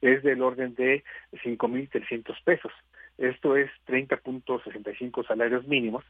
es 0.00 0.22
del 0.22 0.42
orden 0.42 0.74
de 0.74 1.04
5.300 1.32 2.34
pesos. 2.44 2.72
Esto 3.18 3.56
es 3.56 3.70
30.65 3.86 5.26
salarios 5.26 5.66
mínimos 5.66 6.04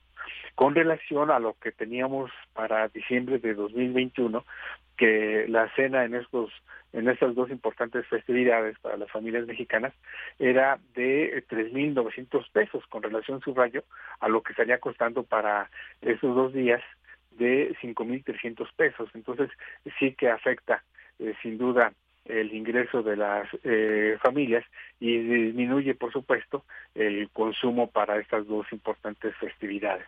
con 0.55 0.75
relación 0.75 1.31
a 1.31 1.39
lo 1.39 1.55
que 1.55 1.73
teníamos 1.73 2.31
para 2.53 2.89
diciembre 2.89 3.39
de 3.39 3.55
2021, 3.55 4.45
que 4.97 5.47
la 5.49 5.69
cena 5.75 6.05
en 6.05 6.15
estos 6.15 6.51
en 6.93 7.09
estas 7.09 7.35
dos 7.35 7.51
importantes 7.51 8.07
festividades 8.07 8.79
para 8.81 8.99
las 8.99 9.11
familias 9.11 9.47
mexicanas 9.47 9.95
era 10.39 10.79
de 10.95 11.43
3.900 11.49 12.51
pesos 12.53 12.85
con 12.89 13.03
relación 13.03 13.41
subrayo 13.41 13.85
a 14.21 14.29
lo 14.29 14.43
que 14.43 14.53
estaría 14.53 14.79
costando 14.79 15.23
para 15.23 15.71
esos 16.03 16.35
dos 16.35 16.53
días 16.53 16.83
de 17.31 17.75
5.300 17.81 18.69
pesos. 18.77 19.09
Entonces 19.15 19.51
sí 19.99 20.15
que 20.15 20.29
afecta 20.29 20.85
eh, 21.19 21.35
sin 21.43 21.57
duda 21.57 21.93
el 22.25 22.55
ingreso 22.55 23.03
de 23.03 23.17
las 23.17 23.49
eh, 23.65 24.17
familias 24.23 24.65
y 25.01 25.19
disminuye, 25.19 25.95
por 25.95 26.13
supuesto, 26.13 26.65
el 26.95 27.29
consumo 27.31 27.91
para 27.91 28.19
estas 28.19 28.47
dos 28.47 28.67
importantes 28.73 29.35
festividades. 29.37 30.07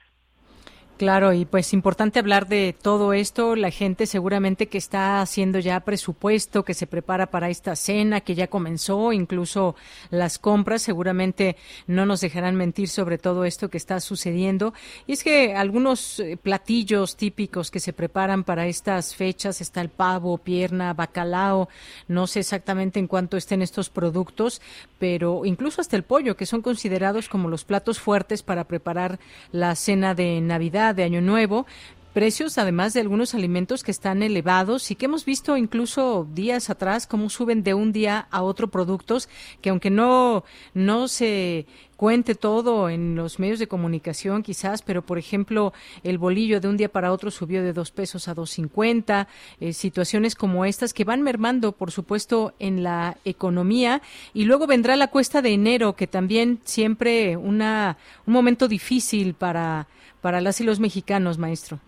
Claro, 0.97 1.33
y 1.33 1.45
pues 1.45 1.73
importante 1.73 2.21
hablar 2.21 2.47
de 2.47 2.73
todo 2.81 3.15
esto. 3.15 3.57
La 3.57 3.73
gente 3.73 4.07
seguramente 4.07 4.69
que 4.69 4.79
está 4.79 5.21
haciendo 5.21 5.59
ya 5.59 5.81
presupuesto, 5.81 6.65
que 6.65 6.73
se 6.73 6.87
prepara 6.87 7.27
para 7.27 7.51
esta 7.51 7.75
cena, 7.75 8.21
que 8.21 8.37
ya 8.37 8.47
comenzó, 8.47 9.13
incluso 9.13 9.75
las 10.11 10.39
compras, 10.39 10.83
seguramente 10.83 11.57
no 11.89 12.07
nos 12.07 12.21
dejarán 12.21 12.55
mentir 12.55 12.89
sobre 12.89 13.19
todo 13.19 13.45
esto 13.45 13.71
que 13.71 13.77
está 13.77 13.99
sucediendo. 13.99 14.73
Y 15.09 15.15
es 15.15 15.25
que 15.25 15.57
algunos 15.57 16.21
eh, 16.21 16.37
platillos 16.41 17.17
típicos 17.17 17.73
que 17.73 17.81
se 17.81 17.93
preparan 17.93 18.45
para 18.45 18.69
estas 18.69 19.17
fechas, 19.17 19.61
está 19.61 19.81
el 19.81 19.89
pavo, 19.89 20.39
pierna, 20.39 20.95
bacalao, 20.95 21.69
no 22.07 22.29
sé 22.29 22.39
exactamente 22.39 23.01
en 23.01 23.09
cuánto 23.09 23.37
estén 23.37 23.63
estos 23.63 23.91
productos, 23.91 24.63
pero 25.01 25.45
incluso 25.45 25.81
hasta 25.81 25.97
el 25.97 26.05
pollo, 26.05 26.37
que 26.37 26.47
son 26.47 26.63
considerados 26.63 27.29
como 27.29 27.49
los 27.49 27.65
platos 27.65 27.99
fuertes 27.99 28.45
para 28.45 28.63
preparar 28.63 29.19
la 29.51 29.75
cena 29.75 30.15
de 30.15 30.41
Navidad 30.41 30.84
de 30.93 31.05
Año 31.05 31.23
Nuevo, 31.23 31.67
precios 32.15 32.59
además 32.59 32.95
de 32.95 33.01
algunos 33.01 33.35
alimentos 33.35 33.83
que 33.83 33.91
están 33.91 34.23
elevados 34.23 34.91
y 34.91 34.95
que 34.95 35.07
hemos 35.07 35.25
visto 35.25 35.57
incluso 35.57 36.29
días 36.33 36.71
atrás 36.71 37.09
cómo 37.09 37.29
suben 37.29 37.65
de 37.65 37.75
un 37.75 37.93
día 37.93 38.29
a 38.31 38.43
otro 38.43 38.69
productos 38.69 39.29
que 39.61 39.71
aunque 39.71 39.91
no 39.91 40.45
no 40.75 41.09
se 41.09 41.67
cuente 41.97 42.37
todo 42.37 42.89
en 42.89 43.17
los 43.17 43.41
medios 43.41 43.59
de 43.59 43.67
comunicación 43.67 44.45
quizás, 44.45 44.83
pero 44.83 45.03
por 45.03 45.19
ejemplo 45.19 45.73
el 46.05 46.19
bolillo 46.19 46.61
de 46.61 46.69
un 46.69 46.77
día 46.77 46.89
para 46.89 47.13
otro 47.13 47.33
subió 47.33 47.65
de 47.65 47.73
dos 47.73 47.91
pesos 47.91 48.29
a 48.29 48.35
dos 48.35 48.51
cincuenta, 48.51 49.27
eh, 49.59 49.73
situaciones 49.73 50.37
como 50.37 50.65
estas 50.65 50.95
que 50.95 51.03
van 51.05 51.23
mermando 51.23 51.73
por 51.73 51.91
supuesto 51.91 52.55
en 52.61 52.85
la 52.85 53.17
economía. 53.25 54.03
Y 54.33 54.45
luego 54.45 54.69
vendrá 54.69 54.95
la 54.95 55.09
cuesta 55.09 55.43
de 55.43 55.53
enero 55.53 55.97
que 55.97 56.07
también 56.07 56.61
siempre 56.65 57.37
una 57.37 57.97
un 58.25 58.35
momento 58.35 58.69
difícil 58.69 59.35
para 59.35 59.89
para 60.25 60.41
las 60.41 60.59
y 60.63 60.65
los 60.65 60.81
mexicanos, 60.81 61.37
maestro. 61.37 61.79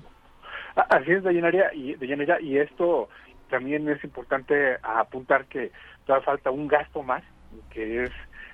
Así 0.74 1.10
es, 1.10 1.22
Dayanara, 1.22 1.72
y, 1.72 1.96
y 2.42 2.58
esto 2.58 3.08
también 3.48 3.88
es 3.88 4.04
importante 4.04 4.76
apuntar 4.82 5.46
que 5.46 5.72
da 6.06 6.20
falta 6.20 6.50
un 6.50 6.68
gasto 6.68 7.02
más, 7.02 7.22
que 7.70 8.02
es 8.02 8.10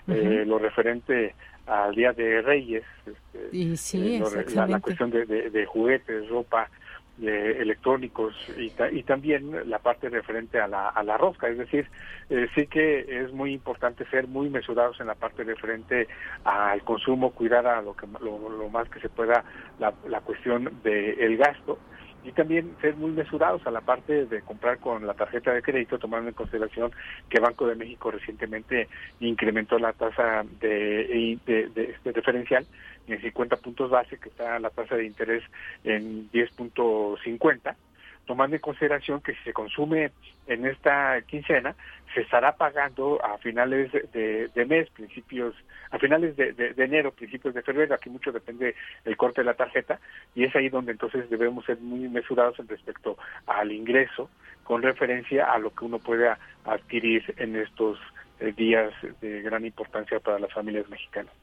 eh, 0.07 0.45
lo 0.47 0.61
referente 0.61 1.35
al 1.66 1.97
Día 1.97 2.12
de 2.12 2.43
Reyes, 2.43 2.85
este, 3.05 3.49
y 3.51 3.76
sí, 3.76 4.22
eh, 4.22 4.45
la, 4.55 4.78
cuestión 4.78 5.11
de, 5.11 5.26
de, 5.26 5.66
juguetes, 5.66 6.28
ropa, 6.28 6.70
electrónicos 7.21 8.35
y, 8.57 9.03
también 9.03 9.69
la 9.69 9.79
parte 9.79 10.09
referente 10.09 10.61
a 10.61 10.67
la, 10.67 10.89
a 10.89 11.03
la 11.03 11.17
rosca. 11.17 11.49
Es 11.49 11.59
decir, 11.59 11.87
eh, 12.31 12.49
sí 12.55 12.67
que 12.67 13.23
es 13.23 13.33
muy 13.33 13.53
importante 13.53 14.05
ser 14.07 14.27
muy 14.27 14.49
mesurados 14.51 15.01
en 15.01 15.07
la 15.07 15.15
parte 15.15 15.45
referente 15.45 16.09
al 16.45 16.83
consumo, 16.83 17.33
cuidar 17.33 17.67
a 17.67 17.83
lo, 17.83 17.95
que, 17.95 18.07
lo, 18.21 18.69
más 18.71 18.89
que 18.89 19.01
se 19.01 19.09
pueda 19.09 19.45
la, 19.79 19.93
la 20.09 20.21
cuestión 20.21 20.81
del 20.83 21.37
gasto 21.37 21.79
y 22.25 22.33
también 22.33 22.75
ser 22.81 22.97
muy 22.97 23.11
mesurados 23.11 23.66
a 23.66 23.70
la 23.70 23.81
parte 23.81 24.27
de 24.27 24.43
comprar 24.43 24.79
con 24.79 25.07
la 25.07 25.14
tarjeta 25.14 25.53
de 25.53 25.62
crédito, 25.62 25.99
tomando 25.99 26.29
en 26.29 26.35
consideración 26.35 26.93
que 27.29 27.41
Banco 27.41 27.66
de 27.66 27.75
México 27.75 28.11
recientemente 28.11 28.89
incrementó 29.20 29.79
la 29.79 29.93
tasa 29.93 30.45
de, 30.61 31.39
de, 31.45 31.68
de, 31.68 31.85
este 31.91 32.12
diferencial 32.12 32.66
en 33.09 33.20
50 33.20 33.57
puntos 33.57 33.91
base, 33.91 34.18
que 34.18 34.29
está 34.29 34.59
la 34.61 34.70
tasa 34.70 34.97
de 34.97 35.07
interés 35.07 35.43
en 35.85 36.31
10.50 36.31 37.75
tomando 38.27 38.57
en 38.57 38.62
consideración 38.62 39.20
que 39.20 39.35
si 39.35 39.43
se 39.45 39.53
consume 39.53 40.12
en 40.47 40.66
esta 40.66 41.20
quincena, 41.23 41.75
se 42.14 42.20
estará 42.20 42.57
pagando 42.57 43.25
a 43.25 43.39
finales 43.39 43.91
de, 44.12 44.66
mes, 44.66 44.91
principios, 44.91 45.55
a 45.91 45.99
finales 45.99 46.37
de, 46.37 46.75
enero, 46.77 47.12
principios 47.12 47.55
de 47.55 47.62
febrero, 47.62 47.95
aquí 47.95 48.11
mucho 48.11 48.33
depende 48.33 48.75
el 49.05 49.16
corte 49.16 49.41
de 49.41 49.47
la 49.47 49.55
tarjeta, 49.55 49.99
y 50.35 50.45
es 50.45 50.55
ahí 50.55 50.68
donde 50.68 50.93
entonces 50.93 51.29
debemos 51.31 51.64
ser 51.64 51.79
muy 51.79 52.09
mesurados 52.09 52.59
en 52.59 52.68
respecto 52.68 53.16
al 53.47 53.73
ingreso 53.73 54.31
con 54.64 54.83
referencia 54.83 55.53
a 55.53 55.59
lo 55.59 55.70
que 55.75 55.85
uno 55.85 55.99
puede 55.99 56.31
adquirir 56.64 57.35
en 57.39 57.57
estos 57.57 57.99
eh, 58.41 58.53
días 58.57 58.93
de 59.20 59.43
gran 59.43 59.64
importancia 59.64 60.20
para 60.20 60.39
las 60.39 60.53
familias 60.53 60.89
mexicanas. 60.89 61.41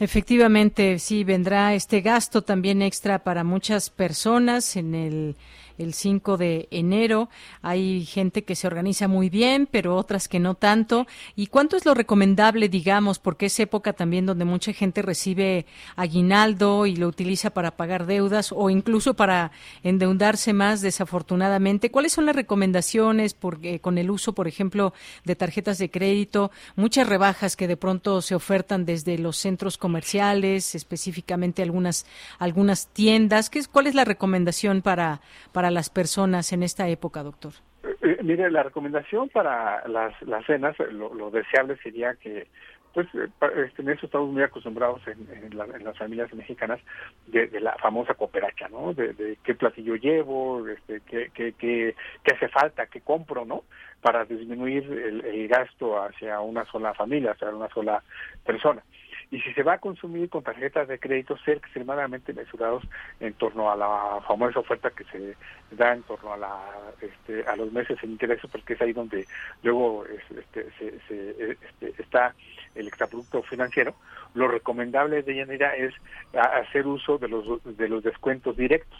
Efectivamente, 0.00 0.98
sí, 0.98 1.24
vendrá 1.24 1.74
este 1.74 2.00
gasto 2.00 2.42
también 2.42 2.82
extra 2.82 3.24
para 3.24 3.42
muchas 3.42 3.90
personas 3.90 4.76
en 4.76 4.94
el 4.94 5.36
el 5.78 5.94
5 5.94 6.36
de 6.36 6.68
enero. 6.70 7.28
Hay 7.62 8.04
gente 8.04 8.42
que 8.42 8.56
se 8.56 8.66
organiza 8.66 9.08
muy 9.08 9.30
bien, 9.30 9.68
pero 9.70 9.96
otras 9.96 10.28
que 10.28 10.40
no 10.40 10.54
tanto. 10.54 11.06
¿Y 11.36 11.46
cuánto 11.46 11.76
es 11.76 11.86
lo 11.86 11.94
recomendable, 11.94 12.68
digamos, 12.68 13.18
porque 13.18 13.46
es 13.46 13.60
época 13.60 13.92
también 13.92 14.26
donde 14.26 14.44
mucha 14.44 14.72
gente 14.72 15.02
recibe 15.02 15.66
aguinaldo 15.96 16.86
y 16.86 16.96
lo 16.96 17.06
utiliza 17.06 17.50
para 17.50 17.76
pagar 17.76 18.06
deudas 18.06 18.52
o 18.52 18.70
incluso 18.70 19.14
para 19.14 19.52
endeudarse 19.82 20.52
más 20.52 20.80
desafortunadamente? 20.80 21.90
¿Cuáles 21.90 22.12
son 22.12 22.26
las 22.26 22.36
recomendaciones 22.36 23.34
porque, 23.34 23.80
con 23.80 23.98
el 23.98 24.10
uso, 24.10 24.32
por 24.32 24.48
ejemplo, 24.48 24.92
de 25.24 25.36
tarjetas 25.36 25.78
de 25.78 25.90
crédito? 25.90 26.50
Muchas 26.74 27.08
rebajas 27.08 27.56
que 27.56 27.68
de 27.68 27.76
pronto 27.76 28.22
se 28.22 28.34
ofertan 28.34 28.84
desde 28.84 29.18
los 29.18 29.36
centros 29.36 29.78
comerciales, 29.78 30.74
específicamente 30.74 31.62
algunas, 31.62 32.06
algunas 32.38 32.88
tiendas. 32.88 33.50
¿Qué 33.50 33.58
¿Cuál 33.66 33.88
es 33.88 33.94
la 33.94 34.04
recomendación 34.04 34.82
para, 34.82 35.20
para 35.52 35.67
las 35.70 35.90
personas 35.90 36.52
en 36.52 36.62
esta 36.62 36.88
época, 36.88 37.22
doctor? 37.22 37.52
Eh, 37.82 37.96
eh, 38.02 38.18
mire, 38.22 38.50
la 38.50 38.62
recomendación 38.62 39.28
para 39.28 39.86
las, 39.88 40.20
las 40.22 40.44
cenas, 40.46 40.76
lo, 40.90 41.30
deseable 41.30 41.76
sería 41.82 42.14
que 42.14 42.48
pues 42.94 43.06
eh, 43.14 43.28
este, 43.66 43.82
en 43.82 43.90
eso 43.90 44.06
estamos 44.06 44.30
muy 44.30 44.42
acostumbrados 44.42 45.00
en, 45.06 45.56
las 45.56 45.96
familias 45.98 46.32
mexicanas 46.32 46.80
de, 47.26 47.48
la 47.60 47.74
famosa 47.76 48.14
cooperacha, 48.14 48.68
¿no? 48.68 48.94
De, 48.94 49.38
qué 49.44 49.54
platillo 49.54 49.94
llevo, 49.94 50.66
este, 50.66 51.00
qué, 51.06 51.30
qué, 51.34 51.52
qué, 51.52 51.94
hace 52.34 52.48
falta, 52.48 52.86
qué 52.86 53.00
compro, 53.00 53.44
¿no? 53.44 53.64
Para 54.00 54.24
disminuir 54.24 54.84
el, 54.84 55.24
el, 55.24 55.48
gasto 55.48 56.02
hacia 56.02 56.40
una 56.40 56.64
sola 56.64 56.94
familia, 56.94 57.32
hacia 57.32 57.50
una 57.50 57.68
sola 57.68 58.02
persona 58.44 58.82
y 59.30 59.40
si 59.40 59.52
se 59.52 59.62
va 59.62 59.74
a 59.74 59.78
consumir 59.78 60.30
con 60.30 60.42
tarjetas 60.42 60.88
de 60.88 60.98
crédito, 60.98 61.36
ser 61.38 61.58
extremadamente 61.58 62.32
mesurados 62.32 62.82
en 63.20 63.34
torno 63.34 63.70
a 63.70 63.76
la 63.76 64.20
famosa 64.26 64.60
oferta 64.60 64.90
que 64.90 65.04
se 65.04 65.36
da 65.76 65.92
en 65.92 66.02
torno 66.04 66.32
a 66.32 66.36
la 66.38 66.58
este, 67.00 67.44
a 67.46 67.54
los 67.56 67.70
meses 67.70 67.98
en 68.02 68.12
interés, 68.12 68.40
porque 68.50 68.72
es 68.72 68.80
ahí 68.80 68.94
donde 68.94 69.26
luego 69.62 70.06
este, 70.06 70.70
se, 70.78 71.52
este, 71.52 72.02
está 72.02 72.34
el 72.74 72.88
extraproducto 72.88 73.42
financiero. 73.42 73.94
Lo 74.34 74.48
recomendable 74.48 75.22
de 75.22 75.36
Yanira 75.36 75.76
es 75.76 75.92
hacer 76.32 76.86
uso 76.86 77.18
de 77.18 77.28
los 77.28 77.62
de 77.64 77.88
los 77.88 78.02
descuentos 78.02 78.56
directos. 78.56 78.98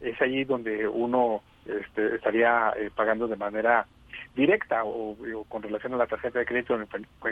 Es 0.00 0.20
allí 0.22 0.44
donde 0.44 0.88
uno 0.88 1.42
este, 1.66 2.14
estaría 2.14 2.72
eh, 2.78 2.90
pagando 2.94 3.28
de 3.28 3.36
manera 3.36 3.86
directa 4.34 4.82
o, 4.84 5.16
con 5.48 5.62
relación 5.62 5.94
a 5.94 5.98
la 5.98 6.06
tarjeta 6.06 6.38
de 6.38 6.46
crédito 6.46 6.74
en, 6.74 6.86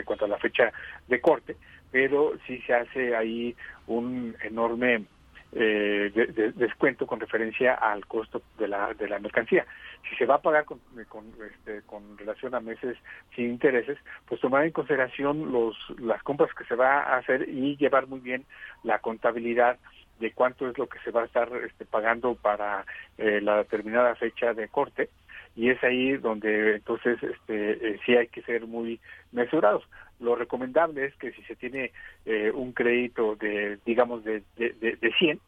cuanto 0.05 0.25
a 0.25 0.27
la 0.27 0.37
fecha 0.37 0.71
de 1.07 1.21
corte, 1.21 1.55
pero 1.91 2.33
sí 2.45 2.61
se 2.65 2.73
hace 2.73 3.15
ahí 3.15 3.55
un 3.87 4.35
enorme 4.43 5.05
eh, 5.51 6.11
descuento 6.55 7.07
con 7.07 7.19
referencia 7.19 7.73
al 7.73 8.05
costo 8.05 8.43
de 8.57 8.67
la, 8.67 8.93
de 8.93 9.09
la 9.09 9.19
mercancía. 9.19 9.65
Si 10.07 10.15
se 10.15 10.25
va 10.25 10.35
a 10.35 10.41
pagar 10.41 10.65
con, 10.65 10.79
con, 11.07 11.25
este, 11.49 11.81
con 11.87 12.17
relación 12.17 12.53
a 12.53 12.59
meses 12.59 12.97
sin 13.35 13.45
intereses, 13.45 13.97
pues 14.27 14.39
tomar 14.41 14.65
en 14.65 14.71
consideración 14.71 15.51
los, 15.51 15.75
las 15.99 16.21
compras 16.23 16.53
que 16.53 16.65
se 16.65 16.75
va 16.75 17.01
a 17.01 17.17
hacer 17.17 17.49
y 17.49 17.75
llevar 17.77 18.07
muy 18.07 18.19
bien 18.19 18.45
la 18.83 18.99
contabilidad 18.99 19.79
de 20.19 20.31
cuánto 20.33 20.69
es 20.69 20.77
lo 20.77 20.87
que 20.87 20.99
se 20.99 21.11
va 21.11 21.23
a 21.23 21.25
estar 21.25 21.49
este, 21.65 21.85
pagando 21.85 22.35
para 22.35 22.85
eh, 23.17 23.39
la 23.41 23.57
determinada 23.57 24.15
fecha 24.15 24.53
de 24.53 24.67
corte 24.67 25.09
y 25.55 25.69
es 25.69 25.83
ahí 25.83 26.17
donde 26.17 26.75
entonces 26.75 27.21
este, 27.21 27.71
eh, 27.71 27.99
sí 28.05 28.15
hay 28.15 28.27
que 28.27 28.41
ser 28.43 28.65
muy 28.67 28.99
mesurados. 29.31 29.83
Lo 30.19 30.35
recomendable 30.35 31.05
es 31.05 31.15
que 31.15 31.31
si 31.31 31.41
se 31.43 31.55
tiene 31.55 31.91
eh, 32.25 32.51
un 32.53 32.73
crédito 32.73 33.35
de, 33.35 33.77
digamos, 33.85 34.23
de, 34.23 34.43
de, 34.57 34.71
de, 34.71 35.13
100, 35.17 35.39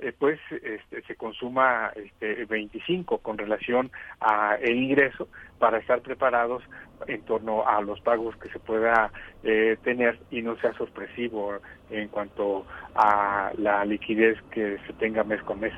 eh, 0.00 0.12
pues 0.18 0.40
este, 0.50 1.02
se 1.02 1.16
consuma 1.16 1.92
este, 1.94 2.44
25 2.44 3.18
con 3.18 3.38
relación 3.38 3.90
a 4.20 4.56
el 4.56 4.76
ingreso 4.76 5.28
para 5.58 5.78
estar 5.78 6.00
preparados 6.02 6.62
en 7.06 7.22
torno 7.22 7.66
a 7.66 7.80
los 7.82 8.00
pagos 8.00 8.36
que 8.36 8.48
se 8.48 8.58
pueda 8.58 9.12
tener 9.42 10.20
y 10.30 10.40
no 10.40 10.56
sea 10.58 10.72
sorpresivo 10.74 11.58
en 11.90 12.08
cuanto 12.08 12.64
a 12.94 13.52
la 13.58 13.84
liquidez 13.84 14.40
que 14.52 14.78
se 14.86 14.92
tenga 14.94 15.24
mes 15.24 15.42
con 15.42 15.58
mes. 15.58 15.74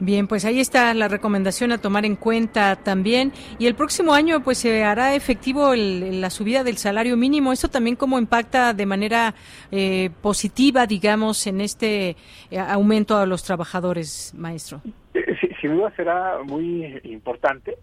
Bien, 0.00 0.26
pues 0.26 0.46
ahí 0.46 0.60
está 0.60 0.94
la 0.94 1.08
recomendación 1.08 1.72
a 1.72 1.78
tomar 1.78 2.06
en 2.06 2.16
cuenta 2.16 2.76
también. 2.76 3.32
Y 3.58 3.66
el 3.66 3.74
próximo 3.74 4.14
año, 4.14 4.42
pues 4.42 4.56
se 4.56 4.82
hará 4.82 5.14
efectivo 5.14 5.74
la 5.74 6.30
subida 6.30 6.64
del 6.64 6.78
salario 6.78 7.18
mínimo. 7.18 7.52
¿Eso 7.52 7.68
también 7.68 7.96
cómo 7.96 8.18
impacta 8.18 8.72
de 8.72 8.86
manera 8.86 9.34
eh, 9.70 10.08
positiva, 10.22 10.86
digamos, 10.86 11.46
en 11.46 11.60
este 11.60 12.16
eh, 12.50 12.58
aumento 12.58 13.18
a 13.18 13.26
los 13.26 13.44
trabajadores, 13.44 14.32
maestro? 14.34 14.80
Eh, 15.12 15.36
sin 15.60 15.76
duda 15.76 15.92
será 15.94 16.38
muy 16.44 16.98
importante. 17.04 17.76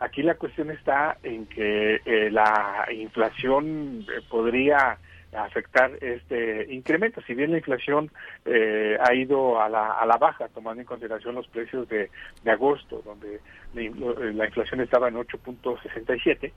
Aquí 0.00 0.22
la 0.22 0.34
cuestión 0.34 0.72
está 0.72 1.18
en 1.22 1.46
que 1.46 2.00
la 2.32 2.88
inflación 2.90 4.06
podría 4.28 4.98
afectar 5.32 5.92
este 6.00 6.72
incremento. 6.72 7.20
Si 7.26 7.34
bien 7.34 7.50
la 7.52 7.58
inflación 7.58 8.10
eh, 8.44 8.96
ha 9.00 9.14
ido 9.14 9.60
a 9.60 9.68
la, 9.68 9.92
a 9.92 10.06
la 10.06 10.16
baja, 10.16 10.48
tomando 10.48 10.80
en 10.80 10.86
consideración 10.86 11.34
los 11.34 11.46
precios 11.48 11.86
de, 11.88 12.10
de 12.42 12.50
agosto, 12.50 13.02
donde 13.04 13.40
la 13.74 14.46
inflación 14.46 14.80
estaba 14.80 15.08
en 15.08 15.16
8.67, 15.16 16.52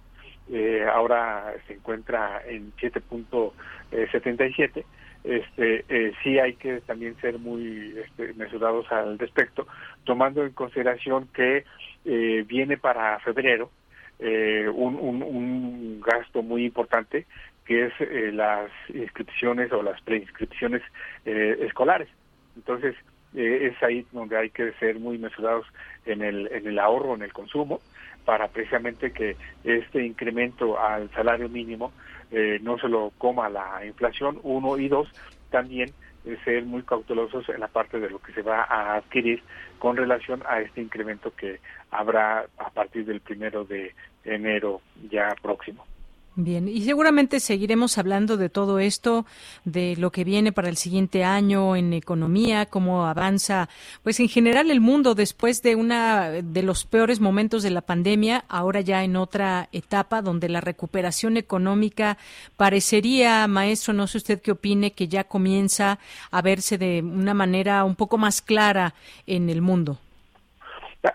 eh, 0.51 0.85
ahora 0.91 1.53
se 1.67 1.73
encuentra 1.73 2.41
en 2.45 2.73
7.77. 2.75 4.83
Este, 5.23 5.85
eh, 5.87 6.11
sí 6.21 6.37
hay 6.37 6.55
que 6.55 6.81
también 6.81 7.15
ser 7.21 7.39
muy 7.39 7.95
este, 7.97 8.33
mesurados 8.33 8.91
al 8.91 9.17
respecto, 9.17 9.65
tomando 10.03 10.43
en 10.43 10.51
consideración 10.51 11.29
que 11.33 11.63
eh, 12.03 12.43
viene 12.45 12.77
para 12.77 13.19
febrero 13.19 13.71
eh, 14.19 14.67
un, 14.73 14.95
un, 14.95 15.23
un, 15.23 16.01
gasto 16.01 16.43
muy 16.43 16.65
importante 16.65 17.25
que 17.65 17.85
es 17.85 17.93
eh, 17.99 18.31
las 18.33 18.69
inscripciones 18.89 19.71
o 19.71 19.81
las 19.81 19.99
preinscripciones 20.01 20.81
eh, 21.25 21.57
escolares. 21.61 22.09
Entonces, 22.55 22.95
eh, 23.33 23.71
es 23.71 23.83
ahí 23.83 24.05
donde 24.11 24.37
hay 24.37 24.49
que 24.49 24.73
ser 24.73 24.99
muy 24.99 25.17
mesurados 25.17 25.65
en 26.05 26.21
el, 26.21 26.47
en 26.51 26.67
el 26.67 26.79
ahorro, 26.79 27.15
en 27.15 27.23
el 27.23 27.33
consumo, 27.33 27.79
para 28.25 28.47
precisamente 28.47 29.11
que 29.11 29.35
este 29.63 30.05
incremento 30.05 30.79
al 30.79 31.09
salario 31.11 31.49
mínimo 31.49 31.91
no 32.61 32.79
se 32.79 32.87
lo 32.87 33.11
coma 33.19 33.47
la 33.47 33.85
inflación, 33.85 34.39
uno, 34.41 34.79
y 34.79 34.87
dos, 34.87 35.07
también 35.51 35.91
ser 36.43 36.63
muy 36.65 36.81
cautelosos 36.81 37.47
en 37.49 37.59
la 37.59 37.67
parte 37.67 37.99
de 37.99 38.09
lo 38.09 38.17
que 38.17 38.33
se 38.33 38.41
va 38.41 38.63
a 38.63 38.95
adquirir 38.95 39.43
con 39.77 39.97
relación 39.97 40.41
a 40.47 40.59
este 40.61 40.81
incremento 40.81 41.31
que 41.35 41.59
habrá 41.91 42.47
a 42.57 42.69
partir 42.71 43.05
del 43.05 43.21
primero 43.21 43.65
de 43.65 43.93
enero 44.23 44.81
ya 45.11 45.35
próximo. 45.43 45.85
Bien, 46.35 46.67
y 46.67 46.81
seguramente 46.81 47.39
seguiremos 47.39 47.99
hablando 47.99 48.37
de 48.37 48.49
todo 48.49 48.79
esto, 48.79 49.27
de 49.65 49.95
lo 49.97 50.11
que 50.11 50.23
viene 50.23 50.51
para 50.51 50.67
el 50.67 50.77
siguiente 50.77 51.23
año 51.23 51.75
en 51.75 51.93
economía, 51.93 52.65
cómo 52.65 53.05
avanza, 53.05 53.69
pues 54.01 54.19
en 54.19 54.29
general 54.29 54.71
el 54.71 54.81
mundo 54.81 55.13
después 55.13 55.61
de 55.61 55.75
una 55.75 56.31
de 56.31 56.63
los 56.63 56.85
peores 56.85 57.19
momentos 57.19 57.61
de 57.61 57.69
la 57.69 57.81
pandemia, 57.81 58.45
ahora 58.49 58.81
ya 58.81 59.03
en 59.03 59.15
otra 59.15 59.69
etapa 59.71 60.23
donde 60.23 60.49
la 60.49 60.59
recuperación 60.59 61.37
económica 61.37 62.17
parecería, 62.57 63.45
maestro, 63.47 63.93
no 63.93 64.07
sé 64.07 64.17
usted 64.17 64.41
qué 64.41 64.53
opine, 64.53 64.91
que 64.91 65.07
ya 65.07 65.25
comienza 65.25 65.99
a 66.31 66.41
verse 66.41 66.79
de 66.79 67.03
una 67.03 67.35
manera 67.35 67.83
un 67.83 67.95
poco 67.95 68.17
más 68.17 68.41
clara 68.41 68.95
en 69.27 69.51
el 69.51 69.61
mundo. 69.61 69.99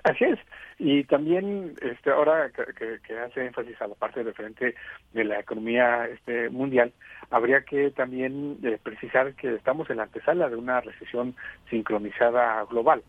Así 0.05 0.27
es. 0.27 0.39
Y 0.79 1.03
también 1.05 1.75
este, 1.83 2.11
ahora 2.11 2.51
que, 2.51 3.19
hace 3.19 3.47
énfasis 3.47 3.81
a 3.83 3.89
la 3.89 3.97
parte 3.97 4.23
referente 4.23 4.77
de 5.13 5.25
la 5.25 5.41
economía 5.41 6.07
este, 6.07 6.51
mundial, 6.51 6.93
habría 7.31 7.63
que 7.63 7.91
también 7.91 8.59
eh, 8.63 8.79
precisar 8.81 9.35
que 9.35 9.55
estamos 9.57 9.91
en 9.91 9.97
la 9.97 10.05
antesala 10.05 10.49
de 10.49 10.55
una 10.55 10.81
recesión 10.81 11.35
sincronizada 11.69 12.65
global. 12.71 13.03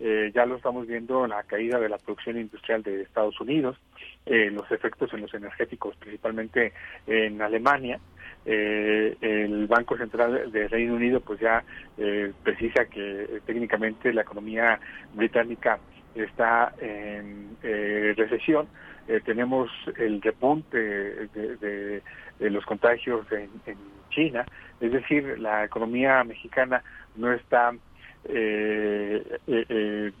Eh, 0.00 0.32
ya 0.34 0.44
lo 0.44 0.56
estamos 0.56 0.86
viendo 0.86 1.24
en 1.24 1.30
la 1.30 1.44
caída 1.44 1.78
de 1.78 1.88
la 1.88 1.96
producción 1.96 2.36
industrial 2.36 2.82
de 2.82 3.02
Estados 3.02 3.40
Unidos, 3.40 3.78
eh, 4.26 4.50
los 4.50 4.70
efectos 4.70 5.14
en 5.14 5.22
los 5.22 5.32
energéticos, 5.32 5.96
principalmente 5.96 6.72
en 7.06 7.40
Alemania. 7.40 7.98
el 8.44 9.66
Banco 9.66 9.96
Central 9.96 10.52
de 10.52 10.68
Reino 10.68 10.96
Unido 10.96 11.20
pues 11.20 11.40
ya 11.40 11.64
precisa 12.42 12.84
que 12.84 13.40
técnicamente 13.46 14.12
la 14.12 14.20
economía 14.20 14.78
británica 15.14 15.78
está 16.14 16.72
en 16.80 17.56
eh, 17.62 18.14
recesión. 18.16 18.68
Eh, 19.08 19.20
tenemos 19.24 19.70
el 19.98 20.22
repunte 20.22 20.78
de, 20.78 22.02
los 22.38 22.64
contagios 22.64 23.26
en, 23.32 23.50
China, 24.10 24.46
es 24.80 24.92
decir, 24.92 25.40
la 25.40 25.64
economía 25.64 26.22
mexicana 26.22 26.84
no 27.16 27.32
está 27.32 27.72
eh, 28.26 29.40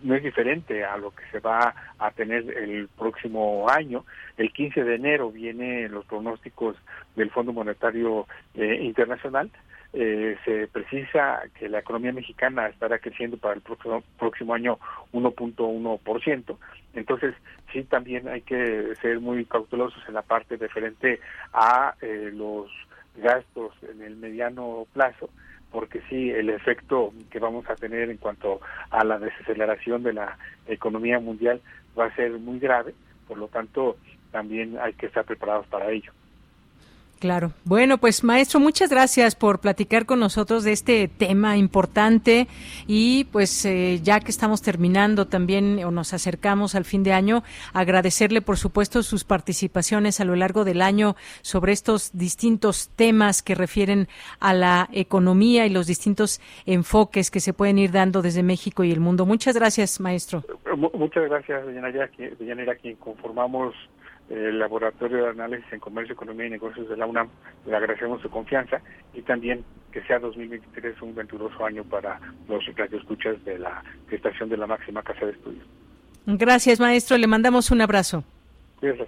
no 0.02 0.14
es 0.16 0.22
diferente 0.22 0.84
a 0.84 0.96
lo 0.96 1.12
que 1.12 1.22
se 1.30 1.38
va 1.38 1.72
a 1.98 2.10
tener 2.10 2.42
el 2.58 2.88
próximo 2.88 3.68
año. 3.70 4.04
El 4.36 4.52
15 4.52 4.82
de 4.82 4.96
enero 4.96 5.30
vienen 5.30 5.92
los 5.92 6.04
pronósticos 6.06 6.76
del 7.14 7.30
Fondo 7.30 7.52
Monetario 7.52 8.26
Internacional 8.54 9.48
eh, 9.96 10.36
se 10.44 10.66
precisa 10.66 11.42
que 11.56 11.68
la 11.68 11.78
economía 11.78 12.12
mexicana 12.12 12.66
estará 12.66 12.98
creciendo 12.98 13.36
para 13.36 13.54
el 13.54 13.60
próximo, 13.60 14.02
próximo 14.18 14.52
año 14.52 14.78
1.1%. 15.12 16.56
Entonces, 16.94 17.34
sí, 17.72 17.84
también 17.84 18.26
hay 18.26 18.40
que 18.40 18.94
ser 19.00 19.20
muy 19.20 19.44
cautelosos 19.44 20.02
en 20.08 20.14
la 20.14 20.22
parte 20.22 20.56
referente 20.56 21.20
a 21.52 21.94
eh, 22.02 22.30
los 22.34 22.70
gastos 23.16 23.72
en 23.88 24.02
el 24.02 24.16
mediano 24.16 24.86
plazo, 24.92 25.30
porque 25.70 26.00
sí, 26.08 26.30
el 26.30 26.50
efecto 26.50 27.12
que 27.30 27.38
vamos 27.38 27.70
a 27.70 27.76
tener 27.76 28.10
en 28.10 28.16
cuanto 28.16 28.60
a 28.90 29.04
la 29.04 29.20
desaceleración 29.20 30.02
de 30.02 30.14
la 30.14 30.36
economía 30.66 31.20
mundial 31.20 31.60
va 31.96 32.06
a 32.06 32.16
ser 32.16 32.32
muy 32.32 32.58
grave, 32.58 32.94
por 33.28 33.38
lo 33.38 33.46
tanto, 33.46 33.96
también 34.32 34.76
hay 34.80 34.94
que 34.94 35.06
estar 35.06 35.24
preparados 35.24 35.68
para 35.68 35.90
ello. 35.92 36.12
Claro. 37.20 37.52
Bueno, 37.64 37.98
pues 37.98 38.22
maestro, 38.22 38.60
muchas 38.60 38.90
gracias 38.90 39.34
por 39.34 39.60
platicar 39.60 40.04
con 40.04 40.20
nosotros 40.20 40.62
de 40.62 40.72
este 40.72 41.08
tema 41.08 41.56
importante 41.56 42.48
y 42.86 43.24
pues 43.32 43.64
eh, 43.64 44.00
ya 44.02 44.20
que 44.20 44.30
estamos 44.30 44.60
terminando 44.62 45.26
también 45.26 45.82
o 45.84 45.90
nos 45.90 46.12
acercamos 46.12 46.74
al 46.74 46.84
fin 46.84 47.02
de 47.02 47.12
año, 47.12 47.42
agradecerle 47.72 48.42
por 48.42 48.58
supuesto 48.58 49.02
sus 49.02 49.24
participaciones 49.24 50.20
a 50.20 50.24
lo 50.24 50.36
largo 50.36 50.64
del 50.64 50.82
año 50.82 51.16
sobre 51.40 51.72
estos 51.72 52.10
distintos 52.12 52.90
temas 52.94 53.42
que 53.42 53.54
refieren 53.54 54.08
a 54.40 54.52
la 54.52 54.88
economía 54.92 55.66
y 55.66 55.70
los 55.70 55.86
distintos 55.86 56.40
enfoques 56.66 57.30
que 57.30 57.40
se 57.40 57.52
pueden 57.52 57.78
ir 57.78 57.90
dando 57.90 58.22
desde 58.22 58.42
México 58.42 58.84
y 58.84 58.92
el 58.92 59.00
mundo. 59.00 59.24
Muchas 59.24 59.54
gracias, 59.54 60.00
maestro. 60.00 60.42
Muchas 60.94 61.24
gracias, 61.28 61.64
doña 61.64 62.74
quien 62.74 62.96
conformamos 62.96 63.74
el 64.30 64.58
Laboratorio 64.58 65.24
de 65.24 65.30
Análisis 65.30 65.72
en 65.72 65.80
Comercio, 65.80 66.14
Economía 66.14 66.46
y 66.46 66.50
Negocios 66.50 66.88
de 66.88 66.96
la 66.96 67.06
UNAM. 67.06 67.28
Le 67.66 67.76
agradecemos 67.76 68.22
su 68.22 68.30
confianza 68.30 68.80
y 69.12 69.22
también 69.22 69.64
que 69.92 70.02
sea 70.02 70.18
2023 70.18 71.00
un 71.02 71.14
venturoso 71.14 71.64
año 71.64 71.84
para 71.84 72.18
los 72.48 72.62
escuchas 72.66 73.42
de 73.44 73.58
la 73.58 73.82
estación 74.10 74.48
de 74.48 74.56
la 74.56 74.66
máxima 74.66 75.02
casa 75.02 75.26
de 75.26 75.32
estudios. 75.32 75.64
Gracias, 76.26 76.80
maestro. 76.80 77.18
Le 77.18 77.26
mandamos 77.26 77.70
un 77.70 77.80
abrazo. 77.80 78.24
Cuídese, 78.80 79.06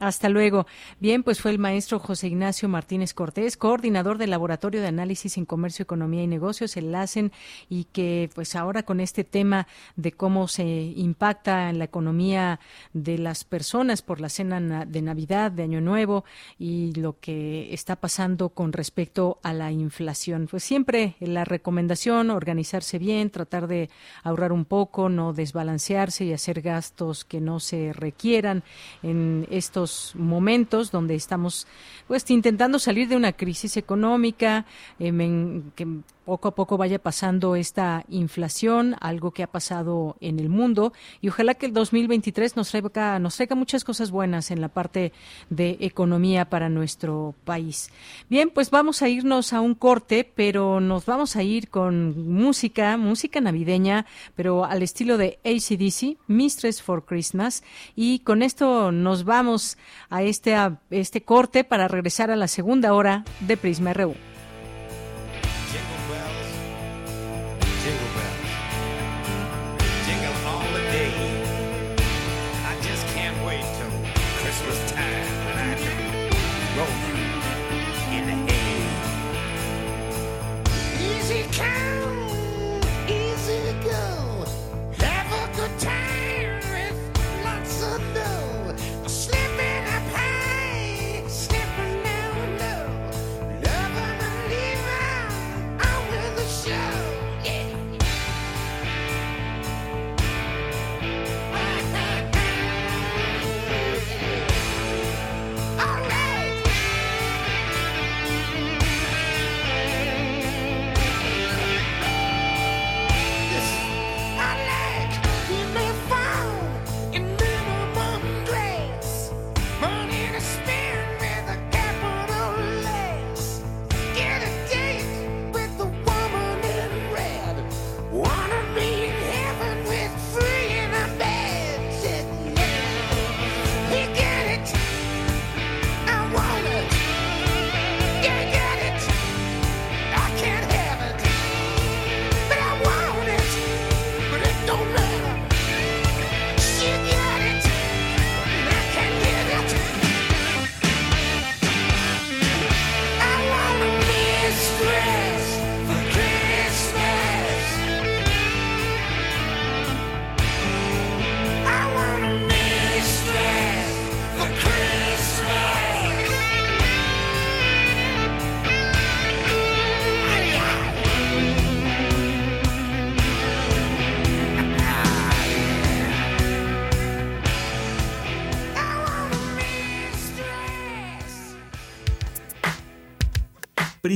hasta 0.00 0.28
luego. 0.28 0.66
Bien, 1.00 1.22
pues 1.22 1.40
fue 1.40 1.50
el 1.50 1.58
maestro 1.58 1.98
José 1.98 2.28
Ignacio 2.28 2.68
Martínez 2.68 3.14
Cortés, 3.14 3.56
coordinador 3.56 4.18
del 4.18 4.30
Laboratorio 4.30 4.80
de 4.80 4.86
Análisis 4.86 5.36
en 5.36 5.44
Comercio, 5.44 5.82
Economía 5.82 6.22
y 6.22 6.26
Negocios, 6.26 6.76
el 6.76 6.92
LACEN, 6.92 7.32
y 7.68 7.84
que 7.84 8.30
pues 8.34 8.54
ahora 8.54 8.82
con 8.82 9.00
este 9.00 9.24
tema 9.24 9.66
de 9.96 10.12
cómo 10.12 10.48
se 10.48 10.64
impacta 10.64 11.70
en 11.70 11.78
la 11.78 11.84
economía 11.84 12.60
de 12.92 13.18
las 13.18 13.44
personas 13.44 14.02
por 14.02 14.20
la 14.20 14.28
cena 14.28 14.84
de 14.84 15.02
Navidad, 15.02 15.50
de 15.50 15.62
Año 15.62 15.80
Nuevo 15.80 16.24
y 16.58 16.92
lo 16.94 17.18
que 17.20 17.72
está 17.72 17.96
pasando 17.96 18.50
con 18.50 18.72
respecto 18.72 19.38
a 19.42 19.52
la 19.52 19.72
inflación. 19.72 20.46
Pues 20.50 20.64
siempre 20.64 21.16
la 21.20 21.44
recomendación, 21.44 22.30
organizarse 22.30 22.98
bien, 22.98 23.30
tratar 23.30 23.66
de 23.66 23.90
ahorrar 24.22 24.52
un 24.52 24.64
poco, 24.64 25.08
no 25.08 25.32
desbalancearse 25.32 26.24
y 26.24 26.32
hacer 26.32 26.60
gastos 26.60 27.24
que 27.24 27.40
no 27.40 27.60
se 27.60 27.92
requieran 27.92 28.62
en 29.02 29.46
estos 29.50 29.87
momentos 30.14 30.90
donde 30.90 31.14
estamos 31.14 31.66
pues 32.06 32.28
intentando 32.30 32.78
salir 32.78 33.08
de 33.08 33.16
una 33.16 33.32
crisis 33.32 33.76
económica 33.76 34.64
eh, 34.98 35.62
que 35.74 35.86
poco 36.28 36.48
a 36.48 36.54
poco 36.54 36.76
vaya 36.76 36.98
pasando 36.98 37.56
esta 37.56 38.04
inflación, 38.10 38.96
algo 39.00 39.30
que 39.30 39.42
ha 39.42 39.46
pasado 39.46 40.14
en 40.20 40.38
el 40.38 40.50
mundo, 40.50 40.92
y 41.22 41.30
ojalá 41.30 41.54
que 41.54 41.64
el 41.64 41.72
2023 41.72 42.54
nos 42.54 42.68
traiga, 42.68 43.18
nos 43.18 43.36
traiga 43.36 43.56
muchas 43.56 43.82
cosas 43.82 44.10
buenas 44.10 44.50
en 44.50 44.60
la 44.60 44.68
parte 44.68 45.14
de 45.48 45.78
economía 45.80 46.50
para 46.50 46.68
nuestro 46.68 47.34
país. 47.46 47.90
Bien, 48.28 48.50
pues 48.50 48.68
vamos 48.68 49.00
a 49.00 49.08
irnos 49.08 49.54
a 49.54 49.62
un 49.62 49.74
corte, 49.74 50.30
pero 50.34 50.80
nos 50.80 51.06
vamos 51.06 51.34
a 51.34 51.42
ir 51.42 51.70
con 51.70 52.30
música, 52.30 52.98
música 52.98 53.40
navideña, 53.40 54.04
pero 54.36 54.66
al 54.66 54.82
estilo 54.82 55.16
de 55.16 55.38
ACDC, 55.46 56.18
Mistress 56.26 56.82
for 56.82 57.06
Christmas, 57.06 57.62
y 57.96 58.18
con 58.18 58.42
esto 58.42 58.92
nos 58.92 59.24
vamos 59.24 59.77
a 60.10 60.22
este, 60.22 60.54
a 60.54 60.78
este 60.90 61.22
corte 61.22 61.64
para 61.64 61.88
regresar 61.88 62.30
a 62.30 62.36
la 62.36 62.48
segunda 62.48 62.94
hora 62.94 63.24
de 63.40 63.56
Prisma 63.56 63.92
RU. 63.92 64.14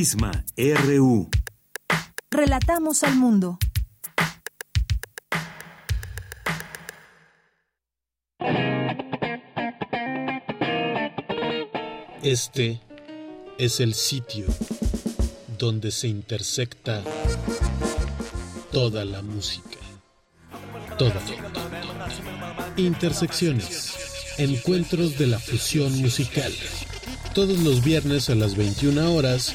Prisma 0.02 0.32
RU. 0.56 1.30
Relatamos 2.28 3.04
al 3.04 3.14
mundo. 3.14 3.56
Este 12.20 12.80
es 13.58 13.78
el 13.78 13.94
sitio 13.94 14.46
donde 15.56 15.92
se 15.92 16.08
intersecta 16.08 17.04
toda 18.72 19.04
la 19.04 19.22
música. 19.22 19.78
Toda. 20.98 21.22
Intersecciones. 22.76 23.94
Encuentros 24.38 25.16
de 25.16 25.28
la 25.28 25.38
fusión 25.38 25.96
musical. 26.00 26.52
Todos 27.36 27.60
los 27.60 27.84
viernes 27.84 28.30
a 28.30 28.34
las 28.34 28.56
21 28.56 29.14
horas 29.14 29.54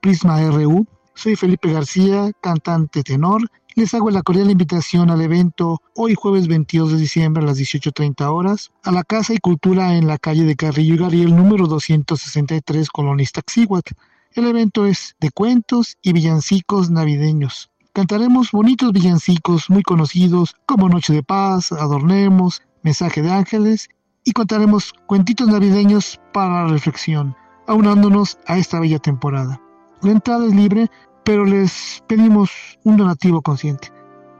Prisma 0.00 0.40
RU. 0.50 0.86
Soy 1.14 1.34
Felipe 1.34 1.72
García, 1.72 2.30
cantante 2.40 3.02
tenor. 3.02 3.50
Les 3.74 3.92
hago 3.92 4.10
la 4.10 4.22
cordial 4.22 4.50
invitación 4.50 5.10
al 5.10 5.20
evento 5.20 5.80
hoy 5.96 6.14
jueves 6.14 6.46
22 6.46 6.92
de 6.92 6.98
diciembre 6.98 7.42
a 7.42 7.46
las 7.46 7.58
18.30 7.58 8.24
horas 8.32 8.70
a 8.84 8.92
la 8.92 9.02
Casa 9.02 9.34
y 9.34 9.38
Cultura 9.38 9.96
en 9.96 10.06
la 10.06 10.18
calle 10.18 10.44
de 10.44 10.54
Carrillo 10.54 10.94
y 10.94 10.98
Gariel 10.98 11.36
número 11.36 11.66
263, 11.66 12.88
Colonista 12.90 13.42
Xihuatl. 13.44 13.94
El 14.34 14.46
evento 14.46 14.86
es 14.86 15.16
de 15.18 15.30
cuentos 15.30 15.96
y 16.02 16.12
villancicos 16.12 16.90
navideños. 16.90 17.70
Cantaremos 17.92 18.52
bonitos 18.52 18.92
villancicos 18.92 19.70
muy 19.70 19.82
conocidos 19.82 20.54
como 20.66 20.88
Noche 20.88 21.12
de 21.12 21.24
Paz, 21.24 21.72
Adornemos, 21.72 22.62
Mensaje 22.82 23.22
de 23.22 23.32
Ángeles 23.32 23.88
y 24.24 24.32
contaremos 24.32 24.92
cuentitos 25.06 25.48
navideños 25.48 26.20
para 26.32 26.64
la 26.64 26.68
reflexión, 26.68 27.36
aunándonos 27.66 28.38
a 28.46 28.58
esta 28.58 28.80
bella 28.80 28.98
temporada. 28.98 29.60
La 30.02 30.12
entrada 30.12 30.46
es 30.46 30.54
libre, 30.54 30.90
pero 31.24 31.44
les 31.44 32.02
pedimos 32.06 32.50
un 32.84 32.96
donativo 32.96 33.42
consciente. 33.42 33.92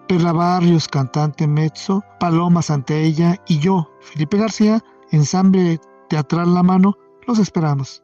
Perla 0.08 0.32
Barrios, 0.32 0.88
cantante 0.88 1.46
mezzo, 1.46 2.02
Paloma 2.18 2.62
Santaella 2.62 3.36
y 3.46 3.58
yo, 3.58 3.90
Felipe 4.00 4.38
García, 4.38 4.82
ensamble 5.10 5.78
teatral 6.08 6.54
La 6.54 6.62
Mano, 6.62 6.96
los 7.26 7.38
esperamos. 7.38 8.02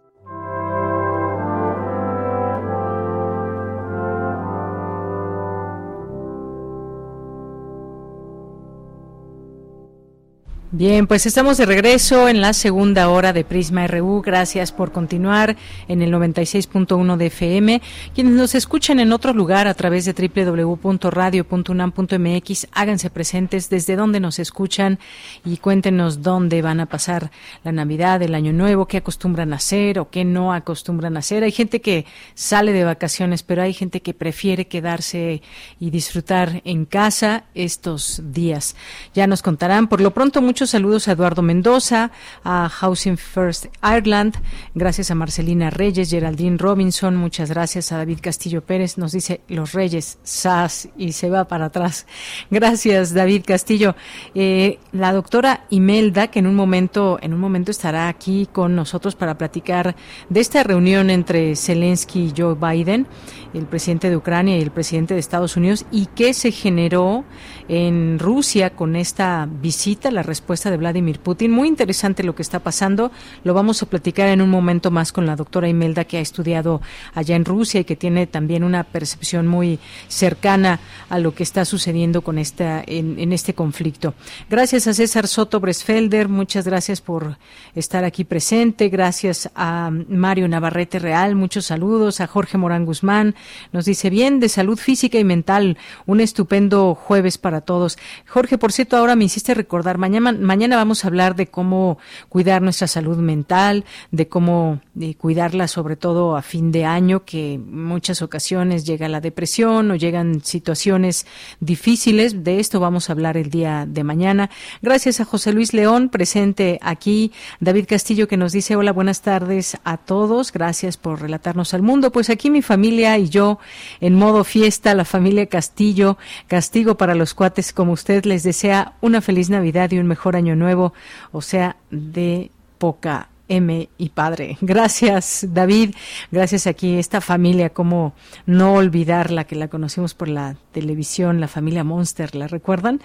Bien, 10.76 11.06
pues 11.06 11.24
estamos 11.24 11.56
de 11.56 11.66
regreso 11.66 12.28
en 12.28 12.40
la 12.40 12.52
segunda 12.52 13.08
hora 13.08 13.32
de 13.32 13.44
Prisma 13.44 13.86
RU. 13.86 14.22
Gracias 14.22 14.72
por 14.72 14.90
continuar 14.90 15.54
en 15.86 16.02
el 16.02 16.12
96.1 16.12 17.16
de 17.16 17.26
FM. 17.26 17.80
Quienes 18.12 18.32
nos 18.32 18.56
escuchan 18.56 18.98
en 18.98 19.12
otro 19.12 19.32
lugar 19.32 19.68
a 19.68 19.74
través 19.74 20.04
de 20.04 20.14
www.radio.unam.mx, 20.14 22.66
háganse 22.72 23.10
presentes 23.10 23.70
desde 23.70 23.94
donde 23.94 24.18
nos 24.18 24.40
escuchan 24.40 24.98
y 25.44 25.58
cuéntenos 25.58 26.22
dónde 26.22 26.60
van 26.60 26.80
a 26.80 26.86
pasar 26.86 27.30
la 27.62 27.70
Navidad, 27.70 28.20
el 28.22 28.34
Año 28.34 28.52
Nuevo, 28.52 28.88
qué 28.88 28.96
acostumbran 28.96 29.52
a 29.52 29.56
hacer 29.56 30.00
o 30.00 30.10
qué 30.10 30.24
no 30.24 30.52
acostumbran 30.52 31.14
a 31.14 31.20
hacer. 31.20 31.44
Hay 31.44 31.52
gente 31.52 31.80
que 31.80 32.04
sale 32.34 32.72
de 32.72 32.82
vacaciones, 32.82 33.44
pero 33.44 33.62
hay 33.62 33.74
gente 33.74 34.02
que 34.02 34.12
prefiere 34.12 34.66
quedarse 34.66 35.40
y 35.78 35.90
disfrutar 35.90 36.62
en 36.64 36.84
casa 36.84 37.44
estos 37.54 38.20
días. 38.24 38.74
Ya 39.14 39.28
nos 39.28 39.40
contarán. 39.40 39.86
Por 39.86 40.00
lo 40.00 40.12
pronto, 40.12 40.42
muchos 40.42 40.63
saludos 40.66 41.08
a 41.08 41.12
Eduardo 41.12 41.42
Mendoza, 41.42 42.10
a 42.42 42.68
Housing 42.68 43.16
First 43.16 43.66
Ireland, 43.82 44.36
gracias 44.74 45.10
a 45.10 45.14
Marcelina 45.14 45.70
Reyes, 45.70 46.10
Geraldine 46.10 46.58
Robinson, 46.58 47.16
muchas 47.16 47.50
gracias 47.50 47.92
a 47.92 47.98
David 47.98 48.18
Castillo 48.20 48.62
Pérez, 48.64 48.98
nos 48.98 49.12
dice 49.12 49.40
Los 49.48 49.72
Reyes, 49.72 50.18
SAS, 50.22 50.88
y 50.96 51.12
se 51.12 51.30
va 51.30 51.46
para 51.48 51.66
atrás. 51.66 52.06
Gracias, 52.50 53.14
David 53.14 53.42
Castillo. 53.46 53.94
Eh, 54.34 54.78
la 54.92 55.12
doctora 55.12 55.66
Imelda, 55.70 56.28
que 56.28 56.38
en 56.38 56.46
un 56.46 56.54
momento, 56.54 57.18
en 57.20 57.34
un 57.34 57.40
momento 57.40 57.70
estará 57.70 58.08
aquí 58.08 58.48
con 58.50 58.74
nosotros 58.74 59.14
para 59.14 59.36
platicar 59.36 59.96
de 60.28 60.40
esta 60.40 60.62
reunión 60.62 61.10
entre 61.10 61.56
Zelensky 61.56 62.26
y 62.26 62.32
Joe 62.36 62.54
Biden, 62.54 63.06
el 63.52 63.66
presidente 63.66 64.10
de 64.10 64.16
Ucrania 64.16 64.56
y 64.56 64.62
el 64.62 64.70
presidente 64.70 65.14
de 65.14 65.20
Estados 65.20 65.56
Unidos, 65.56 65.84
y 65.90 66.06
qué 66.06 66.34
se 66.34 66.50
generó 66.52 67.24
en 67.68 68.18
Rusia 68.18 68.70
con 68.70 68.96
esta 68.96 69.48
visita, 69.50 70.10
la 70.10 70.22
respuesta 70.22 70.53
respuesta 70.54 70.70
de 70.70 70.76
Vladimir 70.76 71.18
Putin. 71.18 71.50
Muy 71.50 71.66
interesante 71.66 72.22
lo 72.22 72.36
que 72.36 72.42
está 72.42 72.60
pasando. 72.60 73.10
Lo 73.42 73.54
vamos 73.54 73.82
a 73.82 73.86
platicar 73.86 74.28
en 74.28 74.40
un 74.40 74.50
momento 74.50 74.92
más 74.92 75.10
con 75.10 75.26
la 75.26 75.34
doctora 75.34 75.68
Imelda, 75.68 76.04
que 76.04 76.18
ha 76.18 76.20
estudiado 76.20 76.80
allá 77.12 77.34
en 77.34 77.44
Rusia 77.44 77.80
y 77.80 77.84
que 77.84 77.96
tiene 77.96 78.28
también 78.28 78.62
una 78.62 78.84
percepción 78.84 79.48
muy 79.48 79.80
cercana 80.06 80.78
a 81.08 81.18
lo 81.18 81.34
que 81.34 81.42
está 81.42 81.64
sucediendo 81.64 82.22
con 82.22 82.38
esta, 82.38 82.84
en, 82.86 83.18
en 83.18 83.32
este 83.32 83.54
conflicto. 83.54 84.14
Gracias 84.48 84.86
a 84.86 84.94
César 84.94 85.26
Soto 85.26 85.58
Bresfelder, 85.58 86.28
muchas 86.28 86.68
gracias 86.68 87.00
por 87.00 87.36
estar 87.74 88.04
aquí 88.04 88.22
presente. 88.22 88.90
Gracias 88.90 89.50
a 89.56 89.90
Mario 90.08 90.46
Navarrete 90.46 91.00
Real, 91.00 91.34
muchos 91.34 91.66
saludos. 91.66 92.20
A 92.20 92.28
Jorge 92.28 92.58
Morán 92.58 92.84
Guzmán, 92.84 93.34
nos 93.72 93.86
dice 93.86 94.08
bien, 94.08 94.38
de 94.38 94.48
salud 94.48 94.78
física 94.78 95.18
y 95.18 95.24
mental. 95.24 95.78
Un 96.06 96.20
estupendo 96.20 96.94
jueves 96.94 97.38
para 97.38 97.60
todos. 97.60 97.98
Jorge, 98.28 98.56
por 98.56 98.70
cierto, 98.70 98.96
ahora 98.96 99.16
me 99.16 99.24
hiciste 99.24 99.52
recordar, 99.52 99.98
mañana, 99.98 100.30
mañana 100.44 100.76
vamos 100.76 101.04
a 101.04 101.08
hablar 101.08 101.34
de 101.34 101.48
cómo 101.48 101.98
cuidar 102.28 102.62
nuestra 102.62 102.86
salud 102.86 103.16
mental, 103.16 103.84
de 104.10 104.28
cómo 104.28 104.80
eh, 105.00 105.14
cuidarla 105.16 105.66
sobre 105.66 105.96
todo 105.96 106.36
a 106.36 106.42
fin 106.42 106.70
de 106.70 106.84
año, 106.84 107.24
que 107.24 107.58
muchas 107.58 108.22
ocasiones 108.22 108.84
llega 108.84 109.08
la 109.08 109.20
depresión 109.20 109.90
o 109.90 109.96
llegan 109.96 110.42
situaciones 110.44 111.26
difíciles. 111.60 112.44
De 112.44 112.60
esto 112.60 112.80
vamos 112.80 113.08
a 113.08 113.12
hablar 113.12 113.36
el 113.36 113.50
día 113.50 113.86
de 113.88 114.04
mañana. 114.04 114.50
Gracias 114.82 115.20
a 115.20 115.24
José 115.24 115.52
Luis 115.52 115.74
León, 115.74 116.08
presente 116.08 116.78
aquí. 116.82 117.32
David 117.60 117.86
Castillo, 117.88 118.28
que 118.28 118.36
nos 118.36 118.52
dice 118.52 118.76
hola, 118.76 118.92
buenas 118.92 119.22
tardes 119.22 119.78
a 119.84 119.96
todos. 119.96 120.52
Gracias 120.52 120.96
por 120.96 121.20
relatarnos 121.20 121.74
al 121.74 121.82
mundo. 121.82 122.12
Pues 122.12 122.30
aquí 122.30 122.50
mi 122.50 122.62
familia 122.62 123.18
y 123.18 123.28
yo 123.28 123.58
en 124.00 124.14
modo 124.14 124.44
fiesta, 124.44 124.94
la 124.94 125.04
familia 125.04 125.46
Castillo, 125.46 126.18
castigo 126.46 126.96
para 126.96 127.14
los 127.14 127.34
cuates 127.34 127.72
como 127.72 127.92
usted 127.92 128.24
les 128.24 128.42
desea 128.42 128.94
una 129.00 129.20
feliz 129.20 129.50
Navidad 129.50 129.90
y 129.92 129.98
un 129.98 130.06
mejor 130.06 130.23
año 130.36 130.56
nuevo, 130.56 130.92
o 131.32 131.42
sea, 131.42 131.76
de 131.90 132.50
poca 132.78 133.28
M 133.48 133.88
y 133.98 134.08
padre. 134.08 134.56
Gracias, 134.60 135.46
David. 135.50 135.94
Gracias 136.30 136.66
aquí, 136.66 136.98
esta 136.98 137.20
familia, 137.20 137.70
cómo 137.70 138.14
no 138.46 138.74
olvidarla, 138.74 139.44
que 139.44 139.56
la 139.56 139.68
conocimos 139.68 140.14
por 140.14 140.28
la 140.28 140.56
televisión, 140.72 141.40
la 141.40 141.48
familia 141.48 141.84
Monster, 141.84 142.34
¿la 142.34 142.48
recuerdan? 142.48 143.00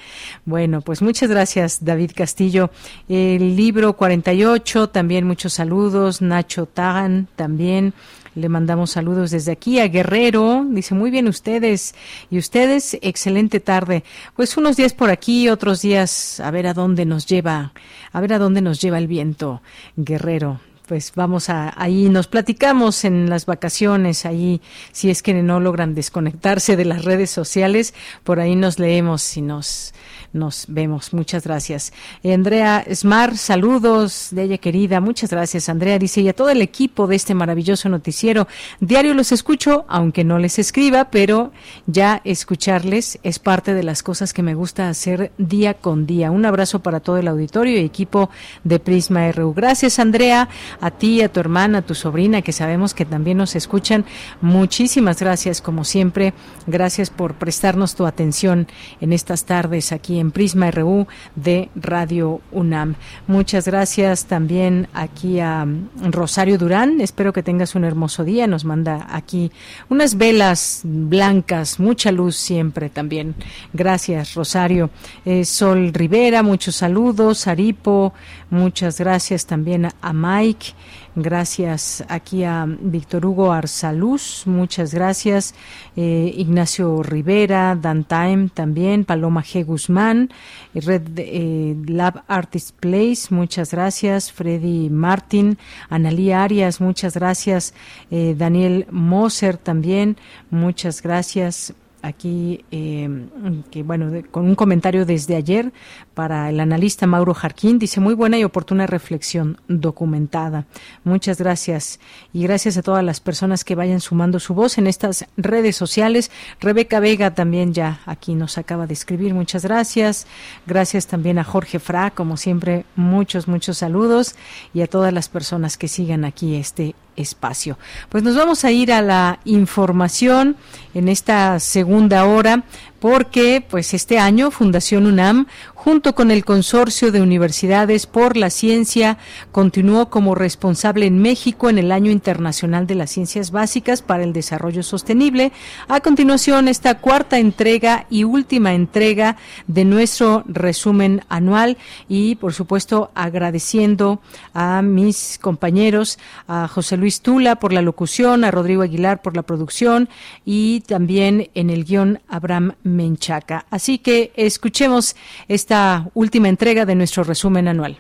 Bueno, 0.46 0.82
pues 0.82 1.02
muchas 1.02 1.30
gracias, 1.30 1.84
David 1.84 2.12
Castillo. 2.16 2.72
El 3.08 3.56
libro 3.56 3.94
48, 3.94 4.90
también 4.90 5.28
muchos 5.28 5.54
saludos. 5.54 6.22
Nacho 6.22 6.66
Tagan, 6.66 7.28
también. 7.36 7.94
Le 8.36 8.50
mandamos 8.50 8.92
saludos 8.92 9.32
desde 9.32 9.52
aquí 9.52 9.80
a 9.80 9.88
Guerrero. 9.88 10.66
Dice, 10.70 10.96
muy 10.96 11.12
bien 11.12 11.28
ustedes. 11.28 11.96
Y 12.30 12.38
ustedes, 12.38 12.98
excelente 13.02 13.60
tarde. 13.60 14.04
Pues 14.36 14.58
unos 14.58 14.78
días 14.78 14.94
por 14.94 15.10
aquí, 15.10 15.50
otros 15.50 15.82
días 15.82 16.40
a 16.40 16.52
ver 16.52 16.68
a 16.68 16.74
dónde 16.74 17.06
nos 17.06 17.26
lleva, 17.26 17.74
a 18.12 18.22
ver 18.22 18.34
a 18.34 18.40
dónde 18.40 18.62
nos 18.62 18.82
lleva 18.82 18.98
el 18.98 19.08
viento, 19.08 19.62
Guerrero 19.96 20.60
pues 20.90 21.12
vamos 21.16 21.52
a 21.52 21.72
ahí 21.80 22.10
nos 22.10 22.26
platicamos 22.26 23.06
en 23.06 23.30
las 23.30 23.46
vacaciones 23.46 24.26
ahí 24.26 24.60
si 24.92 25.12
es 25.12 25.22
que 25.22 25.36
no 25.36 25.60
logran 25.60 25.94
desconectarse 25.94 26.76
de 26.76 26.84
las 26.84 27.06
redes 27.06 27.30
sociales 27.30 27.94
por 28.24 28.40
ahí 28.40 28.56
nos 28.56 28.80
leemos 28.80 29.38
y 29.38 29.44
nos 29.44 29.94
nos 30.34 30.66
vemos. 30.68 31.14
Muchas 31.14 31.44
gracias. 31.44 31.94
Andrea 32.24 32.86
Smart, 32.94 33.36
saludos 33.36 34.30
de 34.32 34.44
ella 34.44 34.58
querida. 34.58 35.00
Muchas 35.00 35.30
gracias, 35.30 35.70
Andrea. 35.70 35.98
Dice, 35.98 36.22
y 36.22 36.30
a 36.30 36.34
todo 36.34 36.50
el 36.50 36.62
equipo 36.62 37.08
de 37.08 37.16
este 37.16 37.34
maravilloso 37.34 37.90
noticiero. 37.90 38.48
Diario 38.80 39.14
los 39.14 39.32
escucho, 39.32 39.86
aunque 39.88 40.24
no 40.24 40.40
les 40.40 40.60
escriba, 40.60 41.06
pero 41.06 41.52
ya 41.88 42.22
escucharles 42.24 43.20
es 43.24 43.40
parte 43.40 43.74
de 43.74 43.84
las 43.84 44.04
cosas 44.04 44.34
que 44.34 44.44
me 44.44 44.54
gusta 44.54 44.90
hacer 44.90 45.32
día 45.38 45.74
con 45.74 46.06
día. 46.06 46.32
Un 46.32 46.46
abrazo 46.46 46.80
para 46.80 47.00
todo 47.00 47.18
el 47.18 47.28
auditorio 47.28 47.80
y 47.80 47.86
equipo 47.86 48.30
de 48.64 48.80
Prisma 48.80 49.32
RU. 49.32 49.54
Gracias, 49.54 50.00
Andrea, 50.00 50.50
a 50.82 50.92
ti, 50.92 51.22
a 51.22 51.32
tu 51.32 51.40
hermana, 51.40 51.80
a 51.80 51.82
tu 51.82 51.96
sobrina, 51.96 52.42
que 52.42 52.52
sabemos 52.52 52.94
que 52.94 53.06
también 53.06 53.38
nos 53.38 53.56
escuchan. 53.56 54.06
Muchísimas 54.42 55.20
gracias, 55.20 55.62
como 55.62 55.84
siempre. 55.84 56.34
Gracias 56.68 57.10
por 57.10 57.36
prestarnos 57.36 57.96
tu 57.96 58.06
atención 58.06 58.68
en 59.02 59.14
estas 59.14 59.46
tardes 59.46 59.92
aquí 59.92 60.19
en 60.20 60.32
Prisma 60.32 60.72
RU 60.72 61.08
de 61.36 61.70
Radio 61.76 62.42
UNAM. 62.52 62.96
Muchas 63.28 63.66
gracias 63.66 64.26
también 64.26 64.88
aquí 64.94 65.40
a 65.40 65.66
mm, 65.66 66.12
Rosario 66.12 66.58
Durán. 66.58 67.02
Espero 67.02 67.34
que 67.34 67.44
tengas 67.44 67.76
un 67.76 67.84
hermoso 67.84 68.24
día. 68.24 68.48
Nos 68.48 68.66
manda 68.66 69.08
aquí 69.10 69.52
unas 69.90 70.18
velas 70.18 70.82
blancas, 70.84 71.80
mucha 71.80 72.12
luz 72.12 72.36
siempre 72.36 72.90
también. 72.90 73.36
Gracias, 73.74 74.34
Rosario. 74.34 74.90
Eh, 75.26 75.46
Sol 75.46 75.94
Rivera, 75.94 76.44
muchos 76.44 76.76
saludos. 76.76 77.48
Aripo, 77.48 78.14
muchas 78.50 79.00
gracias 79.00 79.46
también 79.46 79.90
a 80.02 80.14
Mike. 80.14 80.74
Gracias 81.22 82.04
aquí 82.08 82.46
a 82.46 82.66
Víctor 82.66 83.26
Hugo 83.26 83.52
Arsaluz, 83.52 84.44
muchas 84.46 84.94
gracias. 84.94 85.54
Eh, 85.98 86.34
Ignacio 86.38 87.04
Rivera, 87.04 87.76
Dan 87.76 88.06
Time 88.06 88.50
también, 88.54 89.04
Paloma 89.04 89.44
G. 89.44 89.66
Guzmán, 89.66 90.30
Red 90.74 91.18
eh, 91.18 91.76
Lab 91.88 92.24
Artist 92.28 92.72
Place, 92.80 93.24
muchas 93.32 93.72
gracias. 93.72 94.32
Freddy 94.32 94.90
Martin, 94.90 95.58
Analía 95.90 96.44
Arias, 96.44 96.80
muchas 96.80 97.16
gracias. 97.16 97.74
Eh, 98.12 98.36
Daniel 98.38 98.88
Moser 98.90 99.58
también, 99.58 100.16
muchas 100.50 101.02
gracias 101.02 101.74
aquí, 102.02 102.66
eh, 102.72 103.28
que 103.72 103.84
bueno, 103.84 104.12
con 104.32 104.46
un 104.46 104.56
comentario 104.56 105.06
desde 105.06 105.36
ayer 105.36 105.72
para 106.14 106.50
el 106.50 106.60
analista 106.60 107.08
Mauro 107.08 107.34
Jarquín, 107.34 107.80
dice 107.80 108.00
muy 108.00 108.14
buena 108.14 108.38
y 108.38 108.44
oportuna 108.44 108.88
reflexión 108.88 109.58
documentada. 109.68 110.66
Muchas 111.04 111.38
gracias 111.40 112.00
y 112.34 112.44
gracias 112.44 112.78
a 112.78 112.82
todas 112.82 113.04
las 113.04 113.20
personas 113.20 113.64
que 113.64 113.76
vayan 113.76 114.00
sumando 114.00 114.40
su 114.40 114.54
voz 114.54 114.78
en 114.78 114.88
estas 114.88 115.26
redes 115.38 115.76
sociales. 115.76 116.32
Rebeca 116.60 117.00
Vega 117.00 117.34
también 117.36 117.74
ya 117.74 118.02
aquí 118.06 118.36
nos 118.36 118.58
acaba 118.58 118.88
de 118.88 118.94
escribir, 118.94 119.34
muchas 119.34 119.64
gracias. 119.64 120.28
Gracias 120.66 121.08
también 121.08 121.40
a 121.40 121.44
Jorge 121.44 121.80
Fra, 121.80 122.12
como 122.12 122.38
siempre, 122.38 122.86
muchos, 122.96 123.48
muchos 123.48 123.78
saludos 123.78 124.36
y 124.74 124.82
a 124.82 124.88
todas 124.88 125.14
las 125.14 125.30
personas 125.30 125.78
que 125.78 125.88
sigan 125.88 126.26
aquí 126.26 126.56
este 126.56 126.96
espacio. 127.20 127.78
Pues 128.10 128.24
nos 128.24 128.36
vamos 128.36 128.66
a 128.66 128.72
ir 128.72 128.92
a 128.92 129.02
la 129.02 129.40
información 129.46 130.56
en 130.94 131.08
esta 131.08 131.60
segunda 131.60 132.26
hora 132.26 132.64
porque 133.00 133.66
pues 133.68 133.94
este 133.94 134.20
año 134.20 134.52
Fundación 134.52 135.06
UNAM 135.06 135.48
junto 135.74 136.14
con 136.14 136.30
el 136.30 136.44
Consorcio 136.44 137.12
de 137.12 137.22
Universidades 137.22 138.06
por 138.06 138.36
la 138.36 138.50
Ciencia 138.50 139.18
continuó 139.52 140.10
como 140.10 140.36
responsable 140.36 141.06
en 141.06 141.22
México 141.22 141.70
en 141.70 141.78
el 141.78 141.92
Año 141.92 142.12
Internacional 142.12 142.86
de 142.86 142.96
las 142.96 143.12
Ciencias 143.12 143.52
Básicas 143.52 144.02
para 144.02 144.24
el 144.24 144.34
Desarrollo 144.34 144.84
Sostenible. 144.84 145.54
A 145.88 146.02
continuación 146.02 146.68
esta 146.68 147.00
cuarta 147.00 147.40
entrega 147.40 148.06
y 148.10 148.26
última 148.26 148.74
entrega 148.74 149.38
de 149.68 149.86
nuestro 149.86 150.44
resumen 150.48 151.22
anual 151.30 151.78
y 152.10 152.36
por 152.36 152.54
supuesto 152.54 153.12
agradeciendo 153.16 154.22
a 154.54 154.82
mis 154.82 155.40
compañeros 155.42 156.20
a 156.48 156.68
José 156.68 156.98
Luis 156.98 157.22
Tula 157.22 157.56
por 157.56 157.72
la 157.72 157.82
locución, 157.82 158.44
a 158.44 158.52
Rodrigo 158.52 158.82
Aguilar 158.82 159.22
por 159.22 159.36
la 159.36 159.44
producción 159.44 160.10
y 160.44 160.82
también 160.82 161.50
en 161.54 161.70
el 161.70 161.86
guion 161.86 162.20
Abraham 162.28 162.74
Menchaca. 162.96 163.66
Así 163.70 163.98
que 163.98 164.32
escuchemos 164.36 165.16
esta 165.48 166.10
última 166.14 166.50
entrega 166.50 166.86
de 166.86 166.96
nuestro 166.96 167.24
resumen 167.24 167.68
anual. 167.68 167.98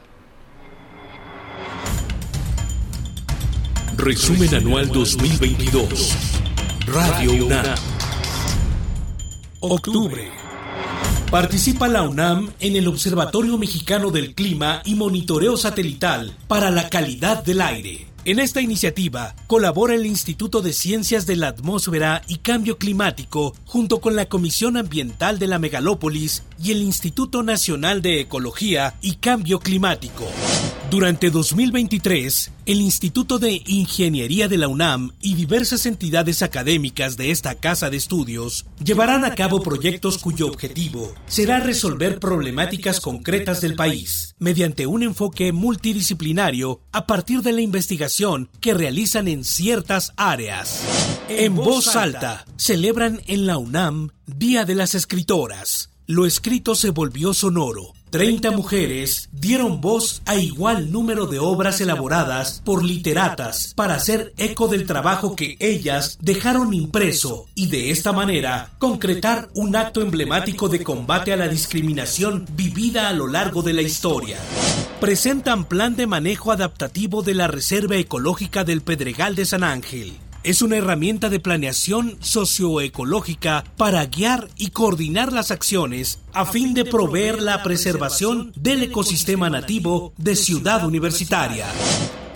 Resumen 3.97 4.55
Anual 4.55 4.87
2022. 4.87 6.15
Radio 6.87 7.45
UNAM. 7.45 7.75
Octubre. 9.59 10.31
Participa 11.29 11.89
la 11.89 12.03
UNAM 12.03 12.49
en 12.61 12.77
el 12.77 12.87
Observatorio 12.87 13.57
Mexicano 13.57 14.09
del 14.09 14.33
Clima 14.33 14.81
y 14.85 14.95
Monitoreo 14.95 15.57
Satelital 15.57 16.33
para 16.47 16.71
la 16.71 16.89
Calidad 16.89 17.43
del 17.43 17.59
Aire. 17.59 18.08
En 18.25 18.37
esta 18.39 18.59
iniciativa 18.59 19.33
colabora 19.47 19.95
el 19.95 20.05
Instituto 20.05 20.61
de 20.61 20.73
Ciencias 20.73 21.25
de 21.25 21.37
la 21.37 21.47
Atmósfera 21.47 22.21
y 22.27 22.39
Cambio 22.39 22.77
Climático 22.77 23.55
junto 23.65 24.01
con 24.01 24.17
la 24.17 24.25
Comisión 24.25 24.75
Ambiental 24.75 25.39
de 25.39 25.47
la 25.47 25.57
Megalópolis 25.57 26.43
y 26.61 26.71
el 26.71 26.81
Instituto 26.81 27.43
Nacional 27.43 28.01
de 28.01 28.21
Ecología 28.21 28.95
y 29.01 29.15
Cambio 29.15 29.59
Climático. 29.59 30.27
Durante 30.89 31.29
2023, 31.29 32.51
el 32.65 32.81
Instituto 32.81 33.37
de 33.37 33.61
Ingeniería 33.67 34.47
de 34.47 34.57
la 34.57 34.67
UNAM 34.67 35.11
y 35.21 35.35
diversas 35.35 35.85
entidades 35.85 36.41
académicas 36.41 37.15
de 37.15 37.29
esta 37.29 37.53
casa 37.55 37.91
de 37.91 37.97
estudios 37.97 38.65
llevarán 38.83 39.23
a 39.23 39.35
cabo 39.35 39.61
proyectos 39.61 40.17
cuyo 40.17 40.47
objetivo 40.47 41.13
será 41.27 41.59
resolver 41.59 42.19
problemáticas 42.19 42.99
concretas 43.01 43.61
del 43.61 43.75
país 43.75 44.33
mediante 44.39 44.87
un 44.87 45.03
enfoque 45.03 45.51
multidisciplinario 45.51 46.81
a 46.91 47.05
partir 47.05 47.43
de 47.43 47.51
la 47.51 47.61
investigación 47.61 48.49
que 48.59 48.73
realizan 48.73 49.27
en 49.27 49.43
ciertas 49.43 50.13
áreas. 50.17 50.83
En 51.29 51.53
voz 51.53 51.95
alta, 51.95 52.45
celebran 52.57 53.21
en 53.27 53.45
la 53.45 53.57
UNAM 53.57 54.09
Día 54.25 54.65
de 54.65 54.73
las 54.73 54.95
Escritoras. 54.95 55.89
Lo 56.11 56.25
escrito 56.25 56.73
se 56.73 56.89
volvió 56.89 57.35
sonoro 57.35 57.93
30 58.09 58.49
mujeres 58.49 59.29
dieron 59.31 59.79
voz 59.79 60.23
a 60.25 60.37
igual 60.37 60.91
número 60.91 61.27
de 61.27 61.37
obras 61.37 61.81
elaboradas 61.81 62.63
por 62.65 62.83
literatas 62.83 63.75
para 63.75 63.93
hacer 63.93 64.33
eco 64.37 64.67
del 64.67 64.87
trabajo 64.87 65.35
que 65.35 65.55
ellas 65.59 66.17
dejaron 66.19 66.73
impreso 66.73 67.45
y 67.53 67.67
de 67.67 67.91
esta 67.91 68.11
manera 68.11 68.71
concretar 68.79 69.49
un 69.53 69.75
acto 69.75 70.01
emblemático 70.01 70.67
de 70.67 70.83
combate 70.83 71.31
a 71.31 71.37
la 71.37 71.47
discriminación 71.47 72.47
vivida 72.53 73.07
a 73.07 73.13
lo 73.13 73.27
largo 73.27 73.61
de 73.61 73.73
la 73.73 73.83
historia. 73.83 74.39
Presentan 74.99 75.65
plan 75.65 75.95
de 75.95 76.07
manejo 76.07 76.51
adaptativo 76.51 77.21
de 77.21 77.35
la 77.35 77.47
Reserva 77.47 77.97
Ecológica 77.97 78.63
del 78.63 78.81
Pedregal 78.81 79.35
de 79.35 79.45
San 79.45 79.63
Ángel 79.63 80.13
es 80.43 80.61
una 80.61 80.77
herramienta 80.77 81.29
de 81.29 81.39
planeación 81.39 82.17
socioecológica 82.21 83.65
para 83.77 84.05
guiar 84.05 84.49
y 84.55 84.69
coordinar 84.69 85.33
las 85.33 85.51
acciones 85.51 86.19
a 86.33 86.45
fin 86.45 86.73
de 86.73 86.85
proveer 86.85 87.41
la 87.41 87.61
preservación 87.63 88.53
del 88.55 88.83
ecosistema 88.83 89.49
nativo 89.49 90.13
de 90.17 90.35
Ciudad 90.35 90.85
Universitaria. 90.85 91.65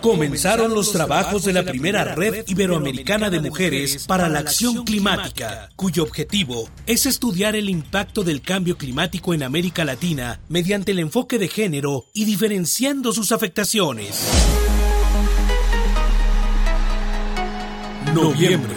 Comenzaron 0.01 0.73
los 0.73 0.91
trabajos 0.91 1.45
de 1.45 1.53
la 1.53 1.63
primera 1.63 2.03
red 2.03 2.43
iberoamericana 2.47 3.30
de 3.30 3.39
mujeres 3.39 4.05
para 4.05 4.27
la 4.27 4.39
acción 4.39 4.84
climática, 4.84 5.69
cuyo 5.77 6.03
objetivo 6.03 6.67
es 6.85 7.05
estudiar 7.05 7.55
el 7.55 7.69
impacto 7.69 8.25
del 8.25 8.41
cambio 8.41 8.77
climático 8.77 9.34
en 9.34 9.43
América 9.43 9.85
Latina 9.85 10.41
mediante 10.49 10.91
el 10.91 10.99
enfoque 10.99 11.39
de 11.39 11.47
género 11.47 12.03
y 12.13 12.25
diferenciando 12.25 13.13
sus 13.13 13.31
afectaciones. 13.31 14.73
Noviembre. 18.14 18.76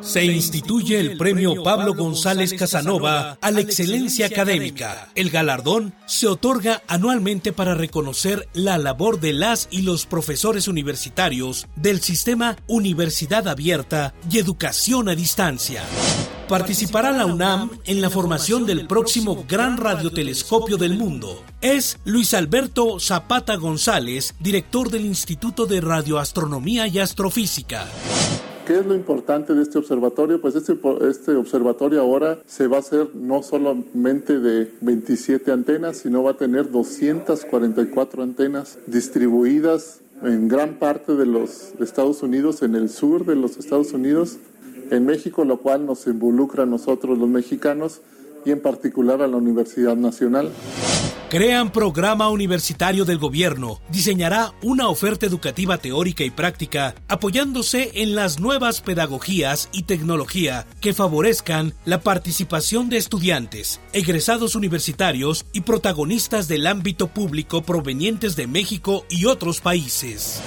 Se 0.00 0.24
instituye 0.24 1.00
el 1.00 1.16
premio 1.16 1.62
Pablo 1.64 1.94
González 1.94 2.54
Casanova 2.54 3.38
a 3.40 3.50
la 3.50 3.60
excelencia 3.60 4.26
académica. 4.26 5.08
El 5.14 5.30
galardón 5.30 5.94
se 6.06 6.28
otorga 6.28 6.82
anualmente 6.86 7.52
para 7.52 7.74
reconocer 7.74 8.48
la 8.52 8.78
labor 8.78 9.18
de 9.18 9.32
las 9.32 9.68
y 9.70 9.82
los 9.82 10.06
profesores 10.06 10.68
universitarios 10.68 11.66
del 11.74 12.00
sistema 12.00 12.56
Universidad 12.68 13.48
Abierta 13.48 14.14
y 14.30 14.38
Educación 14.38 15.08
a 15.08 15.14
Distancia. 15.14 15.82
Participará 16.50 17.12
la 17.12 17.26
UNAM 17.26 17.70
en 17.84 18.00
la 18.00 18.10
formación 18.10 18.66
del 18.66 18.88
próximo 18.88 19.44
gran 19.48 19.76
radiotelescopio 19.76 20.76
del 20.76 20.98
mundo. 20.98 21.44
Es 21.60 21.96
Luis 22.04 22.34
Alberto 22.34 22.98
Zapata 22.98 23.54
González, 23.54 24.34
director 24.40 24.90
del 24.90 25.04
Instituto 25.04 25.66
de 25.66 25.80
Radioastronomía 25.80 26.88
y 26.88 26.98
Astrofísica. 26.98 27.86
¿Qué 28.66 28.80
es 28.80 28.84
lo 28.84 28.96
importante 28.96 29.54
de 29.54 29.62
este 29.62 29.78
observatorio? 29.78 30.40
Pues 30.40 30.56
este, 30.56 30.76
este, 31.08 31.36
observatorio 31.36 32.00
ahora 32.00 32.40
se 32.46 32.66
va 32.66 32.78
a 32.78 32.80
hacer 32.80 33.14
no 33.14 33.44
solamente 33.44 34.40
de 34.40 34.72
27 34.80 35.52
antenas, 35.52 35.98
sino 35.98 36.24
va 36.24 36.32
a 36.32 36.36
tener 36.36 36.68
244 36.68 38.24
antenas 38.24 38.76
distribuidas 38.88 40.00
en 40.24 40.48
gran 40.48 40.80
parte 40.80 41.14
de 41.14 41.26
los 41.26 41.74
Estados 41.78 42.24
Unidos, 42.24 42.62
en 42.62 42.74
el 42.74 42.90
sur 42.90 43.24
de 43.24 43.36
los 43.36 43.56
Estados 43.56 43.92
Unidos, 43.92 44.38
en 44.90 45.06
México, 45.06 45.44
lo 45.44 45.58
cual 45.58 45.86
nos 45.86 46.06
involucra 46.06 46.64
a 46.64 46.66
nosotros 46.66 47.18
los 47.18 47.28
mexicanos 47.28 48.02
y 48.44 48.50
en 48.50 48.60
particular 48.60 49.22
a 49.22 49.26
la 49.26 49.36
Universidad 49.36 49.96
Nacional. 49.96 50.50
Crean 51.30 51.70
programa 51.70 52.28
universitario 52.28 53.04
del 53.04 53.18
gobierno. 53.18 53.80
Diseñará 53.88 54.52
una 54.62 54.88
oferta 54.88 55.26
educativa 55.26 55.78
teórica 55.78 56.24
y 56.24 56.30
práctica 56.30 56.96
apoyándose 57.06 58.02
en 58.02 58.16
las 58.16 58.40
nuevas 58.40 58.80
pedagogías 58.80 59.68
y 59.70 59.84
tecnología 59.84 60.66
que 60.80 60.92
favorezcan 60.92 61.72
la 61.84 62.00
participación 62.00 62.88
de 62.88 62.96
estudiantes, 62.96 63.80
egresados 63.92 64.56
universitarios 64.56 65.46
y 65.52 65.60
protagonistas 65.60 66.48
del 66.48 66.66
ámbito 66.66 67.06
público 67.06 67.62
provenientes 67.62 68.34
de 68.34 68.48
México 68.48 69.04
y 69.08 69.26
otros 69.26 69.60
países. 69.60 70.42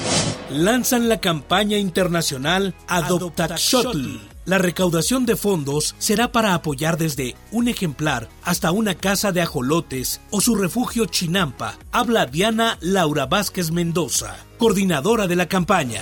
Lanzan 0.51 1.07
la 1.07 1.21
campaña 1.21 1.77
internacional 1.77 2.75
Adopta 2.89 3.55
Shuttle 3.57 4.32
la 4.45 4.57
recaudación 4.57 5.25
de 5.25 5.35
fondos 5.35 5.95
será 5.99 6.31
para 6.31 6.53
apoyar 6.53 6.97
desde 6.97 7.35
un 7.51 7.67
ejemplar 7.67 8.27
hasta 8.43 8.71
una 8.71 8.95
casa 8.95 9.31
de 9.31 9.41
ajolotes 9.41 10.21
o 10.31 10.41
su 10.41 10.55
refugio 10.55 11.05
Chinampa. 11.05 11.77
Habla 11.91 12.25
Diana 12.25 12.77
Laura 12.81 13.25
Vázquez 13.25 13.71
Mendoza, 13.71 14.35
coordinadora 14.57 15.27
de 15.27 15.35
la 15.35 15.47
campaña. 15.47 16.01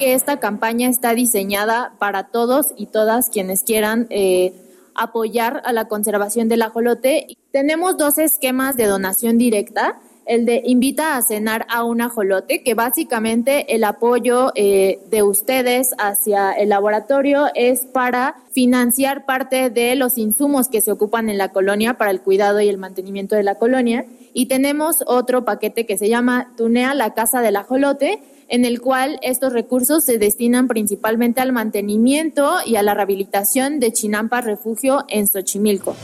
Esta 0.00 0.40
campaña 0.40 0.88
está 0.88 1.14
diseñada 1.14 1.94
para 1.98 2.28
todos 2.28 2.66
y 2.76 2.86
todas 2.86 3.30
quienes 3.30 3.62
quieran 3.62 4.06
eh, 4.10 4.52
apoyar 4.94 5.62
a 5.64 5.72
la 5.72 5.88
conservación 5.88 6.48
del 6.48 6.62
ajolote. 6.62 7.36
Tenemos 7.52 7.96
dos 7.96 8.18
esquemas 8.18 8.76
de 8.76 8.86
donación 8.86 9.38
directa 9.38 10.00
el 10.26 10.44
de 10.44 10.60
invita 10.64 11.16
a 11.16 11.22
cenar 11.22 11.66
a 11.68 11.84
un 11.84 12.00
ajolote, 12.00 12.62
que 12.62 12.74
básicamente 12.74 13.74
el 13.74 13.84
apoyo 13.84 14.52
eh, 14.54 14.98
de 15.08 15.22
ustedes 15.22 15.90
hacia 15.98 16.52
el 16.52 16.70
laboratorio 16.70 17.46
es 17.54 17.86
para 17.86 18.36
financiar 18.50 19.24
parte 19.24 19.70
de 19.70 19.94
los 19.94 20.18
insumos 20.18 20.68
que 20.68 20.80
se 20.80 20.90
ocupan 20.90 21.30
en 21.30 21.38
la 21.38 21.52
colonia 21.52 21.94
para 21.94 22.10
el 22.10 22.20
cuidado 22.20 22.60
y 22.60 22.68
el 22.68 22.78
mantenimiento 22.78 23.36
de 23.36 23.44
la 23.44 23.54
colonia. 23.54 24.04
Y 24.32 24.46
tenemos 24.46 25.04
otro 25.06 25.44
paquete 25.44 25.86
que 25.86 25.96
se 25.96 26.08
llama 26.08 26.52
Tunea 26.56 26.94
la 26.94 27.14
Casa 27.14 27.40
del 27.40 27.56
Ajolote, 27.56 28.20
en 28.48 28.64
el 28.64 28.80
cual 28.80 29.18
estos 29.22 29.52
recursos 29.52 30.04
se 30.04 30.18
destinan 30.18 30.68
principalmente 30.68 31.40
al 31.40 31.52
mantenimiento 31.52 32.56
y 32.64 32.76
a 32.76 32.82
la 32.82 32.94
rehabilitación 32.94 33.80
de 33.80 33.92
Chinampa 33.92 34.40
Refugio 34.40 35.04
en 35.08 35.26
Xochimilco. 35.26 35.96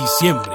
Diciembre. 0.00 0.52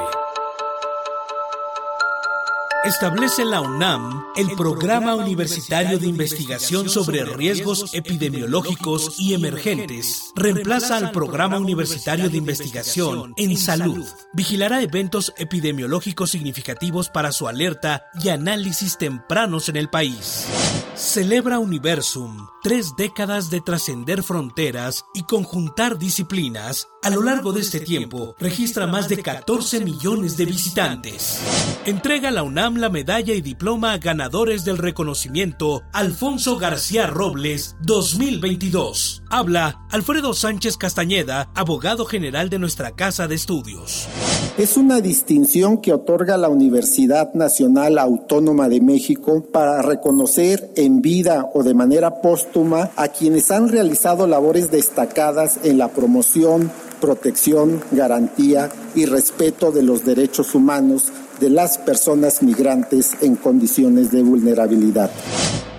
Establece 2.86 3.46
la 3.46 3.62
UNAM 3.62 4.26
el 4.36 4.52
Programa 4.56 5.16
Universitario 5.16 6.00
de 6.00 6.08
Investigación 6.08 6.90
sobre 6.90 7.24
Riesgos 7.24 7.94
Epidemiológicos 7.94 9.20
y 9.20 9.34
Emergentes. 9.34 10.32
Reemplaza 10.36 10.98
al 10.98 11.12
Programa 11.12 11.60
Universitario 11.60 12.30
de 12.30 12.38
Investigación 12.38 13.34
en 13.38 13.58
Salud. 13.58 14.06
Vigilará 14.34 14.82
eventos 14.82 15.34
epidemiológicos 15.38 16.32
significativos 16.32 17.10
para 17.10 17.32
su 17.32 17.48
alerta 17.48 18.06
y 18.24 18.30
análisis 18.30 18.98
tempranos 18.98 19.70
en 19.70 19.78
el 19.78 19.90
país. 19.90 20.48
Celebra 20.96 21.60
Universum, 21.60 22.48
tres 22.62 22.96
décadas 22.98 23.50
de 23.50 23.62
trascender 23.62 24.24
fronteras 24.24 25.06
y 25.14 25.24
conjuntar 25.24 25.98
disciplinas. 25.98 26.88
A 27.04 27.10
lo 27.10 27.22
largo 27.22 27.52
de 27.52 27.60
este 27.60 27.82
tiempo, 27.82 28.34
registra 28.40 28.88
más 28.88 29.10
de 29.10 29.22
14 29.22 29.82
millones 29.82 30.38
de 30.38 30.46
visitantes. 30.46 31.38
Entrega 31.84 32.32
la 32.32 32.44
UNAM 32.44 32.78
la 32.78 32.88
medalla 32.90 33.34
y 33.34 33.42
diploma 33.42 33.92
a 33.92 33.98
ganadores 33.98 34.64
del 34.64 34.78
reconocimiento 34.78 35.82
Alfonso 35.92 36.58
García 36.58 37.06
Robles 37.08 37.76
2022. 37.82 39.22
Habla 39.30 39.86
Alfredo 39.92 40.34
Sánchez 40.34 40.78
Castañeda, 40.78 41.50
abogado 41.56 42.06
general 42.06 42.50
de 42.50 42.60
nuestra 42.60 42.92
Casa 42.92 43.28
de 43.28 43.36
Estudios. 43.36 44.08
Es 44.58 44.78
una 44.78 45.02
distinción 45.02 45.82
que 45.82 45.92
otorga 45.92 46.38
la 46.38 46.48
Universidad 46.48 47.34
Nacional 47.34 47.98
Autónoma 47.98 48.70
de 48.70 48.80
México 48.80 49.44
para 49.52 49.82
reconocer 49.82 50.72
en 50.78 51.02
vida 51.02 51.50
o 51.54 51.64
de 51.64 51.74
manera 51.74 52.22
póstuma 52.22 52.92
a 52.96 53.10
quienes 53.10 53.52
han 53.52 53.68
realizado 53.68 54.26
labores 54.26 54.72
destacadas 54.72 55.60
en 55.64 55.80
la 55.80 55.90
promoción, 55.90 56.72
protección, 57.04 57.84
garantía 57.92 58.72
y 58.96 59.06
respeto 59.06 59.74
de 59.74 59.84
los 59.84 60.06
derechos 60.06 60.56
humanos 60.56 61.12
de 61.42 61.50
las 61.50 61.78
personas 61.78 62.42
migrantes 62.42 63.18
en 63.20 63.36
condiciones 63.36 64.10
de 64.10 64.24
vulnerabilidad. 64.24 65.12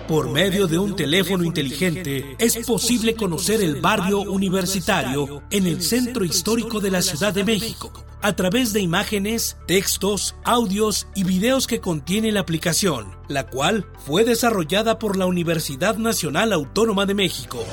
Por 0.07 0.29
medio 0.29 0.67
de 0.67 0.77
un 0.77 0.95
teléfono 0.95 1.43
inteligente 1.43 2.35
es 2.37 2.57
posible 2.57 3.15
conocer 3.15 3.63
el 3.63 3.81
barrio 3.81 4.19
universitario 4.19 5.41
en 5.49 5.65
el 5.65 5.81
centro 5.81 6.23
histórico 6.23 6.79
de 6.79 6.91
la 6.91 7.01
Ciudad 7.01 7.33
de 7.33 7.43
México 7.43 7.91
a 8.21 8.35
través 8.35 8.71
de 8.71 8.81
imágenes, 8.81 9.57
textos, 9.65 10.35
audios 10.43 11.07
y 11.15 11.23
videos 11.23 11.65
que 11.65 11.79
contiene 11.79 12.31
la 12.31 12.41
aplicación, 12.41 13.15
la 13.27 13.47
cual 13.47 13.87
fue 14.05 14.25
desarrollada 14.25 14.99
por 14.99 15.17
la 15.17 15.25
Universidad 15.25 15.97
Nacional 15.97 16.53
Autónoma 16.53 17.07
de 17.07 17.15
México. 17.15 17.65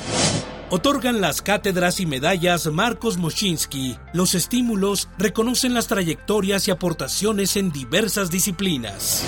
Otorgan 0.73 1.21
las 1.21 1.43
cátedras 1.43 1.99
y 1.99 2.07
medallas 2.07 2.65
Marcos 2.65 3.17
Moschinsky. 3.17 3.95
Los 4.11 4.33
estímulos 4.33 5.07
reconocen 5.19 5.75
las 5.75 5.85
trayectorias 5.85 6.67
y 6.67 6.71
aportaciones 6.71 7.57
en 7.57 7.71
diversas 7.71 8.31
disciplinas. 8.31 9.23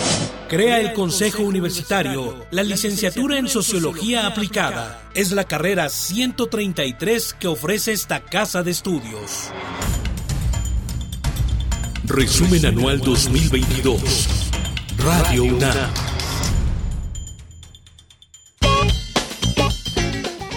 Crea 0.50 0.80
el 0.80 0.94
Consejo 0.94 1.44
Universitario 1.44 2.48
la 2.50 2.64
licenciatura 2.64 3.38
en 3.38 3.48
Sociología 3.48 4.26
Aplicada. 4.26 5.04
Es 5.14 5.32
la 5.34 5.44
carrera 5.44 5.90
133 5.90 7.36
que 7.36 7.48
ofrece 7.48 7.92
esta 7.92 8.22
casa 8.22 8.64
de 8.64 8.72
estudios. 8.72 9.52
Resumen 12.06 12.66
Anual 12.66 13.00
2022. 13.02 14.02
Radio 14.98 15.44
UNAM. 15.44 16.15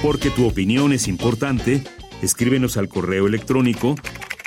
Porque 0.02 0.30
tu 0.30 0.46
opinión 0.46 0.92
es 0.92 1.08
importante, 1.08 1.82
Escríbenos 2.22 2.76
al 2.76 2.88
correo 2.88 3.28
electrónico 3.28 3.94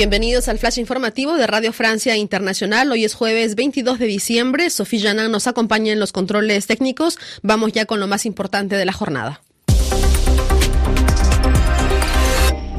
Bienvenidos 0.00 0.48
al 0.48 0.58
flash 0.58 0.78
informativo 0.78 1.34
de 1.34 1.46
Radio 1.46 1.74
Francia 1.74 2.16
Internacional. 2.16 2.90
Hoy 2.90 3.04
es 3.04 3.12
jueves 3.12 3.54
22 3.54 3.98
de 3.98 4.06
diciembre. 4.06 4.70
Sofía 4.70 5.10
Janan 5.10 5.30
nos 5.30 5.46
acompaña 5.46 5.92
en 5.92 6.00
los 6.00 6.10
controles 6.10 6.66
técnicos. 6.66 7.18
Vamos 7.42 7.72
ya 7.72 7.84
con 7.84 8.00
lo 8.00 8.06
más 8.06 8.24
importante 8.24 8.76
de 8.76 8.86
la 8.86 8.94
jornada. 8.94 9.42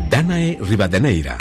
Danae 0.09 0.57
Rivadeneira. 0.61 1.37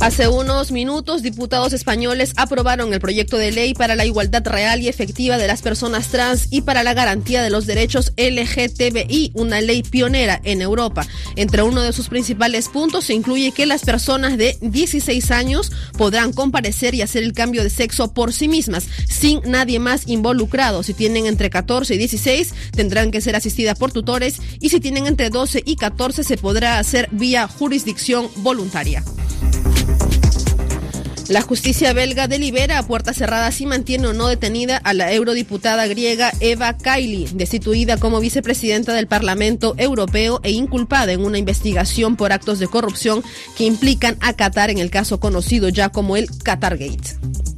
Hace 0.00 0.28
unos 0.28 0.70
minutos, 0.70 1.22
diputados 1.22 1.72
españoles 1.72 2.32
aprobaron 2.36 2.92
el 2.92 3.00
proyecto 3.00 3.38
de 3.38 3.52
ley 3.52 3.74
para 3.74 3.96
la 3.96 4.04
igualdad 4.04 4.46
real 4.46 4.82
y 4.82 4.88
efectiva 4.88 5.38
de 5.38 5.46
las 5.46 5.62
personas 5.62 6.08
trans 6.08 6.48
y 6.50 6.60
para 6.62 6.82
la 6.82 6.94
garantía 6.94 7.42
de 7.42 7.50
los 7.50 7.66
derechos 7.66 8.12
LGTBI, 8.16 9.32
una 9.34 9.60
ley 9.60 9.82
pionera 9.82 10.40
en 10.44 10.60
Europa. 10.60 11.06
Entre 11.36 11.62
uno 11.62 11.80
de 11.80 11.92
sus 11.92 12.08
principales 12.08 12.68
puntos 12.68 13.06
se 13.06 13.14
incluye 13.14 13.52
que 13.52 13.66
las 13.66 13.82
personas 13.82 14.36
de 14.36 14.58
16 14.60 15.30
años 15.30 15.72
podrán 15.96 16.32
comparecer 16.32 16.94
y 16.94 17.02
hacer 17.02 17.22
el 17.22 17.32
cambio 17.32 17.62
de 17.62 17.70
sexo 17.70 18.12
por 18.12 18.32
sí 18.32 18.48
mismas, 18.48 18.86
sin 19.08 19.40
nadie 19.46 19.78
más 19.78 20.06
involucrado. 20.06 20.82
Si 20.82 20.92
tienen 20.92 21.26
entre 21.26 21.50
14 21.50 21.94
y 21.94 21.98
16, 21.98 22.52
tendrán 22.72 23.10
que 23.10 23.20
ser 23.20 23.36
asistidas 23.36 23.78
por 23.78 23.92
tutores 23.92 24.40
y 24.60 24.68
si 24.68 24.80
tienen 24.80 25.06
entre 25.06 25.30
12 25.30 25.62
y 25.64 25.76
14, 25.76 26.24
se 26.24 26.36
podrá 26.36 26.78
hacer 26.78 27.08
vía 27.10 27.48
jurisdicción 27.48 28.28
voluntaria. 28.36 29.02
La 31.28 31.40
justicia 31.40 31.94
belga 31.94 32.28
delibera 32.28 32.78
a 32.78 32.86
puertas 32.86 33.16
cerradas 33.16 33.54
si 33.54 33.64
mantiene 33.64 34.08
o 34.08 34.12
no 34.12 34.28
detenida 34.28 34.76
a 34.76 34.92
la 34.92 35.10
eurodiputada 35.10 35.86
griega 35.86 36.30
Eva 36.40 36.76
Kaili, 36.76 37.28
destituida 37.32 37.96
como 37.96 38.20
vicepresidenta 38.20 38.92
del 38.92 39.06
Parlamento 39.06 39.74
Europeo 39.78 40.40
e 40.42 40.50
inculpada 40.50 41.12
en 41.12 41.24
una 41.24 41.38
investigación 41.38 42.16
por 42.16 42.32
actos 42.32 42.58
de 42.58 42.68
corrupción 42.68 43.24
que 43.56 43.64
implican 43.64 44.18
a 44.20 44.34
Qatar 44.34 44.68
en 44.68 44.78
el 44.78 44.90
caso 44.90 45.18
conocido 45.18 45.70
ya 45.70 45.88
como 45.88 46.18
el 46.18 46.28
Qatargate. 46.42 47.53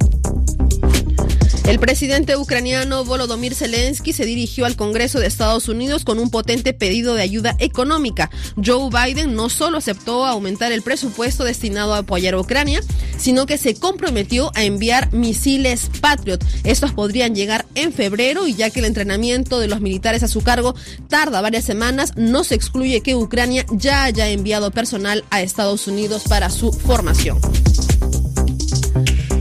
El 1.67 1.79
presidente 1.79 2.37
ucraniano 2.37 3.03
Volodymyr 3.03 3.53
Zelensky 3.53 4.13
se 4.13 4.25
dirigió 4.25 4.65
al 4.65 4.77
Congreso 4.77 5.19
de 5.19 5.27
Estados 5.27 5.67
Unidos 5.67 6.05
con 6.05 6.17
un 6.17 6.29
potente 6.29 6.71
pedido 6.71 7.13
de 7.13 7.21
ayuda 7.21 7.57
económica. 7.59 8.31
Joe 8.55 8.89
Biden 8.89 9.35
no 9.35 9.49
solo 9.49 9.77
aceptó 9.77 10.25
aumentar 10.25 10.71
el 10.71 10.81
presupuesto 10.81 11.43
destinado 11.43 11.93
a 11.93 11.97
apoyar 11.99 12.35
a 12.35 12.39
Ucrania, 12.39 12.79
sino 13.17 13.45
que 13.45 13.57
se 13.57 13.75
comprometió 13.75 14.49
a 14.55 14.63
enviar 14.63 15.11
misiles 15.11 15.91
Patriot. 15.99 16.41
Estos 16.63 16.93
podrían 16.93 17.35
llegar 17.35 17.65
en 17.75 17.91
febrero 17.91 18.47
y 18.47 18.53
ya 18.53 18.69
que 18.69 18.79
el 18.79 18.85
entrenamiento 18.85 19.59
de 19.59 19.67
los 19.67 19.81
militares 19.81 20.23
a 20.23 20.29
su 20.29 20.43
cargo 20.43 20.73
tarda 21.09 21.41
varias 21.41 21.65
semanas, 21.65 22.13
no 22.15 22.45
se 22.45 22.55
excluye 22.55 23.01
que 23.01 23.17
Ucrania 23.17 23.65
ya 23.71 24.05
haya 24.05 24.29
enviado 24.29 24.71
personal 24.71 25.25
a 25.31 25.41
Estados 25.41 25.85
Unidos 25.87 26.23
para 26.29 26.49
su 26.49 26.71
formación. 26.71 27.41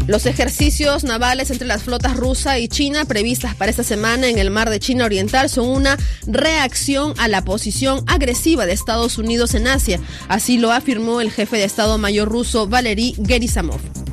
Los 0.07 0.25
ejercicios 0.27 1.03
navales 1.03 1.51
entre 1.51 1.67
las 1.67 1.83
flotas 1.83 2.17
rusa 2.17 2.61
y 2.61 2.69
china 2.69 3.05
previstas 3.07 3.57
para 3.57 3.71
esta 3.71 3.83
semana 3.83 4.29
en 4.29 4.39
el 4.39 4.51
mar 4.51 4.71
de 4.71 4.79
China 4.79 5.05
Oriental 5.05 5.51
son 5.51 5.69
una 5.69 5.99
reacción 6.29 7.13
a 7.19 7.27
la 7.27 7.45
posición 7.45 8.05
agresiva 8.07 8.67
de 8.67 8.73
Estados 8.73 9.19
Unidos 9.19 9.55
en 9.55 9.67
Asia. 9.67 9.99
Así 10.29 10.59
lo 10.59 10.71
afirmó 10.71 11.21
el 11.21 11.33
jefe 11.33 11.57
de 11.57 11.65
Estado 11.65 11.99
Mayor 11.99 12.29
ruso 12.29 12.69
Valery 12.69 13.17
Gerasimov. 13.27 14.06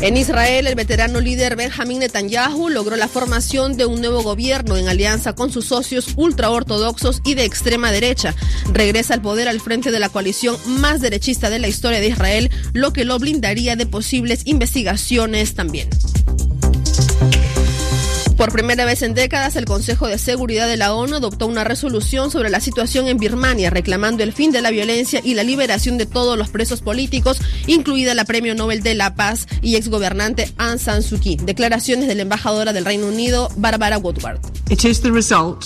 En 0.00 0.16
Israel, 0.16 0.68
el 0.68 0.76
veterano 0.76 1.20
líder 1.20 1.56
Benjamin 1.56 1.98
Netanyahu 1.98 2.68
logró 2.68 2.94
la 2.94 3.08
formación 3.08 3.76
de 3.76 3.84
un 3.84 4.00
nuevo 4.00 4.22
gobierno 4.22 4.76
en 4.76 4.88
alianza 4.88 5.34
con 5.34 5.50
sus 5.50 5.66
socios 5.66 6.12
ultraortodoxos 6.14 7.20
y 7.24 7.34
de 7.34 7.44
extrema 7.44 7.90
derecha. 7.90 8.32
Regresa 8.72 9.14
al 9.14 9.22
poder 9.22 9.48
al 9.48 9.60
frente 9.60 9.90
de 9.90 9.98
la 9.98 10.08
coalición 10.08 10.56
más 10.66 11.00
derechista 11.00 11.50
de 11.50 11.58
la 11.58 11.66
historia 11.66 11.98
de 11.98 12.08
Israel, 12.08 12.50
lo 12.74 12.92
que 12.92 13.04
lo 13.04 13.18
blindaría 13.18 13.74
de 13.74 13.86
posibles 13.86 14.42
investigaciones 14.44 15.54
también. 15.54 15.88
Por 18.38 18.52
primera 18.52 18.84
vez 18.84 19.02
en 19.02 19.14
décadas, 19.14 19.56
el 19.56 19.64
Consejo 19.64 20.06
de 20.06 20.16
Seguridad 20.16 20.68
de 20.68 20.76
la 20.76 20.94
ONU 20.94 21.16
adoptó 21.16 21.48
una 21.48 21.64
resolución 21.64 22.30
sobre 22.30 22.50
la 22.50 22.60
situación 22.60 23.08
en 23.08 23.18
Birmania, 23.18 23.68
reclamando 23.68 24.22
el 24.22 24.32
fin 24.32 24.52
de 24.52 24.62
la 24.62 24.70
violencia 24.70 25.20
y 25.24 25.34
la 25.34 25.42
liberación 25.42 25.98
de 25.98 26.06
todos 26.06 26.38
los 26.38 26.48
presos 26.48 26.80
políticos, 26.80 27.40
incluida 27.66 28.14
la 28.14 28.24
Premio 28.24 28.54
Nobel 28.54 28.84
de 28.84 28.94
la 28.94 29.16
Paz 29.16 29.48
y 29.60 29.74
exgobernante 29.74 30.52
Aung 30.56 30.78
San 30.78 31.02
Suu 31.02 31.18
Kyi. 31.18 31.34
Declaraciones 31.34 32.06
de 32.06 32.14
la 32.14 32.22
embajadora 32.22 32.72
del 32.72 32.84
Reino 32.84 33.08
Unido, 33.08 33.50
Barbara 33.56 33.98
Woodward. 33.98 34.38
It 34.70 34.84
is 34.84 35.00
the 35.00 35.10
result 35.10 35.64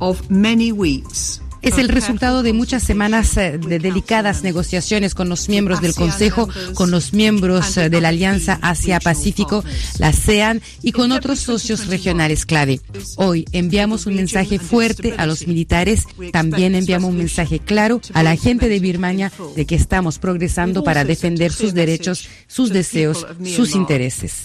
of 0.00 0.20
many 0.28 0.72
weeks 0.72 1.40
es 1.62 1.78
el 1.78 1.88
resultado 1.88 2.42
de 2.42 2.52
muchas 2.52 2.82
semanas 2.82 3.36
eh, 3.36 3.58
de 3.58 3.78
delicadas 3.78 4.42
negociaciones 4.42 5.14
con 5.14 5.28
los 5.28 5.48
miembros 5.48 5.80
del 5.80 5.94
Consejo, 5.94 6.48
con 6.74 6.90
los 6.90 7.12
miembros 7.12 7.76
eh, 7.76 7.90
de 7.90 8.00
la 8.00 8.08
Alianza 8.08 8.58
Asia-Pacífico, 8.62 9.64
la 9.98 10.08
ASEAN 10.08 10.62
y 10.82 10.92
con 10.92 11.12
otros 11.12 11.40
socios 11.40 11.86
regionales 11.86 12.46
clave. 12.46 12.80
Hoy 13.16 13.44
enviamos 13.52 14.06
un 14.06 14.16
mensaje 14.16 14.58
fuerte 14.58 15.14
a 15.18 15.26
los 15.26 15.46
militares, 15.46 16.04
también 16.32 16.74
enviamos 16.74 17.10
un 17.10 17.18
mensaje 17.18 17.58
claro 17.58 18.00
a 18.14 18.22
la 18.22 18.36
gente 18.36 18.68
de 18.68 18.80
Birmania 18.80 19.32
de 19.56 19.66
que 19.66 19.74
estamos 19.74 20.18
progresando 20.18 20.84
para 20.84 21.04
defender 21.04 21.52
sus 21.52 21.74
derechos, 21.74 22.28
sus 22.46 22.70
deseos, 22.70 23.26
sus 23.44 23.74
intereses. 23.74 24.44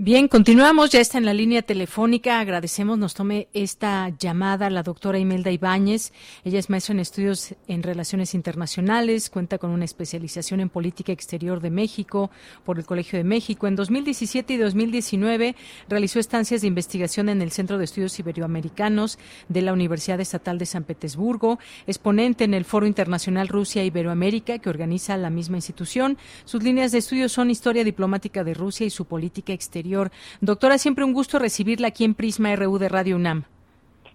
Bien, 0.00 0.28
continuamos, 0.28 0.90
ya 0.90 1.00
está 1.00 1.18
en 1.18 1.24
la 1.24 1.34
línea 1.34 1.62
telefónica. 1.62 2.38
Agradecemos, 2.38 2.96
nos 2.98 3.14
tome 3.14 3.48
esta 3.52 4.10
llamada 4.10 4.70
la 4.70 4.84
doctora 4.84 5.18
Imelda 5.18 5.50
Ibáñez. 5.50 6.12
Ella 6.44 6.60
es 6.60 6.70
maestra 6.70 6.92
en 6.92 7.00
estudios 7.00 7.56
en 7.66 7.82
relaciones 7.82 8.32
internacionales, 8.32 9.28
cuenta 9.28 9.58
con 9.58 9.72
una 9.72 9.84
especialización 9.84 10.60
en 10.60 10.68
política 10.68 11.10
exterior 11.10 11.60
de 11.60 11.70
México 11.70 12.30
por 12.64 12.78
el 12.78 12.86
Colegio 12.86 13.18
de 13.18 13.24
México. 13.24 13.66
En 13.66 13.74
2017 13.74 14.54
y 14.54 14.56
2019 14.58 15.56
realizó 15.88 16.20
estancias 16.20 16.60
de 16.60 16.68
investigación 16.68 17.28
en 17.28 17.42
el 17.42 17.50
Centro 17.50 17.76
de 17.76 17.86
Estudios 17.86 18.16
Iberoamericanos 18.20 19.18
de 19.48 19.62
la 19.62 19.72
Universidad 19.72 20.20
Estatal 20.20 20.58
de 20.58 20.66
San 20.66 20.84
Petersburgo, 20.84 21.58
exponente 21.88 22.44
en 22.44 22.54
el 22.54 22.64
Foro 22.64 22.86
Internacional 22.86 23.48
Rusia-Iberoamérica 23.48 24.60
que 24.60 24.70
organiza 24.70 25.16
la 25.16 25.30
misma 25.30 25.56
institución. 25.56 26.18
Sus 26.44 26.62
líneas 26.62 26.92
de 26.92 26.98
estudio 26.98 27.28
son 27.28 27.50
historia 27.50 27.82
diplomática 27.82 28.44
de 28.44 28.54
Rusia 28.54 28.86
y 28.86 28.90
su 28.90 29.04
política 29.04 29.52
exterior 29.52 29.87
Doctora, 30.40 30.78
siempre 30.78 31.04
un 31.04 31.12
gusto 31.12 31.38
recibirla 31.38 31.88
aquí 31.88 32.04
en 32.04 32.14
Prisma 32.14 32.54
RU 32.56 32.78
de 32.78 32.88
Radio 32.88 33.16
UNAM. 33.16 33.44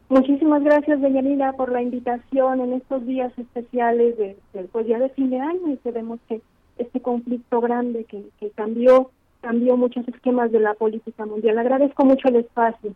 Muchísimas 0.10 0.64
gracias, 0.64 1.00
Nina, 1.00 1.54
por 1.54 1.72
la 1.72 1.82
invitación 1.82 2.62
en 2.62 2.74
estos 2.74 3.06
días 3.06 3.32
especiales 3.38 4.18
del 4.18 4.36
de, 4.54 4.64
pues 4.72 4.86
día 4.86 5.00
de 5.00 5.10
fin 5.10 5.30
de 5.30 5.40
año 5.40 5.70
y 5.72 5.78
que 5.78 5.92
vemos 5.92 6.20
que 6.28 6.42
este 6.78 7.00
conflicto 7.02 7.62
grande 7.62 8.04
que, 8.06 8.24
que 8.40 8.50
cambió 8.52 9.10
cambió 9.42 9.76
muchos 9.76 10.08
esquemas 10.08 10.52
de 10.52 10.60
la 10.62 10.74
política 10.74 11.26
mundial. 11.26 11.58
Agradezco 11.58 12.06
mucho 12.06 12.30
el 12.30 12.38
espacio. 12.38 12.94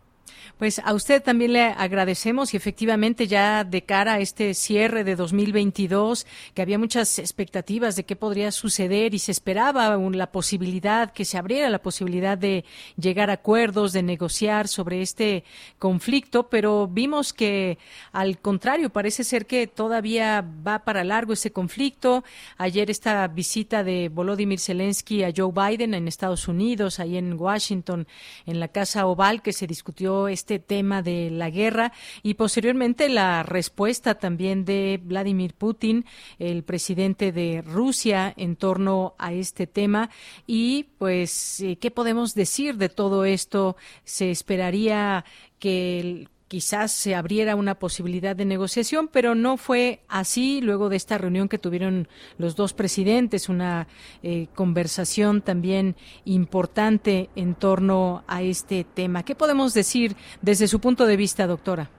Pues 0.58 0.80
a 0.84 0.92
usted 0.92 1.22
también 1.22 1.52
le 1.52 1.62
agradecemos 1.62 2.52
y 2.52 2.56
efectivamente 2.56 3.28
ya 3.28 3.62
de 3.62 3.82
cara 3.82 4.14
a 4.14 4.18
este 4.18 4.54
cierre 4.54 5.04
de 5.04 5.14
2022, 5.14 6.26
que 6.52 6.62
había 6.62 6.80
muchas 6.80 7.20
expectativas 7.20 7.94
de 7.94 8.04
qué 8.04 8.16
podría 8.16 8.50
suceder 8.50 9.14
y 9.14 9.20
se 9.20 9.30
esperaba 9.30 9.96
la 9.96 10.32
posibilidad, 10.32 11.12
que 11.12 11.24
se 11.24 11.38
abriera 11.38 11.70
la 11.70 11.80
posibilidad 11.80 12.36
de 12.36 12.64
llegar 12.96 13.30
a 13.30 13.34
acuerdos, 13.34 13.92
de 13.92 14.02
negociar 14.02 14.66
sobre 14.66 15.00
este 15.00 15.44
conflicto, 15.78 16.48
pero 16.48 16.88
vimos 16.88 17.32
que 17.32 17.78
al 18.10 18.40
contrario, 18.40 18.90
parece 18.90 19.22
ser 19.22 19.46
que 19.46 19.68
todavía 19.68 20.44
va 20.66 20.80
para 20.80 21.04
largo 21.04 21.34
ese 21.34 21.52
conflicto. 21.52 22.24
Ayer 22.56 22.90
esta 22.90 23.28
visita 23.28 23.84
de 23.84 24.08
Volodymyr 24.08 24.58
Zelensky 24.58 25.22
a 25.22 25.32
Joe 25.34 25.52
Biden 25.52 25.94
en 25.94 26.08
Estados 26.08 26.48
Unidos, 26.48 26.98
ahí 26.98 27.16
en 27.16 27.34
Washington, 27.34 28.08
en 28.44 28.58
la 28.58 28.66
Casa 28.66 29.06
Oval, 29.06 29.40
que 29.40 29.52
se 29.52 29.68
discutió 29.68 30.08
todo 30.08 30.26
este 30.48 30.58
tema 30.60 31.02
de 31.02 31.28
la 31.30 31.50
guerra 31.50 31.92
y 32.22 32.32
posteriormente 32.32 33.10
la 33.10 33.42
respuesta 33.42 34.14
también 34.14 34.64
de 34.64 34.98
Vladimir 35.02 35.52
Putin, 35.52 36.06
el 36.38 36.62
presidente 36.62 37.32
de 37.32 37.60
Rusia, 37.60 38.32
en 38.34 38.56
torno 38.56 39.14
a 39.18 39.34
este 39.34 39.66
tema. 39.66 40.08
Y 40.46 40.84
pues, 40.96 41.60
eh, 41.60 41.76
¿qué 41.76 41.90
podemos 41.90 42.34
decir 42.34 42.78
de 42.78 42.88
todo 42.88 43.26
esto? 43.26 43.76
Se 44.04 44.30
esperaría 44.30 45.26
que 45.58 46.28
quizás 46.48 46.90
se 46.92 47.14
abriera 47.14 47.54
una 47.54 47.76
posibilidad 47.76 48.34
de 48.34 48.44
negociación, 48.44 49.08
pero 49.12 49.34
no 49.34 49.56
fue 49.56 50.00
así 50.08 50.60
luego 50.62 50.88
de 50.88 50.96
esta 50.96 51.18
reunión 51.18 51.48
que 51.48 51.58
tuvieron 51.58 52.08
los 52.38 52.56
dos 52.56 52.72
presidentes, 52.72 53.48
una 53.48 53.86
eh, 54.22 54.48
conversación 54.54 55.42
también 55.42 55.94
importante 56.24 57.28
en 57.36 57.54
torno 57.54 58.24
a 58.26 58.42
este 58.42 58.84
tema. 58.84 59.22
¿Qué 59.22 59.34
podemos 59.34 59.74
decir 59.74 60.16
desde 60.42 60.66
su 60.66 60.80
punto 60.80 61.06
de 61.06 61.16
vista, 61.16 61.46
doctora? 61.46 61.90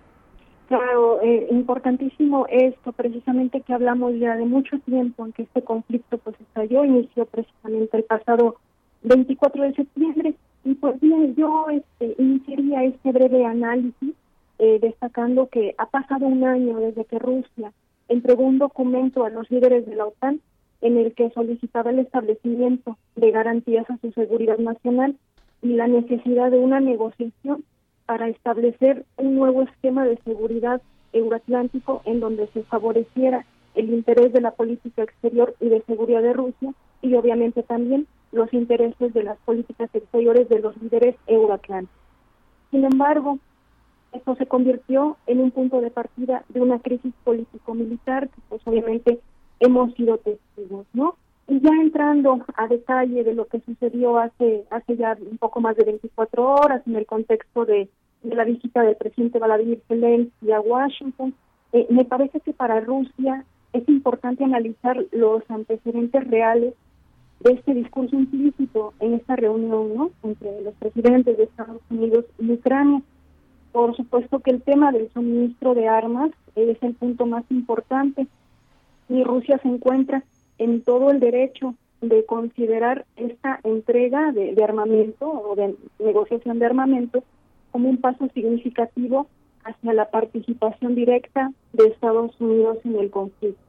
Claro, 0.68 1.20
eh, 1.22 1.48
importantísimo 1.50 2.46
esto, 2.48 2.92
precisamente 2.92 3.62
que 3.62 3.74
hablamos 3.74 4.14
ya 4.20 4.36
de 4.36 4.46
mucho 4.46 4.78
tiempo 4.80 5.26
en 5.26 5.34
que 5.34 5.44
este 5.44 5.64
conflicto 5.64 6.18
pues 6.20 6.40
estalló, 6.40 6.86
inició 6.86 7.26
precisamente 7.26 7.98
el 7.98 8.04
pasado 8.04 8.58
24 9.02 9.64
de 9.64 9.74
septiembre 9.74 10.36
y 10.64 10.76
pues 10.76 11.00
bien, 11.00 11.36
yo 11.36 11.68
este, 11.72 12.22
iniciaría 12.22 12.84
este 12.84 13.12
breve 13.12 13.46
análisis 13.46 14.14
eh, 14.60 14.80
destacando 14.81 15.48
que 15.48 15.73
ha 15.77 15.86
pasado 15.88 16.27
un 16.27 16.44
año 16.44 16.80
desde 16.80 17.06
que 17.06 17.18
Rusia 17.18 17.72
entregó 18.10 18.44
un 18.44 18.60
documento 18.60 19.23
a 19.23 19.30
los 19.30 19.49
líderes 19.49 19.86
de 19.86 19.95
la 19.95 20.06
OTAN 20.06 20.41
en 20.81 20.98
el 20.98 21.14
que 21.14 21.30
solicitaba 21.31 21.91
el 21.91 21.99
establecimiento 21.99 22.98
de 23.15 23.31
garantías 23.31 23.90
a 23.90 23.98
su 23.98 24.11
seguridad 24.11 24.57
nacional 24.57 25.15
y 25.61 25.69
la 25.73 25.88
necesidad 25.88 26.52
de 26.52 26.60
una 26.60 26.80
negociación 26.80 27.64
para 28.06 28.27
establecer 28.27 29.06
un 29.18 29.36
nuevo 29.36 29.64
esquema 29.64 30.06
de 30.06 30.18
seguridad 30.23 30.81
euroatlántico 31.14 32.02
en 32.06 32.19
donde 32.19 32.48
se 32.48 32.64
favoreciera 32.64 33.45
el 33.76 33.90
interés 33.94 34.34
de 34.34 34.41
la 34.41 34.52
política 34.52 35.03
exterior 35.03 35.56
y 35.60 35.69
de 35.69 35.81
seguridad 35.84 36.22
de 36.22 36.34
Rusia 36.34 36.73
y 37.02 37.14
obviamente 37.15 37.64
también 37.64 38.07
los 38.31 38.52
intereses 38.53 39.14
de 39.14 39.23
las 39.23 39.38
políticas 39.40 39.90
exteriores 39.94 40.49
de 40.49 40.60
los 40.60 40.76
líderes 40.81 41.15
euroatlánticos. 41.27 41.95
Sin 42.72 42.86
embargo, 42.86 43.40
esto 44.11 44.36
se 44.36 44.48
convirtió 44.48 45.18
en 45.27 45.40
un 45.40 45.52
punto 45.52 45.81
de 45.81 45.91
partida 45.91 46.44
de 46.49 46.61
una 46.61 46.80
crisis 46.80 47.14
político-militar 47.23 48.30
que 48.30 48.41
pues 48.49 48.61
obviamente 48.65 49.19
hemos 49.60 49.94
sido 49.94 50.18
testigos, 50.18 50.88
¿no? 50.94 51.15
Y 51.48 51.60
ya 51.61 51.72
entrando 51.81 52.45
a 52.56 52.68
detalle 52.68 53.23
de 53.23 53.34
lo 53.34 53.45
que 53.48 53.60
sucedió 53.61 54.19
hace 54.19 54.65
hace 54.69 54.98
ya 54.98 55.18
un 55.19 55.38
poco 55.38 55.61
más 55.61 55.76
de 55.76 55.84
24 55.84 56.44
horas 56.44 56.81
en 56.86 56.95
el 56.95 57.06
contexto 57.06 57.65
de, 57.65 57.90
la 58.23 58.44
visita 58.44 58.84
del 58.84 58.95
presidente 58.95 59.40
Vladimir 59.40 59.81
Zelensky 59.88 60.52
a 60.52 60.60
Washington, 60.60 61.34
eh, 61.72 61.88
me 61.90 62.06
parece 62.06 62.40
que 62.41 62.53
para 62.53 62.80
Rusia 62.81 63.45
es 63.73 63.88
importante 63.88 64.44
analizar 64.44 64.98
los 65.11 65.44
antecedentes 65.49 66.27
reales 66.27 66.73
de 67.40 67.53
este 67.53 67.73
discurso 67.73 68.15
implícito 68.15 68.94
en 68.99 69.14
esta 69.14 69.36
reunión, 69.36 69.95
¿no? 69.95 70.11
Entre 70.23 70.61
los 70.61 70.73
presidentes 70.76 71.38
de 71.38 71.44
Estados 71.44 71.81
Unidos 71.90 72.26
y 72.38 72.52
Ucrania. 72.52 73.02
Por 73.72 73.96
supuesto 73.96 74.40
que 74.40 74.52
el 74.52 74.62
tema 74.62 74.91
del 74.91 75.12
suministro 75.14 75.76
de 75.76 75.88
armas 75.88 76.32
es 76.56 76.78
el 76.82 76.96
punto 76.96 77.26
más 77.26 77.44
importante 77.50 78.28
y 79.10 79.24
Rusia 79.24 79.60
se 79.62 79.68
encuentra 79.68 80.24
en 80.58 80.82
todo 80.82 81.12
el 81.12 81.20
derecho 81.20 81.76
de 82.02 82.26
considerar 82.26 83.06
esta 83.18 83.60
entrega 83.64 84.32
de, 84.32 84.64
armamento 84.64 85.28
o 85.28 85.56
de 85.56 85.76
negociación 86.00 86.60
de 86.60 86.66
armamento 86.66 87.24
como 87.72 87.90
un 87.90 87.98
paso 87.98 88.28
significativo 88.34 89.28
hacia 89.64 89.94
la 89.94 90.10
participación 90.10 90.96
directa 90.96 91.52
de 91.74 91.88
Estados 91.88 92.40
Unidos 92.40 92.78
en 92.86 92.96
el 92.96 93.12
conflicto. 93.12 93.62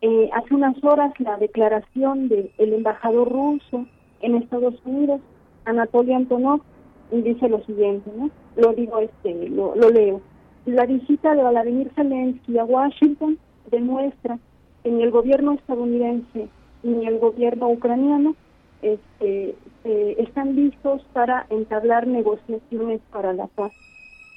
Eh, 0.00 0.30
hace 0.32 0.54
unas 0.54 0.82
horas 0.82 1.12
la 1.18 1.36
declaración 1.36 2.28
del 2.28 2.50
embajador 2.58 3.30
ruso 3.30 3.86
en 4.20 4.36
Estados 4.36 4.74
Unidos, 4.84 5.20
Anatoly 5.64 6.14
Antonov, 6.14 6.62
dice 7.10 7.48
lo 7.48 7.62
siguiente, 7.64 8.10
¿no? 8.16 8.30
Lo 8.56 8.72
digo, 8.72 8.98
este, 8.98 9.48
lo, 9.48 9.74
leo. 9.74 10.20
La 10.66 10.86
visita 10.86 11.34
de 11.34 11.42
Vladimir 11.42 11.90
Zelensky 11.94 12.58
a 12.58 12.64
Washington 12.64 13.38
demuestra 13.70 14.38
que 14.82 14.90
ni 14.90 15.02
el 15.02 15.10
gobierno 15.10 15.52
estadounidense 15.52 16.48
ni 16.82 17.06
el 17.06 17.18
gobierno 17.18 17.68
ucraniano 17.68 18.34
este, 18.82 19.54
eh, 19.84 20.16
están 20.18 20.54
listos 20.54 21.02
para 21.12 21.46
entablar 21.50 22.06
negociaciones 22.06 23.00
para 23.10 23.32
la 23.32 23.46
paz. 23.46 23.72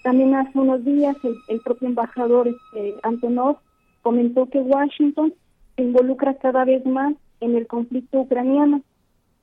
También 0.04 0.34
hace 0.34 0.58
unos 0.58 0.84
días 0.84 1.16
el, 1.48 1.60
propio 1.62 1.90
embajador 1.90 2.48
este, 2.48 2.96
Antonov 3.04 3.58
comentó 4.02 4.48
que 4.48 4.60
Washington 4.60 5.34
se 5.76 5.84
involucra 5.84 6.34
cada 6.36 6.66
vez 6.66 6.86
más 6.86 7.14
en 7.40 7.56
el 7.56 7.68
conflicto 7.68 8.22
ucraniano, 8.22 8.82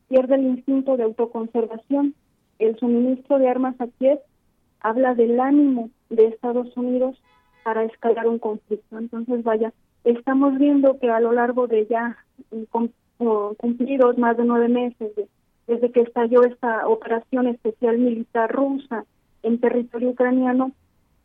pierde 0.09 0.34
el 0.36 0.46
instinto 0.46 0.96
de 0.96 1.05
autoconservación 1.05 2.14
el 2.59 2.78
suministro 2.78 3.39
de 3.39 3.48
armas 3.48 3.80
a 3.80 3.86
Kiev 3.98 4.20
habla 4.80 5.14
del 5.14 5.39
ánimo 5.40 5.90
de 6.10 6.26
Estados 6.26 6.76
Unidos 6.76 7.20
para 7.64 7.85
escalar 7.85 8.26
un 8.26 8.39
conflicto. 8.39 8.98
Entonces, 8.98 9.43
vaya, 9.43 9.72
estamos 10.05 10.59
viendo 10.59 10.98
que 10.98 11.10
a 11.10 11.20
lo 11.20 11.32
largo 11.32 11.66
de 11.66 11.86
ya 11.86 12.16
cumplidos 13.59 14.16
más 14.18 14.36
de 14.36 14.44
nueve 14.44 14.68
meses 14.68 15.12
desde 15.66 15.93
que 15.93 16.01
estalló 16.01 16.44
esta 16.44 16.89
operación 16.89 17.47
especial 17.47 17.98
militar 17.98 18.51
rusa 18.51 19.05
en 19.43 19.60
territorio 19.60 20.10
ucraniano, 20.10 20.72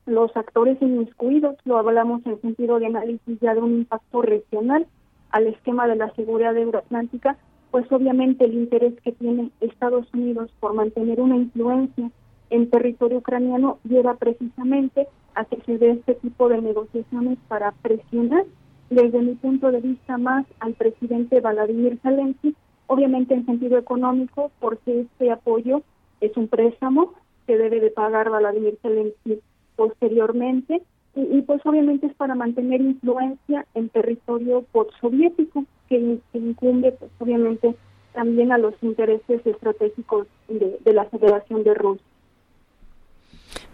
los 0.05 0.35
actores 0.35 0.81
inmiscuidos, 0.81 1.55
lo 1.64 1.77
hablamos 1.77 2.26
en 2.26 2.41
sentido 2.41 2.77
de 2.77 2.88
análisis 2.88 3.39
ya 3.39 3.53
de 3.53 3.61
un 3.61 3.72
impacto 3.77 4.22
regional 4.22 4.85
al 5.31 5.47
esquema 5.47 5.88
de 5.88 5.95
la 5.95 6.14
seguridad 6.14 6.55
euroatlántica, 6.57 7.38
pues 7.73 7.91
obviamente 7.91 8.45
el 8.45 8.53
interés 8.53 8.93
que 9.03 9.13
tiene 9.13 9.49
Estados 9.59 10.05
Unidos 10.13 10.51
por 10.59 10.75
mantener 10.75 11.19
una 11.19 11.37
influencia 11.37 12.11
en 12.51 12.69
territorio 12.69 13.17
ucraniano 13.17 13.79
lleva 13.83 14.13
precisamente 14.13 15.07
a 15.33 15.43
que 15.45 15.59
se 15.65 15.79
dé 15.79 15.89
este 15.89 16.13
tipo 16.13 16.49
de 16.49 16.61
negociaciones 16.61 17.39
para 17.47 17.71
presionar 17.71 18.45
desde 18.91 19.19
mi 19.23 19.33
punto 19.33 19.71
de 19.71 19.81
vista 19.81 20.19
más 20.19 20.45
al 20.59 20.75
presidente 20.75 21.41
Vladimir 21.41 21.97
Zelensky, 22.03 22.55
obviamente 22.85 23.33
en 23.33 23.47
sentido 23.47 23.79
económico, 23.79 24.51
porque 24.59 25.01
este 25.01 25.31
apoyo 25.31 25.81
es 26.21 26.37
un 26.37 26.49
préstamo 26.49 27.15
que 27.47 27.57
debe 27.57 27.79
de 27.79 27.89
pagar 27.89 28.29
Vladimir 28.29 28.77
Zelensky 28.83 29.39
posteriormente 29.75 30.83
y, 31.15 31.41
pues 31.44 31.61
obviamente 31.65 32.07
es 32.07 32.14
para 32.15 32.34
mantener 32.34 32.81
influencia 32.81 33.65
en 33.76 33.90
territorio 33.90 34.64
postsoviético 34.72 35.65
que, 35.88 36.19
incumbe 36.34 36.91
pues 36.94 37.11
obviamente 37.19 37.76
también 38.14 38.52
a 38.52 38.57
los 38.57 38.73
intereses 38.81 39.45
estratégicos 39.45 40.27
de 40.48 40.94
la 40.94 41.06
Federación 41.06 41.64
de 41.64 41.73
Rusia. 41.73 42.06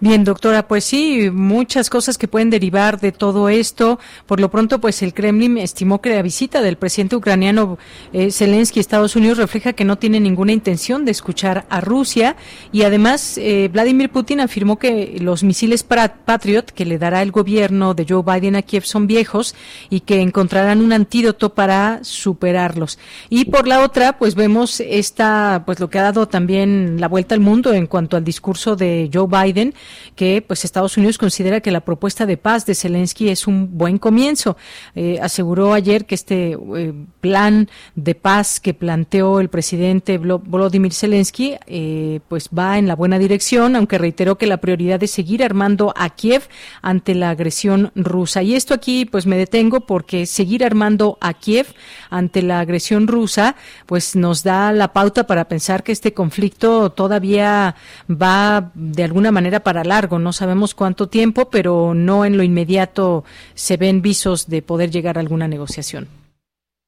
Bien, 0.01 0.23
doctora, 0.23 0.65
pues 0.65 0.85
sí, 0.85 1.29
muchas 1.29 1.89
cosas 1.89 2.17
que 2.17 2.29
pueden 2.29 2.49
derivar 2.49 3.01
de 3.01 3.11
todo 3.11 3.49
esto. 3.49 3.99
Por 4.27 4.39
lo 4.39 4.49
pronto, 4.49 4.79
pues 4.79 5.01
el 5.01 5.13
Kremlin 5.13 5.57
estimó 5.57 5.99
que 5.99 6.15
la 6.15 6.21
visita 6.21 6.61
del 6.61 6.77
presidente 6.77 7.17
ucraniano 7.17 7.77
eh, 8.13 8.31
Zelensky 8.31 8.79
a 8.79 8.81
Estados 8.81 9.17
Unidos 9.17 9.39
refleja 9.39 9.73
que 9.73 9.83
no 9.83 9.97
tiene 9.97 10.21
ninguna 10.21 10.53
intención 10.53 11.03
de 11.03 11.11
escuchar 11.11 11.65
a 11.69 11.81
Rusia 11.81 12.37
y 12.71 12.83
además 12.83 13.37
eh, 13.37 13.69
Vladimir 13.73 14.09
Putin 14.09 14.39
afirmó 14.39 14.79
que 14.79 15.17
los 15.19 15.43
misiles 15.43 15.83
Patriot 15.83 16.71
que 16.71 16.85
le 16.85 16.97
dará 16.97 17.21
el 17.21 17.31
gobierno 17.31 17.93
de 17.93 18.05
Joe 18.07 18.23
Biden 18.23 18.55
a 18.55 18.61
Kiev 18.61 18.85
son 18.85 19.05
viejos 19.05 19.53
y 19.89 19.99
que 19.99 20.21
encontrarán 20.21 20.79
un 20.79 20.93
antídoto 20.93 21.53
para 21.53 21.99
superarlos. 22.03 22.99
Y 23.29 23.45
por 23.45 23.67
la 23.67 23.81
otra, 23.83 24.17
pues 24.17 24.35
vemos 24.35 24.79
esta, 24.79 25.63
pues 25.65 25.81
lo 25.81 25.89
que 25.89 25.99
ha 25.99 26.03
dado 26.03 26.29
también 26.29 27.01
la 27.01 27.09
vuelta 27.09 27.35
al 27.35 27.41
mundo 27.41 27.73
en 27.73 27.85
cuanto 27.85 28.15
al 28.15 28.23
discurso 28.23 28.77
de 28.77 29.09
Joe 29.13 29.27
Biden 29.27 29.73
que 30.15 30.43
pues 30.45 30.65
Estados 30.65 30.97
Unidos 30.97 31.17
considera 31.17 31.61
que 31.61 31.71
la 31.71 31.81
propuesta 31.81 32.25
de 32.25 32.37
paz 32.37 32.65
de 32.65 32.75
Zelensky 32.75 33.29
es 33.29 33.47
un 33.47 33.77
buen 33.77 33.97
comienzo. 33.97 34.57
Eh, 34.95 35.19
aseguró 35.21 35.73
ayer 35.73 36.05
que 36.05 36.15
este 36.15 36.57
eh, 36.75 36.93
plan 37.21 37.69
de 37.95 38.15
paz 38.15 38.59
que 38.59 38.73
planteó 38.73 39.39
el 39.39 39.49
presidente 39.49 40.17
Volodymyr 40.17 40.93
Zelensky 40.93 41.55
eh, 41.67 42.19
pues 42.27 42.49
va 42.57 42.77
en 42.77 42.87
la 42.87 42.95
buena 42.95 43.19
dirección, 43.19 43.75
aunque 43.75 43.97
reiteró 43.97 44.37
que 44.37 44.47
la 44.47 44.57
prioridad 44.57 45.01
es 45.03 45.11
seguir 45.11 45.43
armando 45.43 45.93
a 45.97 46.09
Kiev 46.09 46.43
ante 46.81 47.15
la 47.15 47.29
agresión 47.29 47.91
rusa. 47.95 48.43
Y 48.43 48.55
esto 48.55 48.73
aquí 48.73 49.05
pues 49.05 49.25
me 49.25 49.37
detengo 49.37 49.81
porque 49.81 50.25
seguir 50.25 50.63
armando 50.63 51.17
a 51.21 51.33
Kiev 51.33 51.67
ante 52.09 52.41
la 52.41 52.59
agresión 52.59 53.07
rusa 53.07 53.55
pues 53.85 54.15
nos 54.15 54.43
da 54.43 54.71
la 54.71 54.93
pauta 54.93 55.25
para 55.25 55.47
pensar 55.47 55.83
que 55.83 55.91
este 55.91 56.13
conflicto 56.13 56.91
todavía 56.91 57.75
va 58.09 58.71
de 58.73 59.03
alguna 59.03 59.31
manera 59.31 59.61
para 59.61 59.78
largo. 59.83 60.19
No 60.19 60.33
sabemos 60.33 60.75
cuánto 60.75 61.07
tiempo, 61.07 61.49
pero 61.49 61.93
no 61.93 62.25
en 62.25 62.37
lo 62.37 62.43
inmediato 62.43 63.23
se 63.53 63.77
ven 63.77 64.01
visos 64.01 64.49
de 64.49 64.61
poder 64.61 64.89
llegar 64.89 65.17
a 65.17 65.21
alguna 65.21 65.47
negociación. 65.47 66.07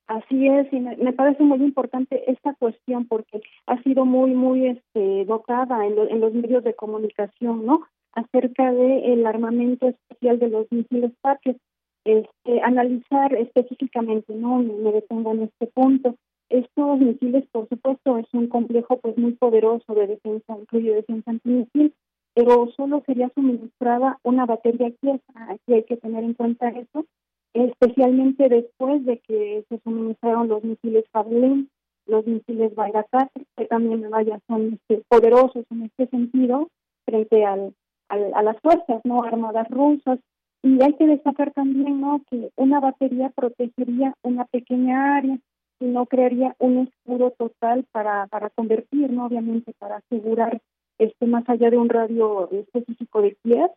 Así 0.08 0.46
es, 0.46 0.68
y 0.74 0.80
me, 0.82 1.14
parece 1.14 1.42
muy 1.42 1.60
importante 1.64 2.30
esta 2.30 2.54
cuestión 2.56 3.08
porque 3.08 3.42
ha 3.66 3.82
sido 3.82 4.04
muy, 4.04 4.32
muy 4.32 4.68
este, 4.68 5.22
en, 5.22 6.20
los 6.20 6.34
medios 6.34 6.66
de 6.66 6.74
comunicación, 6.74 7.66
¿no? 7.66 7.84
acerca 8.14 8.74
del 8.74 9.26
armamento 9.26 9.88
especial 9.88 10.40
de 10.40 10.50
los 10.50 10.68
misiles 10.72 11.12
Patriot. 11.22 11.58
Este, 12.04 12.62
analizar 12.64 13.34
específicamente, 13.36 14.34
no 14.34 14.58
me 14.58 14.92
detengo 14.92 15.34
en 15.34 15.44
este 15.44 15.68
punto. 15.68 16.16
Estos 16.50 17.00
misiles, 17.00 17.46
por 17.52 17.70
supuesto, 17.70 18.18
es 18.18 18.26
un 18.34 18.48
complejo 18.48 18.98
pues 18.98 19.18
muy 19.18 19.34
poderoso 19.34 19.94
de 19.94 20.08
defensa, 20.08 20.58
incluye 20.60 20.96
defensa 20.96 21.32
antimisil, 21.32 21.94
pero 22.34 22.70
solo 22.78 23.04
sería 23.06 23.30
suministrada 23.36 24.20
una 24.24 24.46
batería 24.46 24.92
quieta. 25.02 25.34
Aquí 25.50 25.74
hay 25.74 25.84
que 25.84 25.98
tener 25.98 26.24
en 26.24 26.34
cuenta 26.34 26.70
eso, 26.70 27.06
especialmente 27.54 28.48
después 28.48 29.06
de 29.06 29.20
que 29.20 29.66
se 29.68 29.80
suministraron 29.80 30.48
los 30.48 30.64
misiles 30.64 31.06
Javelin, 31.14 31.70
los 32.08 32.26
misiles 32.26 32.74
Bayraktar, 32.76 33.30
que 33.58 33.66
también 33.66 34.10
vaya 34.10 34.40
son 34.48 34.74
este, 34.74 35.04
poderosos 35.08 35.66
en 35.70 35.84
este 35.84 36.08
sentido 36.08 36.70
frente 37.06 37.46
al, 37.46 37.74
a 38.10 38.44
las 38.44 38.60
fuerzas 38.62 39.02
no 39.04 39.24
armadas 39.24 39.68
rusas. 39.70 40.20
Y 40.64 40.82
hay 40.84 40.94
que 40.94 41.08
destacar 41.08 41.52
también 41.54 42.02
no 42.02 42.22
que 42.30 42.52
una 42.56 42.80
batería 42.80 43.30
protegería 43.30 44.14
una 44.22 44.46
pequeña 44.46 45.16
área 45.16 45.40
y 45.80 45.86
no 45.86 46.06
crearía 46.06 46.56
un 46.60 46.88
escudo 46.88 47.32
total 47.32 47.86
para, 47.92 48.28
para 48.28 48.52
convertir, 48.52 49.12
¿no? 49.12 49.26
obviamente 49.26 49.74
para 49.80 49.98
asegurar 49.98 50.62
este 51.02 51.26
más 51.26 51.48
allá 51.50 51.70
de 51.70 51.78
un 51.78 51.90
radio 51.90 52.50
específico 52.52 53.22
de 53.22 53.36
Kiev, 53.44 53.72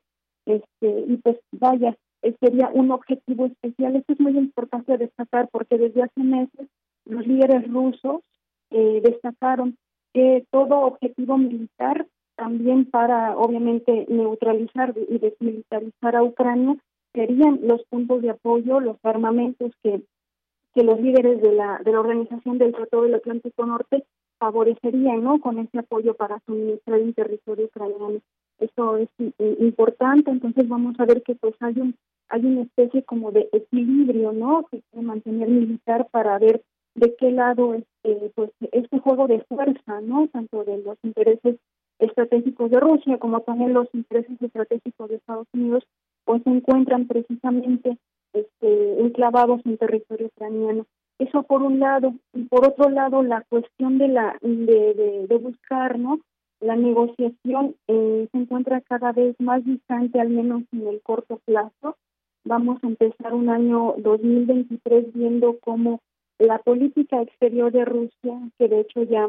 este, 0.47 1.05
y 1.09 1.17
pues 1.19 1.39
vaya, 1.53 1.97
eh, 2.23 2.35
sería 2.39 2.71
un 2.73 2.91
objetivo 2.91 3.47
especial. 3.47 3.97
Esto 3.97 4.13
es 4.13 4.21
muy 4.21 4.37
importante 4.37 4.99
destacar 4.99 5.49
porque 5.51 5.79
desde 5.79 6.03
hace 6.03 6.23
meses 6.23 6.69
los 7.07 7.27
líderes 7.27 7.67
rusos 7.71 8.23
eh, 8.71 9.01
destacaron 9.03 9.77
que 10.13 10.45
todo 10.51 10.81
objetivo 10.81 11.39
militar, 11.39 12.07
también 12.37 12.85
para 12.91 13.37
obviamente 13.37 14.07
neutralizar 14.09 14.95
y 15.09 15.19
desmilitarizar 15.19 16.17
a 16.17 16.23
Ucrania, 16.23 16.77
serían 17.15 17.61
los 17.63 17.85
puntos 17.85 18.21
de 18.23 18.31
apoyo, 18.31 18.81
los 18.81 18.97
armamentos 19.03 19.73
que, 19.83 20.03
que 20.75 20.83
los 20.83 21.01
líderes 21.01 21.41
de 21.41 21.53
la, 21.53 21.81
de 21.85 21.93
la 21.93 22.01
Organización 22.01 22.59
del 22.59 22.75
Tratado 22.75 23.05
del 23.05 23.15
Atlántico 23.15 23.65
Norte 23.65 24.05
favorecerían 24.45 25.25
¿no? 25.25 25.41
con 25.41 25.59
ese 25.59 25.79
apoyo 25.79 26.15
para 26.15 26.39
suministrar 26.45 27.01
en 27.01 27.15
territorio 27.15 27.65
ucraniano. 27.66 28.21
Eso 28.59 28.99
es 28.99 29.09
importante, 29.59 30.31
entonces 30.31 30.69
vamos 30.69 30.95
a 30.99 31.07
ver 31.07 31.23
que 31.23 31.35
pues 31.35 31.55
hay 31.61 31.81
un 31.81 31.95
hay 32.29 32.45
una 32.45 32.62
especie 32.62 33.03
como 33.05 33.33
de 33.33 33.49
equilibrio, 33.53 34.33
¿no? 34.33 34.66
Que 34.71 34.83
se 34.93 35.03
mantener 35.03 35.49
militar 35.49 36.09
para 36.11 36.39
ver 36.39 36.62
de 36.95 37.15
qué 37.16 37.31
lado 37.31 37.75
este 37.75 38.33
pues 38.35 38.51
este 38.73 38.99
juego 38.99 39.27
de 39.27 39.41
fuerza, 39.49 40.01
¿no? 40.03 40.29
Tanto 40.29 40.65
de 40.65 40.79
los 40.79 40.99
intereses 41.03 41.57
estratégicos 41.99 42.71
de 42.71 42.81
Rusia 42.81 43.19
como 43.19 43.41
también 43.41 43.73
los 43.73 43.89
intereses 43.95 44.41
estratégicos 44.41 45.09
de 45.09 45.16
Estados 45.16 45.49
Unidos 45.53 45.85
pues 46.25 46.43
se 46.43 46.51
encuentran 46.51 47.07
precisamente 47.07 47.99
este 48.33 49.01
enclavados 49.01 49.61
en 49.65 49.79
territorio 49.79 50.27
ucraniano. 50.27 50.87
Eso 51.19 51.45
por 51.45 51.62
un 51.62 51.78
lado 51.78 52.15
y 52.32 52.45
por 52.45 52.66
otro 52.66 52.91
lado 52.91 53.23
la 53.23 53.43
cuestión 53.43 53.99
de 53.99 54.09
la 54.09 54.36
de, 54.43 55.27
de, 55.28 55.36
buscar, 55.36 55.99
¿no? 55.99 56.20
La 56.61 56.77
negociación 56.77 57.77
eh, 57.89 58.28
se 58.31 58.39
encuentra 58.39 58.81
cada 58.81 59.12
vez 59.12 59.36
más 59.39 59.65
distante, 59.65 60.20
al 60.20 60.31
menos 60.31 60.62
en 60.73 60.86
el 60.86 61.01
corto 61.03 61.41
plazo. 61.45 61.97
Vamos 62.45 62.82
a 62.82 62.86
empezar 62.86 63.32
un 63.32 63.49
año 63.49 63.95
2023 63.99 65.15
viendo 65.15 65.59
cómo 65.61 66.01
la 66.39 66.59
política 66.59 67.23
exterior 67.23 67.70
de 67.70 67.85
Rusia, 67.85 68.41
que 68.59 68.69
de 68.69 68.81
hecho 68.81 69.03
ya 69.05 69.28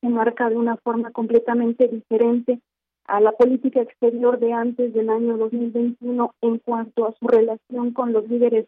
se 0.00 0.08
marca 0.08 0.48
de 0.48 0.56
una 0.56 0.76
forma 0.76 1.10
completamente 1.10 1.88
diferente 1.88 2.60
a 3.06 3.20
la 3.20 3.32
política 3.32 3.80
exterior 3.82 4.38
de 4.38 4.52
antes 4.52 4.94
del 4.94 5.10
año 5.10 5.36
2021 5.36 6.34
en 6.40 6.58
cuanto 6.58 7.06
a 7.06 7.14
su 7.18 7.26
relación 7.26 7.92
con 7.92 8.12
los 8.12 8.28
líderes 8.28 8.66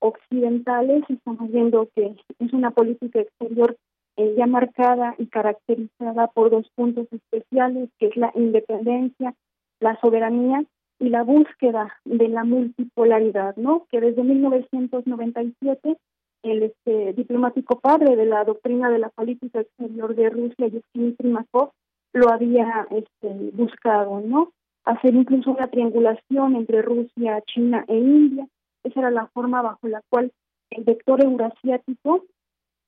occidentales. 0.00 1.04
Estamos 1.08 1.50
viendo 1.50 1.88
que 1.94 2.16
es 2.38 2.52
una 2.52 2.70
política 2.70 3.20
exterior 3.20 3.76
eh, 4.16 4.34
ya 4.36 4.46
marcada 4.46 5.14
y 5.18 5.26
caracterizada 5.26 6.26
por 6.28 6.50
dos 6.50 6.68
puntos 6.74 7.06
especiales, 7.12 7.90
que 7.98 8.06
es 8.06 8.16
la 8.16 8.32
independencia, 8.34 9.34
la 9.80 9.98
soberanía 10.00 10.64
y 10.98 11.08
la 11.08 11.22
búsqueda 11.22 11.94
de 12.04 12.28
la 12.28 12.44
multipolaridad, 12.44 13.56
¿no? 13.56 13.86
Que 13.90 14.00
desde 14.00 14.24
1997 14.24 15.96
el 16.42 16.62
este, 16.62 17.12
diplomático 17.14 17.80
padre 17.80 18.16
de 18.16 18.26
la 18.26 18.44
doctrina 18.44 18.90
de 18.90 18.98
la 18.98 19.08
política 19.10 19.60
exterior 19.60 20.14
de 20.14 20.30
Rusia, 20.30 20.68
Yevgeny 20.68 21.12
Primakov, 21.12 21.70
lo 22.12 22.30
había 22.30 22.86
este, 22.90 23.50
buscado, 23.52 24.20
¿no? 24.20 24.52
Hacer 24.84 25.14
incluso 25.14 25.50
una 25.50 25.68
triangulación 25.68 26.56
entre 26.56 26.82
Rusia, 26.82 27.42
China 27.46 27.84
e 27.86 27.96
India. 27.96 28.46
Esa 28.84 29.00
era 29.00 29.10
la 29.10 29.26
forma 29.28 29.62
bajo 29.62 29.88
la 29.88 30.02
cual 30.08 30.32
el 30.70 30.84
vector 30.84 31.22
eurasiático 31.22 32.24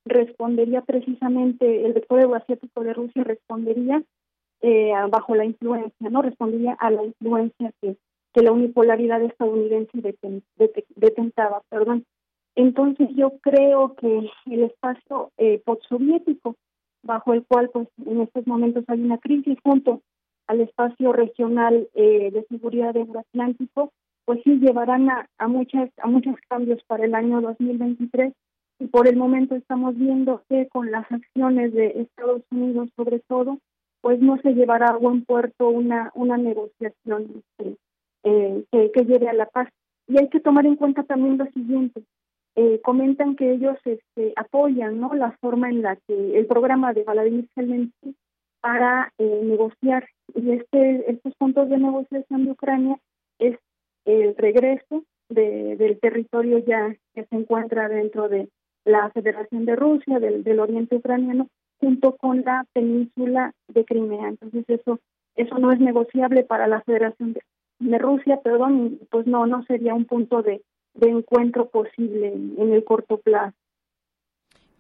respondería 0.05 0.83
precisamente, 0.83 1.85
el 1.87 1.93
vector 1.93 2.21
eurasiático 2.21 2.83
de 2.83 2.95
Rusia 2.95 3.25
respondería 3.25 4.03
eh, 4.63 4.93
bajo 5.11 5.35
la 5.35 5.45
influencia, 5.45 6.11
¿no? 6.11 6.23
Respondería 6.23 6.75
a 6.75 6.91
la 6.91 7.05
influencia 7.05 7.73
que, 7.81 7.97
que 8.33 8.43
la 8.43 8.53
unipolaridad 8.53 9.23
estadounidense 9.23 9.91
detentaba, 10.97 11.63
perdón. 11.69 12.05
Entonces 12.57 13.09
yo 13.15 13.39
creo 13.41 13.95
que 13.95 14.31
el 14.47 14.63
espacio 14.65 15.31
eh, 15.39 15.63
postsoviético, 15.65 16.57
bajo 17.03 17.33
el 17.33 17.45
cual 17.47 17.71
pues 17.71 17.89
en 18.05 18.21
estos 18.21 18.47
momentos 18.47 18.85
hay 18.89 19.01
una 19.01 19.19
crisis 19.19 19.57
junto 19.63 20.03
al 20.47 20.61
espacio 20.61 21.13
regional 21.13 21.89
eh, 21.95 22.31
de 22.33 22.45
seguridad 22.51 22.97
euroatlántico, 22.97 23.93
pues 24.31 24.45
sí 24.45 24.61
llevarán 24.61 25.11
a, 25.11 25.27
a 25.39 25.49
muchas 25.49 25.91
a 25.99 26.07
muchos 26.07 26.37
cambios 26.49 26.81
para 26.85 27.05
el 27.05 27.17
año 27.17 27.41
2023 27.41 28.33
y 28.79 28.87
por 28.87 29.09
el 29.09 29.17
momento 29.17 29.57
estamos 29.57 29.97
viendo 29.97 30.45
que 30.49 30.69
con 30.69 30.93
las 30.93 31.11
acciones 31.11 31.75
de 31.75 32.03
Estados 32.03 32.43
Unidos 32.53 32.91
sobre 32.95 33.19
todo, 33.27 33.59
pues 34.01 34.21
no 34.21 34.39
se 34.41 34.55
llevará 34.55 34.87
a 34.87 34.99
buen 34.99 35.25
puerto 35.25 35.69
una 35.69 36.13
una 36.15 36.37
negociación 36.37 37.43
este, 37.59 37.77
eh, 38.23 38.65
que, 38.71 38.93
que 38.93 39.05
lleve 39.05 39.29
a 39.29 39.33
la 39.33 39.47
paz. 39.47 39.69
Y 40.07 40.17
hay 40.17 40.29
que 40.29 40.39
tomar 40.39 40.65
en 40.65 40.77
cuenta 40.77 41.03
también 41.03 41.37
lo 41.37 41.47
siguiente, 41.47 42.05
eh, 42.55 42.81
comentan 42.85 43.35
que 43.35 43.51
ellos 43.51 43.79
este, 43.85 44.33
apoyan 44.37 45.01
no 45.01 45.13
la 45.15 45.33
forma 45.41 45.71
en 45.71 45.83
la 45.83 45.97
que 46.07 46.39
el 46.39 46.47
programa 46.47 46.93
de 46.93 47.03
Vladimir 47.03 47.49
Zelensky 47.57 48.15
para 48.61 49.13
eh, 49.19 49.41
negociar. 49.43 50.09
Y 50.37 50.53
este 50.53 51.11
estos 51.11 51.35
puntos 51.35 51.69
de 51.69 51.79
negociación 51.79 52.45
de 52.45 52.53
Ucrania 52.53 52.97
es 53.41 53.59
el 54.05 54.37
regreso 54.37 55.05
de, 55.29 55.77
del 55.77 55.99
territorio 56.01 56.59
ya 56.59 56.95
que 57.15 57.25
se 57.25 57.37
encuentra 57.37 57.89
dentro 57.89 58.29
de 58.29 58.49
la 58.85 59.11
Federación 59.11 59.65
de 59.65 59.77
Rusia 59.77 60.19
del, 60.19 60.43
del 60.43 60.61
Oriente 60.61 60.97
ucraniano 60.97 61.49
junto 61.79 62.17
con 62.17 62.43
la 62.43 62.67
península 62.73 63.53
de 63.69 63.85
Crimea 63.85 64.29
entonces 64.29 64.65
eso 64.69 64.99
eso 65.37 65.59
no 65.59 65.73
es 65.73 65.81
negociable 65.81 66.43
para 66.43 66.67
la 66.67 66.81
Federación 66.83 67.35
de, 67.35 67.43
de 67.79 67.99
Rusia 67.99 68.41
perdón 68.43 68.99
pues 69.11 69.27
no 69.27 69.47
no 69.47 69.63
sería 69.65 69.95
un 69.95 70.07
punto 70.07 70.43
de 70.43 70.63
de 70.95 71.09
encuentro 71.09 71.69
posible 71.69 72.29
en 72.29 72.73
el 72.73 72.85
corto 72.85 73.19
plazo. 73.19 73.57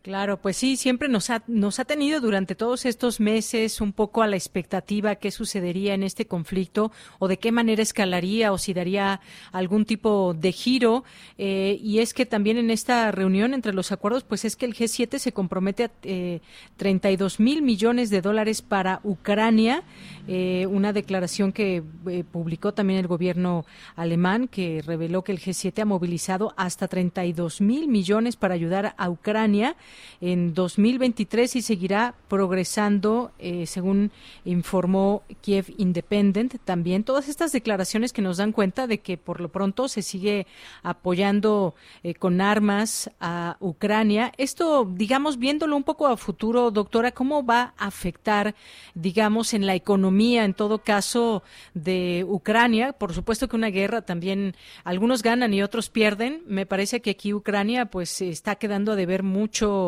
Claro, 0.02 0.40
pues 0.40 0.56
sí, 0.56 0.78
siempre 0.78 1.10
nos 1.10 1.28
ha, 1.28 1.42
nos 1.46 1.78
ha 1.78 1.84
tenido 1.84 2.22
durante 2.22 2.54
todos 2.54 2.86
estos 2.86 3.20
meses 3.20 3.82
un 3.82 3.92
poco 3.92 4.22
a 4.22 4.26
la 4.26 4.36
expectativa 4.36 5.16
qué 5.16 5.30
sucedería 5.30 5.92
en 5.92 6.02
este 6.04 6.24
conflicto 6.24 6.90
o 7.18 7.28
de 7.28 7.36
qué 7.36 7.52
manera 7.52 7.82
escalaría 7.82 8.50
o 8.50 8.56
si 8.56 8.72
daría 8.72 9.20
algún 9.52 9.84
tipo 9.84 10.32
de 10.32 10.52
giro. 10.52 11.04
Eh, 11.36 11.78
y 11.82 11.98
es 11.98 12.14
que 12.14 12.24
también 12.24 12.56
en 12.56 12.70
esta 12.70 13.12
reunión 13.12 13.52
entre 13.52 13.74
los 13.74 13.92
acuerdos, 13.92 14.24
pues 14.24 14.46
es 14.46 14.56
que 14.56 14.64
el 14.64 14.74
G7 14.74 15.18
se 15.18 15.32
compromete 15.32 15.84
a 15.84 15.90
eh, 16.04 16.40
32 16.78 17.38
mil 17.38 17.60
millones 17.60 18.08
de 18.08 18.22
dólares 18.22 18.62
para 18.62 19.00
Ucrania, 19.04 19.82
eh, 20.28 20.66
una 20.66 20.94
declaración 20.94 21.52
que 21.52 21.82
eh, 22.08 22.24
publicó 22.24 22.72
también 22.72 23.00
el 23.00 23.06
gobierno 23.06 23.66
alemán 23.96 24.48
que 24.48 24.80
reveló 24.80 25.24
que 25.24 25.32
el 25.32 25.40
G7 25.40 25.82
ha 25.82 25.84
movilizado 25.84 26.54
hasta 26.56 26.88
32 26.88 27.60
mil 27.60 27.86
millones 27.86 28.36
para 28.36 28.54
ayudar 28.54 28.94
a 28.96 29.10
Ucrania 29.10 29.76
en 30.20 30.54
2023 30.54 31.56
y 31.56 31.62
seguirá 31.62 32.14
progresando, 32.28 33.32
eh, 33.38 33.66
según 33.66 34.10
informó 34.44 35.22
Kiev 35.40 35.72
Independent. 35.78 36.56
También 36.64 37.04
todas 37.04 37.28
estas 37.28 37.52
declaraciones 37.52 38.12
que 38.12 38.22
nos 38.22 38.36
dan 38.36 38.52
cuenta 38.52 38.86
de 38.86 39.00
que 39.00 39.16
por 39.16 39.40
lo 39.40 39.48
pronto 39.48 39.88
se 39.88 40.02
sigue 40.02 40.46
apoyando 40.82 41.74
eh, 42.02 42.14
con 42.14 42.40
armas 42.40 43.10
a 43.20 43.56
Ucrania. 43.60 44.32
Esto, 44.36 44.88
digamos, 44.90 45.38
viéndolo 45.38 45.76
un 45.76 45.84
poco 45.84 46.06
a 46.06 46.16
futuro, 46.16 46.70
doctora, 46.70 47.12
¿cómo 47.12 47.44
va 47.44 47.74
a 47.78 47.86
afectar, 47.86 48.54
digamos, 48.94 49.54
en 49.54 49.66
la 49.66 49.74
economía, 49.74 50.44
en 50.44 50.54
todo 50.54 50.82
caso, 50.82 51.42
de 51.74 52.24
Ucrania? 52.28 52.92
Por 52.92 53.14
supuesto 53.14 53.48
que 53.48 53.56
una 53.56 53.70
guerra 53.70 54.02
también, 54.02 54.54
algunos 54.84 55.22
ganan 55.22 55.54
y 55.54 55.62
otros 55.62 55.88
pierden. 55.90 56.42
Me 56.46 56.66
parece 56.66 57.00
que 57.00 57.10
aquí 57.10 57.32
Ucrania, 57.32 57.86
pues, 57.86 58.20
está 58.20 58.56
quedando 58.56 58.92
a 58.92 58.96
deber 58.96 59.22
mucho 59.22 59.79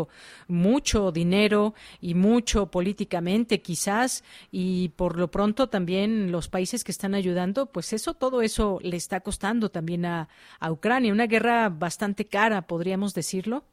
mucho 0.49 1.13
dinero 1.13 1.75
y 2.01 2.15
mucho 2.15 2.71
políticamente 2.71 3.61
quizás 3.61 4.25
y 4.51 4.91
por 4.91 5.19
lo 5.19 5.29
pronto 5.29 5.69
también 5.69 6.33
los 6.33 6.49
países 6.49 6.85
que 6.85 6.93
están 6.93 7.15
ayudando, 7.15 7.67
pues 7.67 7.93
eso, 7.93 8.15
todo 8.15 8.43
eso 8.43 8.79
le 8.83 8.97
está 8.97 9.21
costando 9.21 9.71
también 9.71 10.05
a, 10.05 10.29
a 10.61 10.73
Ucrania, 10.73 11.13
una 11.13 11.27
guerra 11.27 11.69
bastante 11.69 12.25
cara, 12.25 12.63
podríamos 12.63 13.15
decirlo. 13.15 13.65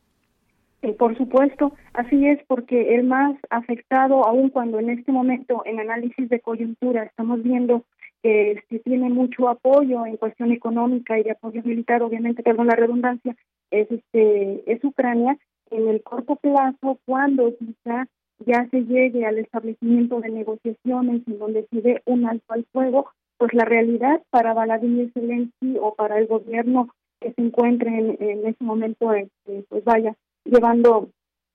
Eh, 0.81 0.93
por 0.93 1.17
supuesto, 1.17 1.73
así 1.93 2.25
es, 2.25 2.39
porque 2.47 2.95
el 2.95 3.03
más 3.03 3.35
afectado, 3.49 4.25
aun 4.25 4.49
cuando 4.49 4.79
en 4.79 4.89
este 4.89 5.11
momento 5.11 5.61
en 5.65 5.79
análisis 5.79 6.29
de 6.29 6.39
coyuntura 6.39 7.03
estamos 7.03 7.43
viendo 7.43 7.83
que 8.23 8.51
este, 8.51 8.79
tiene 8.79 9.09
mucho 9.09 9.49
apoyo 9.49 10.05
en 10.05 10.17
cuestión 10.17 10.51
económica 10.51 11.19
y 11.19 11.23
de 11.23 11.31
apoyo 11.31 11.61
militar, 11.63 12.01
obviamente, 12.01 12.43
perdón 12.43 12.67
la 12.67 12.75
redundancia, 12.75 13.35
es, 13.71 13.91
este, 13.91 14.71
es 14.71 14.83
Ucrania, 14.83 15.37
en 15.71 15.87
el 15.87 16.03
corto 16.03 16.35
plazo, 16.35 16.99
cuando 17.05 17.55
quizá 17.57 18.07
ya 18.45 18.67
se 18.69 18.85
llegue 18.85 19.25
al 19.25 19.37
establecimiento 19.37 20.19
de 20.21 20.29
negociaciones 20.29 21.21
en 21.27 21.39
donde 21.39 21.67
se 21.71 21.81
dé 21.81 22.01
un 22.05 22.25
alto 22.25 22.53
al 22.53 22.65
fuego, 22.71 23.09
pues 23.37 23.53
la 23.53 23.65
realidad 23.65 24.21
para 24.29 24.53
Vladimir 24.53 25.11
Zelensky 25.13 25.77
o 25.79 25.93
para 25.95 26.17
el 26.19 26.27
gobierno 26.27 26.89
que 27.19 27.33
se 27.33 27.41
encuentre 27.41 27.89
en, 27.89 28.17
en 28.19 28.47
ese 28.47 28.63
momento, 28.63 29.13
este, 29.13 29.65
pues 29.69 29.83
vaya, 29.83 30.15
llevando 30.45 31.09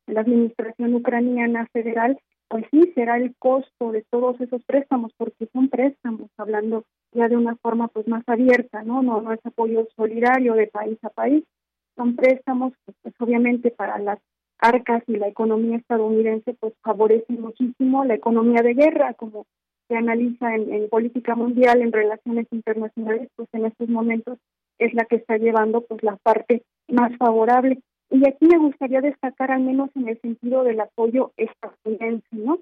la 0.07 0.21
administración 0.21 0.95
ucraniana 0.95 1.67
federal, 1.73 2.19
pues 2.49 2.67
sí, 2.71 2.93
será 2.95 3.17
el 3.17 3.35
costo 3.39 3.93
de 3.93 4.05
todos 4.11 4.41
esos 4.41 4.63
préstamos, 4.65 5.13
porque 5.17 5.49
son 5.53 5.69
préstamos, 5.69 6.31
hablando 6.37 6.85
ya 7.13 7.29
de 7.29 7.37
una 7.37 7.57
forma 7.57 7.89
pues 7.89 8.07
más 8.09 8.23
abierta, 8.27 8.83
¿no? 8.83 9.03
No, 9.03 9.23
no 9.23 9.33
es 9.33 9.41
apoyo 9.45 9.89
solidario 9.97 10.55
de 10.55 10.67
país 10.67 10.99
a 11.03 11.11
país, 11.11 11.45
son 11.97 12.17
préstamos, 12.17 12.73
pues, 13.03 13.15
obviamente 13.19 13.71
para 13.71 13.99
las 13.99 14.19
arcas 14.59 15.03
y 15.07 15.17
la 15.17 15.29
economía 15.29 15.77
estadounidense, 15.77 16.55
pues 16.55 16.73
favorece 16.83 17.33
muchísimo 17.35 18.05
la 18.05 18.15
economía 18.15 18.63
de 18.63 18.75
guerra, 18.75 19.15
como 19.15 19.47
se 19.89 19.97
analiza 19.97 20.55
en, 20.55 20.73
en 20.73 20.89
política 20.89 21.35
mundial, 21.35 21.83
en 21.83 21.93
relaciones 21.93 22.47
internacionales, 22.51 23.29
pues 23.37 23.49
en 23.53 23.67
estos 23.67 23.89
momentos 23.89 24.39
es 24.79 24.95
la 24.95 25.05
que 25.05 25.17
está 25.17 25.37
llevando 25.37 25.83
pues 25.83 26.03
la 26.03 26.17
parte 26.17 26.63
más 26.89 27.17
favorable. 27.17 27.81
Y 28.11 28.27
aquí 28.27 28.47
me 28.47 28.59
gustaría 28.59 29.01
destacar 29.01 29.51
al 29.51 29.63
menos 29.63 29.91
en 29.95 30.09
el 30.09 30.21
sentido 30.21 30.63
del 30.65 30.81
apoyo 30.81 31.33
estadounidense, 31.37 32.27
¿no? 32.33 32.61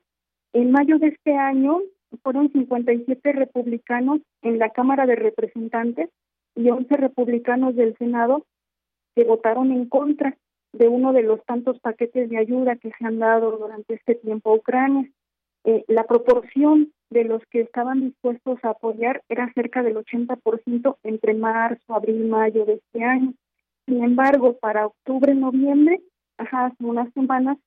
En 0.52 0.70
mayo 0.70 0.98
de 0.98 1.08
este 1.08 1.34
año 1.36 1.80
fueron 2.22 2.50
57 2.52 3.32
republicanos 3.32 4.20
en 4.42 4.58
la 4.58 4.70
Cámara 4.70 5.06
de 5.06 5.16
Representantes 5.16 6.10
y 6.54 6.68
11 6.68 6.96
republicanos 6.96 7.74
del 7.74 7.96
Senado 7.96 8.44
que 9.14 9.24
votaron 9.24 9.72
en 9.72 9.88
contra 9.88 10.36
de 10.72 10.88
uno 10.88 11.12
de 11.12 11.22
los 11.22 11.44
tantos 11.44 11.78
paquetes 11.80 12.30
de 12.30 12.38
ayuda 12.38 12.76
que 12.76 12.90
se 12.98 13.04
han 13.04 13.18
dado 13.18 13.52
durante 13.58 13.94
este 13.94 14.14
tiempo 14.14 14.50
a 14.50 14.54
Ucrania. 14.54 15.08
Eh, 15.64 15.84
la 15.86 16.04
proporción 16.04 16.92
de 17.10 17.24
los 17.24 17.42
que 17.50 17.60
estaban 17.60 18.00
dispuestos 18.00 18.58
a 18.64 18.70
apoyar 18.70 19.22
era 19.28 19.52
cerca 19.52 19.82
del 19.82 19.96
80% 19.96 20.96
entre 21.02 21.34
marzo, 21.34 21.94
abril, 21.94 22.26
mayo 22.26 22.64
de 22.64 22.74
este 22.74 23.04
año. 23.04 23.34
Sin 23.86 24.02
embargo, 24.02 24.56
para 24.58 24.86
octubre, 24.86 25.34
noviembre, 25.34 26.00
ajá, 26.38 26.66
hace 26.66 26.84
unas 26.84 27.12
semanas, 27.12 27.58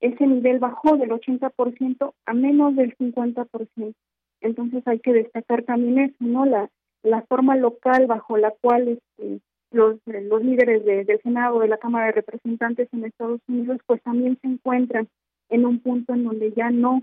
ese 0.00 0.26
nivel 0.26 0.58
bajó 0.58 0.96
del 0.96 1.10
80% 1.10 2.14
a 2.26 2.34
menos 2.34 2.76
del 2.76 2.96
50%. 2.96 3.94
Entonces 4.40 4.82
hay 4.86 5.00
que 5.00 5.12
destacar 5.12 5.62
también 5.64 5.98
eso, 5.98 6.16
¿no? 6.20 6.44
La, 6.44 6.70
la 7.02 7.22
forma 7.22 7.56
local 7.56 8.06
bajo 8.06 8.36
la 8.36 8.52
cual 8.60 8.88
este, 8.88 9.40
los, 9.72 9.96
los 10.06 10.42
líderes 10.42 10.84
de, 10.84 11.04
del 11.04 11.20
Senado, 11.22 11.60
de 11.60 11.68
la 11.68 11.78
Cámara 11.78 12.06
de 12.06 12.12
Representantes 12.12 12.88
en 12.92 13.04
Estados 13.04 13.40
Unidos, 13.48 13.78
pues 13.86 14.02
también 14.02 14.38
se 14.40 14.48
encuentran 14.48 15.08
en 15.48 15.66
un 15.66 15.80
punto 15.80 16.14
en 16.14 16.24
donde 16.24 16.52
ya 16.52 16.70
no 16.70 17.02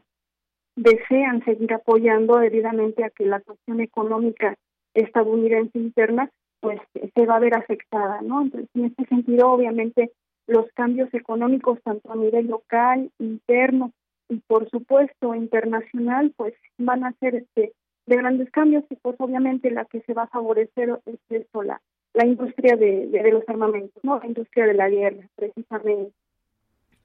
desean 0.76 1.44
seguir 1.44 1.74
apoyando 1.74 2.38
debidamente 2.38 3.04
a 3.04 3.10
que 3.10 3.26
la 3.26 3.42
cuestión 3.42 3.82
económica 3.82 4.56
estadounidense 4.94 5.78
interna 5.78 6.30
pues 6.62 6.80
se 7.16 7.26
va 7.26 7.38
a 7.38 7.40
ver 7.40 7.56
afectada, 7.56 8.22
¿no? 8.22 8.42
Entonces, 8.42 8.70
en 8.74 8.86
este 8.86 9.06
sentido, 9.06 9.50
obviamente, 9.50 10.12
los 10.48 10.66
cambios 10.74 11.14
económicos, 11.14 11.80
tanto 11.84 12.12
a 12.12 12.16
nivel 12.16 12.48
local, 12.48 13.12
interno 13.18 13.92
y, 14.28 14.38
por 14.48 14.70
supuesto, 14.70 15.36
internacional, 15.36 16.34
pues 16.36 16.54
van 16.78 17.06
a 17.06 17.14
ser 17.20 17.36
este, 17.36 17.72
de 18.08 18.18
grandes 18.18 18.52
cambios 18.52 18.84
y, 18.90 18.96
pues, 18.98 19.16
obviamente, 19.20 19.72
la 19.72 19.86
que 19.86 20.02
se 20.02 20.14
va 20.14 20.24
a 20.24 20.28
favorecer 20.28 21.00
es 21.06 21.20
esto, 21.30 21.64
la, 21.64 21.82
la 22.14 22.26
industria 22.26 22.76
de, 22.76 23.08
de 23.08 23.32
los 23.32 23.48
armamentos, 23.48 24.04
¿no? 24.04 24.20
La 24.20 24.26
industria 24.26 24.66
de 24.66 24.74
la 24.74 24.90
guerra, 24.90 25.28
precisamente. 25.36 26.14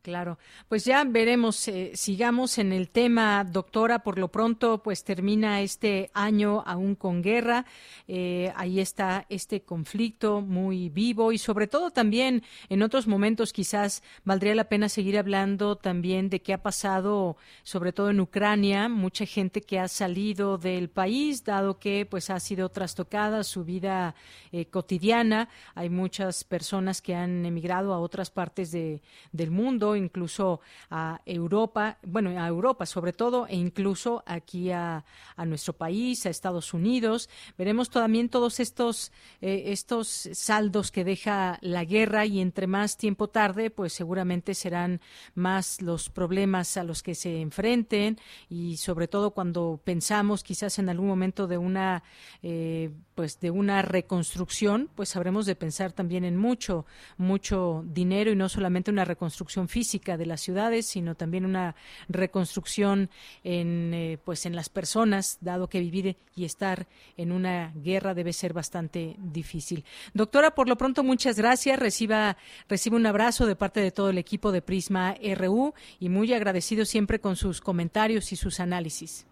Claro, 0.05 0.37
pues 0.69 0.85
ya 0.85 1.03
veremos, 1.03 1.67
eh, 1.67 1.93
sigamos 1.95 2.59
en 2.59 2.75
el 2.75 2.91
tema, 2.91 3.43
doctora, 3.43 4.01
por 4.01 4.19
lo 4.19 4.29
pronto 4.29 4.83
pues 4.83 5.03
termina 5.03 5.63
este 5.63 6.11
año 6.13 6.63
aún 6.67 6.95
con 6.95 7.23
guerra, 7.23 7.65
eh, 8.07 8.53
ahí 8.55 8.81
está 8.81 9.25
este 9.31 9.63
conflicto 9.63 10.43
muy 10.43 10.91
vivo 10.91 11.33
y 11.33 11.39
sobre 11.39 11.69
todo 11.69 11.91
también 11.91 12.43
en 12.69 12.83
otros 12.83 13.07
momentos 13.07 13.55
quizás 13.55 14.03
valdría 14.27 14.55
la 14.55 14.69
pena 14.69 14.91
seguir 14.91 15.17
hablando 15.17 15.77
también 15.77 16.29
de 16.29 16.43
qué 16.43 16.53
ha 16.53 16.63
pasado, 16.63 17.39
sobre 17.63 17.95
todo 17.95 18.11
en 18.11 18.21
Ucrania, 18.21 18.91
mucha 18.91 19.25
gente 19.25 19.63
que 19.63 19.79
ha 19.79 19.89
salido 19.89 20.59
del 20.59 20.91
país, 20.91 21.45
dado 21.45 21.79
que 21.79 22.05
pues 22.05 22.29
ha 22.29 22.41
sido 22.41 22.69
trastocada 22.69 23.43
su 23.43 23.65
vida 23.65 24.15
eh, 24.53 24.67
cotidiana, 24.67 25.49
hay 25.75 25.89
muchas 25.89 26.45
personas 26.45 27.01
que 27.01 27.15
han 27.15 27.47
emigrado 27.47 27.95
a 27.95 28.01
otras 28.01 28.31
partes 28.31 28.71
de, 28.71 29.01
del 29.33 29.51
mundo, 29.51 29.94
incluso 29.97 30.61
a 30.91 31.21
Europa, 31.25 31.99
bueno, 32.03 32.31
a 32.41 32.47
Europa 32.47 32.87
sobre 32.87 33.13
todo, 33.13 33.47
e 33.47 33.57
incluso 33.57 34.23
aquí 34.27 34.71
a, 34.71 35.05
nuestro 35.47 35.73
país, 35.73 36.27
a 36.27 36.31
Estados 36.31 36.75
Unidos. 36.75 37.29
Veremos 37.59 37.91
también 37.91 38.29
todos 38.29 38.61
estos, 38.61 39.13
eh, 39.41 39.65
estos 39.67 40.29
saldos 40.33 40.91
que 40.91 41.05
deja 41.05 41.59
la 41.61 41.85
guerra 41.85 42.27
y 42.27 42.41
entre 42.41 42.67
más 42.67 42.97
tiempo 42.97 43.29
tarde, 43.29 43.71
pues 43.71 43.93
seguramente 43.93 44.55
serán 44.55 45.01
más 45.35 45.83
los 45.83 46.09
problemas 46.09 46.77
a 46.77 46.85
los 46.85 47.03
que 47.03 47.15
se 47.15 47.41
enfrenten 47.41 48.19
y 48.49 48.77
sobre 48.77 49.09
todo 49.09 49.33
cuando 49.33 49.81
pensamos 49.85 50.43
quizás 50.43 50.79
en 50.79 50.89
algún 50.89 51.09
momento 51.09 51.47
de 51.47 51.59
una, 51.59 52.03
eh, 52.43 52.91
pues 53.15 53.41
de 53.41 53.51
una 53.51 53.83
reconstrucción, 53.83 54.91
pues 54.95 55.17
habremos 55.17 55.47
de 55.47 55.57
pensar 55.57 55.93
también 55.93 56.25
en 56.25 56.37
mucho, 56.37 56.87
mucho 57.17 57.85
dinero 57.87 58.31
y 58.31 58.37
no 58.37 58.49
solamente 58.49 58.91
una 58.91 59.05
reconstrucción 59.05 59.69
física 59.69 59.84
física 59.85 60.17
de 60.17 60.25
las 60.25 60.41
ciudades, 60.41 60.87
sino 60.87 61.15
también 61.15 61.45
una 61.45 61.75
reconstrucción 62.09 63.11
en, 63.45 63.93
eh, 63.93 64.19
pues 64.25 64.47
en 64.47 64.57
las 64.57 64.71
personas, 64.71 65.37
dado 65.43 65.69
que 65.69 65.79
vivir 65.79 66.17
y 66.35 66.47
estar 66.47 66.87
en 67.19 67.33
una 67.33 67.71
guerra 67.75 68.15
debe 68.15 68.33
ser 68.33 68.55
bastante 68.55 69.17
difícil. 69.19 69.85
Doctora, 70.15 70.53
por 70.53 70.71
lo 70.71 70.77
pronto, 70.77 71.05
muchas 71.05 71.37
gracias. 71.37 71.79
Reciba, 71.79 72.39
reciba 72.67 72.97
un 72.97 73.05
abrazo 73.05 73.45
de 73.45 73.57
parte 73.57 73.81
de 73.81 73.91
todo 73.91 74.09
el 74.09 74.17
equipo 74.17 74.53
de 74.53 74.63
Prisma 74.63 75.17
RU 75.37 75.75
y 76.01 76.09
muy 76.09 76.33
agradecido 76.33 76.87
siempre 76.87 77.19
con 77.19 77.37
sus 77.37 77.61
comentarios 77.61 78.33
y 78.33 78.37
sus 78.37 78.61
análisis. 78.61 79.27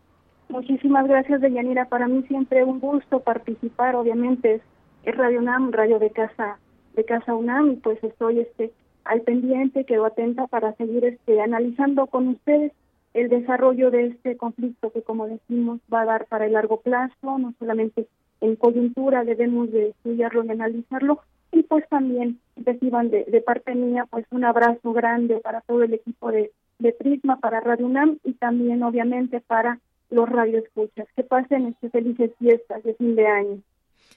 Muchísimas 0.51 1.09
gracias, 1.09 1.41
Deyanira. 1.41 1.87
Para 1.87 2.09
mí 2.09 2.25
siempre 2.29 2.63
un 2.63 2.79
gusto 2.79 3.21
participar, 3.21 3.97
obviamente, 3.97 4.61
es 5.05 5.17
Radio 5.17 5.39
UNAM, 5.39 5.73
radio 5.73 5.99
de 5.99 6.11
casa 6.11 6.59
de 6.95 7.07
Casa 7.07 7.35
UNAM, 7.35 7.71
y 7.71 7.77
pues 7.77 8.05
estoy 8.05 8.41
este 8.41 8.71
al 9.05 9.23
pendiente, 9.23 9.85
quedo 9.85 10.07
atenta 10.07 10.47
para 10.47 10.75
seguir 10.75 11.05
este 11.05 11.41
analizando 11.41 12.07
con 12.07 12.29
ustedes 12.29 12.73
el 13.15 13.29
desarrollo 13.29 13.91
de 13.91 14.07
este 14.07 14.37
conflicto 14.37 14.91
que 14.91 15.03
como 15.03 15.27
decimos 15.27 15.81
va 15.93 16.03
a 16.03 16.07
dar 16.07 16.27
para 16.27 16.47
el 16.47 16.53
largo 16.53 16.81
plazo, 16.81 17.39
no 17.39 17.55
solamente 17.59 18.07
en 18.41 18.57
coyuntura 18.57 19.25
debemos 19.25 19.71
de 19.71 19.91
estudiarlo 19.91 20.45
y 20.45 20.51
analizarlo 20.51 21.21
y 21.53 21.63
pues 21.63 21.87
también 21.89 22.41
reciban 22.57 23.11
de, 23.11 23.25
de 23.25 23.41
parte 23.43 23.75
mía 23.75 24.07
pues 24.11 24.25
un 24.31 24.45
abrazo 24.45 24.93
grande 24.93 25.37
para 25.41 25.61
todo 25.61 25.83
el 25.83 25.93
equipo 25.95 26.33
de, 26.33 26.51
de 26.79 26.93
Prisma, 26.93 27.39
para 27.39 27.61
Radio 27.61 27.87
UNAM 27.87 28.19
y 28.25 28.33
también 28.35 28.83
obviamente 28.83 29.41
para 29.41 29.79
los 30.11 30.29
radioescuchas. 30.29 31.07
Que 31.15 31.23
pasen 31.23 31.67
este 31.67 31.91
felices 31.91 32.31
fiestas 32.39 32.83
de 32.83 32.95
fin 32.95 33.15
de 33.15 33.27
año. 33.27 33.63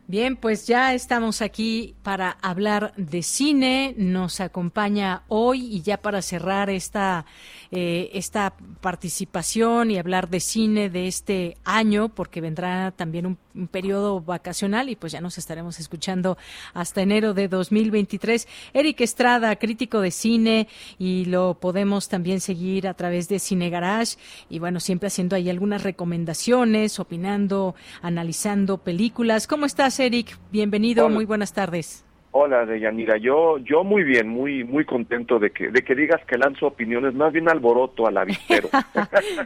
Bien, 0.10 0.38
pues 0.38 0.65
ya 0.65 0.95
estamos 0.95 1.44
aquí 1.44 1.95
para 2.02 2.31
hablar 2.41 2.95
de 2.98 3.22
cine. 3.22 3.94
Nos 3.95 4.40
acompaña 4.40 5.22
hoy 5.27 5.68
y 5.68 5.84
ya 5.84 6.02
para 6.02 6.23
cerrar 6.23 6.72
esta 6.72 7.27
eh, 7.72 8.10
esta 8.14 8.56
participación 8.82 9.91
y 9.91 10.00
hablar 10.00 10.30
de 10.30 10.40
cine 10.40 10.90
de 10.90 11.08
este 11.08 11.58
año, 11.64 12.10
porque 12.10 12.41
vendrá 12.41 12.91
también 12.91 13.26
un, 13.28 13.38
periodo 13.72 14.22
vacacional 14.22 14.88
y 14.90 14.96
pues 14.96 15.12
ya 15.12 15.20
nos 15.20 15.38
estaremos 15.38 15.80
escuchando 15.80 16.38
hasta 16.74 17.02
enero 17.02 17.34
de 17.34 17.50
2023. 17.50 18.48
Eric 18.74 19.02
Estrada, 19.02 19.56
crítico 19.58 20.00
de 20.00 20.12
cine 20.12 20.68
y 20.98 21.26
lo 21.26 21.56
podemos 21.60 22.08
también 22.08 22.40
seguir 22.40 22.88
a 22.88 22.94
través 22.94 23.28
de 23.28 23.40
Cine 23.40 23.70
Garage 23.70 24.16
y 24.50 24.60
bueno, 24.60 24.80
siempre 24.80 25.08
haciendo 25.08 25.36
ahí 25.36 25.50
algunas 25.50 25.84
recomendaciones, 25.84 27.00
opinando, 27.00 27.76
analizando 28.02 28.78
películas. 28.78 29.46
¿Cómo 29.46 29.66
estás, 29.66 30.00
Eric? 30.00 30.38
Bienvenido, 30.52 31.10
muy 31.10 31.26
buenas 31.26 31.52
tardes. 31.52 32.06
Hola, 32.31 32.64
Deyanira. 32.64 33.18
Yo, 33.18 33.57
yo 33.57 33.84
muy 33.84 34.03
bien, 34.03 34.30
muy, 34.30 34.64
muy 34.64 34.85
contento 34.85 35.39
de 35.39 35.49
que, 35.49 35.72
de 35.72 35.81
que 35.81 35.95
digas 35.95 36.23
que 36.26 36.38
lanzo 36.38 36.68
opiniones, 36.68 37.15
más 37.15 37.34
bien 37.34 37.49
alboroto 37.49 38.06
al 38.06 38.18
avispero. 38.18 38.69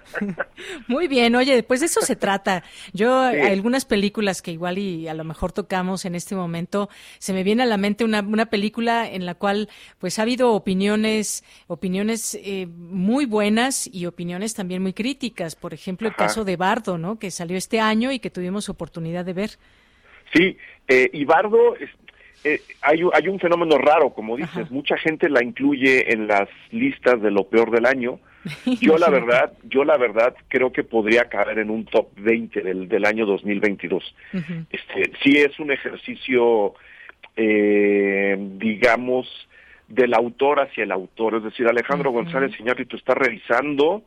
muy 0.89 1.07
bien, 1.07 1.33
oye, 1.35 1.63
pues 1.63 1.79
de 1.79 1.85
eso 1.85 2.01
se 2.01 2.17
trata. 2.17 2.61
Yo, 2.91 3.19
algunas 3.19 3.85
películas 3.85 4.41
que 4.41 4.51
igual 4.51 4.79
y 4.79 5.07
a 5.07 5.13
lo 5.13 5.23
mejor 5.23 5.53
tocamos 5.53 6.03
en 6.03 6.13
este 6.13 6.35
momento, 6.35 6.89
se 7.19 7.31
me 7.31 7.43
viene 7.43 7.63
a 7.63 7.67
la 7.67 7.77
mente 7.77 8.03
una, 8.03 8.19
una 8.19 8.47
película 8.47 9.09
en 9.09 9.25
la 9.25 9.35
cual, 9.35 9.69
pues 9.99 10.19
ha 10.19 10.23
habido 10.23 10.51
opiniones, 10.51 11.45
opiniones 11.67 12.37
eh, 12.43 12.67
muy 12.67 13.25
buenas 13.25 13.89
y 13.93 14.07
opiniones 14.07 14.55
también 14.55 14.81
muy 14.81 14.91
críticas. 14.91 15.55
Por 15.55 15.73
ejemplo, 15.73 16.09
el 16.09 16.15
caso 16.15 16.43
de 16.43 16.57
Bardo, 16.57 16.97
¿no? 16.97 17.17
Que 17.17 17.31
salió 17.31 17.55
este 17.55 17.79
año 17.79 18.11
y 18.11 18.19
que 18.19 18.29
tuvimos 18.29 18.67
oportunidad 18.67 19.23
de 19.23 19.33
ver. 19.33 19.51
Sí, 20.33 20.57
eh, 20.87 21.09
y 21.13 21.25
Bardo 21.25 21.75
eh, 22.43 22.61
hay, 22.81 23.01
hay 23.13 23.27
un 23.27 23.39
fenómeno 23.39 23.77
raro, 23.77 24.09
como 24.09 24.35
dices, 24.35 24.69
mucha 24.69 24.97
gente 24.97 25.29
la 25.29 25.43
incluye 25.43 26.11
en 26.13 26.27
las 26.27 26.49
listas 26.71 27.21
de 27.21 27.31
lo 27.31 27.47
peor 27.47 27.71
del 27.71 27.85
año. 27.85 28.19
Yo 28.81 28.97
la 28.97 29.09
verdad, 29.09 29.53
yo 29.63 29.85
la 29.85 29.95
verdad 29.95 30.35
creo 30.49 30.73
que 30.73 30.83
podría 30.83 31.29
caer 31.29 31.59
en 31.59 31.69
un 31.69 31.85
top 31.85 32.09
20 32.17 32.61
del, 32.61 32.89
del 32.89 33.05
año 33.05 33.25
2022. 33.25 34.15
Este, 34.69 35.11
sí 35.23 35.37
es 35.37 35.57
un 35.59 35.71
ejercicio, 35.71 36.73
eh, 37.37 38.35
digamos, 38.57 39.27
del 39.87 40.13
autor 40.13 40.59
hacia 40.59 40.83
el 40.83 40.91
autor. 40.91 41.35
Es 41.35 41.43
decir, 41.43 41.67
Alejandro 41.67 42.11
González 42.11 42.51
Iñárritu 42.59 42.97
está 42.97 43.13
revisando 43.13 44.03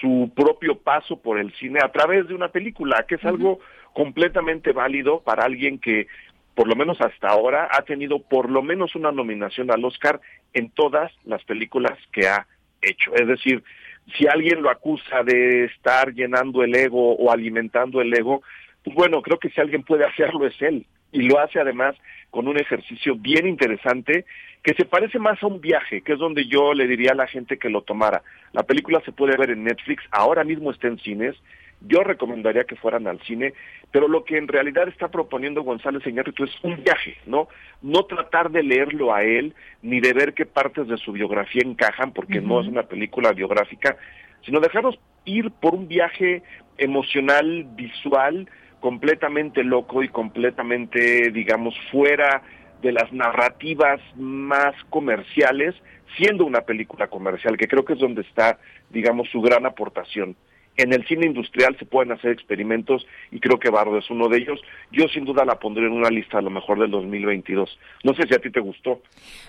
su 0.00 0.30
propio 0.34 0.78
paso 0.78 1.16
por 1.16 1.40
el 1.40 1.52
cine 1.54 1.80
a 1.82 1.90
través 1.90 2.28
de 2.28 2.34
una 2.34 2.48
película, 2.48 3.04
que 3.08 3.16
es 3.16 3.24
algo 3.24 3.58
completamente 3.92 4.72
válido 4.72 5.20
para 5.20 5.44
alguien 5.44 5.78
que 5.78 6.06
por 6.56 6.66
lo 6.68 6.74
menos 6.74 6.98
hasta 7.02 7.28
ahora, 7.28 7.68
ha 7.70 7.82
tenido 7.82 8.18
por 8.18 8.50
lo 8.50 8.62
menos 8.62 8.94
una 8.94 9.12
nominación 9.12 9.70
al 9.70 9.84
Oscar 9.84 10.22
en 10.54 10.70
todas 10.70 11.12
las 11.24 11.44
películas 11.44 11.98
que 12.12 12.26
ha 12.26 12.46
hecho. 12.80 13.14
Es 13.14 13.28
decir, 13.28 13.62
si 14.16 14.26
alguien 14.26 14.62
lo 14.62 14.70
acusa 14.70 15.22
de 15.22 15.66
estar 15.66 16.14
llenando 16.14 16.64
el 16.64 16.74
ego 16.74 17.14
o 17.14 17.30
alimentando 17.30 18.00
el 18.00 18.12
ego, 18.14 18.42
pues 18.82 18.96
bueno, 18.96 19.20
creo 19.20 19.38
que 19.38 19.50
si 19.50 19.60
alguien 19.60 19.82
puede 19.82 20.06
hacerlo 20.06 20.46
es 20.46 20.54
él. 20.62 20.86
Y 21.12 21.28
lo 21.28 21.38
hace 21.38 21.60
además 21.60 21.94
con 22.30 22.48
un 22.48 22.58
ejercicio 22.58 23.16
bien 23.16 23.46
interesante 23.46 24.24
que 24.62 24.72
se 24.72 24.86
parece 24.86 25.18
más 25.18 25.42
a 25.42 25.46
un 25.46 25.60
viaje, 25.60 26.00
que 26.00 26.14
es 26.14 26.18
donde 26.18 26.46
yo 26.46 26.72
le 26.72 26.86
diría 26.86 27.12
a 27.12 27.16
la 27.16 27.26
gente 27.26 27.58
que 27.58 27.68
lo 27.68 27.82
tomara. 27.82 28.22
La 28.52 28.62
película 28.62 29.02
se 29.04 29.12
puede 29.12 29.36
ver 29.36 29.50
en 29.50 29.64
Netflix, 29.64 30.02
ahora 30.10 30.42
mismo 30.42 30.70
está 30.70 30.88
en 30.88 30.98
cines, 31.00 31.36
yo 31.86 32.02
recomendaría 32.02 32.64
que 32.64 32.76
fueran 32.76 33.06
al 33.06 33.20
cine, 33.20 33.54
pero 33.90 34.08
lo 34.08 34.24
que 34.24 34.36
en 34.36 34.48
realidad 34.48 34.88
está 34.88 35.08
proponiendo 35.08 35.62
González 35.62 36.06
Iñárritu 36.06 36.44
es 36.44 36.52
un 36.62 36.82
viaje, 36.82 37.16
¿no? 37.26 37.48
No 37.82 38.04
tratar 38.04 38.50
de 38.50 38.62
leerlo 38.62 39.14
a 39.14 39.22
él, 39.22 39.54
ni 39.82 40.00
de 40.00 40.12
ver 40.12 40.34
qué 40.34 40.46
partes 40.46 40.88
de 40.88 40.96
su 40.96 41.12
biografía 41.12 41.62
encajan, 41.64 42.12
porque 42.12 42.40
no 42.40 42.60
es 42.60 42.66
una 42.66 42.84
película 42.84 43.32
biográfica, 43.32 43.96
sino 44.44 44.60
dejarnos 44.60 44.98
ir 45.24 45.50
por 45.50 45.74
un 45.74 45.88
viaje 45.88 46.42
emocional, 46.78 47.66
visual, 47.74 48.48
completamente 48.80 49.64
loco 49.64 50.02
y 50.02 50.08
completamente, 50.08 51.30
digamos, 51.30 51.74
fuera 51.90 52.42
de 52.82 52.92
las 52.92 53.12
narrativas 53.12 54.00
más 54.16 54.74
comerciales, 54.90 55.74
siendo 56.16 56.44
una 56.44 56.60
película 56.60 57.08
comercial, 57.08 57.56
que 57.56 57.66
creo 57.66 57.84
que 57.84 57.94
es 57.94 57.98
donde 57.98 58.22
está, 58.22 58.58
digamos, 58.90 59.28
su 59.30 59.40
gran 59.40 59.66
aportación 59.66 60.36
en 60.76 60.92
el 60.92 61.06
cine 61.06 61.26
industrial 61.26 61.76
se 61.78 61.86
pueden 61.86 62.12
hacer 62.12 62.32
experimentos 62.32 63.06
y 63.30 63.40
creo 63.40 63.58
que 63.58 63.70
Bardo 63.70 63.98
es 63.98 64.10
uno 64.10 64.28
de 64.28 64.38
ellos. 64.38 64.60
Yo 64.92 65.08
sin 65.08 65.24
duda 65.24 65.44
la 65.44 65.58
pondré 65.58 65.86
en 65.86 65.92
una 65.92 66.10
lista 66.10 66.38
a 66.38 66.42
lo 66.42 66.50
mejor 66.50 66.78
del 66.78 66.90
2022. 66.90 67.78
No 68.04 68.14
sé 68.14 68.24
si 68.28 68.34
a 68.34 68.38
ti 68.38 68.50
te 68.50 68.60
gustó. 68.60 69.00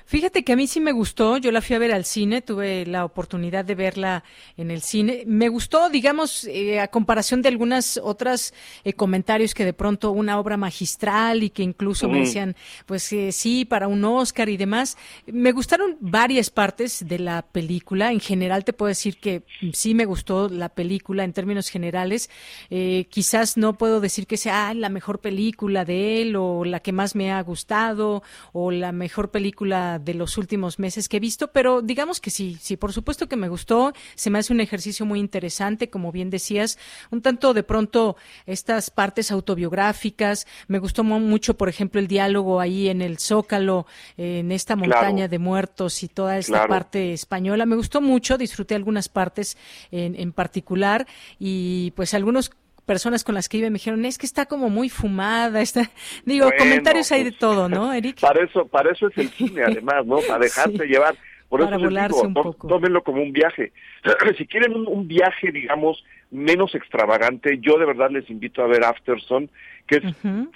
Fíjate 0.06 0.44
que 0.44 0.54
a 0.54 0.56
mí 0.56 0.68
sí 0.68 0.80
me 0.80 0.92
gustó. 0.92 1.38
Yo 1.38 1.52
la 1.52 1.62
fui 1.62 1.76
a 1.76 1.80
ver 1.80 1.92
al 1.92 2.06
cine, 2.06 2.42
tuve 2.42 2.86
la 2.86 3.04
oportunidad 3.04 3.66
de 3.66 3.76
verla 3.76 4.24
en 4.56 4.72
el 4.72 4.82
cine. 4.82 5.24
Me 5.26 5.50
gustó, 5.50 5.90
digamos, 5.90 6.46
eh, 6.46 6.80
a 6.80 6.88
comparación 6.88 7.42
de 7.42 7.50
algunas 7.50 8.00
otras 8.02 8.54
eh, 8.84 8.94
comentarios 8.94 9.54
que 9.54 9.66
de 9.66 9.74
pronto 9.74 10.12
una 10.12 10.40
obra 10.40 10.58
magistral 10.58 11.44
y 11.44 11.50
que 11.50 11.64
incluso 11.64 12.08
me 12.08 12.20
decían, 12.20 12.56
pues 12.86 13.12
eh, 13.12 13.32
sí, 13.32 13.66
para 13.66 13.88
un 13.88 14.04
Oscar 14.06 14.50
y 14.50 14.58
demás. 14.58 14.98
Me 15.26 15.52
gustaron 15.52 15.98
varias 16.00 16.50
partes 16.50 17.06
de 17.08 17.20
la 17.20 17.42
película. 17.42 18.12
En 18.12 18.20
general 18.20 18.64
te 18.64 18.74
puedo 18.74 18.88
decir 18.88 19.18
que 19.18 19.44
sí 19.74 19.94
me 19.94 20.06
gustó 20.06 20.48
la 20.50 20.70
película 20.70 21.17
en 21.24 21.34
términos 21.34 21.70
generales. 21.70 22.30
Eh, 22.70 23.08
quizás 23.10 23.58
no 23.58 23.78
puedo 23.78 24.00
decir 24.02 24.28
que 24.28 24.38
sea 24.38 24.74
la 24.74 24.90
mejor 24.90 25.20
película 25.20 25.86
de 25.86 26.22
él 26.22 26.36
o 26.36 26.66
la 26.66 26.80
que 26.80 26.92
más 26.92 27.16
me 27.16 27.32
ha 27.32 27.42
gustado 27.42 28.24
o 28.54 28.72
la 28.72 28.92
mejor 28.92 29.32
película 29.32 30.00
de 30.00 30.14
los 30.14 30.38
últimos 30.38 30.80
meses 30.80 31.10
que 31.10 31.18
he 31.18 31.20
visto, 31.20 31.52
pero 31.52 31.82
digamos 31.82 32.20
que 32.20 32.30
sí, 32.30 32.58
sí, 32.62 32.78
por 32.78 32.94
supuesto 32.94 33.28
que 33.28 33.36
me 33.36 33.50
gustó. 33.50 33.94
Se 34.16 34.30
me 34.30 34.40
hace 34.40 34.54
un 34.54 34.60
ejercicio 34.60 35.06
muy 35.06 35.20
interesante, 35.20 35.90
como 35.90 36.12
bien 36.12 36.30
decías, 36.30 36.78
un 37.12 37.22
tanto 37.22 37.54
de 37.54 37.64
pronto 37.64 38.18
estas 38.46 38.90
partes 38.90 39.32
autobiográficas. 39.32 40.48
Me 40.68 40.80
gustó 40.80 41.04
mucho, 41.04 41.56
por 41.56 41.70
ejemplo, 41.70 42.00
el 42.00 42.08
diálogo 42.08 42.60
ahí 42.60 42.90
en 42.90 43.02
el 43.02 43.18
Zócalo, 43.18 43.86
en 44.18 44.52
esta 44.52 44.76
montaña 44.76 45.28
de 45.28 45.40
muertos 45.40 46.04
y 46.04 46.08
toda 46.08 46.38
esta 46.38 46.68
parte 46.68 47.14
española. 47.14 47.66
Me 47.66 47.76
gustó 47.76 48.02
mucho, 48.02 48.38
disfruté 48.38 48.76
algunas 48.76 49.10
partes 49.10 49.58
en, 49.92 50.16
en 50.16 50.32
particular 50.32 51.07
y 51.40 51.92
pues 51.96 52.14
algunos 52.14 52.52
personas 52.88 53.24
con 53.24 53.36
las 53.36 53.50
que 53.50 53.58
iba 53.58 53.70
me 53.70 53.76
dijeron, 53.76 54.06
es 54.06 54.18
que 54.18 54.26
está 54.26 54.48
como 54.48 54.70
muy 54.70 54.90
fumada, 54.90 55.62
está, 55.62 55.92
digo, 56.26 56.50
comentarios 56.58 57.12
hay 57.12 57.24
de 57.24 57.32
pues, 57.32 57.40
todo, 57.40 57.70
¿no, 57.70 57.94
Eric? 57.94 58.22
Para 58.22 58.44
eso, 58.44 58.66
para 58.66 58.92
eso 58.92 59.08
es 59.10 59.18
el 59.18 59.30
cine, 59.30 59.64
además, 59.68 60.06
¿no? 60.06 60.18
Para 60.28 60.40
dejarse 60.40 60.86
llevar. 60.86 61.16
Por 61.50 61.62
eso 61.62 61.78
les 61.78 62.08
digo, 62.08 62.54
tómenlo 62.68 63.04
como 63.04 63.22
un 63.22 63.32
viaje. 63.32 63.72
si 64.38 64.46
quieren 64.48 64.74
un, 64.76 65.08
viaje, 65.08 65.52
digamos, 65.52 66.04
menos 66.30 66.76
extravagante, 66.76 67.60
yo 67.62 67.78
de 67.78 67.86
verdad 67.86 68.10
les 68.10 68.30
invito 68.30 68.64
a 68.64 68.68
ver 68.68 68.84
Afterson, 68.84 69.50
que 69.86 69.98
es 69.98 70.04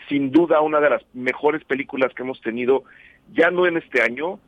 sin 0.10 0.32
duda 0.32 0.60
una 0.60 0.82
de 0.82 0.90
las 0.90 1.02
mejores 1.14 1.64
películas 1.64 2.14
que 2.14 2.24
hemos 2.24 2.42
tenido, 2.42 2.84
ya 3.34 3.52
no 3.52 3.68
en 3.68 3.78
este 3.78 4.02
año, 4.02 4.40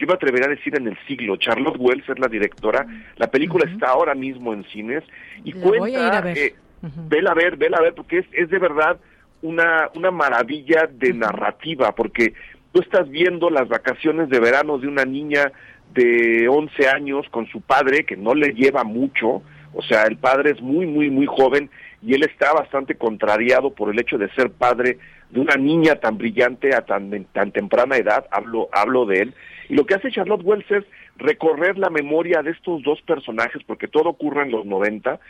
yo 0.00 0.06
me 0.06 0.14
atrevería 0.14 0.46
a 0.46 0.50
decir 0.50 0.74
en 0.76 0.88
el 0.88 0.96
siglo. 1.06 1.36
Charlotte 1.36 1.76
Wells 1.78 2.08
es 2.08 2.18
la 2.18 2.28
directora. 2.28 2.86
La 3.16 3.30
película 3.30 3.70
está 3.70 3.88
ahora 3.88 4.14
mismo 4.14 4.54
en 4.54 4.64
cines 4.64 5.04
y 5.44 5.52
cuenta. 5.52 6.18
a 6.18 6.20
ver. 6.22 6.38
Eh, 6.38 6.54
Vela 6.82 7.32
a 7.32 7.34
ver, 7.34 7.58
vela 7.58 7.76
a 7.76 7.82
ver, 7.82 7.94
porque 7.94 8.20
es, 8.20 8.26
es 8.32 8.48
de 8.48 8.58
verdad 8.58 8.98
una, 9.42 9.90
una 9.94 10.10
maravilla 10.10 10.88
de 10.90 11.12
narrativa, 11.12 11.94
porque 11.94 12.32
tú 12.72 12.80
estás 12.80 13.06
viendo 13.10 13.50
las 13.50 13.68
vacaciones 13.68 14.30
de 14.30 14.40
verano 14.40 14.78
de 14.78 14.88
una 14.88 15.04
niña 15.04 15.52
de 15.92 16.48
11 16.48 16.88
años 16.88 17.26
con 17.30 17.46
su 17.48 17.60
padre, 17.60 18.04
que 18.06 18.16
no 18.16 18.34
le 18.34 18.54
lleva 18.54 18.82
mucho, 18.82 19.42
o 19.74 19.82
sea, 19.82 20.04
el 20.04 20.16
padre 20.16 20.52
es 20.52 20.62
muy, 20.62 20.86
muy, 20.86 21.10
muy 21.10 21.26
joven 21.26 21.68
y 22.02 22.14
él 22.14 22.22
está 22.22 22.52
bastante 22.54 22.94
contrariado 22.94 23.74
por 23.74 23.90
el 23.90 24.00
hecho 24.00 24.16
de 24.16 24.30
ser 24.30 24.50
padre 24.50 24.96
de 25.28 25.40
una 25.40 25.56
niña 25.56 25.96
tan 25.96 26.16
brillante 26.16 26.74
a 26.74 26.86
tan, 26.86 27.24
tan 27.26 27.52
temprana 27.52 27.96
edad, 27.96 28.26
hablo, 28.30 28.70
hablo 28.72 29.04
de 29.04 29.18
él, 29.20 29.34
y 29.70 29.76
lo 29.76 29.86
que 29.86 29.94
hace 29.94 30.10
Charlotte 30.10 30.42
Wells 30.42 30.68
es 30.68 30.84
recorrer 31.16 31.78
la 31.78 31.90
memoria 31.90 32.42
de 32.42 32.50
estos 32.50 32.82
dos 32.82 33.00
personajes, 33.02 33.62
porque 33.64 33.86
todo 33.86 34.08
ocurre 34.08 34.42
en 34.42 34.50
los 34.50 34.66
90, 34.66 35.20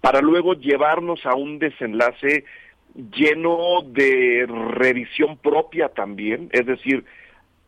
para 0.00 0.20
luego 0.20 0.54
llevarnos 0.54 1.26
a 1.26 1.34
un 1.34 1.58
desenlace 1.58 2.44
lleno 2.94 3.82
de 3.84 4.46
revisión 4.46 5.36
propia 5.36 5.88
también, 5.88 6.48
es 6.52 6.64
decir, 6.64 7.04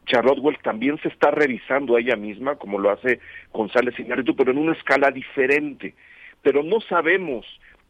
Charlotte 0.06 0.38
Wells 0.38 0.62
también 0.62 1.00
se 1.02 1.08
está 1.08 1.32
revisando 1.32 1.96
a 1.96 2.00
ella 2.00 2.14
misma, 2.14 2.54
como 2.54 2.78
lo 2.78 2.90
hace 2.90 3.18
González 3.52 3.98
Iñárritu, 3.98 4.36
pero 4.36 4.52
en 4.52 4.58
una 4.58 4.74
escala 4.74 5.10
diferente. 5.10 5.94
Pero 6.42 6.62
no 6.62 6.80
sabemos 6.80 7.44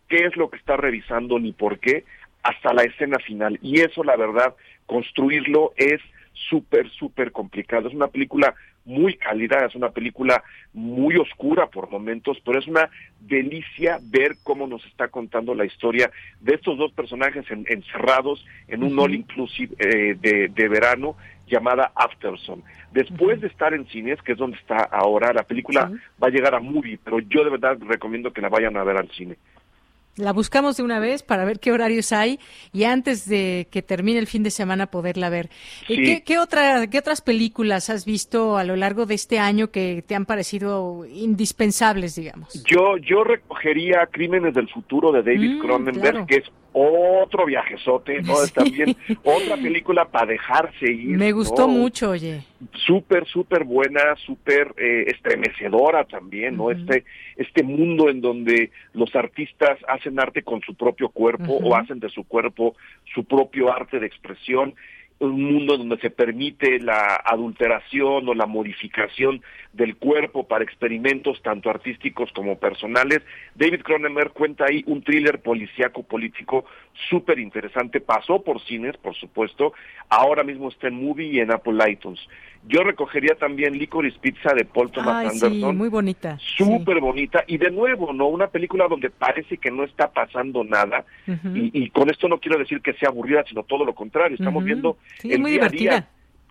qué 0.09 0.25
es 0.25 0.37
lo 0.37 0.49
que 0.49 0.57
está 0.57 0.79
revisando 0.79 1.39
ni 1.39 1.53
por 1.53 1.79
qué 1.79 2.05
hasta 2.43 2.73
la 2.73 2.83
escena 2.85 3.19
final. 3.19 3.59
Y 3.62 3.81
eso, 3.81 4.03
la 4.03 4.17
verdad, 4.17 4.55
construirlo 4.87 5.73
es 5.77 6.01
súper, 6.32 6.89
súper 6.90 7.32
complicado. 7.32 7.89
Es 7.89 7.94
una 7.94 8.09
película 8.09 8.55
muy 8.85 9.15
cálida, 9.15 9.65
es 9.66 9.74
una 9.74 9.90
película 9.90 10.43
muy 10.73 11.16
oscura 11.16 11.66
por 11.66 11.90
momentos, 11.90 12.39
pero 12.44 12.59
es 12.59 12.66
una 12.66 12.89
delicia 13.20 13.98
ver 14.02 14.36
cómo 14.43 14.66
nos 14.66 14.85
está 14.86 15.09
contando 15.09 15.55
la 15.55 15.65
historia 15.65 16.11
de 16.40 16.55
estos 16.55 16.78
dos 16.78 16.93
personajes 16.93 17.44
encerrados 17.51 18.44
en 18.69 18.82
un 18.82 18.98
all 18.98 19.15
inclusive 19.15 19.74
eh, 19.78 20.16
de, 20.20 20.69
verano 20.69 21.16
llamada 21.47 21.93
Afterson. 21.94 22.62
Después 22.93 23.40
de 23.40 23.48
estar 23.48 23.74
en 23.74 23.86
cines, 23.86 24.20
que 24.23 24.32
es 24.32 24.39
donde 24.39 24.57
está 24.57 24.82
ahora, 24.85 25.32
la 25.32 25.43
película 25.43 25.90
va 26.23 26.28
a 26.28 26.31
llegar 26.31 26.55
a 26.55 26.61
movie, 26.61 26.98
pero 27.02 27.20
yo 27.20 27.44
de 27.44 27.51
verdad 27.51 27.77
recomiendo 27.81 28.32
que 28.32 28.40
la 28.40 28.48
vayan 28.48 28.77
a 28.77 28.85
ver 28.85 28.97
al 28.97 29.11
cine. 29.11 29.36
La 30.16 30.32
buscamos 30.32 30.77
de 30.77 30.82
una 30.82 30.99
vez 30.99 31.23
para 31.23 31.45
ver 31.45 31.61
qué 31.61 31.73
horarios 31.73 32.12
hay 32.12 32.39
y 32.73 32.85
antes 32.85 33.28
de 33.28 33.69
que 33.70 33.81
termine 33.81 34.19
el 34.19 34.27
fin 34.27 34.43
de 34.43 34.51
semana 34.51 34.87
poderla 34.87 35.31
ver. 35.31 35.49
¿Qué, 35.87 36.23
qué, 36.24 36.39
otra, 36.39 36.89
¿Qué 36.89 36.99
otras 36.99 37.20
películas 37.20 37.91
has 37.91 38.05
visto 38.05 38.57
a 38.57 38.65
lo 38.65 38.77
largo 38.77 39.07
de 39.07 39.15
este 39.15 39.39
año 39.39 39.70
que 39.70 40.05
te 40.07 40.15
han 40.15 40.27
parecido 40.27 41.07
indispensables, 41.07 42.16
digamos? 42.16 42.65
Yo, 42.65 42.97
yo 42.99 43.24
recogería 43.24 44.07
Crímenes 44.11 44.55
del 44.55 44.69
Futuro 44.69 45.12
de 45.12 45.23
David 45.23 45.57
mm, 45.57 45.61
Cronenberg, 45.61 46.27
que 46.27 46.37
es 46.37 46.45
otro 46.73 47.47
viajezote, 47.47 48.23
¿no? 48.23 48.35
Es 48.43 48.53
también 48.53 48.97
otra 49.23 49.57
película 49.57 50.05
para 50.07 50.27
dejarse 50.27 50.91
ir. 50.91 51.17
Me 51.17 51.33
gustó 51.33 51.69
mucho, 51.69 52.11
oye. 52.11 52.43
Súper, 52.87 53.27
súper 53.27 53.65
buena, 53.65 54.17
súper 54.27 54.75
eh, 54.77 55.05
estremecedora 55.09 56.05
también, 56.05 56.57
¿no? 56.57 56.71
Este 56.71 57.05
este 57.37 57.63
mundo 57.63 58.11
en 58.11 58.21
donde 58.21 58.71
los 58.93 59.15
artistas 59.17 59.79
hacen 59.89 60.21
arte 60.21 60.43
con 60.43 60.61
su 60.61 60.75
propio 60.75 61.09
cuerpo 61.09 61.55
o 61.55 61.75
hacen 61.75 61.99
de 61.99 62.11
su 62.11 62.25
cuerpo 62.25 62.77
su 63.15 63.25
propio 63.25 63.73
arte 63.73 63.99
de 63.99 64.07
expresión 64.07 64.75
un 65.21 65.43
mundo 65.43 65.77
donde 65.77 65.99
se 65.99 66.11
permite 66.11 66.81
la 66.81 67.17
adulteración 67.25 68.27
o 68.29 68.35
la 68.35 68.47
modificación 68.47 69.43
del 69.73 69.97
cuerpo 69.97 70.49
para 70.49 70.65
experimentos 70.65 71.43
tanto 71.43 71.69
artísticos 71.69 72.33
como 72.33 72.59
personales. 72.59 73.21
David 73.55 73.83
Cronenberg 73.83 74.33
cuenta 74.33 74.65
ahí 74.65 74.83
un 74.87 75.03
thriller 75.03 75.41
policíaco 75.41 76.03
político 76.03 76.65
súper 77.11 77.39
interesante. 77.39 78.01
Pasó 78.01 78.43
por 78.43 78.61
cines, 78.63 78.97
por 78.97 79.15
supuesto. 79.15 79.75
Ahora 80.09 80.43
mismo 80.43 80.71
está 80.71 80.89
en 80.89 81.05
Movie 81.05 81.29
y 81.29 81.41
en 81.41 81.53
Apple 81.53 81.79
iTunes. 81.89 82.21
Yo 82.69 82.82
recogería 82.82 83.35
también 83.37 83.78
Licorice 83.78 84.19
Pizza 84.20 84.53
de 84.55 84.65
Paul 84.65 84.91
Thomas 84.91 85.32
Anderson. 85.32 85.77
muy 85.77 85.89
bonita. 85.89 86.39
Súper 86.41 87.01
bonita. 87.01 87.43
Y 87.47 87.57
de 87.59 87.70
nuevo, 87.70 88.12
¿no? 88.12 88.28
Una 88.28 88.49
película 88.49 88.87
donde 88.87 89.11
parece 89.11 89.57
que 89.57 89.70
no 89.70 89.85
está 89.85 90.11
pasando 90.11 90.62
nada. 90.62 91.05
y, 91.55 91.89
con 91.91 92.11
esto 92.11 92.28
no 92.28 92.39
quiero 92.39 92.59
decir 92.59 92.81
que 92.82 92.93
sea 92.95 93.09
aburrida, 93.09 93.45
sino 93.49 93.62
todo 93.62 93.85
lo 93.85 93.95
contrario. 93.95 94.37
Estamos 94.39 94.62
viendo 94.65 94.99
el 95.23 95.43
día 95.43 95.65
a 95.65 95.69
día. 95.69 96.09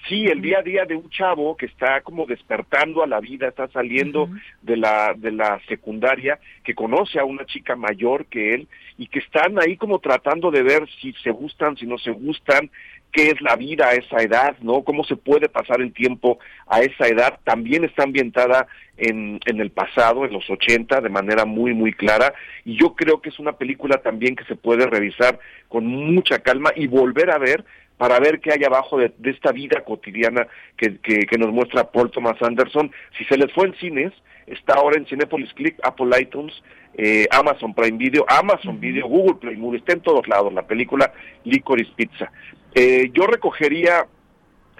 Sí, 0.08 0.26
el 0.28 0.42
día 0.42 0.60
a 0.60 0.64
día 0.64 0.86
de 0.86 0.96
un 0.96 1.10
chavo 1.10 1.58
que 1.58 1.66
está 1.66 2.02
como 2.02 2.26
despertando 2.26 3.04
a 3.04 3.08
la 3.08 3.20
vida, 3.20 3.50
está 3.50 3.68
saliendo 3.68 4.30
de 4.62 4.78
la 4.78 5.14
de 5.16 5.32
la 5.32 5.60
secundaria, 5.68 6.40
que 6.64 6.74
conoce 6.74 7.20
a 7.20 7.26
una 7.26 7.46
chica 7.46 7.76
mayor 7.76 8.26
que 8.28 8.54
él 8.54 8.68
y 8.98 9.08
que 9.08 9.20
están 9.20 9.60
ahí 9.60 9.76
como 9.76 10.00
tratando 10.00 10.52
de 10.52 10.64
ver 10.64 10.88
si 11.02 11.12
se 11.22 11.32
gustan, 11.32 11.76
si 11.76 11.86
no 11.86 11.98
se 11.98 12.12
gustan, 12.12 12.72
qué 13.12 13.30
es 13.30 13.42
la 13.42 13.56
vida 13.56 13.88
a 13.88 13.94
esa 13.94 14.18
edad, 14.22 14.56
¿no? 14.62 14.84
Cómo 14.84 15.04
se 15.04 15.16
puede 15.16 15.50
pasar 15.50 15.82
el 15.82 15.94
tiempo 15.94 16.40
a 16.68 16.82
esa 16.82 17.08
edad. 17.08 17.40
También 17.44 17.84
está 17.84 18.04
ambientada 18.04 18.68
en, 18.98 19.40
en 19.46 19.60
el 19.60 19.72
pasado, 19.72 20.26
en 20.26 20.34
los 20.34 20.50
80, 20.50 21.02
de 21.02 21.10
manera 21.10 21.46
muy, 21.46 21.74
muy 21.74 21.94
clara. 21.94 22.34
Y 22.66 22.80
yo 22.80 22.96
creo 22.96 23.22
que 23.22 23.30
es 23.30 23.40
una 23.40 23.54
película 23.54 23.98
también 23.98 24.36
que 24.36 24.46
se 24.46 24.56
puede 24.56 24.86
revisar 24.86 25.40
con 25.68 25.86
mucha 25.86 26.40
calma 26.40 26.72
y 26.76 26.88
volver 26.88 27.32
a 27.32 27.38
ver 27.38 27.66
para 28.00 28.18
ver 28.18 28.40
qué 28.40 28.54
hay 28.54 28.64
abajo 28.64 28.98
de, 28.98 29.12
esta 29.26 29.52
vida 29.52 29.84
cotidiana 29.84 30.48
que, 30.78 31.00
que, 31.00 31.38
nos 31.38 31.52
muestra 31.52 31.92
Paul 31.92 32.10
Thomas 32.10 32.42
Anderson. 32.42 32.90
Si 33.18 33.26
se 33.26 33.38
les 33.38 33.52
fue 33.52 33.68
en 33.68 33.76
cines, 33.76 34.14
está 34.48 34.76
ahora 34.76 34.98
en 34.98 35.06
Cinepolis 35.06 35.54
Click, 35.54 35.76
Apple 35.84 36.10
iTunes, 36.18 36.54
eh, 36.96 37.28
Amazon 37.32 37.74
Prime 37.74 37.98
Video, 37.98 38.26
Amazon 38.28 38.80
Video, 38.80 39.08
Google 39.08 39.36
Play 39.36 39.58
Movie, 39.58 39.80
está 39.80 39.94
en 39.94 40.02
todos 40.02 40.28
lados 40.28 40.54
la 40.54 40.68
película 40.68 41.12
Licorice 41.44 41.92
Pizza. 41.96 42.32
Eh, 42.76 43.10
yo 43.14 43.26
recogería, 43.26 44.06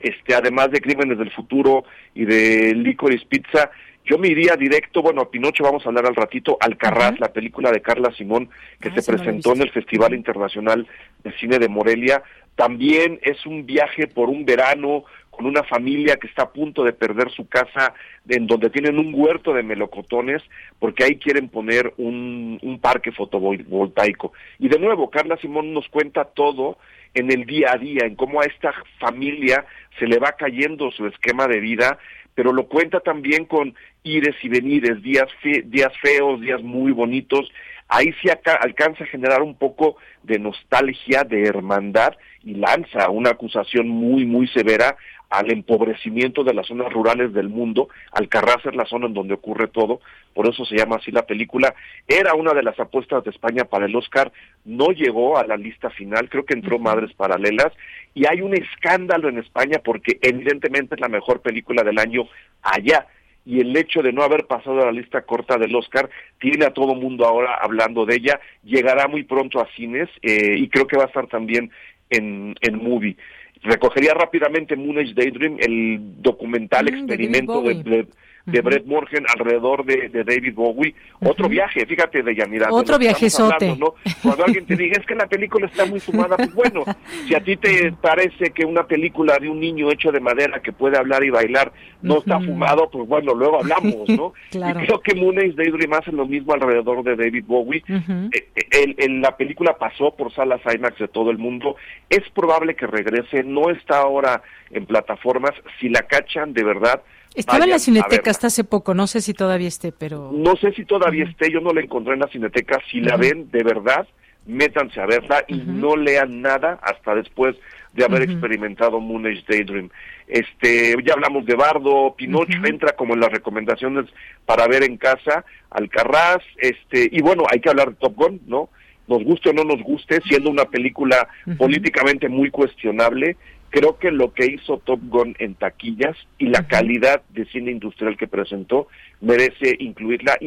este, 0.02 0.36
además 0.36 0.72
de 0.72 0.82
Crímenes 0.82 1.18
del 1.18 1.32
Futuro 1.32 1.86
y 2.14 2.26
de 2.26 2.74
Licorice 2.76 3.26
Pizza, 3.28 3.72
yo 4.10 4.18
me 4.18 4.28
iría 4.28 4.56
directo, 4.56 5.04
bueno, 5.04 5.22
a 5.22 5.30
Pinocho 5.30 5.64
vamos 5.64 5.86
a 5.86 5.90
hablar 5.90 6.08
al 6.08 6.16
ratito, 6.16 6.58
al 6.60 6.78
Carras, 6.78 7.20
la 7.20 7.32
película 7.32 7.72
de 7.72 7.82
Carla 7.82 8.12
Simón, 8.18 8.50
que 8.82 8.90
ah, 8.90 8.94
se 8.96 9.04
presentó 9.04 9.54
en 9.54 9.62
el 9.62 9.70
Festival 9.70 10.16
Internacional 10.16 10.88
de 11.24 11.32
Cine 11.34 11.60
de 11.60 11.70
Morelia. 11.70 12.24
También 12.56 13.20
es 13.22 13.46
un 13.46 13.68
viaje 13.68 14.08
por 14.08 14.30
un 14.30 14.46
verano 14.46 15.04
con 15.40 15.46
una 15.46 15.64
familia 15.64 16.18
que 16.18 16.28
está 16.28 16.44
a 16.44 16.52
punto 16.52 16.84
de 16.84 16.92
perder 16.92 17.32
su 17.32 17.48
casa, 17.48 17.94
en 18.28 18.46
donde 18.46 18.70
tienen 18.70 19.00
un 19.00 19.14
huerto 19.16 19.54
de 19.54 19.64
melocotones, 19.64 20.44
porque 20.80 21.06
ahí 21.06 21.16
quieren 21.16 21.48
poner 21.48 21.94
un, 21.96 22.60
un 22.62 22.80
parque 22.80 23.14
fotovoltaico. 23.14 24.34
Y 24.60 24.68
de 24.68 24.80
nuevo, 24.80 25.10
Carla 25.10 25.38
Simón 25.38 25.74
nos 25.74 25.88
cuenta 25.88 26.26
todo 26.26 26.78
en 27.14 27.32
el 27.32 27.46
día 27.46 27.72
a 27.72 27.78
día, 27.78 28.06
en 28.06 28.16
cómo 28.16 28.42
a 28.42 28.48
esta 28.48 28.74
familia 29.00 29.66
se 29.98 30.08
le 30.08 30.20
va 30.20 30.34
cayendo 30.34 30.92
su 30.92 31.08
esquema 31.08 31.48
de 31.48 31.62
vida, 31.62 31.98
pero 32.36 32.52
lo 32.52 32.68
cuenta 32.68 33.00
también 33.00 33.46
con 33.46 33.76
ires 34.04 34.36
y 34.44 34.50
venires, 34.50 35.02
días, 35.02 35.30
días 35.64 35.94
feos, 36.02 36.42
días 36.42 36.62
muy 36.62 36.92
bonitos. 36.92 37.50
Ahí 37.90 38.14
sí 38.22 38.30
alcanza 38.30 39.04
a 39.04 39.08
generar 39.08 39.42
un 39.42 39.56
poco 39.56 39.98
de 40.24 40.38
nostalgia, 40.38 41.24
de 41.24 41.44
hermandad 41.44 42.14
y 42.44 42.54
lanza 42.54 43.10
una 43.10 43.32
acusación 43.32 43.90
muy, 43.90 44.26
muy 44.26 44.48
severa 44.48 44.96
al 45.30 45.52
empobrecimiento 45.52 46.44
de 46.44 46.54
las 46.54 46.68
zonas 46.68 46.92
rurales 46.92 47.34
del 47.34 47.50
mundo. 47.50 47.90
Alcarraz 48.12 48.66
es 48.66 48.76
la 48.76 48.86
zona 48.86 49.08
en 49.08 49.14
donde 49.14 49.36
ocurre 49.36 49.68
todo, 49.68 50.02
por 50.34 50.48
eso 50.48 50.66
se 50.66 50.76
llama 50.76 50.98
así 50.98 51.12
la 51.12 51.26
película. 51.26 51.74
Era 52.08 52.34
una 52.34 52.54
de 52.54 52.64
las 52.64 52.80
apuestas 52.80 53.24
de 53.24 53.32
España 53.32 53.66
para 53.66 53.86
el 53.86 53.96
Oscar, 53.96 54.32
no 54.66 54.88
llegó 54.88 55.38
a 55.38 55.46
la 55.46 55.58
lista 55.58 55.90
final, 55.92 56.30
creo 56.30 56.46
que 56.46 56.56
entró 56.56 56.80
Madres 56.80 57.14
Paralelas, 57.14 57.74
y 58.14 58.26
hay 58.28 58.42
un 58.42 58.56
escándalo 58.56 59.30
en 59.30 59.38
España 59.38 59.82
porque 59.84 60.18
evidentemente 60.22 60.96
es 60.96 61.02
la 61.02 61.10
mejor 61.10 61.42
película 61.42 61.84
del 61.84 62.00
año 62.00 62.28
allá. 62.62 63.08
Y 63.46 63.62
el 63.62 63.76
hecho 63.76 64.02
de 64.02 64.14
no 64.14 64.24
haber 64.24 64.46
pasado 64.46 64.82
a 64.82 64.86
la 64.86 64.92
lista 64.92 65.22
corta 65.22 65.58
del 65.58 65.76
Oscar 65.76 66.10
tiene 66.40 66.66
a 66.66 66.74
todo 66.74 66.94
mundo 66.94 67.26
ahora 67.26 67.56
hablando 67.62 68.06
de 68.06 68.16
ella. 68.16 68.40
Llegará 68.64 69.08
muy 69.08 69.24
pronto 69.24 69.60
a 69.60 69.68
cines 69.76 70.10
eh, 70.22 70.56
y 70.58 70.68
creo 70.70 70.86
que 70.86 70.98
va 70.98 71.04
a 71.04 71.08
estar 71.08 71.28
también 71.28 71.72
en, 72.10 72.56
en 72.62 72.76
movie. 72.78 73.16
Recogería 73.62 74.14
rápidamente 74.14 74.76
Moonage 74.76 75.14
Daydream, 75.14 75.58
el 75.60 76.22
documental 76.22 76.86
mm, 76.86 76.96
experimento 76.96 77.62
de, 77.62 77.84
de 77.84 78.08
Brett 78.46 78.86
Morgan 78.86 79.26
alrededor 79.28 79.86
de, 79.86 80.10
David 80.24 80.54
Bowie. 80.54 80.96
Otro 81.22 81.48
viaje, 81.50 81.86
fíjate, 81.86 82.24
de 82.24 82.36
Yanira. 82.36 82.68
Otro 82.72 82.98
viajezote. 82.98 83.76
¿no? 83.78 83.96
Cuando 84.22 84.46
alguien 84.46 84.66
te 84.66 84.76
diga, 84.76 84.98
es 85.00 85.06
que 85.06 85.16
la 85.16 85.28
película 85.28 85.68
está 85.68 85.86
muy 85.86 86.00
fumada, 86.00 86.36
pues 86.38 86.54
bueno, 86.54 86.84
si 87.28 87.36
a 87.36 87.44
ti 87.44 87.58
te 87.58 87.92
parece 88.02 88.52
que 88.52 88.66
una 88.66 88.84
película 88.84 89.38
de 89.40 89.50
un 89.50 89.60
niño 89.60 89.92
hecho 89.92 90.12
de 90.12 90.20
madera 90.20 90.62
que 90.62 90.72
puede 90.72 90.98
hablar 90.98 91.24
y 91.24 91.30
bailar 91.30 91.72
no 92.02 92.20
está 92.20 92.40
fumado, 92.40 92.90
pues 92.90 93.08
bueno, 93.08 93.34
luego 93.34 93.60
hablamos, 93.60 94.08
¿no? 94.10 94.34
Y 94.52 94.86
creo 94.86 95.00
que 95.02 95.16
Moonage 95.16 95.54
Daydream 95.54 95.94
hace 95.94 96.12
lo 96.12 96.26
mismo 96.26 96.54
alrededor 96.54 97.04
de 97.04 97.16
David 97.16 97.46
Bowie. 97.46 97.84
Eh, 97.88 99.08
la 99.10 99.36
película 99.38 99.78
pasó 99.78 100.16
por 100.16 100.34
salas 100.34 100.62
IMAX 100.66 100.98
de 101.00 101.08
todo 101.08 101.32
el 101.32 101.38
mundo. 101.38 101.76
Es 102.10 102.30
probable 102.34 102.76
que 102.76 102.88
regrese, 102.88 103.44
no 103.44 103.70
está 103.70 104.00
ahora 104.00 104.42
en 104.72 104.86
plataformas. 104.86 105.52
Si 105.80 105.90
la 105.90 106.04
cachan, 106.04 106.54
de 106.54 106.64
verdad, 106.64 107.02
estaba 107.36 107.64
en 107.64 107.70
la 107.70 107.80
Cineteca 107.80 108.32
hasta 108.32 108.48
hace 108.48 108.64
poco, 108.64 108.94
no 108.94 109.08
sé 109.08 109.22
si 109.22 109.34
todavía 109.34 109.68
esté, 109.68 109.92
pero... 109.92 110.32
No 110.34 110.56
sé 110.56 110.72
si 110.74 110.86
todavía 110.86 111.26
esté, 111.26 111.52
yo 111.52 111.62
no 111.62 111.72
la 111.72 111.82
encontré 111.82 112.14
en 112.14 112.20
la 112.20 112.28
Cineteca. 112.28 112.80
Si 112.92 113.00
la 113.02 113.18
ven, 113.18 113.50
de 113.52 113.64
verdad, 113.64 114.08
métanse 114.46 115.00
a 115.00 115.06
verla 115.06 115.46
y 115.48 115.58
no 115.58 115.96
lean 115.96 116.42
nada 116.42 116.80
hasta 116.82 117.16
después 117.16 117.56
de 117.94 118.06
haber 118.06 118.24
experimentado 118.24 119.00
Moon 119.00 119.26
Age 119.26 119.44
Daydream. 119.48 119.90
Este, 120.28 120.96
ya 121.04 121.14
hablamos 121.14 121.46
de 121.46 121.56
Bardo, 121.56 122.14
Pinocho 122.16 122.64
entra 122.64 122.94
como 122.94 123.14
en 123.14 123.20
las 123.20 123.32
recomendaciones 123.32 124.06
para 124.46 124.68
ver 124.68 124.84
en 124.84 124.98
casa, 124.98 125.44
Alcarraz, 125.72 126.44
este, 126.58 127.10
y 127.12 127.22
bueno, 127.22 127.44
hay 127.50 127.60
que 127.60 127.70
hablar 127.70 127.90
de 127.90 127.96
Top 127.96 128.16
Gun, 128.16 128.42
¿no? 128.48 128.70
Nos 129.08 129.24
guste 129.24 129.50
o 129.50 129.54
no 129.54 129.64
nos 129.64 129.82
guste, 129.82 130.22
siendo 130.28 130.52
una 130.52 130.66
película 130.66 131.28
políticamente 131.58 132.30
muy 132.30 132.52
cuestionable, 132.52 133.38
creo 133.70 133.98
que 133.98 134.12
lo 134.12 134.34
que 134.34 134.46
hizo 134.46 134.80
Top 134.80 135.00
Gun 135.04 135.36
en 135.40 135.56
taquillas 135.56 136.18
y 136.38 136.48
la 136.48 136.68
calidad 136.68 137.22
de 137.30 137.46
cine 137.46 137.72
industrial 137.72 138.18
que 138.18 138.28
presentó 138.28 138.88
merece 139.22 139.76
incluirla 139.80 140.38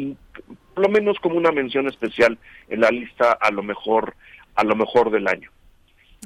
por 0.75 0.85
lo 0.85 0.89
menos 0.89 1.19
como 1.21 1.37
una 1.37 1.53
mención 1.53 1.87
especial 1.89 2.39
en 2.69 2.81
la 2.81 2.91
lista 2.91 3.33
a 3.33 3.51
lo 3.51 3.63
mejor 3.63 4.15
a 4.55 4.65
lo 4.65 4.77
mejor 4.77 5.11
del 5.11 5.29
año. 5.29 5.51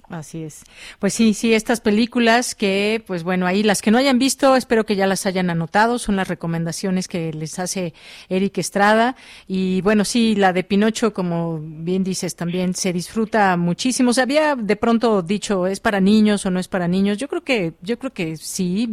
Así 0.09 0.45
es. 0.45 0.63
Pues 1.01 1.15
sí, 1.15 1.35
sí, 1.35 1.53
estas 1.53 1.81
películas 1.81 2.55
que, 2.55 3.03
pues 3.09 3.25
bueno, 3.25 3.45
ahí 3.45 3.65
las 3.65 3.83
que 3.83 3.91
no 3.91 3.99
hayan 3.99 4.21
visto, 4.21 4.55
espero 4.55 4.87
que 4.87 4.95
ya 4.95 5.09
las 5.09 5.27
hayan 5.27 5.51
anotado, 5.51 5.99
son 5.99 6.15
las 6.15 6.29
recomendaciones 6.29 7.09
que 7.09 7.33
les 7.33 7.59
hace 7.59 7.93
Eric 8.29 8.59
Estrada. 8.59 9.17
Y 9.49 9.81
bueno, 9.81 10.05
sí, 10.05 10.37
la 10.37 10.53
de 10.53 10.63
Pinocho, 10.63 11.13
como 11.13 11.59
bien 11.61 12.05
dices, 12.05 12.37
también 12.37 12.75
se 12.75 12.93
disfruta 12.93 13.57
muchísimo. 13.57 14.13
Se 14.13 14.23
había 14.23 14.55
de 14.55 14.77
pronto 14.77 15.23
dicho, 15.23 15.67
¿es 15.67 15.81
para 15.81 15.99
niños 15.99 16.47
o 16.47 16.53
no 16.53 16.61
es 16.61 16.69
para 16.69 16.87
niños? 16.87 17.19
Yo 17.19 17.27
creo 17.27 17.43
que, 17.43 17.75
yo 17.83 17.99
creo 17.99 18.13
que 18.13 18.37
sí, 18.37 18.89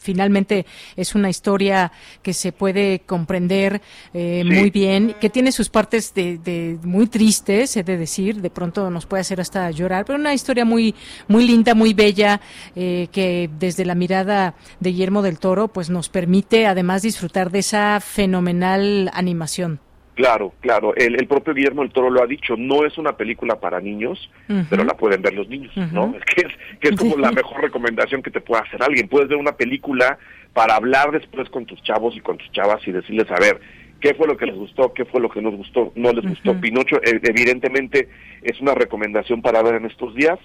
finalmente 0.00 0.66
es 0.96 1.14
una 1.14 1.30
historia 1.30 1.92
que 2.20 2.34
se 2.34 2.50
puede 2.50 3.00
comprender 3.06 3.80
eh, 4.12 4.42
muy 4.44 4.70
bien, 4.70 5.14
que 5.20 5.30
tiene 5.30 5.52
sus 5.52 5.68
partes 5.68 6.12
de, 6.14 6.38
de 6.38 6.80
muy 6.82 7.06
tristes, 7.06 7.76
he 7.76 7.84
de 7.84 7.96
decir, 7.96 8.40
de 8.40 8.50
pronto 8.50 8.90
nos 8.90 9.06
puede 9.06 9.20
hacer 9.20 9.40
hasta 9.40 9.70
llorar, 9.70 10.04
pero 10.04 10.18
una 10.18 10.34
historia 10.34 10.47
historia 10.48 10.64
muy, 10.64 10.94
muy 11.28 11.46
linda, 11.46 11.74
muy 11.74 11.92
bella, 11.92 12.40
eh, 12.74 13.08
que 13.12 13.50
desde 13.58 13.84
la 13.84 13.94
mirada 13.94 14.54
de 14.80 14.92
Guillermo 14.92 15.20
del 15.20 15.38
Toro, 15.38 15.68
pues 15.68 15.90
nos 15.90 16.08
permite 16.08 16.66
además 16.66 17.02
disfrutar 17.02 17.50
de 17.50 17.58
esa 17.58 18.00
fenomenal 18.00 19.10
animación. 19.12 19.78
Claro, 20.14 20.54
claro. 20.60 20.96
El, 20.96 21.28
propio 21.28 21.52
Guillermo 21.52 21.82
del 21.82 21.92
Toro 21.92 22.08
lo 22.08 22.22
ha 22.22 22.26
dicho. 22.26 22.56
No 22.56 22.86
es 22.86 22.96
una 22.96 23.12
película 23.12 23.60
para 23.60 23.78
niños, 23.78 24.30
pero 24.70 24.84
la 24.84 24.94
pueden 24.94 25.20
ver 25.20 25.34
los 25.34 25.48
niños, 25.48 25.76
¿no? 25.92 26.14
Es 26.16 26.24
que 26.34 26.46
es, 26.46 26.52
que 26.80 26.88
es 26.88 26.96
como 26.96 27.18
la 27.18 27.30
mejor 27.30 27.60
recomendación 27.60 28.22
que 28.22 28.30
te 28.30 28.40
puede 28.40 28.62
hacer 28.62 28.82
alguien. 28.82 29.06
Puedes 29.06 29.28
ver 29.28 29.36
una 29.36 29.52
película 29.52 30.18
para 30.54 30.76
hablar 30.76 31.12
después 31.12 31.48
con 31.50 31.66
tus 31.66 31.80
chavos 31.82 32.16
y 32.16 32.20
con 32.20 32.38
tus 32.38 32.50
chavas 32.52 32.80
y 32.88 32.90
decirles, 32.90 33.30
a 33.30 33.38
ver, 33.38 33.60
qué 34.00 34.14
fue 34.14 34.26
lo 34.26 34.36
que 34.36 34.46
les 34.46 34.56
gustó, 34.56 34.92
qué 34.92 35.04
fue 35.04 35.20
lo 35.20 35.28
que 35.28 35.42
nos 35.42 35.54
gustó, 35.54 35.92
no 35.96 36.12
les 36.12 36.24
gustó. 36.24 36.58
Pinocho 36.60 36.96
eh, 37.02 37.20
evidentemente 37.22 38.08
es 38.42 38.60
una 38.60 38.74
recomendación 38.74 39.42
para 39.42 39.62
ver 39.62 39.76
en 39.76 39.86
estos 39.86 40.14
días. 40.14 40.38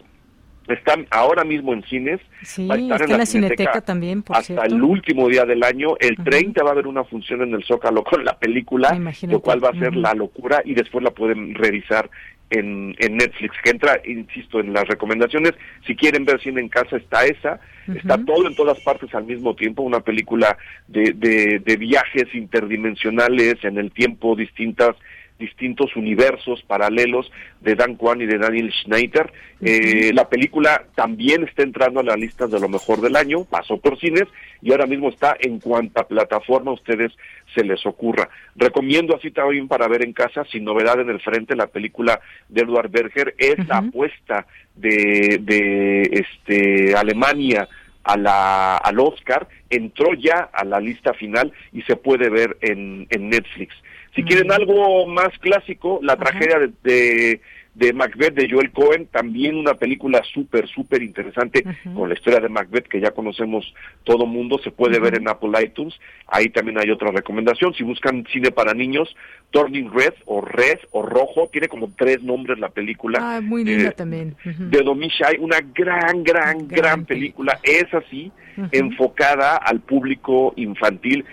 Están 0.68 1.08
ahora 1.12 1.44
mismo 1.44 1.74
en 1.74 1.84
cines. 1.84 2.22
Sí, 2.42 2.68
va 2.68 2.76
a 2.76 2.78
estar 2.78 3.02
en 3.02 3.18
la, 3.18 3.26
cineteca, 3.26 3.82
también, 3.82 4.24
Hasta 4.30 4.64
el 4.64 4.82
último 4.82 5.28
día 5.28 5.44
del 5.44 5.62
año. 5.62 5.98
El 6.00 6.16
30 6.16 6.64
va 6.64 6.70
a 6.70 6.72
haber 6.72 6.88
una 6.88 7.04
función 7.04 7.42
en 7.42 7.54
el 7.54 7.66
Zócalo 7.66 8.04
con 8.04 8.24
la 8.24 8.38
película, 8.40 8.98
lo 9.24 9.42
cual 9.42 9.64
va 9.64 9.70
a 9.70 9.80
ser 9.80 9.94
la 9.96 10.14
locura 10.14 10.62
y 10.64 10.74
después 10.74 11.04
la 11.04 11.12
pueden 11.12 11.54
revisar 11.54 12.10
en, 12.54 12.96
en, 13.00 13.18
Netflix, 13.18 13.56
que 13.64 13.72
entra, 13.72 14.00
insisto, 14.06 14.60
en 14.60 14.74
las 14.74 14.88
recomendaciones. 14.88 15.54
Si 15.86 15.96
quieren 15.96 16.26
ver 16.26 16.42
cine 16.42 16.62
en 16.62 16.70
casa, 16.70 16.98
está 16.98 17.26
esa. 17.26 17.60
Está 17.94 18.18
todo 18.24 18.48
en 18.48 18.56
todas 18.56 18.80
partes 18.80 19.14
al 19.14 19.26
mismo 19.26 19.56
tiempo, 19.56 19.82
una 19.82 20.00
película 20.00 20.58
de, 20.88 21.14
de, 21.14 21.60
de 21.60 21.78
viajes 21.78 22.34
interdimensionales 22.34 23.56
en 23.64 23.78
el 23.78 23.92
tiempo, 23.92 24.36
distintas 24.36 24.96
distintos 25.40 25.96
universos 25.96 26.64
paralelos 26.64 27.32
de 27.62 27.76
Dan 27.76 27.96
Kwan 27.96 28.22
y 28.22 28.26
de 28.26 28.38
Daniel 28.38 28.72
Schneider. 28.72 29.32
Eh, 29.62 30.12
la 30.14 30.30
película 30.30 30.86
también 30.96 31.44
está 31.44 31.64
entrando 31.64 32.00
a 32.00 32.04
la 32.04 32.16
lista 32.16 32.48
de 32.48 32.60
lo 32.60 32.70
mejor 32.70 33.02
del 33.02 33.16
año, 33.16 33.46
pasó 33.46 33.78
por 33.78 34.00
cines 34.00 34.26
y 34.62 34.72
ahora 34.72 34.86
mismo 34.86 35.10
está 35.10 35.36
en 35.40 35.60
cuanta 35.60 36.08
plataforma 36.08 36.72
a 36.72 36.76
ustedes 36.76 37.12
se 37.54 37.64
les 37.64 37.86
ocurra. 37.86 38.30
Recomiendo 38.56 39.16
así 39.16 39.32
también 39.32 39.68
para 39.68 39.88
ver 39.88 40.04
en 40.04 40.14
casa, 40.14 40.46
sin 40.52 40.64
novedad 40.64 41.00
en 41.00 41.10
el 41.10 41.20
frente, 41.20 41.56
la 41.56 41.68
película 41.68 42.20
de 42.50 42.62
Edward 42.62 42.90
Berger, 42.90 43.36
es 43.38 43.68
la 43.68 43.78
apuesta 43.78 44.48
de, 44.76 45.40
de 45.42 46.02
este, 46.12 46.96
Alemania 46.96 47.68
a 48.04 48.18
la, 48.18 48.78
al 48.78 49.00
Oscar, 49.00 49.48
entró 49.70 50.14
ya 50.14 50.50
a 50.52 50.64
la 50.66 50.80
lista 50.80 51.14
final 51.14 51.54
y 51.72 51.82
se 51.84 51.96
puede 51.96 52.30
ver 52.30 52.58
en, 52.62 53.08
en 53.10 53.30
Netflix. 53.30 53.74
Si 54.16 54.24
quieren 54.24 54.52
algo 54.52 55.08
más 55.08 55.38
clásico, 55.40 56.00
la 56.04 56.16
tragedia 56.16 56.60
de, 56.84 57.42
de, 57.74 57.94
Macbeth 57.94 58.36
de 58.36 58.48
Joel 58.48 58.72
Cohen, 58.72 59.08
también 59.08 59.58
una 59.58 59.74
película 59.74 60.22
súper, 60.32 60.68
súper 60.68 61.02
interesante 61.02 61.64
con 61.96 62.10
la 62.10 62.16
historia 62.16 62.40
de 62.40 62.48
Macbeth 62.48 62.88
que 62.88 63.02
ya 63.02 63.12
conocemos 63.12 63.74
todo 64.04 64.28
mundo, 64.28 64.60
se 64.64 64.70
puede 64.70 65.00
ver 65.00 65.16
en 65.16 65.28
Apple 65.28 65.52
iTunes. 65.64 65.96
Ahí 66.28 66.50
también 66.50 66.78
hay 66.80 66.92
otra 66.92 67.10
recomendación. 67.10 67.74
Si 67.74 67.84
buscan 67.84 68.24
cine 68.32 68.52
para 68.52 68.76
niños, 68.76 69.16
Turning 69.50 69.92
Red 69.92 70.14
o 70.26 70.42
Red 70.42 70.80
o 70.92 71.02
Rojo, 71.02 71.50
tiene 71.52 71.68
como 71.68 71.92
tres 71.98 72.22
nombres 72.22 72.60
la 72.60 72.70
película. 72.70 73.18
Ah, 73.20 73.42
muy 73.42 73.64
linda 73.64 73.92
también. 73.92 74.36
De 74.44 74.84
Domi 74.84 75.08
Shai, 75.08 75.38
una 75.40 75.58
gran, 75.74 76.24
gran, 76.24 76.68
gran, 76.68 77.06
película. 77.06 77.60
Es 77.64 77.92
así, 77.96 78.32
enfocada 78.72 79.58
al 79.58 79.80
público 79.80 80.54
infantil 80.56 81.26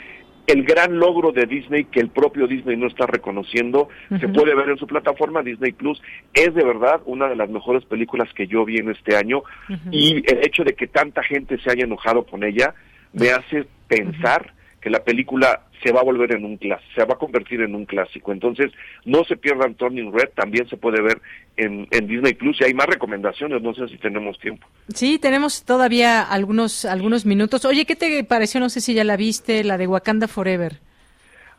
el 0.50 0.64
gran 0.64 0.98
logro 0.98 1.32
de 1.32 1.46
Disney 1.46 1.84
que 1.84 2.00
el 2.00 2.08
propio 2.08 2.46
Disney 2.46 2.76
no 2.76 2.86
está 2.86 3.06
reconociendo, 3.06 3.88
se 4.20 4.28
puede 4.28 4.54
ver 4.54 4.70
en 4.70 4.78
su 4.78 4.86
plataforma 4.86 5.42
Disney 5.42 5.72
Plus, 5.72 6.02
es 6.34 6.54
de 6.54 6.64
verdad 6.64 7.00
una 7.06 7.28
de 7.28 7.36
las 7.36 7.48
mejores 7.48 7.84
películas 7.84 8.28
que 8.34 8.46
yo 8.46 8.64
vi 8.64 8.78
en 8.78 8.90
este 8.90 9.16
año 9.16 9.42
y 9.90 10.16
el 10.30 10.44
hecho 10.44 10.64
de 10.64 10.74
que 10.74 10.86
tanta 10.86 11.22
gente 11.22 11.58
se 11.58 11.70
haya 11.70 11.84
enojado 11.84 12.24
con 12.24 12.44
ella 12.44 12.74
me 13.12 13.30
hace 13.30 13.66
pensar 13.88 14.54
que 14.80 14.90
la 14.90 15.04
película 15.04 15.62
se 15.82 15.92
va 15.92 16.00
a 16.00 16.04
volver 16.04 16.34
en 16.34 16.44
un 16.44 16.58
se 16.58 17.04
va 17.04 17.14
a 17.14 17.18
convertir 17.18 17.60
en 17.62 17.74
un 17.74 17.86
clásico. 17.86 18.32
Entonces, 18.32 18.70
no 19.04 19.24
se 19.24 19.36
pierdan 19.36 19.74
Turning 19.74 20.12
Red, 20.12 20.30
también 20.34 20.68
se 20.68 20.76
puede 20.76 21.00
ver 21.00 21.20
en, 21.56 21.86
en, 21.90 22.06
Disney 22.06 22.34
Plus 22.34 22.60
y 22.60 22.64
hay 22.64 22.74
más 22.74 22.86
recomendaciones, 22.86 23.62
no 23.62 23.74
sé 23.74 23.88
si 23.88 23.96
tenemos 23.96 24.38
tiempo. 24.38 24.66
Sí, 24.94 25.18
tenemos 25.18 25.64
todavía 25.64 26.22
algunos, 26.22 26.84
algunos 26.84 27.24
minutos. 27.26 27.64
Oye, 27.64 27.86
¿qué 27.86 27.96
te 27.96 28.22
pareció? 28.24 28.60
No 28.60 28.68
sé 28.68 28.80
si 28.80 28.94
ya 28.94 29.04
la 29.04 29.16
viste, 29.16 29.64
la 29.64 29.78
de 29.78 29.86
Wakanda 29.86 30.28
Forever. 30.28 30.78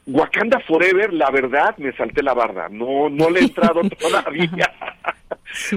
Wakanda 0.08 0.60
Forever, 0.62 1.14
la 1.14 1.30
verdad, 1.30 1.78
me 1.78 1.94
salté 1.94 2.24
la 2.24 2.34
barda. 2.34 2.70
No, 2.70 3.10
no 3.10 3.30
le 3.30 3.42
he 3.42 3.44
entrado 3.44 3.82
todavía. 4.00 4.72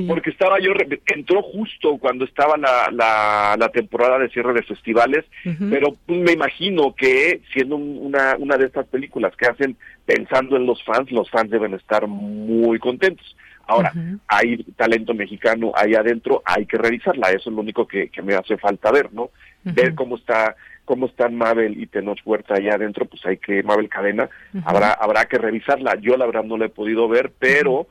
Porque 0.07 0.31
estaba 0.31 0.61
yo, 0.61 0.73
entró 1.07 1.43
justo 1.43 1.99
cuando 1.99 2.25
estaba 2.25 2.57
la, 2.57 3.57
la, 3.57 3.69
temporada 3.71 4.19
de 4.21 4.29
cierre 4.29 4.53
de 4.53 4.63
festivales, 4.63 5.25
pero 5.69 5.97
me 6.07 6.33
imagino 6.33 6.95
que 6.95 7.41
siendo 7.53 7.77
una, 7.77 8.37
una 8.39 8.57
de 8.57 8.67
estas 8.67 8.87
películas 8.87 9.35
que 9.37 9.47
hacen 9.47 9.77
pensando 10.07 10.57
en 10.57 10.67
los 10.67 10.83
fans, 10.85 11.11
los 11.11 11.29
fans 11.29 11.51
deben 11.51 11.75
estar 11.75 12.07
muy 12.07 12.79
contentos. 12.79 13.37
Ahora, 13.67 13.93
hay 14.29 14.63
talento 14.77 15.15
mexicano 15.15 15.73
ahí 15.75 15.95
adentro, 15.95 16.43
hay 16.45 16.67
que 16.67 16.77
revisarla, 16.77 17.31
eso 17.31 17.51
es 17.51 17.57
lo 17.57 17.63
único 17.63 17.87
que, 17.87 18.11
que 18.11 18.23
me 18.23 18.35
hace 18.35 18.57
falta 18.59 18.93
ver, 18.93 19.13
¿no? 19.13 19.31
Ver 19.65 19.95
cómo 19.95 20.17
está 20.17 20.55
cómo 20.85 21.07
están 21.07 21.37
Mabel 21.37 21.81
y 21.81 21.87
Tenoch 21.87 22.21
Huerta 22.25 22.55
allá 22.55 22.75
adentro, 22.75 23.07
pues 23.07 23.25
hay 23.27 23.39
que, 23.39 23.63
Mabel 23.63 23.89
Cadena, 23.89 24.29
habrá, 24.65 24.93
habrá 24.93 25.25
que 25.27 25.39
revisarla. 25.39 25.97
Yo 26.01 26.17
la 26.17 26.27
verdad 26.27 26.45
no 26.45 26.57
la 26.57 26.67
he 26.67 26.71
podido 26.71 27.09
ver, 27.09 27.33
pero 27.39 27.87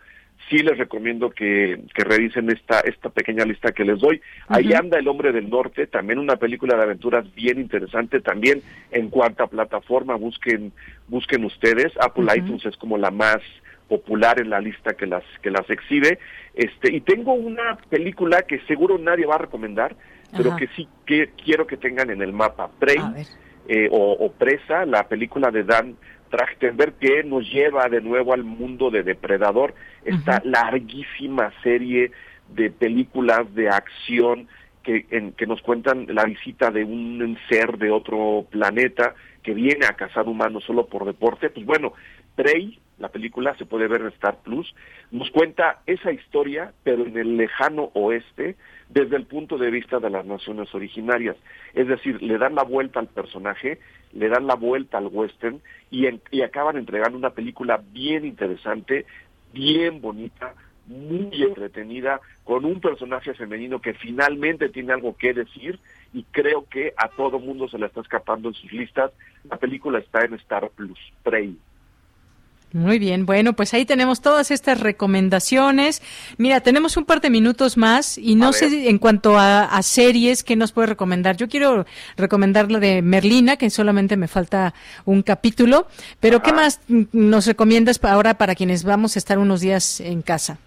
sí 0.49 0.59
les 0.59 0.77
recomiendo 0.77 1.29
que, 1.31 1.81
que 1.93 2.03
revisen 2.03 2.49
esta, 2.49 2.81
esta 2.81 3.09
pequeña 3.09 3.45
lista 3.45 3.71
que 3.71 3.85
les 3.85 3.99
doy. 3.99 4.21
Ahí 4.47 4.73
anda 4.73 4.99
El 4.99 5.07
Hombre 5.07 5.31
del 5.31 5.49
Norte, 5.49 5.87
también 5.87 6.19
una 6.19 6.35
película 6.35 6.75
de 6.75 6.83
aventuras 6.83 7.33
bien 7.33 7.59
interesante, 7.59 8.19
también 8.19 8.61
en 8.91 9.09
cuanta 9.09 9.47
plataforma 9.47 10.15
busquen, 10.15 10.73
busquen 11.07 11.45
ustedes. 11.45 11.93
Apple 11.99 12.25
iTunes 12.35 12.65
es 12.65 12.77
como 12.77 12.97
la 12.97 13.11
más 13.11 13.39
popular 13.87 14.39
en 14.39 14.49
la 14.49 14.59
lista 14.59 14.93
que 14.93 15.05
las, 15.05 15.23
que 15.41 15.51
las 15.51 15.69
exhibe. 15.69 16.19
Este, 16.53 16.93
y 16.93 17.01
tengo 17.01 17.33
una 17.33 17.77
película 17.89 18.43
que 18.43 18.59
seguro 18.61 18.97
nadie 18.97 19.25
va 19.25 19.35
a 19.35 19.39
recomendar, 19.39 19.95
pero 20.31 20.55
que 20.55 20.67
sí 20.75 20.87
que 21.05 21.31
quiero 21.43 21.67
que 21.67 21.77
tengan 21.77 22.09
en 22.09 22.21
el 22.21 22.33
mapa. 22.33 22.69
Prey 22.79 22.97
eh, 23.67 23.87
o, 23.91 24.31
Presa, 24.31 24.85
la 24.85 25.07
película 25.07 25.51
de 25.51 25.63
Dan 25.63 25.95
Trachtenberg 26.29 26.95
que 26.95 27.23
nos 27.23 27.49
lleva 27.51 27.87
de 27.89 28.01
nuevo 28.01 28.33
al 28.33 28.43
mundo 28.43 28.89
de 28.89 29.03
Depredador, 29.03 29.73
esta 30.03 30.41
larguísima 30.43 31.51
serie 31.61 32.11
de 32.49 32.71
películas 32.71 33.53
de 33.53 33.69
acción 33.69 34.47
que, 34.83 35.05
en, 35.11 35.31
que 35.33 35.47
nos 35.47 35.61
cuentan 35.61 36.07
la 36.09 36.25
visita 36.25 36.71
de 36.71 36.83
un 36.83 37.37
ser 37.47 37.77
de 37.77 37.91
otro 37.91 38.45
planeta 38.49 39.15
que 39.43 39.53
viene 39.53 39.85
a 39.85 39.95
cazar 39.95 40.27
humanos 40.27 40.63
solo 40.65 40.87
por 40.87 41.05
deporte. 41.05 41.49
Pues 41.49 41.65
bueno, 41.65 41.93
Prey, 42.35 42.79
la 42.97 43.09
película 43.09 43.55
se 43.57 43.65
puede 43.65 43.87
ver 43.87 44.01
en 44.01 44.07
Star 44.07 44.37
Plus, 44.43 44.73
nos 45.11 45.29
cuenta 45.31 45.81
esa 45.85 46.11
historia, 46.11 46.73
pero 46.83 47.05
en 47.05 47.17
el 47.17 47.37
lejano 47.37 47.91
oeste, 47.93 48.55
desde 48.93 49.15
el 49.15 49.25
punto 49.25 49.57
de 49.57 49.71
vista 49.71 49.99
de 49.99 50.09
las 50.09 50.25
naciones 50.25 50.73
originarias. 50.75 51.35
Es 51.73 51.87
decir, 51.87 52.21
le 52.21 52.37
dan 52.37 52.53
la 52.53 52.63
vuelta 52.63 52.99
al 52.99 53.07
personaje, 53.07 53.79
le 54.13 54.29
dan 54.29 54.45
la 54.45 54.53
vuelta 54.53 54.99
al 54.99 55.07
western 55.07 55.61
y, 55.89 56.07
acaban 56.41 56.77
entregando 56.77 57.17
una 57.17 57.31
película 57.31 57.81
bien 57.91 58.23
interesante, 58.23 59.05
bien 59.51 59.99
bonita, 59.99 60.53
muy 60.85 61.41
entretenida, 61.41 62.21
con 62.43 62.65
un 62.65 62.79
personaje 62.81 63.33
femenino 63.33 63.81
que 63.81 63.95
finalmente 63.95 64.69
tiene 64.69 64.93
algo 64.93 65.17
que 65.17 65.33
decir 65.33 65.79
y 66.13 66.23
creo 66.29 66.67
que 66.69 66.93
a 66.95 67.07
todo 67.07 67.39
mundo 67.39 67.67
se 67.69 67.79
le 67.79 67.87
está 67.87 68.01
escapando 68.01 68.49
en 68.49 68.53
sus 68.53 68.71
listas. 68.71 69.11
La 69.49 69.57
película 69.57 69.97
está 69.97 70.23
en 70.23 70.35
Star 70.35 70.69
Plus, 70.69 70.99
Prey. 71.23 71.57
Muy 72.73 72.97
bien, 72.97 73.27
bueno, 73.27 73.53
pues 73.53 73.71
ahí 73.75 73.85
tenemos 73.85 74.19
todas 74.19 74.49
estas 74.49 74.79
recomendaciones. 74.79 76.01
Mira, 76.39 76.61
tenemos 76.61 76.97
un 76.97 77.05
par 77.05 77.21
de 77.21 77.29
minutos 77.29 77.77
más 77.77 78.17
y 78.17 78.33
no 78.33 78.51
sé 78.51 78.89
en 78.89 78.97
cuanto 78.97 79.37
a, 79.37 79.79
series 79.83 80.43
qué 80.43 80.55
nos 80.55 80.71
puede 80.71 80.87
recomendar. 80.87 81.37
Yo 81.37 81.47
quiero 81.47 81.85
recomendar 82.17 82.71
la 82.71 82.79
de 82.79 83.03
Merlina, 83.03 83.57
que 83.57 83.69
solamente 83.69 84.17
me 84.17 84.27
falta 84.27 84.73
un 85.05 85.21
capítulo, 85.21 85.87
pero 86.19 86.41
¿qué 86.41 86.51
más 86.51 86.81
nos 86.87 87.45
recomiendas 87.45 88.03
ahora 88.03 88.39
para 88.39 88.55
quienes 88.55 88.83
vamos 88.83 89.15
a 89.15 89.19
estar 89.19 89.37
unos 89.37 89.61
días 89.61 89.99
en 89.99 90.23
casa? 90.23 90.57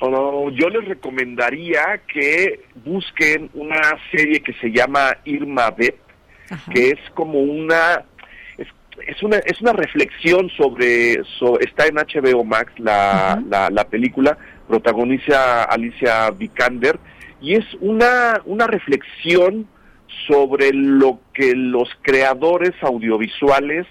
yo 0.00 0.68
les 0.68 0.84
recomendaría 0.86 2.02
que 2.12 2.60
busquen 2.84 3.48
una 3.54 3.96
serie 4.10 4.42
que 4.42 4.52
se 4.54 4.70
llama 4.70 5.16
Irma 5.24 5.70
Bet, 5.70 5.96
que 6.74 6.90
es 6.90 6.98
como 7.14 7.38
una 7.38 8.04
es, 9.06 9.22
una 9.22 9.38
es 9.38 9.60
una 9.60 9.72
reflexión 9.72 10.50
sobre, 10.50 11.22
está 11.60 11.86
en 11.86 11.96
HBO 11.96 12.44
Max 12.44 12.72
la, 12.78 13.42
la, 13.48 13.84
película 13.84 14.36
protagoniza 14.68 15.64
Alicia 15.64 16.30
Vikander 16.30 16.98
y 17.40 17.54
es 17.54 17.64
una 17.80 18.40
una 18.44 18.66
reflexión 18.66 19.66
sobre 20.26 20.72
lo 20.72 21.20
que 21.32 21.54
los 21.54 21.88
creadores 22.02 22.72
audiovisuales 22.82 23.86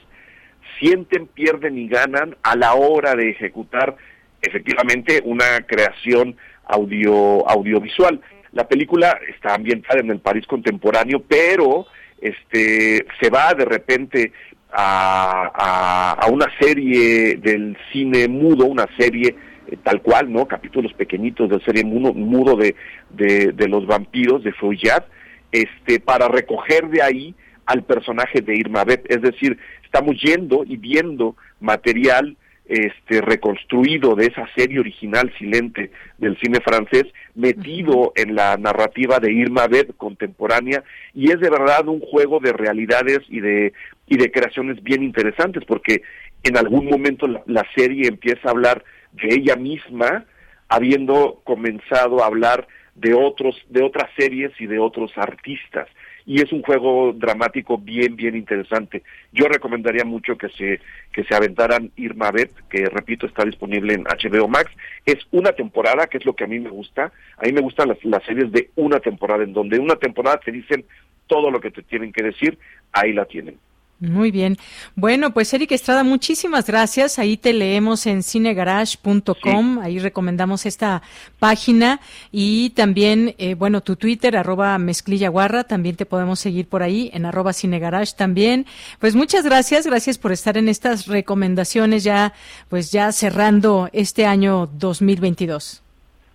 sienten, 0.80 1.28
pierden 1.28 1.78
y 1.78 1.88
ganan 1.88 2.36
a 2.44 2.56
la 2.56 2.74
hora 2.74 3.16
de 3.16 3.30
ejecutar 3.30 3.96
efectivamente 4.42 5.22
una 5.26 5.62
creación 5.68 6.36
audio 6.66 7.48
audiovisual. 7.50 8.22
La 8.54 8.68
película 8.68 9.20
está 9.30 9.54
ambientada 9.56 10.00
en 10.00 10.12
el 10.12 10.20
París 10.20 10.46
contemporáneo, 10.48 11.22
pero 11.28 11.86
este 12.20 13.06
se 13.20 13.30
va 13.30 13.54
de 13.54 13.66
repente 13.66 14.32
a, 14.74 16.16
a, 16.20 16.28
una 16.28 16.48
serie 16.60 17.36
del 17.36 17.78
cine 17.92 18.28
mudo, 18.28 18.66
una 18.66 18.88
serie 18.98 19.36
eh, 19.68 19.78
tal 19.84 20.02
cual, 20.02 20.32
¿no? 20.32 20.48
Capítulos 20.48 20.94
pequeñitos 20.94 21.50
de 21.50 21.62
serie 21.62 21.84
mudo, 21.84 22.14
mudo 22.14 22.56
de, 22.56 22.76
de, 23.10 23.68
los 23.68 23.86
vampiros 23.86 24.44
de 24.44 24.54
Feuillade, 24.54 25.06
este, 25.52 26.00
para 26.00 26.28
recoger 26.28 26.90
de 26.90 27.02
ahí 27.02 27.36
al 27.66 27.84
personaje 27.84 28.42
de 28.42 28.56
Irma 28.56 28.84
Beth. 28.84 29.06
Es 29.10 29.22
decir, 29.22 29.58
estamos 29.84 30.16
yendo 30.22 30.64
y 30.66 30.78
viendo 30.78 31.36
material 31.60 32.38
este, 32.72 33.20
reconstruido 33.20 34.16
de 34.16 34.28
esa 34.28 34.48
serie 34.56 34.80
original 34.80 35.30
silente 35.38 35.92
del 36.18 36.38
cine 36.40 36.62
francés, 36.62 37.04
metido 37.36 38.14
en 38.16 38.34
la 38.34 38.56
narrativa 38.56 39.20
de 39.20 39.30
Irma 39.30 39.68
Beth 39.68 39.98
contemporánea, 39.98 40.82
y 41.14 41.32
es 41.32 41.42
de 41.42 41.50
verdad 41.50 41.90
un 41.90 42.00
juego 42.00 42.40
de 42.40 42.54
realidades 42.54 43.20
y 43.28 43.42
de, 43.42 43.74
y 44.08 44.16
de 44.16 44.32
creaciones 44.32 44.82
bien 44.82 45.04
interesantes, 45.04 45.66
porque 45.66 46.02
en 46.44 46.56
algún 46.56 46.86
momento 46.86 47.28
la, 47.28 47.44
la 47.46 47.66
serie 47.76 48.08
empieza 48.08 48.48
a 48.48 48.52
hablar 48.52 48.86
de 49.12 49.36
ella 49.36 49.58
misma, 49.58 50.24
habiendo 50.70 51.42
comenzado 51.44 52.24
a 52.24 52.28
hablar 52.28 52.70
de 52.96 53.14
otros, 53.14 53.62
de 53.68 53.84
otras 53.84 54.10
series 54.16 54.52
y 54.60 54.66
de 54.66 54.80
otros 54.80 55.12
artistas 55.18 55.90
y 56.26 56.42
es 56.42 56.52
un 56.52 56.62
juego 56.62 57.14
dramático 57.14 57.78
bien, 57.78 58.16
bien 58.16 58.36
interesante. 58.36 59.04
Yo 59.32 59.48
recomendaría 59.48 60.06
mucho 60.06 60.38
que 60.38 60.50
se, 60.50 60.80
que 61.12 61.24
se 61.24 61.36
aventaran 61.36 61.92
Irma 61.96 62.32
Bet, 62.32 62.52
que 62.70 62.86
repito 62.86 63.26
está 63.26 63.44
disponible 63.44 63.94
en 63.94 64.04
HBO 64.04 64.48
Max. 64.48 64.72
Es 65.06 65.18
una 65.32 65.54
temporada, 65.54 66.08
que 66.08 66.18
es 66.18 66.26
lo 66.26 66.36
que 66.36 66.44
a 66.44 66.48
mí 66.48 66.60
me 66.60 66.70
gusta. 66.70 67.12
A 67.38 67.46
mí 67.46 67.54
me 67.54 67.62
gustan 67.62 67.90
las, 67.90 68.04
las 68.04 68.24
series 68.24 68.52
de 68.52 68.70
una 68.76 69.00
temporada, 69.00 69.44
en 69.44 69.54
donde 69.54 69.80
una 69.80 69.96
temporada 69.96 70.40
te 70.40 70.52
dicen 70.52 70.86
todo 71.28 71.50
lo 71.50 71.60
que 71.62 71.72
te 71.72 71.82
tienen 71.84 72.12
que 72.12 72.24
decir, 72.24 72.58
ahí 72.92 73.14
la 73.14 73.26
tienen. 73.26 73.58
Muy 74.02 74.32
bien. 74.32 74.58
Bueno, 74.96 75.32
pues 75.32 75.54
Eric 75.54 75.74
Estrada, 75.74 76.04
muchísimas 76.04 76.66
gracias. 76.66 77.20
Ahí 77.20 77.38
te 77.38 77.54
leemos 77.54 78.08
en 78.08 78.24
cinegarage.com. 78.24 79.78
Ahí 79.78 80.00
recomendamos 80.00 80.66
esta 80.66 81.04
página 81.38 82.00
y 82.32 82.72
también, 82.72 83.36
eh, 83.38 83.54
bueno, 83.54 83.82
tu 83.82 83.98
Twitter, 83.98 84.36
arroba 84.36 84.76
mezclillaguarra. 84.80 85.66
También 85.66 85.98
te 85.98 86.08
podemos 86.08 86.40
seguir 86.40 86.68
por 86.68 86.82
ahí 86.82 87.12
en 87.14 87.28
arroba 87.28 87.54
cinegarage 87.54 88.14
también. 88.18 88.66
Pues 88.98 89.16
muchas 89.16 89.46
gracias. 89.46 89.86
Gracias 89.86 90.18
por 90.18 90.32
estar 90.32 90.58
en 90.58 90.68
estas 90.68 91.06
recomendaciones 91.06 92.04
ya, 92.04 92.34
pues 92.70 92.92
ya 92.92 93.12
cerrando 93.12 93.88
este 93.94 94.26
año 94.26 94.66
2022. 94.66 95.84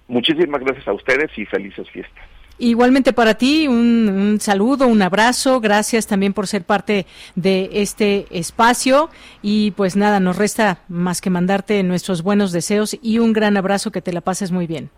Muchísimas 0.06 0.60
gracias 0.60 0.86
a 0.86 0.92
ustedes 0.92 1.36
y 1.36 1.44
felices 1.46 1.90
fiestas. 1.90 2.25
Igualmente 2.58 3.12
para 3.12 3.34
ti, 3.34 3.68
un, 3.68 4.38
saludo, 4.40 4.86
un 4.86 5.02
abrazo, 5.02 5.60
gracias 5.60 6.06
también 6.06 6.32
por 6.32 6.46
ser 6.46 6.64
parte 6.64 7.06
de 7.34 7.68
este 7.72 8.26
espacio 8.30 9.10
y 9.42 9.72
pues 9.72 9.96
nada, 9.96 10.20
nos 10.20 10.36
resta 10.36 10.78
más 10.88 11.20
que 11.20 11.28
mandarte 11.28 11.82
nuestros 11.82 12.22
buenos 12.22 12.52
deseos 12.52 12.98
y 13.02 13.18
un 13.18 13.32
gran 13.32 13.56
abrazo, 13.56 13.90
que 13.90 14.00
te 14.00 14.12
la 14.12 14.22
pases 14.22 14.52
muy 14.52 14.66
bien. 14.66 14.90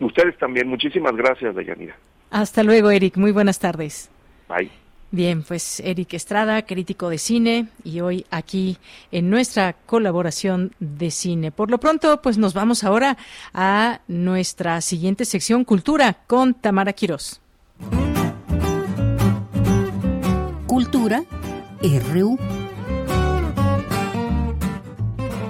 Ustedes 0.00 0.36
también, 0.38 0.68
muchísimas 0.68 1.14
gracias, 1.14 1.54
Dayanira. 1.54 1.96
Hasta 2.30 2.64
luego, 2.64 2.90
Eric, 2.90 3.16
muy 3.16 3.30
buenas 3.30 3.60
tardes. 3.60 4.10
Bye. 4.48 4.83
Bien, 5.14 5.44
pues 5.44 5.78
Eric 5.78 6.14
Estrada, 6.14 6.62
crítico 6.62 7.08
de 7.08 7.18
cine, 7.18 7.68
y 7.84 8.00
hoy 8.00 8.26
aquí 8.32 8.78
en 9.12 9.30
nuestra 9.30 9.72
colaboración 9.86 10.74
de 10.80 11.12
cine. 11.12 11.52
Por 11.52 11.70
lo 11.70 11.78
pronto, 11.78 12.20
pues 12.20 12.36
nos 12.36 12.52
vamos 12.52 12.82
ahora 12.82 13.16
a 13.52 14.00
nuestra 14.08 14.80
siguiente 14.80 15.24
sección, 15.24 15.64
Cultura, 15.64 16.18
con 16.26 16.52
Tamara 16.52 16.94
Quirós. 16.94 17.40
Cultura 20.66 21.22
RU. 22.12 22.36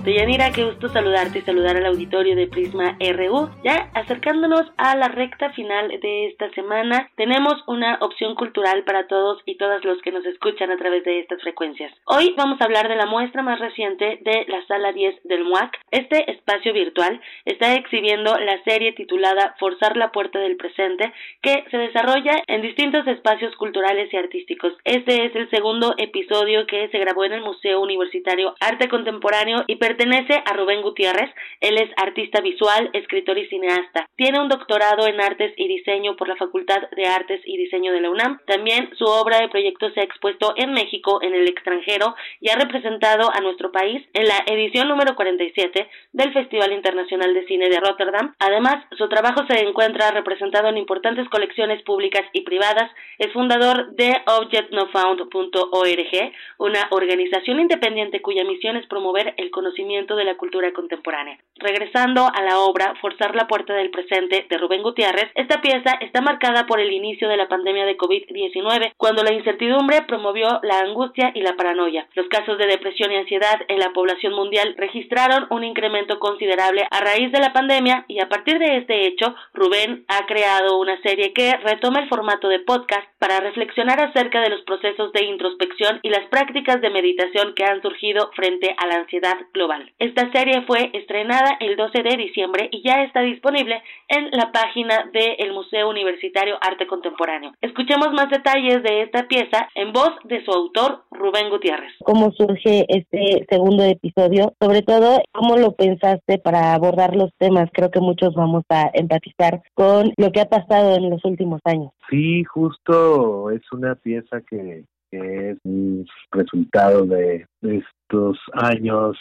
Deyanira, 0.05 0.52
qué 0.52 0.64
gusto 0.64 0.90
saludarte 0.90 1.39
y 1.39 1.43
saludar 1.43 1.78
al 1.78 1.86
auditorio 1.86 2.36
de 2.36 2.47
Prisma 2.47 2.98
RU. 3.01 3.48
Ya 3.64 3.89
acercándonos 3.94 4.70
a 4.76 4.94
la 4.97 5.09
recta 5.09 5.48
final 5.52 5.89
de 5.89 6.26
esta 6.26 6.51
semana, 6.51 7.09
tenemos 7.16 7.55
una 7.66 7.97
opción 8.02 8.35
cultural 8.35 8.85
para 8.85 9.06
todos 9.06 9.40
y 9.47 9.56
todas 9.56 9.82
los 9.82 10.02
que 10.02 10.12
nos 10.12 10.26
escuchan 10.26 10.70
a 10.70 10.76
través 10.76 11.05
de 11.05 11.20
estas 11.20 11.40
frecuencias. 11.40 11.90
Hoy 12.05 12.35
vamos 12.36 12.60
a 12.60 12.64
hablar 12.64 12.90
de 12.90 12.97
la 12.97 13.06
muestra 13.06 13.43
más 13.43 13.59
reciente 13.59 14.18
de 14.20 14.44
la 14.47 14.62
Sala 14.66 14.93
10 14.93 15.22
del 15.24 15.44
MUAC. 15.44 15.81
Este 15.90 16.31
espacio 16.31 16.74
virtual 16.74 17.18
está 17.47 17.72
exhibiendo 17.72 18.36
la 18.39 18.62
serie 18.64 18.93
titulada 18.93 19.56
Forzar 19.59 19.97
la 19.97 20.12
Puerta 20.12 20.39
del 20.39 20.59
Presente, 20.59 21.14
que 21.40 21.64
se 21.70 21.78
desarrolla 21.78 22.43
en 22.47 22.60
distintos 22.60 23.06
espacios 23.06 23.56
culturales 23.56 24.12
y 24.12 24.18
artísticos. 24.18 24.74
Este 24.85 25.24
es 25.24 25.35
el 25.35 25.48
segundo 25.48 25.94
episodio 25.97 26.66
que 26.66 26.90
se 26.90 26.98
grabó 26.98 27.24
en 27.24 27.32
el 27.32 27.40
Museo 27.40 27.81
Universitario 27.81 28.55
Arte 28.60 28.90
Contemporáneo 28.90 29.64
y 29.66 29.76
Pertenece 29.94 30.42
a 30.44 30.52
Rubén 30.54 30.82
Gutiérrez, 30.82 31.30
él 31.60 31.78
es 31.78 31.88
artista 31.96 32.40
visual, 32.40 32.90
escritor 32.94 33.38
y 33.38 33.46
cineasta. 33.46 34.08
Tiene 34.16 34.40
un 34.40 34.48
doctorado 34.48 35.06
en 35.06 35.20
artes 35.20 35.54
y 35.56 35.68
diseño 35.68 36.16
por 36.16 36.26
la 36.26 36.34
Facultad 36.34 36.90
de 36.96 37.06
Artes 37.06 37.40
y 37.44 37.56
Diseño 37.56 37.92
de 37.92 38.00
la 38.00 38.10
UNAM. 38.10 38.40
También 38.44 38.90
su 38.98 39.04
obra 39.04 39.38
de 39.38 39.48
proyecto 39.48 39.88
se 39.90 40.00
ha 40.00 40.02
expuesto 40.02 40.52
en 40.56 40.72
México, 40.72 41.20
en 41.22 41.32
el 41.32 41.48
extranjero 41.48 42.16
y 42.40 42.50
ha 42.50 42.56
representado 42.56 43.30
a 43.32 43.40
nuestro 43.40 43.70
país 43.70 44.04
en 44.14 44.26
la 44.26 44.42
edición 44.46 44.88
número 44.88 45.14
47 45.14 45.88
del 46.12 46.32
Festival 46.32 46.72
Internacional 46.72 47.32
de 47.32 47.46
Cine 47.46 47.68
de 47.68 47.78
Rotterdam. 47.78 48.34
Además, 48.40 48.84
su 48.98 49.08
trabajo 49.08 49.44
se 49.48 49.60
encuentra 49.60 50.10
representado 50.10 50.70
en 50.70 50.78
importantes 50.78 51.28
colecciones 51.28 51.80
públicas 51.84 52.24
y 52.32 52.40
privadas. 52.40 52.90
Es 53.18 53.32
fundador 53.32 53.94
de 53.94 54.12
ObjectNoFound.org, 54.26 56.32
una 56.58 56.88
organización 56.90 57.60
independiente 57.60 58.22
cuya 58.22 58.42
misión 58.42 58.76
es 58.76 58.88
promover 58.88 59.34
el 59.36 59.52
conocimiento 59.52 59.84
de 59.85 60.24
la 60.24 60.36
cultura 60.36 60.73
contemporánea. 60.73 61.39
Regresando 61.56 62.27
a 62.27 62.43
la 62.43 62.61
obra 62.61 62.94
Forzar 63.01 63.36
la 63.36 63.47
puerta 63.47 63.74
del 63.74 63.90
presente 63.90 64.47
de 64.48 64.59
Rubén 64.59 64.82
Gutiérrez, 64.82 65.31
esta 65.35 65.61
pieza 65.61 65.98
está 66.01 66.23
marcada 66.23 66.66
por 66.66 66.81
el 66.81 66.90
inicio 66.90 67.28
de 67.28 67.36
la 67.36 67.48
pandemia 67.48 67.85
de 67.85 67.97
COVID-19, 67.97 68.94
cuando 68.97 69.23
la 69.23 69.35
incertidumbre 69.35 70.02
promovió 70.09 70.59
la 70.62 70.81
angustia 70.81 71.32
y 71.35 71.43
la 71.43 71.55
paranoia. 71.55 72.09
Los 72.15 72.28
casos 72.28 72.56
de 72.56 72.66
depresión 72.66 73.12
y 73.12 73.16
ansiedad 73.16 73.61
en 73.69 73.78
la 73.78 73.93
población 73.93 74.32
mundial 74.32 74.74
registraron 74.78 75.47
un 75.51 75.65
incremento 75.65 76.19
considerable 76.19 76.86
a 76.90 77.01
raíz 77.01 77.31
de 77.31 77.40
la 77.40 77.52
pandemia 77.52 78.06
y 78.09 78.20
a 78.20 78.28
partir 78.28 78.59
de 78.59 78.78
este 78.78 79.06
hecho, 79.06 79.35
Rubén 79.52 80.05
ha 80.09 80.24
creado 80.27 80.78
una 80.78 81.01
serie 81.02 81.32
que 81.35 81.56
retoma 81.59 82.01
el 82.01 82.09
formato 82.09 82.48
de 82.48 82.61
podcast 82.61 83.06
para 83.19 83.40
reflexionar 83.40 84.01
acerca 84.01 84.40
de 84.40 84.51
los 84.51 84.62
procesos 84.62 85.12
de 85.12 85.24
introspección 85.24 86.01
y 86.02 86.09
las 86.09 86.27
prácticas 86.28 86.81
de 86.81 86.90
meditación 86.90 87.55
que 87.55 87.65
han 87.65 87.82
surgido 87.82 88.31
frente 88.35 88.74
a 88.78 88.86
la 88.86 88.97
ansiedad 88.97 89.36
global. 89.52 89.73
Esta 89.98 90.30
serie 90.32 90.62
fue 90.66 90.90
estrenada 90.92 91.56
el 91.60 91.76
12 91.76 92.02
de 92.02 92.16
diciembre 92.16 92.68
y 92.70 92.82
ya 92.82 93.02
está 93.02 93.20
disponible 93.22 93.82
en 94.09 94.30
la 94.32 94.52
página 94.52 95.10
del 95.12 95.52
Museo 95.52 95.88
Universitario 95.88 96.56
Arte 96.60 96.86
Contemporáneo. 96.86 97.52
Escuchemos 97.60 98.12
más 98.12 98.30
detalles 98.30 98.82
de 98.82 99.02
esta 99.02 99.26
pieza 99.26 99.68
en 99.74 99.92
voz 99.92 100.10
de 100.24 100.44
su 100.44 100.52
autor, 100.52 101.05
Rubén 101.10 101.51
Gutiérrez. 101.51 101.92
¿Cómo 102.05 102.30
surge 102.32 102.84
este 102.88 103.46
segundo 103.48 103.84
episodio? 103.84 104.52
Sobre 104.60 104.82
todo, 104.82 105.20
¿cómo 105.32 105.56
lo 105.56 105.72
pensaste 105.72 106.38
para 106.38 106.74
abordar 106.74 107.16
los 107.16 107.30
temas? 107.38 107.70
Creo 107.72 107.90
que 107.90 108.01
muchos 108.01 108.34
vamos 108.34 108.64
a 108.68 108.90
empatizar 108.94 109.62
con 109.74 110.12
lo 110.16 110.30
que 110.30 110.40
ha 110.40 110.48
pasado 110.48 110.96
en 110.96 111.10
los 111.10 111.24
últimos 111.24 111.60
años. 111.64 111.90
Sí, 112.10 112.44
justo 112.44 113.51
es 113.51 113.62
una 113.72 113.94
pieza 113.94 114.40
que, 114.48 114.84
es 115.10 115.59
un 115.62 116.05
resultado 116.32 117.06
de 117.06 117.46
estos 117.62 118.36
años 118.52 119.16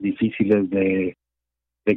difíciles 0.00 0.68
de, 0.70 1.16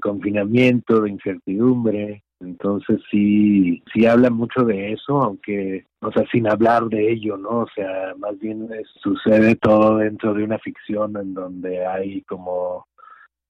confinamiento, 0.01 1.01
de 1.01 1.11
incertidumbre. 1.11 2.23
Entonces 2.39 2.99
sí, 3.09 3.81
sí 3.93 4.05
habla 4.05 4.29
mucho 4.29 4.63
de 4.63 4.93
eso, 4.93 5.21
aunque, 5.21 5.85
o 6.01 6.11
sea, 6.11 6.23
sin 6.31 6.47
hablar 6.47 6.85
de 6.85 7.11
ello, 7.11 7.37
¿no? 7.37 7.59
O 7.59 7.67
sea, 7.73 8.13
más 8.17 8.37
bien 8.39 8.67
sucede 9.01 9.55
todo 9.55 9.97
dentro 9.97 10.33
de 10.33 10.43
una 10.43 10.59
ficción 10.59 11.15
en 11.15 11.33
donde 11.33 11.85
hay 11.85 12.21
como 12.23 12.85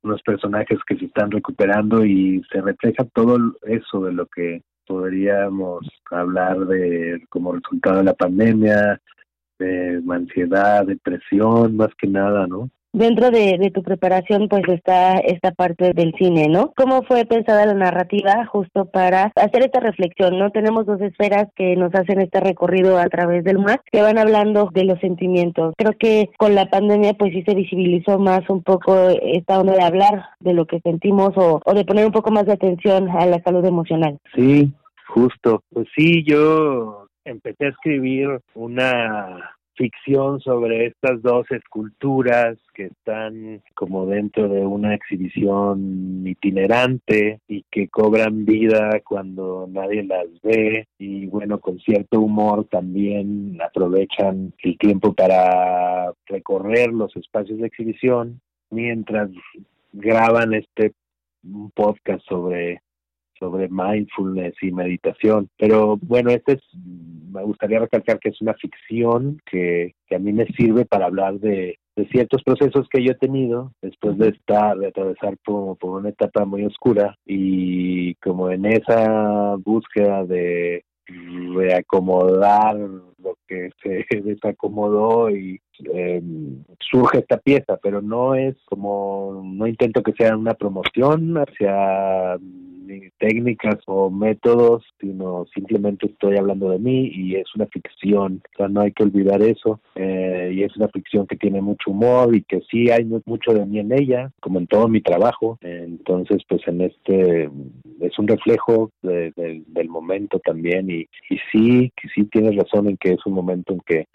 unos 0.04 0.22
personajes 0.22 0.80
que 0.86 0.98
se 0.98 1.06
están 1.06 1.32
recuperando 1.32 2.06
y 2.06 2.44
se 2.52 2.62
refleja 2.62 3.06
todo 3.14 3.38
eso 3.64 4.02
de 4.02 4.12
lo 4.12 4.26
que 4.28 4.62
podríamos 4.86 5.88
hablar 6.12 6.60
de 6.68 7.24
como 7.30 7.54
resultado 7.54 8.00
de 8.00 8.04
la 8.04 8.14
pandemia, 8.14 9.02
de 9.60 10.04
ansiedad, 10.10 10.86
depresión, 10.86 11.78
más 11.78 11.96
que 11.96 12.08
nada, 12.08 12.48
¿no? 12.48 12.70
Dentro 12.94 13.32
de, 13.32 13.58
de, 13.60 13.72
tu 13.72 13.82
preparación, 13.82 14.48
pues 14.48 14.62
está 14.68 15.14
esta 15.18 15.52
parte 15.52 15.94
del 15.94 16.14
cine, 16.16 16.48
¿no? 16.48 16.72
¿Cómo 16.76 17.02
fue 17.02 17.26
pensada 17.26 17.66
la 17.66 17.74
narrativa 17.74 18.46
justo 18.46 18.86
para 18.86 19.32
hacer 19.36 19.64
esta 19.64 19.80
reflexión, 19.80 20.38
¿no? 20.38 20.52
Tenemos 20.52 20.86
dos 20.86 21.02
esferas 21.02 21.48
que 21.56 21.76
nos 21.76 21.94
hacen 21.96 22.22
este 22.22 22.40
recorrido 22.40 23.00
a 23.00 23.08
través 23.08 23.44
del 23.44 23.58
mar, 23.58 23.82
que 23.92 24.04
van 24.04 24.20
hablando 24.20 24.70
de 24.72 24.86
los 24.86 25.00
sentimientos. 25.00 25.74
Creo 25.76 25.94
que 25.98 26.30
con 26.38 26.54
la 26.54 26.68
pandemia, 26.68 27.16
pues 27.16 27.34
sí 27.34 27.42
se 27.42 27.56
visibilizó 27.56 28.20
más 28.20 28.48
un 28.48 28.62
poco 28.62 29.10
esta 29.10 29.60
onda 29.60 29.74
de 29.74 29.82
hablar 29.82 30.26
de 30.40 30.54
lo 30.54 30.68
que 30.68 30.80
sentimos 30.82 31.32
o, 31.36 31.62
o 31.66 31.74
de 31.74 31.86
poner 31.86 32.06
un 32.06 32.12
poco 32.12 32.30
más 32.30 32.46
de 32.46 32.54
atención 32.54 33.10
a 33.10 33.26
la 33.26 33.42
salud 33.42 33.66
emocional. 33.66 34.20
Sí, 34.36 34.72
justo. 35.08 35.64
Pues 35.74 35.88
sí, 35.98 36.24
yo 36.24 37.08
empecé 37.26 37.66
a 37.66 37.70
escribir 37.70 38.40
una 38.54 39.56
ficción 39.76 40.40
sobre 40.42 40.86
estas 40.88 41.22
dos 41.22 41.50
esculturas 41.52 42.58
que 42.74 42.86
están 42.86 43.62
como 43.74 44.06
dentro 44.06 44.48
de 44.48 44.66
una 44.66 44.94
exhibición 44.94 46.24
itinerante 46.26 47.42
y 47.48 47.64
que 47.72 47.88
cobran 47.88 48.46
vida 48.46 49.02
cuando 49.04 49.68
nadie 49.70 50.04
las 50.04 50.28
ve 50.44 50.88
y 50.98 51.26
bueno 51.28 51.60
con 51.60 51.80
cierto 51.80 52.20
humor 52.20 52.68
también 52.70 53.60
aprovechan 53.62 54.54
el 54.64 54.78
tiempo 54.78 55.14
para 55.14 56.14
recorrer 56.28 56.94
los 56.94 57.16
espacios 57.16 57.60
de 57.60 57.68
exhibición 57.68 58.42
mientras 58.70 59.30
graban 59.92 60.54
este 60.54 60.94
podcast 61.74 62.24
sobre 62.28 62.83
sobre 63.44 63.68
mindfulness 63.68 64.56
y 64.62 64.72
meditación. 64.72 65.50
Pero 65.58 65.98
bueno, 66.02 66.32
este 66.32 66.54
es, 66.54 66.62
me 67.30 67.44
gustaría 67.44 67.80
recalcar 67.80 68.20
que 68.20 68.30
es 68.30 68.42
una 68.42 68.54
ficción 68.54 69.42
que, 69.52 69.96
que 70.08 70.16
a 70.16 70.20
mí 70.20 70.32
me 70.32 70.46
sirve 70.48 70.86
para 70.86 71.08
hablar 71.08 71.40
de, 71.40 71.78
de 71.98 72.08
ciertos 72.08 72.42
procesos 72.44 72.88
que 72.90 73.04
yo 73.04 73.12
he 73.12 73.16
tenido 73.16 73.74
después 73.82 74.18
de 74.18 74.30
estar, 74.30 74.78
de 74.78 74.88
atravesar 74.88 75.36
por, 75.44 75.78
por 75.78 76.00
una 76.00 76.10
etapa 76.10 76.46
muy 76.46 76.66
oscura 76.66 77.18
y 77.26 78.16
como 78.16 78.50
en 78.50 78.66
esa 78.66 79.56
búsqueda 79.58 80.24
de 80.24 80.86
reacomodar 81.06 82.78
lo 82.78 83.38
que 83.46 83.72
se 83.82 84.06
desacomodó 84.24 85.30
y 85.30 85.60
eh, 85.94 86.22
surge 86.80 87.20
esta 87.20 87.38
pieza, 87.38 87.78
pero 87.82 88.02
no 88.02 88.36
es 88.36 88.56
como, 88.66 89.42
no 89.44 89.68
intento 89.68 90.02
que 90.02 90.14
sea 90.14 90.38
una 90.38 90.54
promoción 90.54 91.36
hacia 91.38 92.38
técnicas 93.18 93.78
o 93.86 94.10
métodos, 94.10 94.84
sino 95.00 95.46
simplemente 95.54 96.08
estoy 96.08 96.38
hablando 96.38 96.70
de 96.70 96.80
mí 96.80 97.12
y 97.14 97.36
es 97.36 97.54
una 97.56 97.68
ficción, 97.68 98.42
o 98.54 98.58
sea, 98.58 98.68
no 98.68 98.82
hay 98.82 98.92
que 98.92 99.04
olvidar 99.04 99.42
eso, 99.42 99.80
eh, 99.96 100.52
y 100.54 100.64
es 100.64 100.76
una 100.78 100.88
ficción 100.90 101.28
que 101.28 101.36
tiene 101.36 101.62
mucho 101.62 101.92
humor 101.92 102.36
y 102.36 102.44
que 102.44 102.62
sí 102.70 102.90
hay 102.90 103.06
mucho 103.26 103.54
de 103.54 103.66
mí 103.66 103.80
en 103.80 103.92
ella, 103.92 104.32
como 104.42 104.60
en 104.60 104.68
todo 104.68 104.88
mi 104.88 105.02
trabajo, 105.02 105.58
entonces 105.62 106.42
pues 106.48 106.62
en 106.68 106.82
este 106.82 107.50
es 108.00 108.20
un 108.20 108.28
reflejo 108.28 108.92
del 109.02 109.90
momento 109.90 110.40
también. 110.40 110.90
Y, 110.90 111.08
y 111.30 111.38
sí, 111.52 111.92
que 111.96 112.10
sí 112.14 112.26
tienes 112.26 112.56
razón 112.56 112.90
en 112.90 112.98
que 112.98 113.14
es 113.14 113.26
un 113.26 113.34
momento 113.34 113.74
en 113.74 113.80
que 113.86 114.08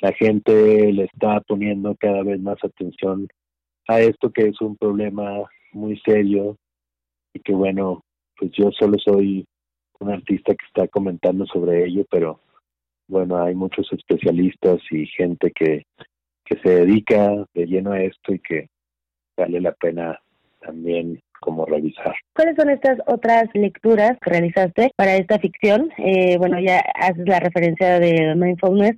la 0.00 0.12
gente 0.12 0.92
le 0.92 1.04
está 1.04 1.40
poniendo 1.40 1.94
cada 1.96 2.22
vez 2.22 2.40
más 2.40 2.58
atención 2.62 3.28
a 3.88 4.00
esto 4.00 4.30
que 4.30 4.48
es 4.48 4.60
un 4.60 4.76
problema 4.76 5.44
muy 5.72 5.98
serio 6.00 6.56
y 7.32 7.40
que 7.40 7.52
bueno, 7.52 8.02
pues 8.38 8.50
yo 8.52 8.70
solo 8.72 8.98
soy 8.98 9.46
un 10.00 10.10
artista 10.10 10.54
que 10.54 10.66
está 10.66 10.88
comentando 10.88 11.46
sobre 11.46 11.86
ello, 11.86 12.04
pero 12.10 12.40
bueno, 13.08 13.42
hay 13.42 13.54
muchos 13.54 13.90
especialistas 13.92 14.80
y 14.90 15.06
gente 15.06 15.52
que, 15.52 15.86
que 16.44 16.58
se 16.58 16.68
dedica 16.68 17.46
de 17.54 17.66
lleno 17.66 17.92
a 17.92 18.02
esto 18.02 18.34
y 18.34 18.38
que 18.40 18.68
vale 19.36 19.60
la 19.60 19.72
pena 19.72 20.20
también 20.60 21.20
como 21.40 21.64
revisar. 21.66 22.14
¿Cuáles 22.34 22.56
son 22.56 22.70
estas 22.70 22.98
otras 23.06 23.44
lecturas 23.54 24.18
que 24.20 24.30
realizaste 24.30 24.90
para 24.96 25.16
esta 25.16 25.38
ficción? 25.38 25.90
Eh, 25.98 26.36
bueno, 26.38 26.58
ya 26.60 26.80
haces 26.94 27.26
la 27.28 27.40
referencia 27.40 28.00
de 28.00 28.34
mindfulness, 28.34 28.96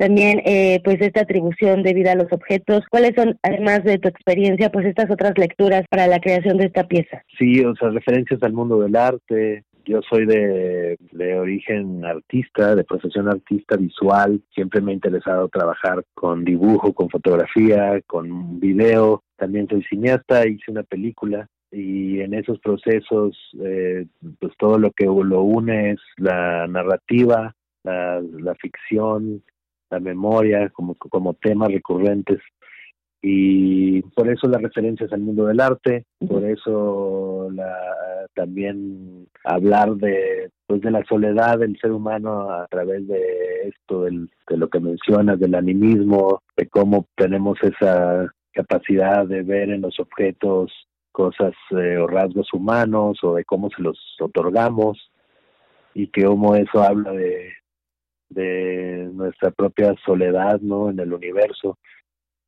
también 0.00 0.40
eh, 0.46 0.80
pues 0.82 0.98
esta 1.02 1.20
atribución 1.20 1.82
de 1.82 1.92
vida 1.92 2.12
a 2.12 2.14
los 2.14 2.32
objetos. 2.32 2.84
¿Cuáles 2.88 3.14
son, 3.14 3.38
además 3.42 3.84
de 3.84 3.98
tu 3.98 4.08
experiencia, 4.08 4.72
pues 4.72 4.86
estas 4.86 5.10
otras 5.10 5.36
lecturas 5.36 5.84
para 5.90 6.06
la 6.06 6.20
creación 6.20 6.56
de 6.56 6.64
esta 6.64 6.88
pieza? 6.88 7.22
Sí, 7.38 7.62
o 7.62 7.76
sea, 7.76 7.90
referencias 7.90 8.42
al 8.42 8.54
mundo 8.54 8.80
del 8.80 8.96
arte. 8.96 9.62
Yo 9.84 10.00
soy 10.08 10.24
de, 10.24 10.96
de 11.12 11.38
origen 11.38 12.02
artista, 12.02 12.74
de 12.74 12.84
profesión 12.84 13.28
artista 13.28 13.76
visual. 13.76 14.40
Siempre 14.54 14.80
me 14.80 14.92
ha 14.92 14.94
interesado 14.94 15.48
trabajar 15.48 16.02
con 16.14 16.46
dibujo, 16.46 16.94
con 16.94 17.10
fotografía, 17.10 18.00
con 18.06 18.58
video. 18.58 19.22
También 19.36 19.68
soy 19.68 19.82
cineasta, 19.82 20.48
hice 20.48 20.70
una 20.70 20.82
película 20.82 21.46
y 21.70 22.20
en 22.20 22.32
esos 22.32 22.58
procesos 22.60 23.36
eh, 23.62 24.06
pues 24.38 24.52
todo 24.58 24.78
lo 24.78 24.92
que 24.92 25.04
lo 25.04 25.42
une 25.42 25.90
es 25.90 26.00
la 26.16 26.66
narrativa, 26.66 27.54
la, 27.84 28.20
la 28.20 28.54
ficción, 28.54 29.42
la 29.90 30.00
memoria 30.00 30.68
como, 30.70 30.94
como 30.94 31.34
temas 31.34 31.70
recurrentes. 31.70 32.38
Y 33.22 34.00
por 34.02 34.30
eso 34.30 34.48
las 34.48 34.62
referencias 34.62 35.12
al 35.12 35.20
mundo 35.20 35.46
del 35.46 35.60
arte, 35.60 36.06
por 36.26 36.42
eso 36.44 37.48
la, 37.52 37.76
también 38.34 39.26
hablar 39.44 39.94
de 39.96 40.50
pues 40.66 40.80
de 40.80 40.90
la 40.90 41.04
soledad 41.04 41.58
del 41.58 41.76
ser 41.78 41.92
humano 41.92 42.50
a 42.50 42.66
través 42.68 43.06
de 43.08 43.20
esto 43.64 44.04
del, 44.04 44.30
de 44.48 44.56
lo 44.56 44.70
que 44.70 44.80
mencionas 44.80 45.38
del 45.38 45.54
animismo, 45.54 46.42
de 46.56 46.66
cómo 46.68 47.08
tenemos 47.16 47.58
esa 47.62 48.32
capacidad 48.52 49.26
de 49.26 49.42
ver 49.42 49.70
en 49.70 49.82
los 49.82 49.98
objetos 50.00 50.72
cosas 51.12 51.52
eh, 51.72 51.98
o 51.98 52.06
rasgos 52.06 52.52
humanos 52.52 53.18
o 53.22 53.34
de 53.34 53.44
cómo 53.44 53.68
se 53.70 53.82
los 53.82 53.98
otorgamos 54.20 55.10
y 55.92 56.06
que 56.08 56.24
como 56.24 56.54
eso 56.54 56.82
habla 56.82 57.12
de 57.12 57.50
de 58.30 59.10
nuestra 59.12 59.50
propia 59.50 59.94
soledad, 60.04 60.60
¿no? 60.60 60.90
En 60.90 60.98
el 60.98 61.12
universo. 61.12 61.78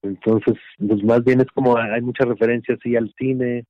Entonces, 0.02 0.54
pues 0.78 1.02
más 1.04 1.22
bien 1.22 1.40
es 1.40 1.48
como 1.54 1.76
hay 1.76 2.00
muchas 2.00 2.26
referencias 2.28 2.78
sí 2.82 2.96
al 2.96 3.12
cine, 3.18 3.64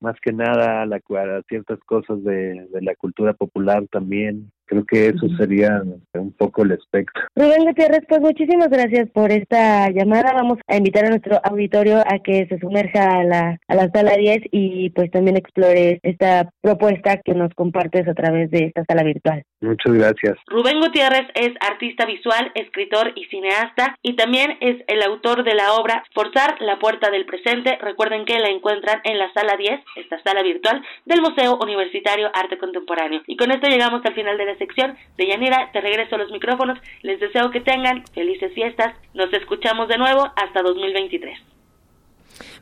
más 0.00 0.16
que 0.20 0.32
nada 0.32 0.82
a, 0.82 0.86
la, 0.86 0.96
a 0.96 1.42
ciertas 1.48 1.78
cosas 1.80 2.22
de, 2.24 2.66
de 2.70 2.82
la 2.82 2.94
cultura 2.96 3.32
popular 3.32 3.86
también, 3.90 4.50
Creo 4.72 4.86
que 4.86 5.08
eso 5.08 5.28
sería 5.36 5.82
un 6.14 6.32
poco 6.32 6.62
el 6.62 6.72
espectro. 6.72 7.24
Rubén 7.36 7.66
Gutiérrez, 7.66 8.06
pues 8.08 8.22
muchísimas 8.22 8.70
gracias 8.70 9.10
por 9.10 9.30
esta 9.30 9.90
llamada. 9.90 10.32
Vamos 10.32 10.60
a 10.66 10.78
invitar 10.78 11.04
a 11.04 11.10
nuestro 11.10 11.38
auditorio 11.44 11.98
a 11.98 12.20
que 12.20 12.46
se 12.48 12.58
sumerja 12.58 13.18
a 13.18 13.22
la, 13.22 13.60
a 13.68 13.74
la 13.74 13.90
sala 13.90 14.16
10 14.16 14.44
y 14.50 14.88
pues 14.88 15.10
también 15.10 15.36
explore 15.36 16.00
esta 16.02 16.48
propuesta 16.62 17.18
que 17.18 17.34
nos 17.34 17.52
compartes 17.52 18.08
a 18.08 18.14
través 18.14 18.50
de 18.50 18.64
esta 18.64 18.82
sala 18.86 19.02
virtual. 19.02 19.44
Muchas 19.60 19.92
gracias. 19.92 20.38
Rubén 20.46 20.80
Gutiérrez 20.80 21.28
es 21.34 21.52
artista 21.60 22.06
visual, 22.06 22.50
escritor 22.54 23.12
y 23.14 23.26
cineasta 23.26 23.96
y 24.00 24.16
también 24.16 24.56
es 24.60 24.82
el 24.86 25.02
autor 25.02 25.44
de 25.44 25.54
la 25.54 25.74
obra 25.74 26.02
Forzar 26.14 26.62
la 26.62 26.78
puerta 26.78 27.10
del 27.10 27.26
presente. 27.26 27.76
Recuerden 27.78 28.24
que 28.24 28.38
la 28.38 28.48
encuentran 28.48 29.02
en 29.04 29.18
la 29.18 29.30
sala 29.34 29.54
10, 29.58 29.80
esta 29.96 30.18
sala 30.22 30.42
virtual 30.42 30.82
del 31.04 31.20
Museo 31.20 31.58
Universitario 31.60 32.30
Arte 32.32 32.56
Contemporáneo. 32.56 33.20
Y 33.26 33.36
con 33.36 33.50
esto 33.50 33.68
llegamos 33.68 34.00
al 34.04 34.14
final 34.14 34.38
de 34.38 34.46
la 34.46 34.61
sección 34.62 34.96
de 35.16 35.26
Yanira. 35.26 35.70
Te 35.72 35.80
regreso 35.80 36.16
los 36.16 36.30
micrófonos. 36.30 36.78
Les 37.02 37.18
deseo 37.18 37.50
que 37.50 37.60
tengan 37.60 38.04
felices 38.14 38.52
fiestas. 38.54 38.94
Nos 39.14 39.32
escuchamos 39.32 39.88
de 39.88 39.98
nuevo 39.98 40.22
hasta 40.36 40.62
2023. 40.62 41.38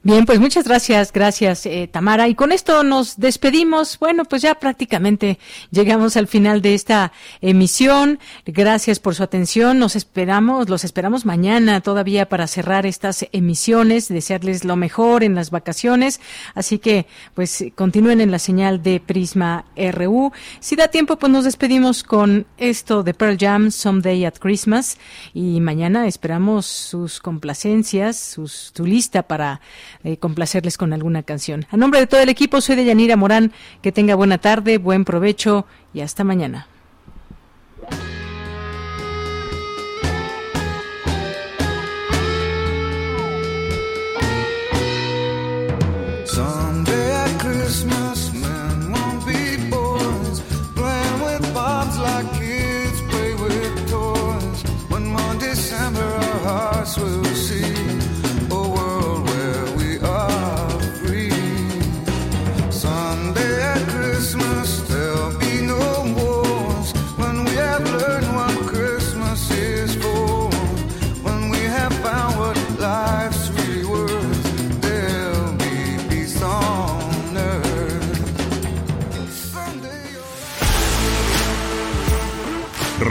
Bien, 0.02 0.24
pues 0.24 0.40
muchas 0.40 0.64
gracias, 0.64 1.12
gracias 1.12 1.66
eh, 1.66 1.86
Tamara. 1.86 2.26
Y 2.26 2.34
con 2.34 2.52
esto 2.52 2.82
nos 2.82 3.20
despedimos. 3.20 3.98
Bueno, 3.98 4.24
pues 4.24 4.40
ya 4.40 4.54
prácticamente 4.54 5.38
llegamos 5.70 6.16
al 6.16 6.26
final 6.26 6.62
de 6.62 6.72
esta 6.72 7.12
emisión. 7.42 8.18
Gracias 8.46 8.98
por 8.98 9.14
su 9.14 9.22
atención. 9.22 9.78
Nos 9.78 9.96
esperamos, 9.96 10.70
los 10.70 10.84
esperamos 10.84 11.26
mañana 11.26 11.82
todavía 11.82 12.30
para 12.30 12.46
cerrar 12.46 12.86
estas 12.86 13.26
emisiones. 13.32 14.08
Desearles 14.08 14.64
lo 14.64 14.74
mejor 14.74 15.22
en 15.22 15.34
las 15.34 15.50
vacaciones. 15.50 16.22
Así 16.54 16.78
que, 16.78 17.04
pues 17.34 17.62
continúen 17.74 18.22
en 18.22 18.30
la 18.30 18.38
señal 18.38 18.82
de 18.82 19.00
Prisma 19.00 19.66
RU. 19.76 20.32
Si 20.60 20.76
da 20.76 20.88
tiempo, 20.88 21.18
pues 21.18 21.30
nos 21.30 21.44
despedimos 21.44 22.04
con 22.04 22.46
esto 22.56 23.02
de 23.02 23.12
Pearl 23.12 23.36
Jam, 23.38 23.70
Someday 23.70 24.24
at 24.24 24.38
Christmas. 24.38 24.96
Y 25.34 25.60
mañana 25.60 26.06
esperamos 26.06 26.64
sus 26.64 27.20
complacencias, 27.20 28.16
sus, 28.16 28.72
su 28.74 28.86
lista 28.86 29.24
para 29.24 29.60
eh, 30.04 30.16
complacerles 30.16 30.76
con 30.76 30.92
alguna 30.92 31.22
canción. 31.22 31.66
A 31.70 31.76
nombre 31.76 32.00
de 32.00 32.06
todo 32.06 32.20
el 32.20 32.28
equipo, 32.28 32.60
soy 32.60 32.76
de 32.76 32.84
Yanira 32.84 33.16
Morán. 33.16 33.52
Que 33.82 33.92
tenga 33.92 34.14
buena 34.14 34.38
tarde, 34.38 34.78
buen 34.78 35.04
provecho 35.04 35.66
y 35.92 36.00
hasta 36.00 36.24
mañana. 36.24 36.66